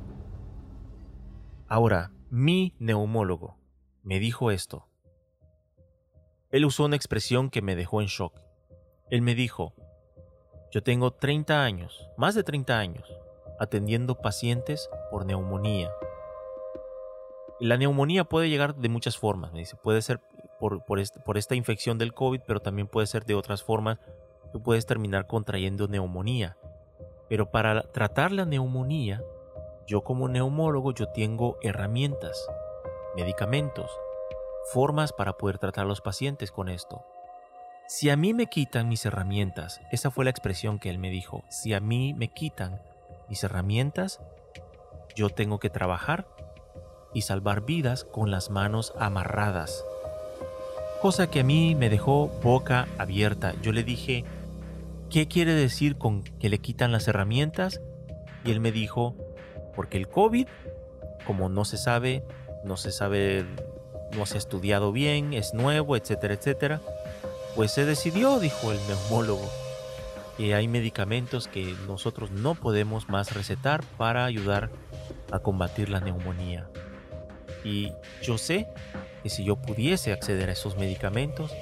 Ahora, 1.69 2.11
mi 2.31 2.75
neumólogo 2.79 3.57
me 4.03 4.19
dijo 4.19 4.51
esto. 4.51 4.87
Él 6.51 6.65
usó 6.65 6.85
una 6.85 6.97
expresión 6.97 7.51
que 7.51 7.63
me 7.63 7.75
dejó 7.75 8.01
en 8.01 8.07
shock. 8.07 8.39
Él 9.11 9.23
me 9.23 9.35
dijo, 9.35 9.75
yo 10.71 10.83
tengo 10.83 11.13
30 11.13 11.65
años, 11.65 12.11
más 12.17 12.35
de 12.35 12.43
30 12.43 12.79
años, 12.79 13.09
atendiendo 13.59 14.17
pacientes 14.17 14.91
por 15.11 15.25
neumonía. 15.25 15.91
La 17.61 17.77
neumonía 17.77 18.25
puede 18.25 18.49
llegar 18.49 18.75
de 18.75 18.89
muchas 18.89 19.17
formas, 19.17 19.53
me 19.53 19.61
dice. 19.61 19.77
Puede 19.77 20.03
ser 20.03 20.21
por, 20.59 20.85
por, 20.85 21.39
esta 21.39 21.55
infección 21.55 21.97
del 21.99 22.13
COVID, 22.13 22.41
pero 22.47 22.61
también 22.61 22.89
puede 22.89 23.07
ser 23.07 23.25
de 23.25 23.35
otras 23.35 23.63
formas. 23.63 23.99
Tú 24.53 24.63
puedes 24.63 24.87
terminar 24.87 25.27
contrayendo 25.27 25.89
neumonía. 25.89 26.57
Pero 27.29 27.51
para 27.51 27.83
tratar 27.93 28.33
la 28.33 28.45
neumonía, 28.45 29.23
yo 29.87 30.03
como 30.03 30.29
neumólogo, 30.29 30.93
yo 30.93 31.09
tengo 31.09 31.59
herramientas, 31.63 32.49
medicamentos, 33.17 33.91
formas 34.73 35.13
para 35.13 35.35
poder 35.35 35.59
tratar 35.59 35.85
a 35.85 35.89
los 35.89 36.01
pacientes 36.01 36.51
con 36.51 36.69
esto. 36.69 37.05
Si 37.87 38.09
a 38.09 38.17
mí 38.17 38.33
me 38.33 38.47
quitan 38.47 38.89
mis 38.89 39.05
herramientas, 39.05 39.81
esa 39.93 40.11
fue 40.11 40.25
la 40.25 40.31
expresión 40.31 40.79
que 40.79 40.89
él 40.89 40.99
me 40.99 41.11
dijo, 41.11 41.45
si 41.51 41.75
a 41.75 41.81
mí 41.81 42.15
me 42.15 42.29
quitan 42.29 42.81
mis 43.29 43.45
herramientas, 43.45 44.21
yo 45.15 45.29
tengo 45.29 45.59
que 45.59 45.71
trabajar 45.71 46.27
y 47.13 47.23
salvar 47.23 47.67
vidas 47.67 48.05
con 48.05 48.31
las 48.31 48.51
manos 48.51 48.95
amarradas. 48.99 49.85
Cosa 51.03 51.31
que 51.31 51.41
a 51.41 51.45
mí 51.45 51.75
me 51.75 51.91
dejó 51.91 52.29
boca 52.43 52.89
abierta. 52.97 53.53
Yo 53.61 53.73
le 53.73 53.85
dije, 53.85 54.25
¿qué 55.11 55.29
quiere 55.29 55.53
decir 55.53 55.99
con 55.99 56.23
que 56.23 56.49
le 56.49 56.59
quitan 56.59 56.91
las 56.91 57.07
herramientas? 57.07 57.83
Y 58.45 58.51
él 58.51 58.61
me 58.61 58.73
dijo, 58.73 59.15
porque 59.75 59.97
el 59.97 60.09
COVID, 60.09 60.47
como 61.27 61.49
no 61.49 61.65
se 61.65 61.77
sabe, 61.77 62.25
no 62.65 62.77
se 62.77 62.93
sabe, 62.93 63.45
no 64.17 64.27
se 64.27 64.37
ha 64.37 64.39
estudiado 64.39 64.93
bien, 64.93 65.33
es 65.33 65.55
nuevo, 65.55 65.97
etcétera, 65.97 66.35
etcétera, 66.35 66.81
pues 67.55 67.73
se 67.73 67.85
decidió, 67.85 68.41
dijo 68.41 68.73
el 68.73 68.79
neumólogo, 68.89 69.49
que 70.37 70.55
hay 70.55 70.67
medicamentos 70.67 71.47
que 71.47 71.75
nosotros 71.87 72.31
no 72.31 72.55
podemos 72.55 73.09
más 73.09 73.35
recetar 73.35 73.85
para 73.97 74.25
ayudar 74.25 74.71
a 75.31 75.39
combatir 75.39 75.89
la 75.89 76.01
neumonía. 76.01 76.69
Y 77.65 77.93
yo 78.23 78.37
sé 78.37 78.69
que 79.23 79.31
si 79.31 79.45
yo 79.45 79.57
pudiese 79.57 80.13
acceder 80.13 80.49
a 80.49 80.53
esos 80.53 80.77
medicamentos, 80.77 81.53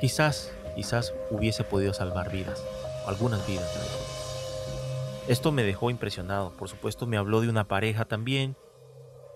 quizás, 0.00 0.52
quizás 0.74 1.14
hubiese 1.30 1.64
podido 1.64 1.94
salvar 1.94 2.30
vidas, 2.30 2.62
algunas 3.06 3.46
vidas. 3.46 3.70
Esto 5.28 5.52
me 5.52 5.62
dejó 5.62 5.90
impresionado. 5.90 6.50
Por 6.56 6.68
supuesto, 6.68 7.06
me 7.06 7.16
habló 7.16 7.40
de 7.40 7.48
una 7.48 7.68
pareja 7.68 8.04
también 8.04 8.56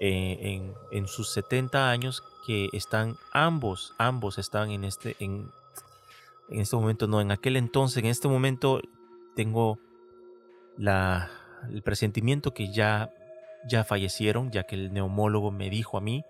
eh, 0.00 0.60
en, 0.90 1.06
sus 1.06 1.30
70 1.30 1.90
años 1.90 2.24
que 2.44 2.68
están 2.72 3.16
ambos, 3.32 3.94
ambos 3.96 4.38
están 4.38 4.70
en 4.70 4.84
este, 4.84 5.16
en, 5.20 5.48
en 6.50 6.60
este 6.60 6.76
momento, 6.76 7.06
no, 7.06 7.20
en 7.20 7.30
aquel 7.30 7.56
entonces, 7.56 7.98
en 7.98 8.06
este 8.06 8.28
momento 8.28 8.80
tengo 9.36 9.78
la, 10.76 11.30
el 11.70 11.82
presentimiento 11.82 12.52
que 12.52 12.72
ya, 12.72 13.10
ya 13.66 13.84
fallecieron, 13.84 14.50
ya 14.50 14.64
que 14.64 14.74
el 14.74 14.92
neumólogo 14.92 15.52
me 15.52 15.70
dijo 15.70 15.96
a 15.96 16.00
mí 16.00 16.24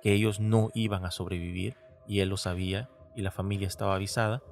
que 0.00 0.12
ellos 0.12 0.38
no 0.38 0.70
iban 0.74 1.04
a 1.04 1.10
sobrevivir 1.10 1.76
y 2.06 2.20
él 2.20 2.28
lo 2.28 2.36
sabía 2.36 2.88
y 3.16 3.22
la 3.22 3.32
familia 3.32 3.66
estaba 3.66 3.96
avisada. 3.96 4.42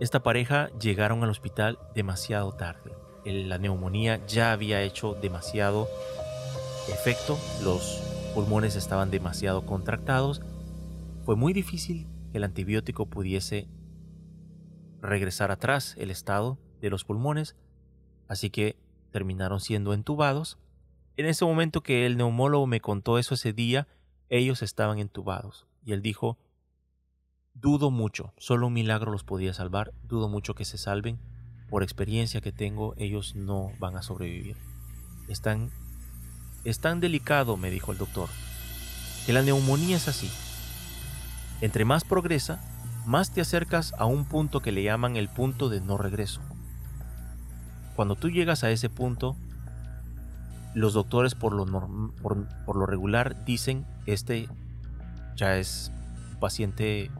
Esta 0.00 0.22
pareja 0.22 0.70
llegaron 0.80 1.22
al 1.22 1.30
hospital 1.30 1.78
demasiado 1.94 2.52
tarde 2.52 3.03
la 3.24 3.58
neumonía 3.58 4.24
ya 4.26 4.52
había 4.52 4.82
hecho 4.82 5.14
demasiado 5.14 5.88
efecto, 6.88 7.38
los 7.62 8.02
pulmones 8.34 8.76
estaban 8.76 9.10
demasiado 9.10 9.64
contractados, 9.64 10.42
fue 11.24 11.36
muy 11.36 11.52
difícil 11.52 12.06
que 12.30 12.38
el 12.38 12.44
antibiótico 12.44 13.06
pudiese 13.06 13.68
regresar 15.00 15.50
atrás 15.50 15.94
el 15.98 16.10
estado 16.10 16.58
de 16.80 16.90
los 16.90 17.04
pulmones, 17.04 17.56
así 18.28 18.50
que 18.50 18.76
terminaron 19.10 19.60
siendo 19.60 19.94
entubados. 19.94 20.58
En 21.16 21.26
ese 21.26 21.44
momento 21.44 21.82
que 21.82 22.06
el 22.06 22.16
neumólogo 22.16 22.66
me 22.66 22.80
contó 22.80 23.18
eso 23.18 23.34
ese 23.34 23.52
día, 23.52 23.86
ellos 24.28 24.62
estaban 24.62 24.98
entubados 24.98 25.66
y 25.84 25.92
él 25.92 26.02
dijo, 26.02 26.38
dudo 27.54 27.90
mucho, 27.90 28.34
solo 28.36 28.66
un 28.66 28.72
milagro 28.72 29.12
los 29.12 29.24
podía 29.24 29.54
salvar, 29.54 29.94
dudo 30.02 30.28
mucho 30.28 30.54
que 30.54 30.64
se 30.64 30.76
salven, 30.76 31.20
por 31.68 31.82
experiencia 31.82 32.40
que 32.40 32.52
tengo, 32.52 32.94
ellos 32.96 33.34
no 33.34 33.72
van 33.78 33.96
a 33.96 34.02
sobrevivir. 34.02 34.56
Están, 35.28 35.70
es 36.64 36.78
tan 36.80 37.00
delicado, 37.00 37.56
me 37.56 37.70
dijo 37.70 37.92
el 37.92 37.98
doctor, 37.98 38.28
que 39.26 39.32
la 39.32 39.42
neumonía 39.42 39.96
es 39.96 40.08
así. 40.08 40.30
Entre 41.60 41.84
más 41.84 42.04
progresa, 42.04 42.60
más 43.06 43.30
te 43.30 43.40
acercas 43.40 43.94
a 43.98 44.06
un 44.06 44.24
punto 44.24 44.60
que 44.60 44.72
le 44.72 44.82
llaman 44.82 45.16
el 45.16 45.28
punto 45.28 45.68
de 45.68 45.80
no 45.80 45.98
regreso. 45.98 46.40
Cuando 47.96 48.16
tú 48.16 48.30
llegas 48.30 48.64
a 48.64 48.70
ese 48.70 48.88
punto, 48.88 49.36
los 50.74 50.94
doctores 50.94 51.34
por 51.34 51.52
lo, 51.52 51.64
por, 52.20 52.46
por 52.64 52.76
lo 52.76 52.86
regular 52.86 53.44
dicen, 53.44 53.86
este 54.06 54.48
ya 55.36 55.56
es 55.56 55.92
un 56.32 56.40
paciente 56.40 57.10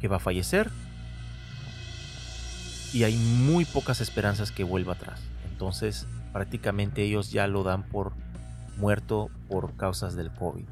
que 0.00 0.08
va 0.08 0.16
a 0.16 0.20
fallecer, 0.20 0.70
y 2.92 3.04
hay 3.04 3.16
muy 3.16 3.64
pocas 3.64 4.00
esperanzas 4.00 4.52
que 4.52 4.64
vuelva 4.64 4.94
atrás. 4.94 5.20
Entonces 5.50 6.06
prácticamente 6.32 7.02
ellos 7.02 7.30
ya 7.30 7.46
lo 7.46 7.62
dan 7.62 7.82
por 7.82 8.12
muerto 8.76 9.30
por 9.48 9.74
causas 9.76 10.14
del 10.14 10.30
COVID. 10.30 10.64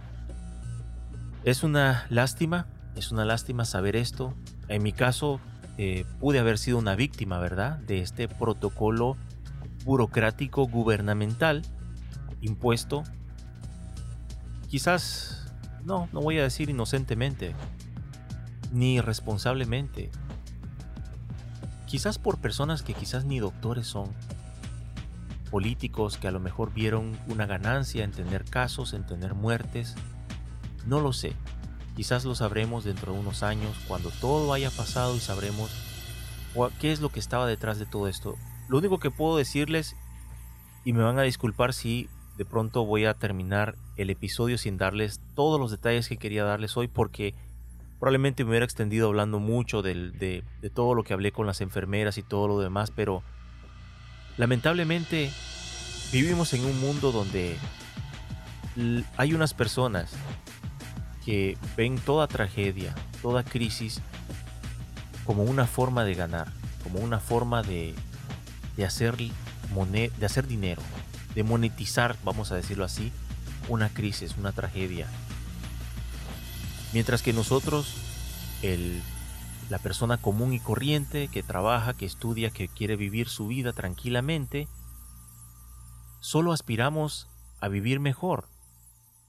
Es 1.45 1.63
una 1.63 2.07
lástima, 2.09 2.67
es 2.95 3.13
una 3.13 3.25
lástima 3.25 3.65
saber 3.65 3.97
esto. 3.97 4.35
En 4.69 4.83
mi 4.83 4.93
caso 4.93 5.41
eh, 5.79 6.05
pude 6.21 6.39
haber 6.39 6.59
sido 6.59 6.79
una 6.79 6.97
víctima, 6.97 7.39
¿verdad? 7.39 7.79
De 7.79 8.01
este 8.01 8.29
protocolo 8.29 9.17
burocrático 9.85 10.67
gubernamental 10.67 11.63
impuesto. 12.41 13.05
Quizás, 14.69 15.53
no, 15.85 16.09
no 16.13 16.21
voy 16.21 16.39
a 16.39 16.43
decir 16.43 16.71
inocentemente, 16.71 17.55
ni 18.73 19.01
responsablemente, 19.01 20.11
quizás 21.87 22.19
por 22.19 22.39
personas 22.39 22.83
que 22.83 22.95
quizás 22.95 23.25
ni 23.25 23.39
doctores 23.39 23.87
son, 23.87 24.13
políticos 25.51 26.19
que 26.19 26.29
a 26.29 26.33
lo 26.33 26.41
mejor 26.41 26.73
vieron 26.75 27.19
una 27.29 27.47
ganancia 27.47 28.05
en 28.05 28.11
tener 28.11 28.45
casos, 28.45 28.93
en 28.93 29.07
tener 29.07 29.35
muertes, 29.35 29.95
no 30.87 31.01
lo 31.01 31.13
sé. 31.13 31.33
Quizás 31.97 32.25
lo 32.25 32.35
sabremos 32.35 32.85
dentro 32.85 33.13
de 33.13 33.21
unos 33.21 33.43
años, 33.43 33.75
cuando 33.89 34.11
todo 34.11 34.53
haya 34.53 34.71
pasado 34.71 35.17
y 35.17 35.21
sabremos 35.21 35.71
qué 36.81 36.93
es 36.93 37.01
lo 37.01 37.09
que 37.09 37.21
estaba 37.21 37.47
detrás 37.47 37.79
de 37.79 37.87
todo 37.87 38.09
esto. 38.09 38.37
Lo 38.69 38.79
único 38.79 38.99
que 38.99 39.11
puedo 39.11 39.37
decirles, 39.37 39.97
y 40.85 40.93
me 40.93 41.03
van 41.03 41.19
a 41.19 41.23
disculpar 41.23 41.73
si 41.73 42.09
de 42.37 42.45
pronto 42.45 42.85
voy 42.85 43.07
a 43.07 43.15
terminar 43.15 43.77
el 43.97 44.11
episodio 44.11 44.59
sin 44.59 44.77
darles 44.77 45.21
todos 45.35 45.59
los 45.59 45.71
detalles 45.71 46.09
que 46.09 46.19
quería 46.19 46.45
darles 46.45 46.77
hoy, 46.77 46.87
porque 46.87 47.35
Probablemente 47.99 48.45
me 48.45 48.51
hubiera 48.51 48.65
extendido 48.65 49.09
hablando 49.09 49.39
mucho 49.39 49.81
de, 49.83 50.45
todo 50.75 50.95
lo 50.95 51.03
que 51.03 51.15
hablé 51.15 51.33
con 51.33 51.47
las 51.47 51.61
enfermeras 51.61 52.19
y 52.19 52.23
todo 52.23 52.47
lo 52.47 52.61
demás, 52.61 52.91
pero 52.91 53.23
lamentablemente 54.37 55.31
vivimos 56.13 56.53
en 56.53 56.65
un 56.65 56.79
mundo 56.79 57.11
donde 57.11 57.57
hay 59.17 59.33
unas 59.33 59.55
personas 59.55 60.13
que 61.25 61.57
ven 61.77 61.97
toda 61.99 62.27
tragedia, 62.27 62.95
toda 63.23 63.43
crisis 63.43 64.03
como 65.25 65.43
una 65.43 65.67
forma 65.67 66.05
de 66.05 66.15
ganar, 66.15 66.49
como 66.85 67.01
una 67.01 67.19
forma 67.19 67.63
de, 67.63 67.95
de, 68.77 68.85
hacer, 68.85 69.17
de 69.17 70.27
hacer 70.27 70.47
dinero, 70.47 70.83
de 71.35 71.43
monetizar, 71.43 72.17
vamos 72.25 72.53
a 72.53 72.57
decirlo 72.57 72.85
así, 72.85 73.11
una 73.69 73.89
crisis, 73.89 74.37
una 74.39 74.53
tragedia. 74.53 75.09
Mientras 76.97 77.21
que 77.21 77.35
nosotros, 77.35 77.95
el, 78.63 79.03
la 79.69 79.79
persona 79.79 80.17
común 80.17 80.55
y 80.55 80.61
corriente 80.61 81.29
que 81.29 81.43
trabaja, 81.43 81.93
que 81.93 82.07
estudia, 82.07 82.49
que 82.49 82.69
quiere 82.69 82.97
vivir 82.97 83.29
su 83.29 83.49
vida 83.49 83.75
tranquilamente, 83.75 84.67
solo 86.21 86.53
aspiramos 86.53 87.29
a 87.61 87.69
vivir 87.69 88.01
mejor, 88.01 88.49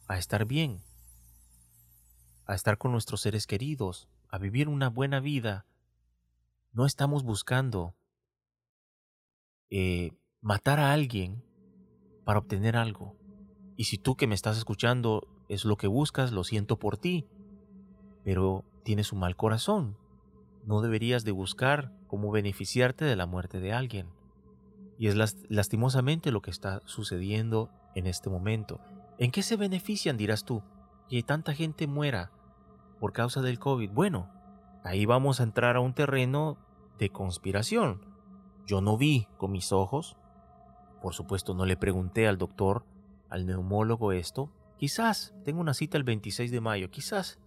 a 0.07 0.17
estar 0.17 0.45
bien, 0.45 0.81
a 2.45 2.55
estar 2.55 2.77
con 2.77 2.93
nuestros 2.93 3.19
seres 3.19 3.45
queridos, 3.47 4.07
a 4.29 4.37
vivir 4.37 4.69
una 4.69 4.89
buena 4.89 5.19
vida. 5.19 5.65
No 6.71 6.85
estamos 6.85 7.23
buscando 7.23 7.97
eh, 9.69 10.13
matar 10.39 10.79
a 10.79 10.93
alguien 10.93 11.43
para 12.23 12.39
obtener 12.39 12.77
algo. 12.77 13.17
Y 13.75 13.83
si 13.83 13.97
tú 13.97 14.15
que 14.15 14.25
me 14.25 14.35
estás 14.35 14.57
escuchando 14.57 15.27
es 15.49 15.65
lo 15.65 15.75
que 15.75 15.87
buscas, 15.87 16.31
lo 16.31 16.45
siento 16.45 16.79
por 16.79 16.97
ti. 16.97 17.27
Pero 18.27 18.65
tienes 18.83 19.13
un 19.13 19.19
mal 19.19 19.37
corazón. 19.37 19.95
No 20.65 20.81
deberías 20.81 21.23
de 21.23 21.31
buscar 21.31 21.93
cómo 22.07 22.29
beneficiarte 22.29 23.05
de 23.05 23.15
la 23.15 23.25
muerte 23.25 23.61
de 23.61 23.71
alguien. 23.71 24.09
Y 24.99 25.07
es 25.07 25.15
lastimosamente 25.47 26.29
lo 26.31 26.41
que 26.41 26.51
está 26.51 26.81
sucediendo 26.83 27.69
en 27.95 28.05
este 28.05 28.29
momento. 28.29 28.81
¿En 29.17 29.31
qué 29.31 29.43
se 29.43 29.55
benefician, 29.55 30.17
dirás 30.17 30.43
tú, 30.43 30.61
que 31.07 31.23
tanta 31.23 31.53
gente 31.53 31.87
muera 31.87 32.33
por 32.99 33.13
causa 33.13 33.41
del 33.41 33.59
COVID? 33.59 33.91
Bueno, 33.91 34.29
ahí 34.83 35.05
vamos 35.05 35.39
a 35.39 35.43
entrar 35.43 35.77
a 35.77 35.79
un 35.79 35.93
terreno 35.93 36.57
de 36.99 37.09
conspiración. 37.09 38.01
Yo 38.65 38.81
no 38.81 38.97
vi 38.97 39.29
con 39.37 39.53
mis 39.53 39.71
ojos, 39.71 40.17
por 41.01 41.13
supuesto 41.13 41.53
no 41.53 41.65
le 41.65 41.77
pregunté 41.77 42.27
al 42.27 42.37
doctor, 42.37 42.83
al 43.29 43.45
neumólogo 43.45 44.11
esto, 44.11 44.51
quizás 44.75 45.33
tengo 45.45 45.61
una 45.61 45.73
cita 45.73 45.97
el 45.97 46.03
26 46.03 46.51
de 46.51 46.59
mayo, 46.59 46.91
quizás 46.91 47.39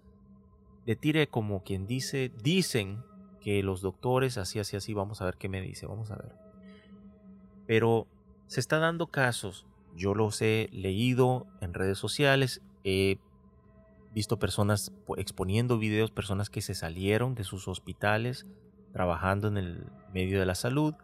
le 0.91 0.97
tire 0.97 1.29
como 1.29 1.63
quien 1.63 1.87
dice, 1.87 2.33
dicen 2.43 3.05
que 3.41 3.63
los 3.63 3.81
doctores 3.81 4.37
así, 4.39 4.59
así, 4.59 4.77
así, 4.77 4.93
vamos 4.93 5.23
a 5.23 5.25
ver 5.25 5.37
qué 5.37 5.49
me 5.49 5.61
dice, 5.61 5.87
vamos 5.87 6.11
a 6.11 6.17
ver. 6.17 6.35
Pero 7.69 8.09
se 8.49 8.59
está 8.59 8.81
dando 8.81 9.07
casos, 9.07 9.69
yo 9.95 10.17
los 10.17 10.43
he 10.43 10.69
leído 10.73 11.47
en 11.61 11.75
redes 11.75 11.97
sociales, 11.97 12.61
he 12.83 13.19
visto 14.13 14.41
personas 14.41 14.91
exponiendo 15.17 15.79
videos, 15.79 16.11
personas 16.11 16.51
que 16.51 16.61
se 16.61 16.75
salieron 16.75 17.37
de 17.37 17.45
sus 17.45 17.69
hospitales 17.69 18.45
trabajando 18.93 19.47
en 19.47 19.59
el 19.59 19.87
medio 20.13 20.41
de 20.41 20.47
la 20.47 20.57
salud, 20.57 20.95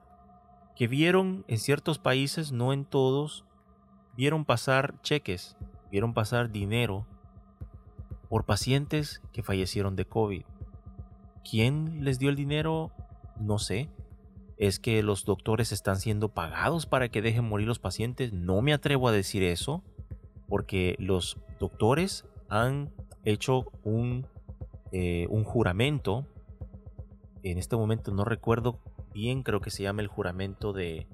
que 0.74 0.88
vieron 0.88 1.44
en 1.46 1.58
ciertos 1.58 2.00
países, 2.00 2.50
no 2.50 2.72
en 2.72 2.86
todos, 2.86 3.44
vieron 4.16 4.44
pasar 4.46 5.00
cheques, 5.02 5.56
vieron 5.92 6.12
pasar 6.12 6.50
dinero 6.50 7.06
por 8.28 8.44
pacientes 8.44 9.20
que 9.32 9.43
fallecieron 9.43 9.97
de 9.97 10.05
COVID. 10.05 10.43
¿Quién 11.48 12.05
les 12.05 12.19
dio 12.19 12.28
el 12.28 12.36
dinero? 12.36 12.93
No 13.39 13.59
sé. 13.59 13.89
¿Es 14.57 14.78
que 14.78 15.03
los 15.03 15.24
doctores 15.24 15.70
están 15.70 15.97
siendo 15.97 16.31
pagados 16.31 16.86
para 16.86 17.09
que 17.09 17.23
dejen 17.23 17.44
morir 17.44 17.69
los 17.69 17.78
pacientes? 17.78 18.32
No 18.32 18.62
me 18.62 18.73
atrevo 18.73 19.09
a 19.09 19.12
decir 19.12 19.43
eso, 19.43 19.82
porque 20.48 20.97
los 20.98 21.39
doctores 21.61 22.24
han 22.48 22.90
hecho 23.24 23.66
un, 23.85 24.27
eh, 24.93 25.27
un 25.28 25.44
juramento. 25.44 26.27
En 27.43 27.59
este 27.59 27.77
momento 27.77 28.12
no 28.12 28.24
recuerdo 28.24 28.81
bien, 29.12 29.43
creo 29.43 29.61
que 29.61 29.70
se 29.70 29.82
llama 29.82 30.03
el 30.03 30.09
juramento 30.09 30.73
de 30.73 31.07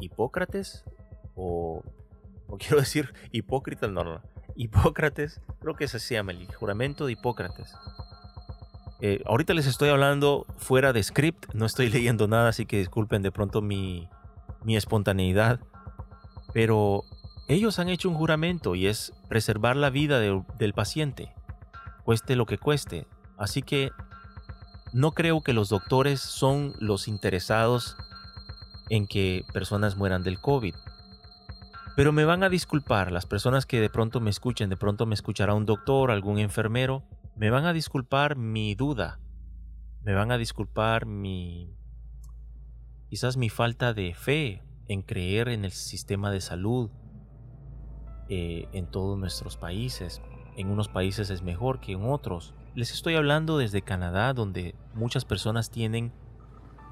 Hipócrates 0.00 0.84
o 1.34 1.82
quiero 2.58 2.78
decir 2.78 3.12
hipócrita, 3.32 3.88
no, 3.88 4.04
no, 4.04 4.22
Hipócrates, 4.56 5.40
creo 5.60 5.74
que 5.74 5.84
ese 5.84 5.98
se 5.98 6.14
llama 6.14 6.32
el 6.32 6.52
juramento 6.54 7.06
de 7.06 7.12
Hipócrates. 7.12 7.74
Eh, 9.00 9.22
ahorita 9.26 9.54
les 9.54 9.66
estoy 9.66 9.90
hablando 9.90 10.46
fuera 10.56 10.92
de 10.92 11.02
script, 11.02 11.52
no 11.52 11.66
estoy 11.66 11.90
leyendo 11.90 12.28
nada, 12.28 12.48
así 12.48 12.66
que 12.66 12.78
disculpen 12.78 13.22
de 13.22 13.32
pronto 13.32 13.60
mi, 13.62 14.08
mi 14.62 14.76
espontaneidad. 14.76 15.60
Pero 16.52 17.04
ellos 17.48 17.78
han 17.78 17.88
hecho 17.88 18.08
un 18.08 18.14
juramento 18.14 18.74
y 18.74 18.86
es 18.86 19.12
preservar 19.28 19.76
la 19.76 19.90
vida 19.90 20.20
del 20.20 20.72
paciente, 20.72 21.34
cueste 22.04 22.36
lo 22.36 22.46
que 22.46 22.58
cueste. 22.58 23.06
Así 23.36 23.62
que 23.62 23.90
no 24.92 25.12
creo 25.12 25.42
que 25.42 25.52
los 25.52 25.68
doctores 25.68 26.20
son 26.20 26.74
los 26.78 27.08
interesados 27.08 27.96
en 28.90 29.06
que 29.06 29.44
personas 29.52 29.96
mueran 29.96 30.22
del 30.22 30.40
COVID. 30.40 30.74
Pero 31.96 32.12
me 32.12 32.24
van 32.24 32.42
a 32.42 32.48
disculpar 32.48 33.12
las 33.12 33.26
personas 33.26 33.66
que 33.66 33.80
de 33.80 33.88
pronto 33.88 34.20
me 34.20 34.30
escuchen, 34.30 34.68
de 34.68 34.76
pronto 34.76 35.06
me 35.06 35.14
escuchará 35.14 35.54
un 35.54 35.64
doctor, 35.64 36.10
algún 36.10 36.38
enfermero, 36.38 37.04
me 37.36 37.50
van 37.50 37.66
a 37.66 37.72
disculpar 37.72 38.36
mi 38.36 38.74
duda, 38.74 39.20
me 40.02 40.12
van 40.14 40.32
a 40.32 40.38
disculpar 40.38 41.06
mi 41.06 41.76
quizás 43.08 43.36
mi 43.36 43.48
falta 43.48 43.94
de 43.94 44.12
fe 44.12 44.62
en 44.88 45.02
creer 45.02 45.48
en 45.48 45.64
el 45.64 45.70
sistema 45.70 46.32
de 46.32 46.40
salud 46.40 46.90
eh, 48.28 48.68
en 48.72 48.86
todos 48.86 49.16
nuestros 49.16 49.56
países. 49.56 50.20
En 50.56 50.70
unos 50.70 50.88
países 50.88 51.30
es 51.30 51.42
mejor 51.42 51.78
que 51.78 51.92
en 51.92 52.04
otros. 52.04 52.54
Les 52.74 52.92
estoy 52.92 53.14
hablando 53.14 53.58
desde 53.58 53.82
Canadá, 53.82 54.32
donde 54.32 54.74
muchas 54.94 55.24
personas 55.24 55.70
tienen 55.70 56.12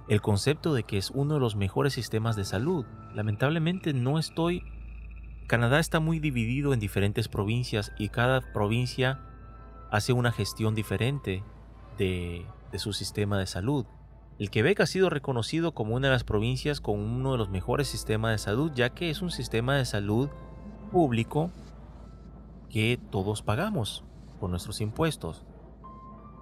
el 0.08 0.20
concepto 0.20 0.74
de 0.74 0.84
que 0.84 0.98
es 0.98 1.10
uno 1.10 1.34
de 1.34 1.40
los 1.40 1.56
mejores 1.56 1.92
sistemas 1.92 2.36
de 2.36 2.44
salud. 2.44 2.84
Lamentablemente 3.14 3.92
no 3.92 4.18
estoy 4.18 4.62
Canadá 5.46 5.80
está 5.80 6.00
muy 6.00 6.18
dividido 6.18 6.72
en 6.72 6.80
diferentes 6.80 7.28
provincias 7.28 7.92
y 7.98 8.08
cada 8.08 8.40
provincia 8.52 9.20
hace 9.90 10.12
una 10.12 10.32
gestión 10.32 10.74
diferente 10.74 11.42
de, 11.98 12.46
su 12.76 12.92
sistema 12.92 13.38
de 13.38 13.46
salud. 13.46 13.84
El 14.38 14.50
Quebec 14.50 14.80
ha 14.80 14.86
sido 14.86 15.10
reconocido 15.10 15.72
como 15.72 15.94
una 15.94 16.08
de 16.08 16.14
las 16.14 16.24
provincias 16.24 16.80
con 16.80 16.98
uno 16.98 17.32
de 17.32 17.38
los 17.38 17.50
mejores 17.50 17.88
sistemas 17.88 18.32
de 18.32 18.38
salud, 18.38 18.72
ya 18.74 18.90
que 18.90 19.10
es 19.10 19.20
un 19.20 19.30
sistema 19.30 19.76
de 19.76 19.84
salud 19.84 20.30
público 20.90 21.50
que 22.70 22.98
todos 23.10 23.42
pagamos 23.42 24.04
con 24.40 24.50
nuestros 24.50 24.80
impuestos. 24.80 25.44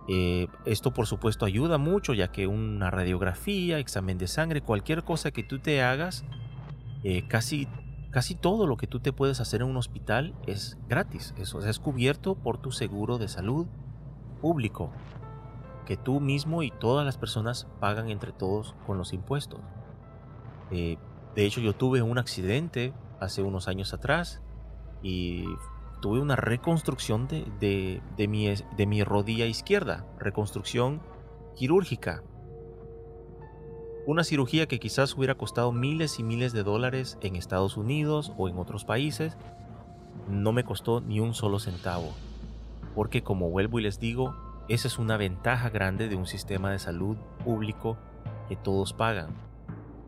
Eh, 0.09 0.47
esto 0.64 0.94
por 0.94 1.06
supuesto 1.06 1.44
ayuda 1.44 1.78
mucho, 1.78 2.14
ya 2.14 2.28
que 2.28 2.47
una 2.47 2.90
radiografía, 2.90 3.78
examen 3.78 4.18
de 4.18 4.28
sangre, 4.28 4.60
cualquier 4.60 5.02
cosa 5.02 5.32
que 5.32 5.43
tú 5.43 5.59
te 5.59 5.82
hagas, 5.82 6.24
eh, 7.02 7.27
casi 7.28 7.66
Casi 8.10 8.34
todo 8.34 8.66
lo 8.66 8.76
que 8.76 8.88
tú 8.88 8.98
te 8.98 9.12
puedes 9.12 9.40
hacer 9.40 9.62
en 9.62 9.68
un 9.68 9.76
hospital 9.76 10.34
es 10.46 10.76
gratis, 10.88 11.32
eso 11.38 11.60
es 11.60 11.78
cubierto 11.78 12.34
por 12.34 12.58
tu 12.58 12.72
seguro 12.72 13.18
de 13.18 13.28
salud 13.28 13.66
público, 14.40 14.90
que 15.86 15.96
tú 15.96 16.18
mismo 16.18 16.64
y 16.64 16.72
todas 16.72 17.06
las 17.06 17.18
personas 17.18 17.68
pagan 17.78 18.10
entre 18.10 18.32
todos 18.32 18.74
con 18.84 18.98
los 18.98 19.12
impuestos. 19.12 19.60
Eh, 20.72 20.98
de 21.36 21.46
hecho, 21.46 21.60
yo 21.60 21.72
tuve 21.72 22.02
un 22.02 22.18
accidente 22.18 22.92
hace 23.20 23.42
unos 23.42 23.68
años 23.68 23.94
atrás 23.94 24.40
y 25.02 25.44
tuve 26.00 26.20
una 26.20 26.34
reconstrucción 26.34 27.28
de, 27.28 28.02
mi, 28.28 28.54
de 28.76 28.86
mi 28.86 29.04
rodilla 29.04 29.46
izquierda, 29.46 30.06
reconstrucción 30.18 31.00
quirúrgica. 31.54 32.24
Una 34.10 34.24
cirugía 34.24 34.66
que 34.66 34.80
quizás 34.80 35.16
hubiera 35.16 35.36
costado 35.36 35.70
miles 35.70 36.18
y 36.18 36.24
miles 36.24 36.52
de 36.52 36.64
dólares 36.64 37.16
en 37.20 37.36
Estados 37.36 37.76
Unidos 37.76 38.32
o 38.36 38.48
en 38.48 38.58
otros 38.58 38.84
países, 38.84 39.36
no 40.28 40.50
me 40.50 40.64
costó 40.64 41.00
ni 41.00 41.20
un 41.20 41.32
solo 41.32 41.60
centavo. 41.60 42.12
Porque 42.96 43.22
como 43.22 43.50
vuelvo 43.50 43.78
y 43.78 43.82
les 43.84 44.00
digo, 44.00 44.34
esa 44.66 44.88
es 44.88 44.98
una 44.98 45.16
ventaja 45.16 45.70
grande 45.70 46.08
de 46.08 46.16
un 46.16 46.26
sistema 46.26 46.72
de 46.72 46.80
salud 46.80 47.18
público 47.44 47.98
que 48.48 48.56
todos 48.56 48.92
pagan. 48.92 49.28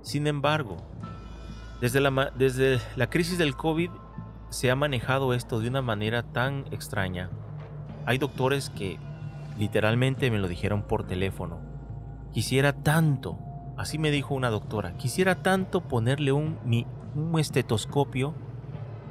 Sin 0.01 0.27
embargo, 0.27 0.79
desde 1.81 2.01
la, 2.01 2.33
desde 2.37 2.81
la 2.97 3.09
crisis 3.09 3.39
del 3.39 3.55
COVID 3.55 3.91
se 4.49 4.73
ha 4.73 4.75
manejado 4.75 5.33
esto 5.33 5.61
de 5.61 5.69
una 5.69 5.81
manera 5.81 6.25
tan 6.25 6.65
extraña. 6.73 7.31
Hay 8.05 8.19
doctores 8.19 8.69
que 8.69 8.99
literalmente 9.61 10.29
me 10.33 10.41
lo 10.41 10.49
dijeron 10.49 10.83
por 10.83 11.07
teléfono. 11.07 11.61
Quisiera 12.33 12.73
tanto 12.73 13.39
Así 13.77 13.99
me 13.99 14.11
dijo 14.11 14.35
una 14.35 14.51
doctora. 14.51 14.97
Quisiera 14.97 15.43
tanto 15.43 15.83
ponerle 15.83 16.33
un, 16.33 16.59
un 17.15 17.39
estetoscopio 17.39 18.35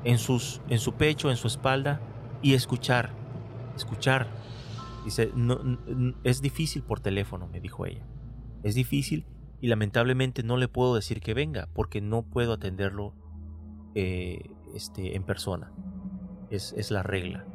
en, 0.03 0.17
su 0.17 0.93
pecho, 0.97 1.29
en 1.29 1.37
su 1.37 1.47
espalda 1.47 2.01
y 2.41 2.53
escuchar. 2.53 3.11
Escuchar. 3.75 4.27
Dice, 5.05 5.31
es 6.23 6.41
difícil 6.41 6.83
por 6.83 6.99
teléfono, 6.99 7.47
me 7.47 7.59
dijo 7.59 7.85
ella. 7.85 8.05
Es 8.63 8.75
difícil 8.75 9.25
y 9.59 9.67
lamentablemente 9.67 10.43
no 10.43 10.57
le 10.57 10.67
puedo 10.67 10.95
decir 10.95 11.21
que 11.21 11.33
venga 11.33 11.67
porque 11.73 12.01
no 12.01 12.23
puedo 12.23 12.53
atenderlo 12.53 13.13
eh, 13.95 14.49
este, 14.75 15.15
en 15.15 15.23
persona. 15.23 15.71
Es 16.49 16.91
la 16.91 17.01
regla. 17.01 17.45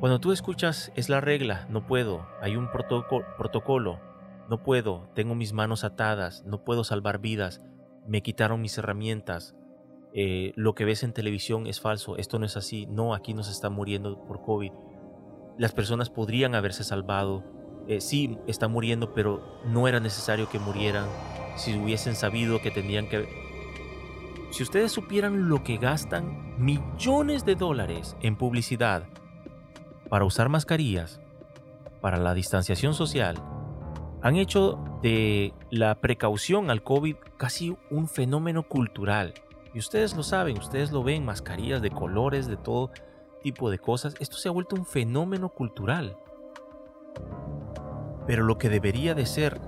Cuando 0.00 0.18
tú 0.18 0.32
escuchas, 0.32 0.92
es 0.94 1.08
la 1.08 1.22
regla, 1.22 1.66
no 1.70 1.86
puedo, 1.86 2.26
hay 2.42 2.56
un 2.56 2.70
protocolo, 2.70 3.98
no 4.48 4.62
puedo, 4.62 5.08
tengo 5.14 5.34
mis 5.34 5.52
manos 5.52 5.84
atadas, 5.84 6.44
no 6.46 6.64
puedo 6.64 6.84
salvar 6.84 7.20
vidas, 7.20 7.62
me 8.06 8.22
quitaron 8.22 8.60
mis 8.60 8.78
herramientas, 8.78 9.56
eh, 10.12 10.52
lo 10.56 10.74
que 10.74 10.84
ves 10.84 11.02
en 11.02 11.12
televisión 11.12 11.66
es 11.66 11.80
falso, 11.80 12.16
esto 12.16 12.38
no 12.38 12.46
es 12.46 12.56
así, 12.56 12.86
no, 12.86 13.14
aquí 13.14 13.34
no 13.34 13.42
se 13.42 13.52
está 13.52 13.68
muriendo 13.68 14.24
por 14.24 14.42
COVID. 14.42 14.72
Las 15.58 15.72
personas 15.72 16.08
podrían 16.08 16.54
haberse 16.54 16.84
salvado, 16.84 17.44
eh, 17.86 18.00
sí, 18.00 18.38
están 18.46 18.72
muriendo, 18.72 19.12
pero 19.12 19.60
no 19.66 19.88
era 19.88 20.00
necesario 20.00 20.48
que 20.48 20.58
murieran 20.58 21.06
si 21.56 21.76
hubiesen 21.78 22.14
sabido 22.14 22.62
que 22.62 22.70
tenían 22.70 23.08
que... 23.08 23.28
Si 24.50 24.62
ustedes 24.62 24.92
supieran 24.92 25.48
lo 25.48 25.62
que 25.62 25.76
gastan 25.76 26.54
millones 26.58 27.44
de 27.44 27.56
dólares 27.56 28.16
en 28.20 28.36
publicidad 28.36 29.04
para 30.08 30.24
usar 30.24 30.48
mascarillas, 30.48 31.20
para 32.00 32.18
la 32.18 32.32
distanciación 32.32 32.94
social, 32.94 33.36
han 34.22 34.36
hecho 34.36 34.78
de 35.02 35.54
la 35.70 36.00
precaución 36.00 36.70
al 36.70 36.82
COVID 36.82 37.16
casi 37.36 37.76
un 37.90 38.08
fenómeno 38.08 38.66
cultural. 38.66 39.34
Y 39.74 39.78
ustedes 39.78 40.16
lo 40.16 40.22
saben, 40.22 40.58
ustedes 40.58 40.90
lo 40.90 41.02
ven, 41.02 41.24
mascarillas 41.24 41.82
de 41.82 41.90
colores, 41.90 42.46
de 42.46 42.56
todo 42.56 42.90
tipo 43.42 43.70
de 43.70 43.78
cosas. 43.78 44.14
Esto 44.18 44.36
se 44.36 44.48
ha 44.48 44.52
vuelto 44.52 44.74
un 44.74 44.86
fenómeno 44.86 45.50
cultural. 45.50 46.16
Pero 48.26 48.44
lo 48.44 48.58
que 48.58 48.68
debería 48.68 49.14
de 49.14 49.26
ser, 49.26 49.60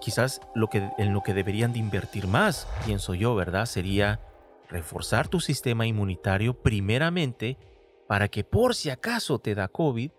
quizás 0.00 0.40
lo 0.54 0.68
que, 0.68 0.88
en 0.98 1.12
lo 1.12 1.22
que 1.22 1.34
deberían 1.34 1.72
de 1.72 1.80
invertir 1.80 2.26
más, 2.26 2.66
pienso 2.86 3.14
yo, 3.14 3.34
¿verdad? 3.34 3.66
Sería 3.66 4.20
reforzar 4.68 5.28
tu 5.28 5.40
sistema 5.40 5.86
inmunitario 5.86 6.54
primeramente 6.54 7.58
para 8.08 8.28
que 8.28 8.44
por 8.44 8.74
si 8.74 8.88
acaso 8.88 9.38
te 9.38 9.54
da 9.54 9.68
COVID, 9.68 10.10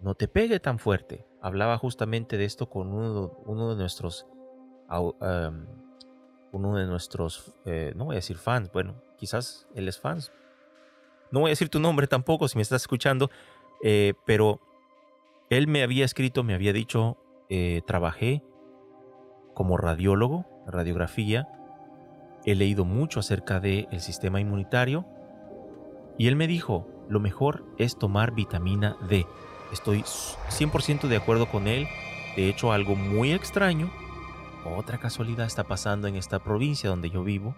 no 0.00 0.14
te 0.14 0.28
pegue 0.28 0.60
tan 0.60 0.78
fuerte. 0.78 1.26
Hablaba 1.40 1.78
justamente 1.78 2.36
de 2.36 2.44
esto 2.44 2.68
con 2.68 2.92
uno, 2.92 3.70
de 3.70 3.76
nuestros, 3.76 4.26
uno 6.52 6.76
de 6.76 6.86
nuestros, 6.86 7.52
eh, 7.64 7.92
no 7.96 8.06
voy 8.06 8.14
a 8.14 8.16
decir 8.16 8.36
fans, 8.36 8.70
bueno, 8.72 8.94
quizás 9.16 9.66
él 9.74 9.88
es 9.88 9.98
fans. 9.98 10.32
No 11.30 11.40
voy 11.40 11.50
a 11.50 11.52
decir 11.52 11.68
tu 11.68 11.80
nombre 11.80 12.06
tampoco 12.06 12.48
si 12.48 12.56
me 12.56 12.62
estás 12.62 12.82
escuchando, 12.82 13.30
eh, 13.82 14.14
pero 14.24 14.60
él 15.50 15.66
me 15.66 15.82
había 15.82 16.04
escrito, 16.04 16.44
me 16.44 16.54
había 16.54 16.72
dicho, 16.72 17.18
eh, 17.48 17.82
trabajé 17.86 18.42
como 19.52 19.76
radiólogo, 19.76 20.46
radiografía, 20.66 21.48
he 22.44 22.54
leído 22.54 22.84
mucho 22.84 23.20
acerca 23.20 23.60
del 23.60 24.00
sistema 24.00 24.40
inmunitario 24.40 25.06
y 26.18 26.28
él 26.28 26.36
me 26.36 26.46
dijo, 26.46 26.86
lo 27.08 27.20
mejor 27.20 27.64
es 27.78 27.98
tomar 27.98 28.34
vitamina 28.34 28.96
D. 29.08 29.26
Estoy 29.72 30.02
100% 30.02 31.08
de 31.08 31.16
acuerdo 31.16 31.46
con 31.50 31.66
él. 31.66 31.86
De 32.36 32.48
hecho, 32.48 32.72
algo 32.72 32.96
muy 32.96 33.32
extraño, 33.32 33.90
otra 34.64 34.98
casualidad 34.98 35.46
está 35.46 35.64
pasando 35.64 36.08
en 36.08 36.16
esta 36.16 36.38
provincia 36.38 36.88
donde 36.88 37.10
yo 37.10 37.22
vivo. 37.22 37.54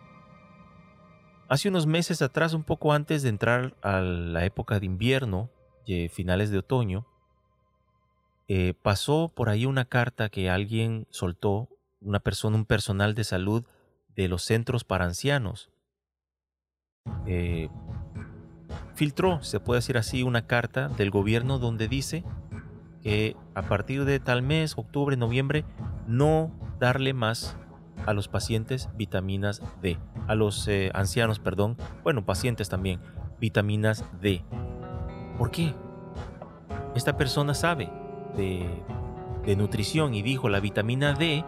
Hace 1.48 1.68
unos 1.68 1.86
meses 1.86 2.22
atrás, 2.22 2.54
un 2.54 2.64
poco 2.64 2.92
antes 2.92 3.22
de 3.22 3.28
entrar 3.28 3.76
a 3.80 4.00
la 4.00 4.44
época 4.44 4.80
de 4.80 4.86
invierno, 4.86 5.50
finales 6.10 6.50
de 6.50 6.58
otoño, 6.58 7.06
eh, 8.48 8.74
pasó 8.82 9.32
por 9.34 9.48
ahí 9.48 9.66
una 9.66 9.84
carta 9.84 10.28
que 10.28 10.50
alguien 10.50 11.06
soltó, 11.10 11.68
una 12.00 12.20
persona, 12.20 12.56
un 12.56 12.64
personal 12.64 13.14
de 13.14 13.24
salud 13.24 13.64
de 14.16 14.28
los 14.28 14.42
centros 14.42 14.82
para 14.82 15.04
ancianos. 15.04 15.70
Eh, 17.26 17.68
filtró, 18.96 19.42
se 19.42 19.60
puede 19.60 19.78
decir 19.78 19.98
así, 19.98 20.22
una 20.22 20.46
carta 20.46 20.88
del 20.88 21.10
gobierno 21.10 21.58
donde 21.58 21.86
dice 21.86 22.24
que 23.02 23.36
a 23.54 23.62
partir 23.62 24.04
de 24.04 24.18
tal 24.18 24.42
mes, 24.42 24.76
octubre, 24.76 25.16
noviembre, 25.16 25.64
no 26.08 26.50
darle 26.80 27.12
más 27.12 27.56
a 28.06 28.14
los 28.14 28.28
pacientes 28.28 28.88
vitaminas 28.96 29.62
D, 29.80 29.98
a 30.26 30.34
los 30.34 30.66
eh, 30.66 30.90
ancianos, 30.94 31.38
perdón, 31.38 31.76
bueno, 32.02 32.24
pacientes 32.24 32.68
también, 32.68 33.00
vitaminas 33.38 34.04
D. 34.20 34.42
¿Por 35.38 35.50
qué? 35.50 35.74
Esta 36.94 37.16
persona 37.16 37.54
sabe 37.54 37.90
de, 38.36 38.66
de 39.44 39.56
nutrición 39.56 40.14
y 40.14 40.22
dijo 40.22 40.48
la 40.48 40.60
vitamina 40.60 41.12
D 41.12 41.44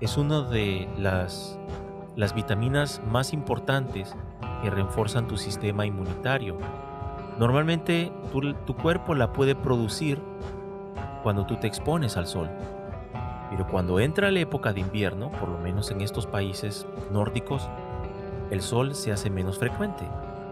es 0.00 0.16
una 0.16 0.42
de 0.42 0.88
las, 0.98 1.58
las 2.16 2.34
vitaminas 2.34 3.00
más 3.10 3.32
importantes 3.32 4.14
que 4.62 4.70
reforzan 4.70 5.26
tu 5.26 5.36
sistema 5.36 5.86
inmunitario. 5.86 6.56
Normalmente 7.38 8.12
tu, 8.66 8.74
cuerpo 8.76 9.14
la 9.14 9.32
puede 9.32 9.54
producir 9.54 10.20
cuando 11.22 11.44
tú 11.44 11.56
te 11.56 11.66
expones 11.66 12.16
al 12.16 12.26
sol. 12.26 12.48
Pero 13.50 13.66
cuando 13.66 14.00
entra 14.00 14.30
la 14.30 14.40
época 14.40 14.72
de 14.72 14.80
invierno, 14.80 15.30
por 15.30 15.48
lo 15.48 15.58
menos 15.58 15.90
en 15.90 16.00
estos 16.00 16.26
países 16.26 16.86
nórdicos, 17.12 17.68
el 18.50 18.62
sol 18.62 18.94
se 18.94 19.12
hace 19.12 19.30
menos 19.30 19.58
frecuente. 19.58 20.04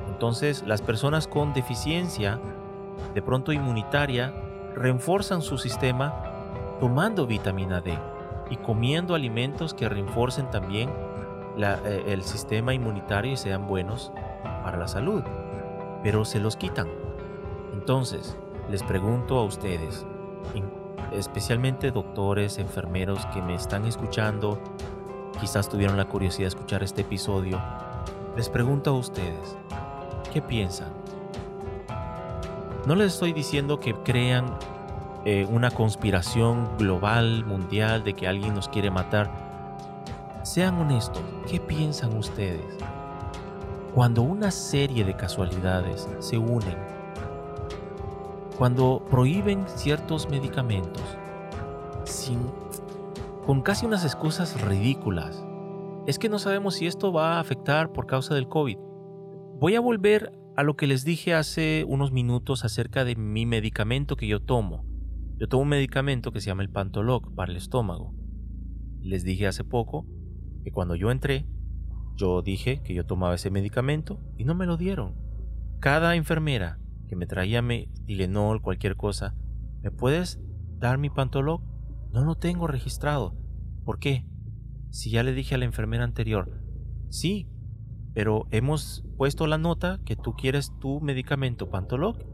Entonces 0.09 0.63
las 0.67 0.83
personas 0.83 1.27
con 1.27 1.55
deficiencia 1.55 2.39
de 3.15 3.23
pronto 3.23 3.53
inmunitaria 3.53 4.33
reforzan 4.75 5.43
su 5.43 5.59
sistema 5.59 6.15
tomando 6.81 7.27
vitamina 7.27 7.81
D 7.81 7.97
y 8.51 8.57
comiendo 8.57 9.15
alimentos 9.15 9.75
que 9.75 9.89
reforcen 9.89 10.51
también 10.51 10.91
eh, 11.57 12.05
el 12.07 12.23
sistema 12.23 12.75
inmunitario 12.75 13.33
y 13.33 13.37
sean 13.37 13.67
buenos 13.67 14.13
para 14.63 14.77
la 14.77 14.89
salud. 14.89 15.23
Pero 16.03 16.25
se 16.25 16.41
los 16.41 16.57
quitan. 16.57 16.89
Entonces, 17.73 18.37
les 18.71 18.83
pregunto 18.83 19.39
a 19.39 19.45
ustedes, 19.45 20.07
especialmente 21.13 21.91
doctores, 21.91 22.59
enfermeros 22.59 23.27
que 23.27 23.43
me 23.43 23.55
están 23.55 23.85
escuchando, 23.85 24.59
quizás 25.41 25.69
tuvieron 25.69 25.97
la 25.97 26.07
curiosidad 26.07 26.45
de 26.45 26.49
escuchar 26.49 26.83
este 26.83 27.03
episodio, 27.03 27.61
les 28.37 28.49
pregunto 28.49 28.91
a 28.91 28.95
ustedes, 28.95 29.57
¿qué 30.33 30.43
piensan? 30.43 30.93
No 32.87 32.95
les 32.95 33.15
estoy 33.15 33.33
diciendo 33.33 33.81
que 33.81 33.95
crean 33.95 34.59
eh, 35.25 35.47
una 35.49 35.71
conspiración 35.71 36.69
global, 36.77 37.45
mundial, 37.47 38.05
de 38.05 38.13
que 38.13 38.29
alguien 38.29 38.55
nos 38.55 38.69
quiere 38.69 38.91
matar. 38.91 39.44
Sean 40.45 40.75
honestos, 40.75 41.23
¿qué 41.51 41.59
piensan 41.59 42.15
ustedes? 42.19 42.77
Cuando 43.95 44.21
una 44.21 44.51
serie 44.51 45.03
de 45.03 45.17
casualidades 45.17 46.07
se 46.19 46.37
unen, 46.37 46.77
cuando 48.59 49.03
prohíben 49.11 49.65
ciertos 49.67 50.29
medicamentos, 50.29 51.03
sin, 52.05 52.41
con 53.47 53.63
casi 53.63 53.87
unas 53.87 54.05
excusas 54.05 54.61
ridículas, 54.61 55.43
es 56.07 56.19
que 56.19 56.29
no 56.29 56.39
sabemos 56.39 56.75
si 56.75 56.87
esto 56.87 57.11
va 57.11 57.37
a 57.37 57.41
afectar 57.41 57.95
por 57.95 58.05
causa 58.05 58.35
del 58.35 58.47
COVID. 58.47 58.77
Voy 59.59 59.77
a 59.77 59.81
volver 59.81 60.31
a 60.59 60.63
lo 60.63 60.77
que 60.77 60.87
les 60.87 61.07
dije 61.07 61.33
hace 61.33 61.87
unos 61.89 62.13
minutos 62.13 62.67
acerca 62.67 63.07
de 63.07 63.17
mi 63.17 63.47
medicamento 63.47 64.15
que 64.15 64.27
yo 64.27 64.43
tomo. 64.43 64.85
Yo 65.39 65.49
tomo 65.49 65.63
un 65.63 65.71
medicamento 65.71 66.33
que 66.33 66.43
se 66.43 66.49
llama 66.49 66.63
el 66.63 66.71
Pantoloc 66.71 67.35
para 67.35 67.51
el 67.51 67.57
estómago. 67.57 68.13
Les 69.01 69.25
dije 69.25 69.47
hace 69.47 69.65
poco 69.65 70.07
que 70.65 70.73
cuando 70.73 70.97
yo 70.97 71.11
entré, 71.11 71.47
yo 72.17 72.43
dije 72.43 72.83
que 72.83 72.95
yo 72.95 73.05
tomaba 73.05 73.35
ese 73.35 73.51
medicamento 73.51 74.19
y 74.39 74.45
no 74.45 74.55
me 74.55 74.67
lo 74.67 74.77
dieron. 74.77 75.15
Cada 75.79 76.17
enfermera 76.17 76.79
que 77.07 77.17
me 77.17 77.27
traía 77.27 77.63
Tilenol, 78.07 78.63
cualquier 78.63 78.97
cosa, 78.97 79.35
¿me 79.83 79.91
puedes 79.91 80.41
dar 80.79 80.97
mi 80.97 81.11
Pantoloc? 81.11 81.63
No 82.11 82.25
lo 82.25 82.37
tengo 82.37 82.67
registrado. 82.67 83.37
¿Por 83.85 83.99
qué? 83.99 84.25
Si 84.91 85.11
ya 85.11 85.23
le 85.23 85.35
dije 85.35 85.55
a 85.55 85.59
la 85.59 85.67
enfermera 85.67 86.05
anterior, 86.05 86.63
sí, 87.11 87.49
pero 88.15 88.47
hemos 88.51 89.05
puesto 89.19 89.47
la 89.47 89.59
nota 89.59 90.01
que 90.07 90.17
tú 90.17 90.35
quieres 90.35 90.73
tu 90.79 91.01
medicamento 91.01 91.69
Pantoloc 91.69 92.25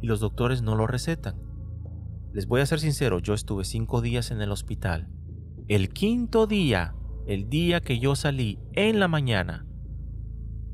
y 0.00 0.06
los 0.06 0.20
doctores 0.20 0.62
no 0.62 0.76
lo 0.76 0.86
recetan. 0.86 1.40
Les 2.32 2.46
voy 2.46 2.60
a 2.60 2.66
ser 2.66 2.78
sincero, 2.78 3.18
yo 3.18 3.34
estuve 3.34 3.64
cinco 3.64 4.00
días 4.00 4.30
en 4.30 4.40
el 4.42 4.52
hospital. 4.52 5.08
El 5.66 5.88
quinto 5.88 6.46
día, 6.46 6.94
el 7.26 7.48
día 7.48 7.80
que 7.80 7.98
yo 7.98 8.16
salí 8.16 8.58
en 8.72 9.00
la 9.00 9.08
mañana, 9.08 9.66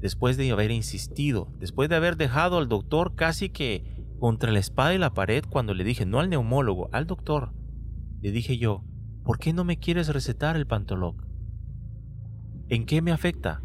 después 0.01 0.37
de 0.37 0.51
haber 0.51 0.71
insistido, 0.71 1.53
después 1.59 1.89
de 1.89 1.97
haber 1.97 2.17
dejado 2.17 2.59
al 2.59 2.69
doctor 2.69 3.15
casi 3.15 3.51
que 3.51 3.85
contra 4.19 4.53
la 4.53 4.59
espada 4.59 4.95
y 4.95 4.99
la 4.99 5.15
pared 5.15 5.45
cuando 5.49 5.75
le 5.75 5.85
dije, 5.85 6.07
no 6.07 6.21
al 6.21 6.31
neumólogo, 6.31 6.89
al 6.93 7.07
doctor, 7.07 7.53
le 8.21 8.31
dije 8.33 8.59
yo, 8.59 8.85
¿por 9.25 9.39
qué 9.39 9.53
no 9.53 9.65
me 9.65 9.79
quieres 9.79 10.09
recetar 10.09 10.57
el 10.57 10.67
Pantoloc? 10.67 11.25
¿En 12.69 12.87
qué 12.87 13.03
me 13.03 13.13
afecta? 13.13 13.63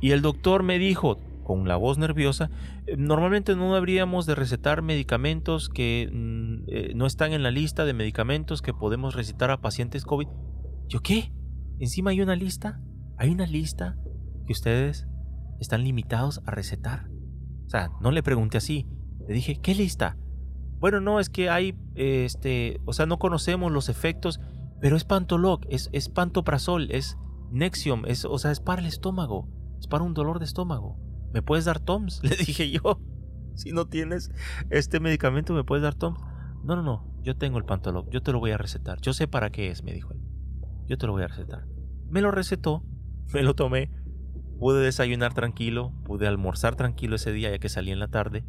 Y 0.00 0.10
el 0.10 0.22
doctor 0.22 0.62
me 0.62 0.78
dijo, 0.78 1.18
con 1.42 1.66
la 1.66 1.76
voz 1.76 1.98
nerviosa, 1.98 2.50
eh, 2.86 2.96
normalmente 2.96 3.56
no 3.56 3.74
habríamos 3.74 4.26
de 4.26 4.34
recetar 4.34 4.82
medicamentos 4.82 5.68
que 5.68 6.08
mm, 6.12 6.64
eh, 6.68 6.92
no 6.94 7.06
están 7.06 7.32
en 7.32 7.42
la 7.42 7.50
lista 7.50 7.84
de 7.84 7.94
medicamentos 7.94 8.62
que 8.62 8.74
podemos 8.74 9.14
recetar 9.14 9.50
a 9.50 9.60
pacientes 9.60 10.04
COVID. 10.04 10.28
¿Yo 10.88 11.00
qué? 11.00 11.32
¿Encima 11.78 12.10
hay 12.10 12.20
una 12.20 12.36
lista? 12.36 12.80
¿Hay 13.16 13.30
una 13.30 13.46
lista 13.46 13.96
que 14.46 14.52
ustedes 14.52 15.06
están 15.60 15.84
limitados 15.84 16.40
a 16.46 16.50
recetar? 16.50 17.08
O 17.66 17.70
sea, 17.70 17.90
no 18.00 18.10
le 18.10 18.22
pregunté 18.22 18.58
así. 18.58 18.86
Le 19.26 19.34
dije, 19.34 19.56
¿qué 19.60 19.74
lista? 19.74 20.16
Bueno, 20.78 21.00
no, 21.00 21.20
es 21.20 21.30
que 21.30 21.48
hay, 21.48 21.76
este, 21.94 22.80
o 22.84 22.92
sea, 22.92 23.06
no 23.06 23.18
conocemos 23.18 23.70
los 23.70 23.88
efectos, 23.88 24.40
pero 24.80 24.96
es 24.96 25.04
Pantoloc, 25.04 25.64
es, 25.68 25.88
es 25.92 26.08
Pantoprazol, 26.08 26.90
es 26.90 27.16
Nexium, 27.50 28.04
es, 28.06 28.24
o 28.24 28.38
sea, 28.38 28.50
es 28.50 28.58
para 28.60 28.80
el 28.80 28.88
estómago, 28.88 29.48
es 29.78 29.86
para 29.86 30.02
un 30.02 30.14
dolor 30.14 30.40
de 30.40 30.44
estómago. 30.44 30.98
¿me 31.32 31.42
puedes 31.42 31.64
dar 31.64 31.80
Toms? 31.80 32.22
Le 32.28 32.36
dije 32.36 32.70
yo, 32.70 33.00
si 33.54 33.72
no 33.72 33.86
tienes 33.86 34.30
este 34.70 35.00
medicamento, 35.00 35.54
¿me 35.54 35.64
puedes 35.64 35.82
dar 35.82 35.94
Toms? 35.94 36.20
No, 36.64 36.76
no, 36.76 36.82
no, 36.82 37.04
yo 37.22 37.36
tengo 37.36 37.58
el 37.58 37.64
Pantoloc, 37.64 38.08
yo 38.10 38.22
te 38.22 38.32
lo 38.32 38.38
voy 38.38 38.52
a 38.52 38.58
recetar. 38.58 39.00
Yo 39.00 39.12
sé 39.12 39.26
para 39.26 39.50
qué 39.50 39.70
es, 39.70 39.82
me 39.82 39.92
dijo 39.92 40.12
él. 40.12 40.20
Yo 40.88 40.98
te 40.98 41.06
lo 41.06 41.12
voy 41.12 41.22
a 41.22 41.28
recetar. 41.28 41.66
Me 42.08 42.20
lo 42.20 42.30
recetó, 42.30 42.82
me 43.32 43.42
lo 43.42 43.54
tomé, 43.54 43.90
pude 44.58 44.82
desayunar 44.82 45.34
tranquilo, 45.34 45.92
pude 46.04 46.26
almorzar 46.26 46.76
tranquilo 46.76 47.16
ese 47.16 47.32
día 47.32 47.50
ya 47.50 47.58
que 47.58 47.68
salí 47.68 47.90
en 47.90 47.98
la 47.98 48.08
tarde 48.08 48.44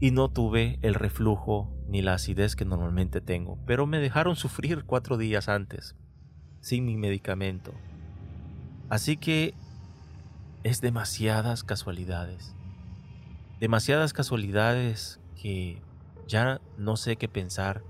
y 0.00 0.12
no 0.12 0.30
tuve 0.30 0.78
el 0.82 0.94
reflujo 0.94 1.74
ni 1.88 2.02
la 2.02 2.14
acidez 2.14 2.54
que 2.54 2.64
normalmente 2.64 3.20
tengo, 3.20 3.58
pero 3.66 3.86
me 3.86 3.98
dejaron 3.98 4.36
sufrir 4.36 4.84
cuatro 4.84 5.16
días 5.16 5.48
antes, 5.48 5.96
sin 6.60 6.84
mi 6.84 6.96
medicamento. 6.96 7.72
Así 8.88 9.16
que 9.16 9.54
es 10.62 10.80
demasiadas 10.80 11.64
casualidades. 11.64 12.54
Demasiadas 13.60 14.12
casualidades 14.12 15.20
que 15.40 15.82
ya 16.26 16.60
no 16.76 16.96
sé 16.96 17.16
qué 17.16 17.28
pensar. 17.28 17.82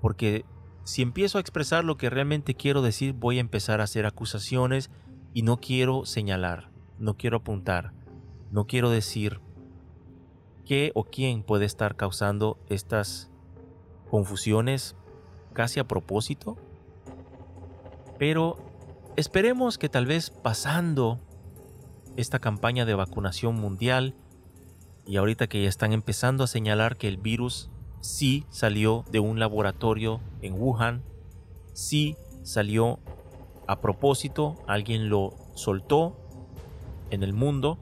Porque 0.00 0.44
si 0.88 1.02
empiezo 1.02 1.36
a 1.36 1.42
expresar 1.42 1.84
lo 1.84 1.98
que 1.98 2.08
realmente 2.08 2.54
quiero 2.54 2.80
decir, 2.80 3.12
voy 3.12 3.36
a 3.36 3.42
empezar 3.42 3.82
a 3.82 3.84
hacer 3.84 4.06
acusaciones 4.06 4.88
y 5.34 5.42
no 5.42 5.58
quiero 5.58 6.06
señalar, 6.06 6.70
no 6.98 7.18
quiero 7.18 7.36
apuntar, 7.36 7.92
no 8.52 8.66
quiero 8.66 8.88
decir 8.88 9.38
qué 10.64 10.90
o 10.94 11.04
quién 11.04 11.42
puede 11.42 11.66
estar 11.66 11.94
causando 11.94 12.58
estas 12.70 13.30
confusiones 14.10 14.96
casi 15.52 15.78
a 15.78 15.86
propósito. 15.86 16.56
Pero 18.18 18.56
esperemos 19.16 19.76
que 19.76 19.90
tal 19.90 20.06
vez 20.06 20.30
pasando 20.30 21.20
esta 22.16 22.38
campaña 22.38 22.86
de 22.86 22.94
vacunación 22.94 23.56
mundial 23.56 24.14
y 25.04 25.18
ahorita 25.18 25.48
que 25.48 25.62
ya 25.62 25.68
están 25.68 25.92
empezando 25.92 26.44
a 26.44 26.46
señalar 26.46 26.96
que 26.96 27.08
el 27.08 27.18
virus 27.18 27.68
sí 28.00 28.44
salió 28.50 29.04
de 29.10 29.20
un 29.20 29.38
laboratorio 29.38 30.20
en 30.42 30.54
Wuhan, 30.60 31.02
sí 31.72 32.16
salió 32.42 32.98
a 33.66 33.80
propósito, 33.80 34.56
alguien 34.66 35.08
lo 35.08 35.34
soltó 35.54 36.16
en 37.10 37.22
el 37.22 37.32
mundo. 37.32 37.78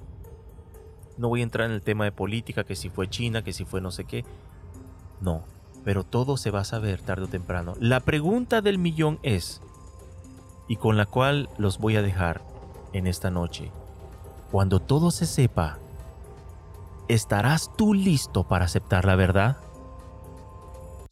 No 1.17 1.29
voy 1.29 1.41
a 1.41 1.45
entrar 1.45 1.69
en 1.69 1.75
el 1.75 1.83
tema 1.83 2.05
de 2.05 2.13
política, 2.13 2.65
que 2.65 2.77
si 2.77 2.91
fue 2.91 3.09
China, 3.09 3.43
que 3.43 3.53
si 3.53 3.65
fue 3.65 3.81
no 3.81 3.91
sé 3.91 4.05
qué. 4.05 4.25
No, 5.21 5.45
pero 5.85 6.05
todo 6.05 6.37
se 6.37 6.51
va 6.51 6.61
a 6.61 6.65
saber 6.65 7.01
tarde 7.01 7.25
o 7.25 7.29
temprano. 7.29 7.75
La 7.79 8.01
pregunta 8.01 8.61
del 8.61 8.79
millón 8.79 9.19
es, 9.23 9.63
y 10.69 10.77
con 10.77 10.97
la 10.97 11.07
cual 11.07 11.49
los 11.59 11.79
voy 11.79 11.97
a 11.97 12.03
dejar 12.03 12.43
en 12.93 13.07
esta 13.07 13.31
noche, 13.31 13.71
cuando 14.51 14.81
todo 14.81 15.11
se 15.11 15.27
sepa, 15.27 15.79
¿estarás 17.09 17.71
tú 17.77 17.95
listo 17.95 18.45
para 18.45 18.65
aceptar 18.65 19.05
la 19.05 19.17
verdad? 19.17 19.59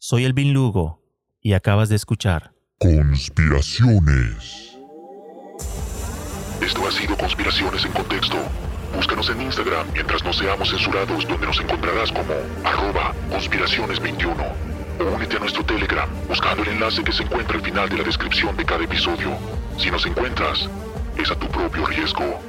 Soy 0.07 0.23
Elvin 0.23 0.53
Lugo 0.53 1.01
y 1.41 1.53
acabas 1.53 1.89
de 1.89 1.95
escuchar 1.95 2.53
Conspiraciones. 2.77 4.77
Esto 6.61 6.87
ha 6.87 6.91
sido 6.91 7.17
Conspiraciones 7.17 7.83
en 7.85 7.91
Contexto. 7.91 8.37
Búscanos 8.95 9.31
en 9.31 9.41
Instagram 9.41 9.87
mientras 9.93 10.23
no 10.23 10.31
seamos 10.31 10.69
censurados, 10.69 11.27
donde 11.27 11.47
nos 11.47 11.59
encontrarás 11.59 12.11
como 12.11 12.35
arroba 12.63 13.15
conspiraciones21. 13.31 14.53
O 14.99 15.15
únete 15.15 15.37
a 15.37 15.39
nuestro 15.39 15.65
Telegram 15.65 16.07
buscando 16.27 16.61
el 16.61 16.69
enlace 16.69 17.03
que 17.03 17.11
se 17.11 17.23
encuentra 17.23 17.57
al 17.57 17.63
final 17.63 17.89
de 17.89 17.97
la 17.97 18.03
descripción 18.03 18.55
de 18.55 18.63
cada 18.63 18.83
episodio. 18.83 19.31
Si 19.79 19.89
nos 19.89 20.05
encuentras, 20.05 20.69
es 21.17 21.31
a 21.31 21.35
tu 21.35 21.47
propio 21.47 21.83
riesgo. 21.83 22.39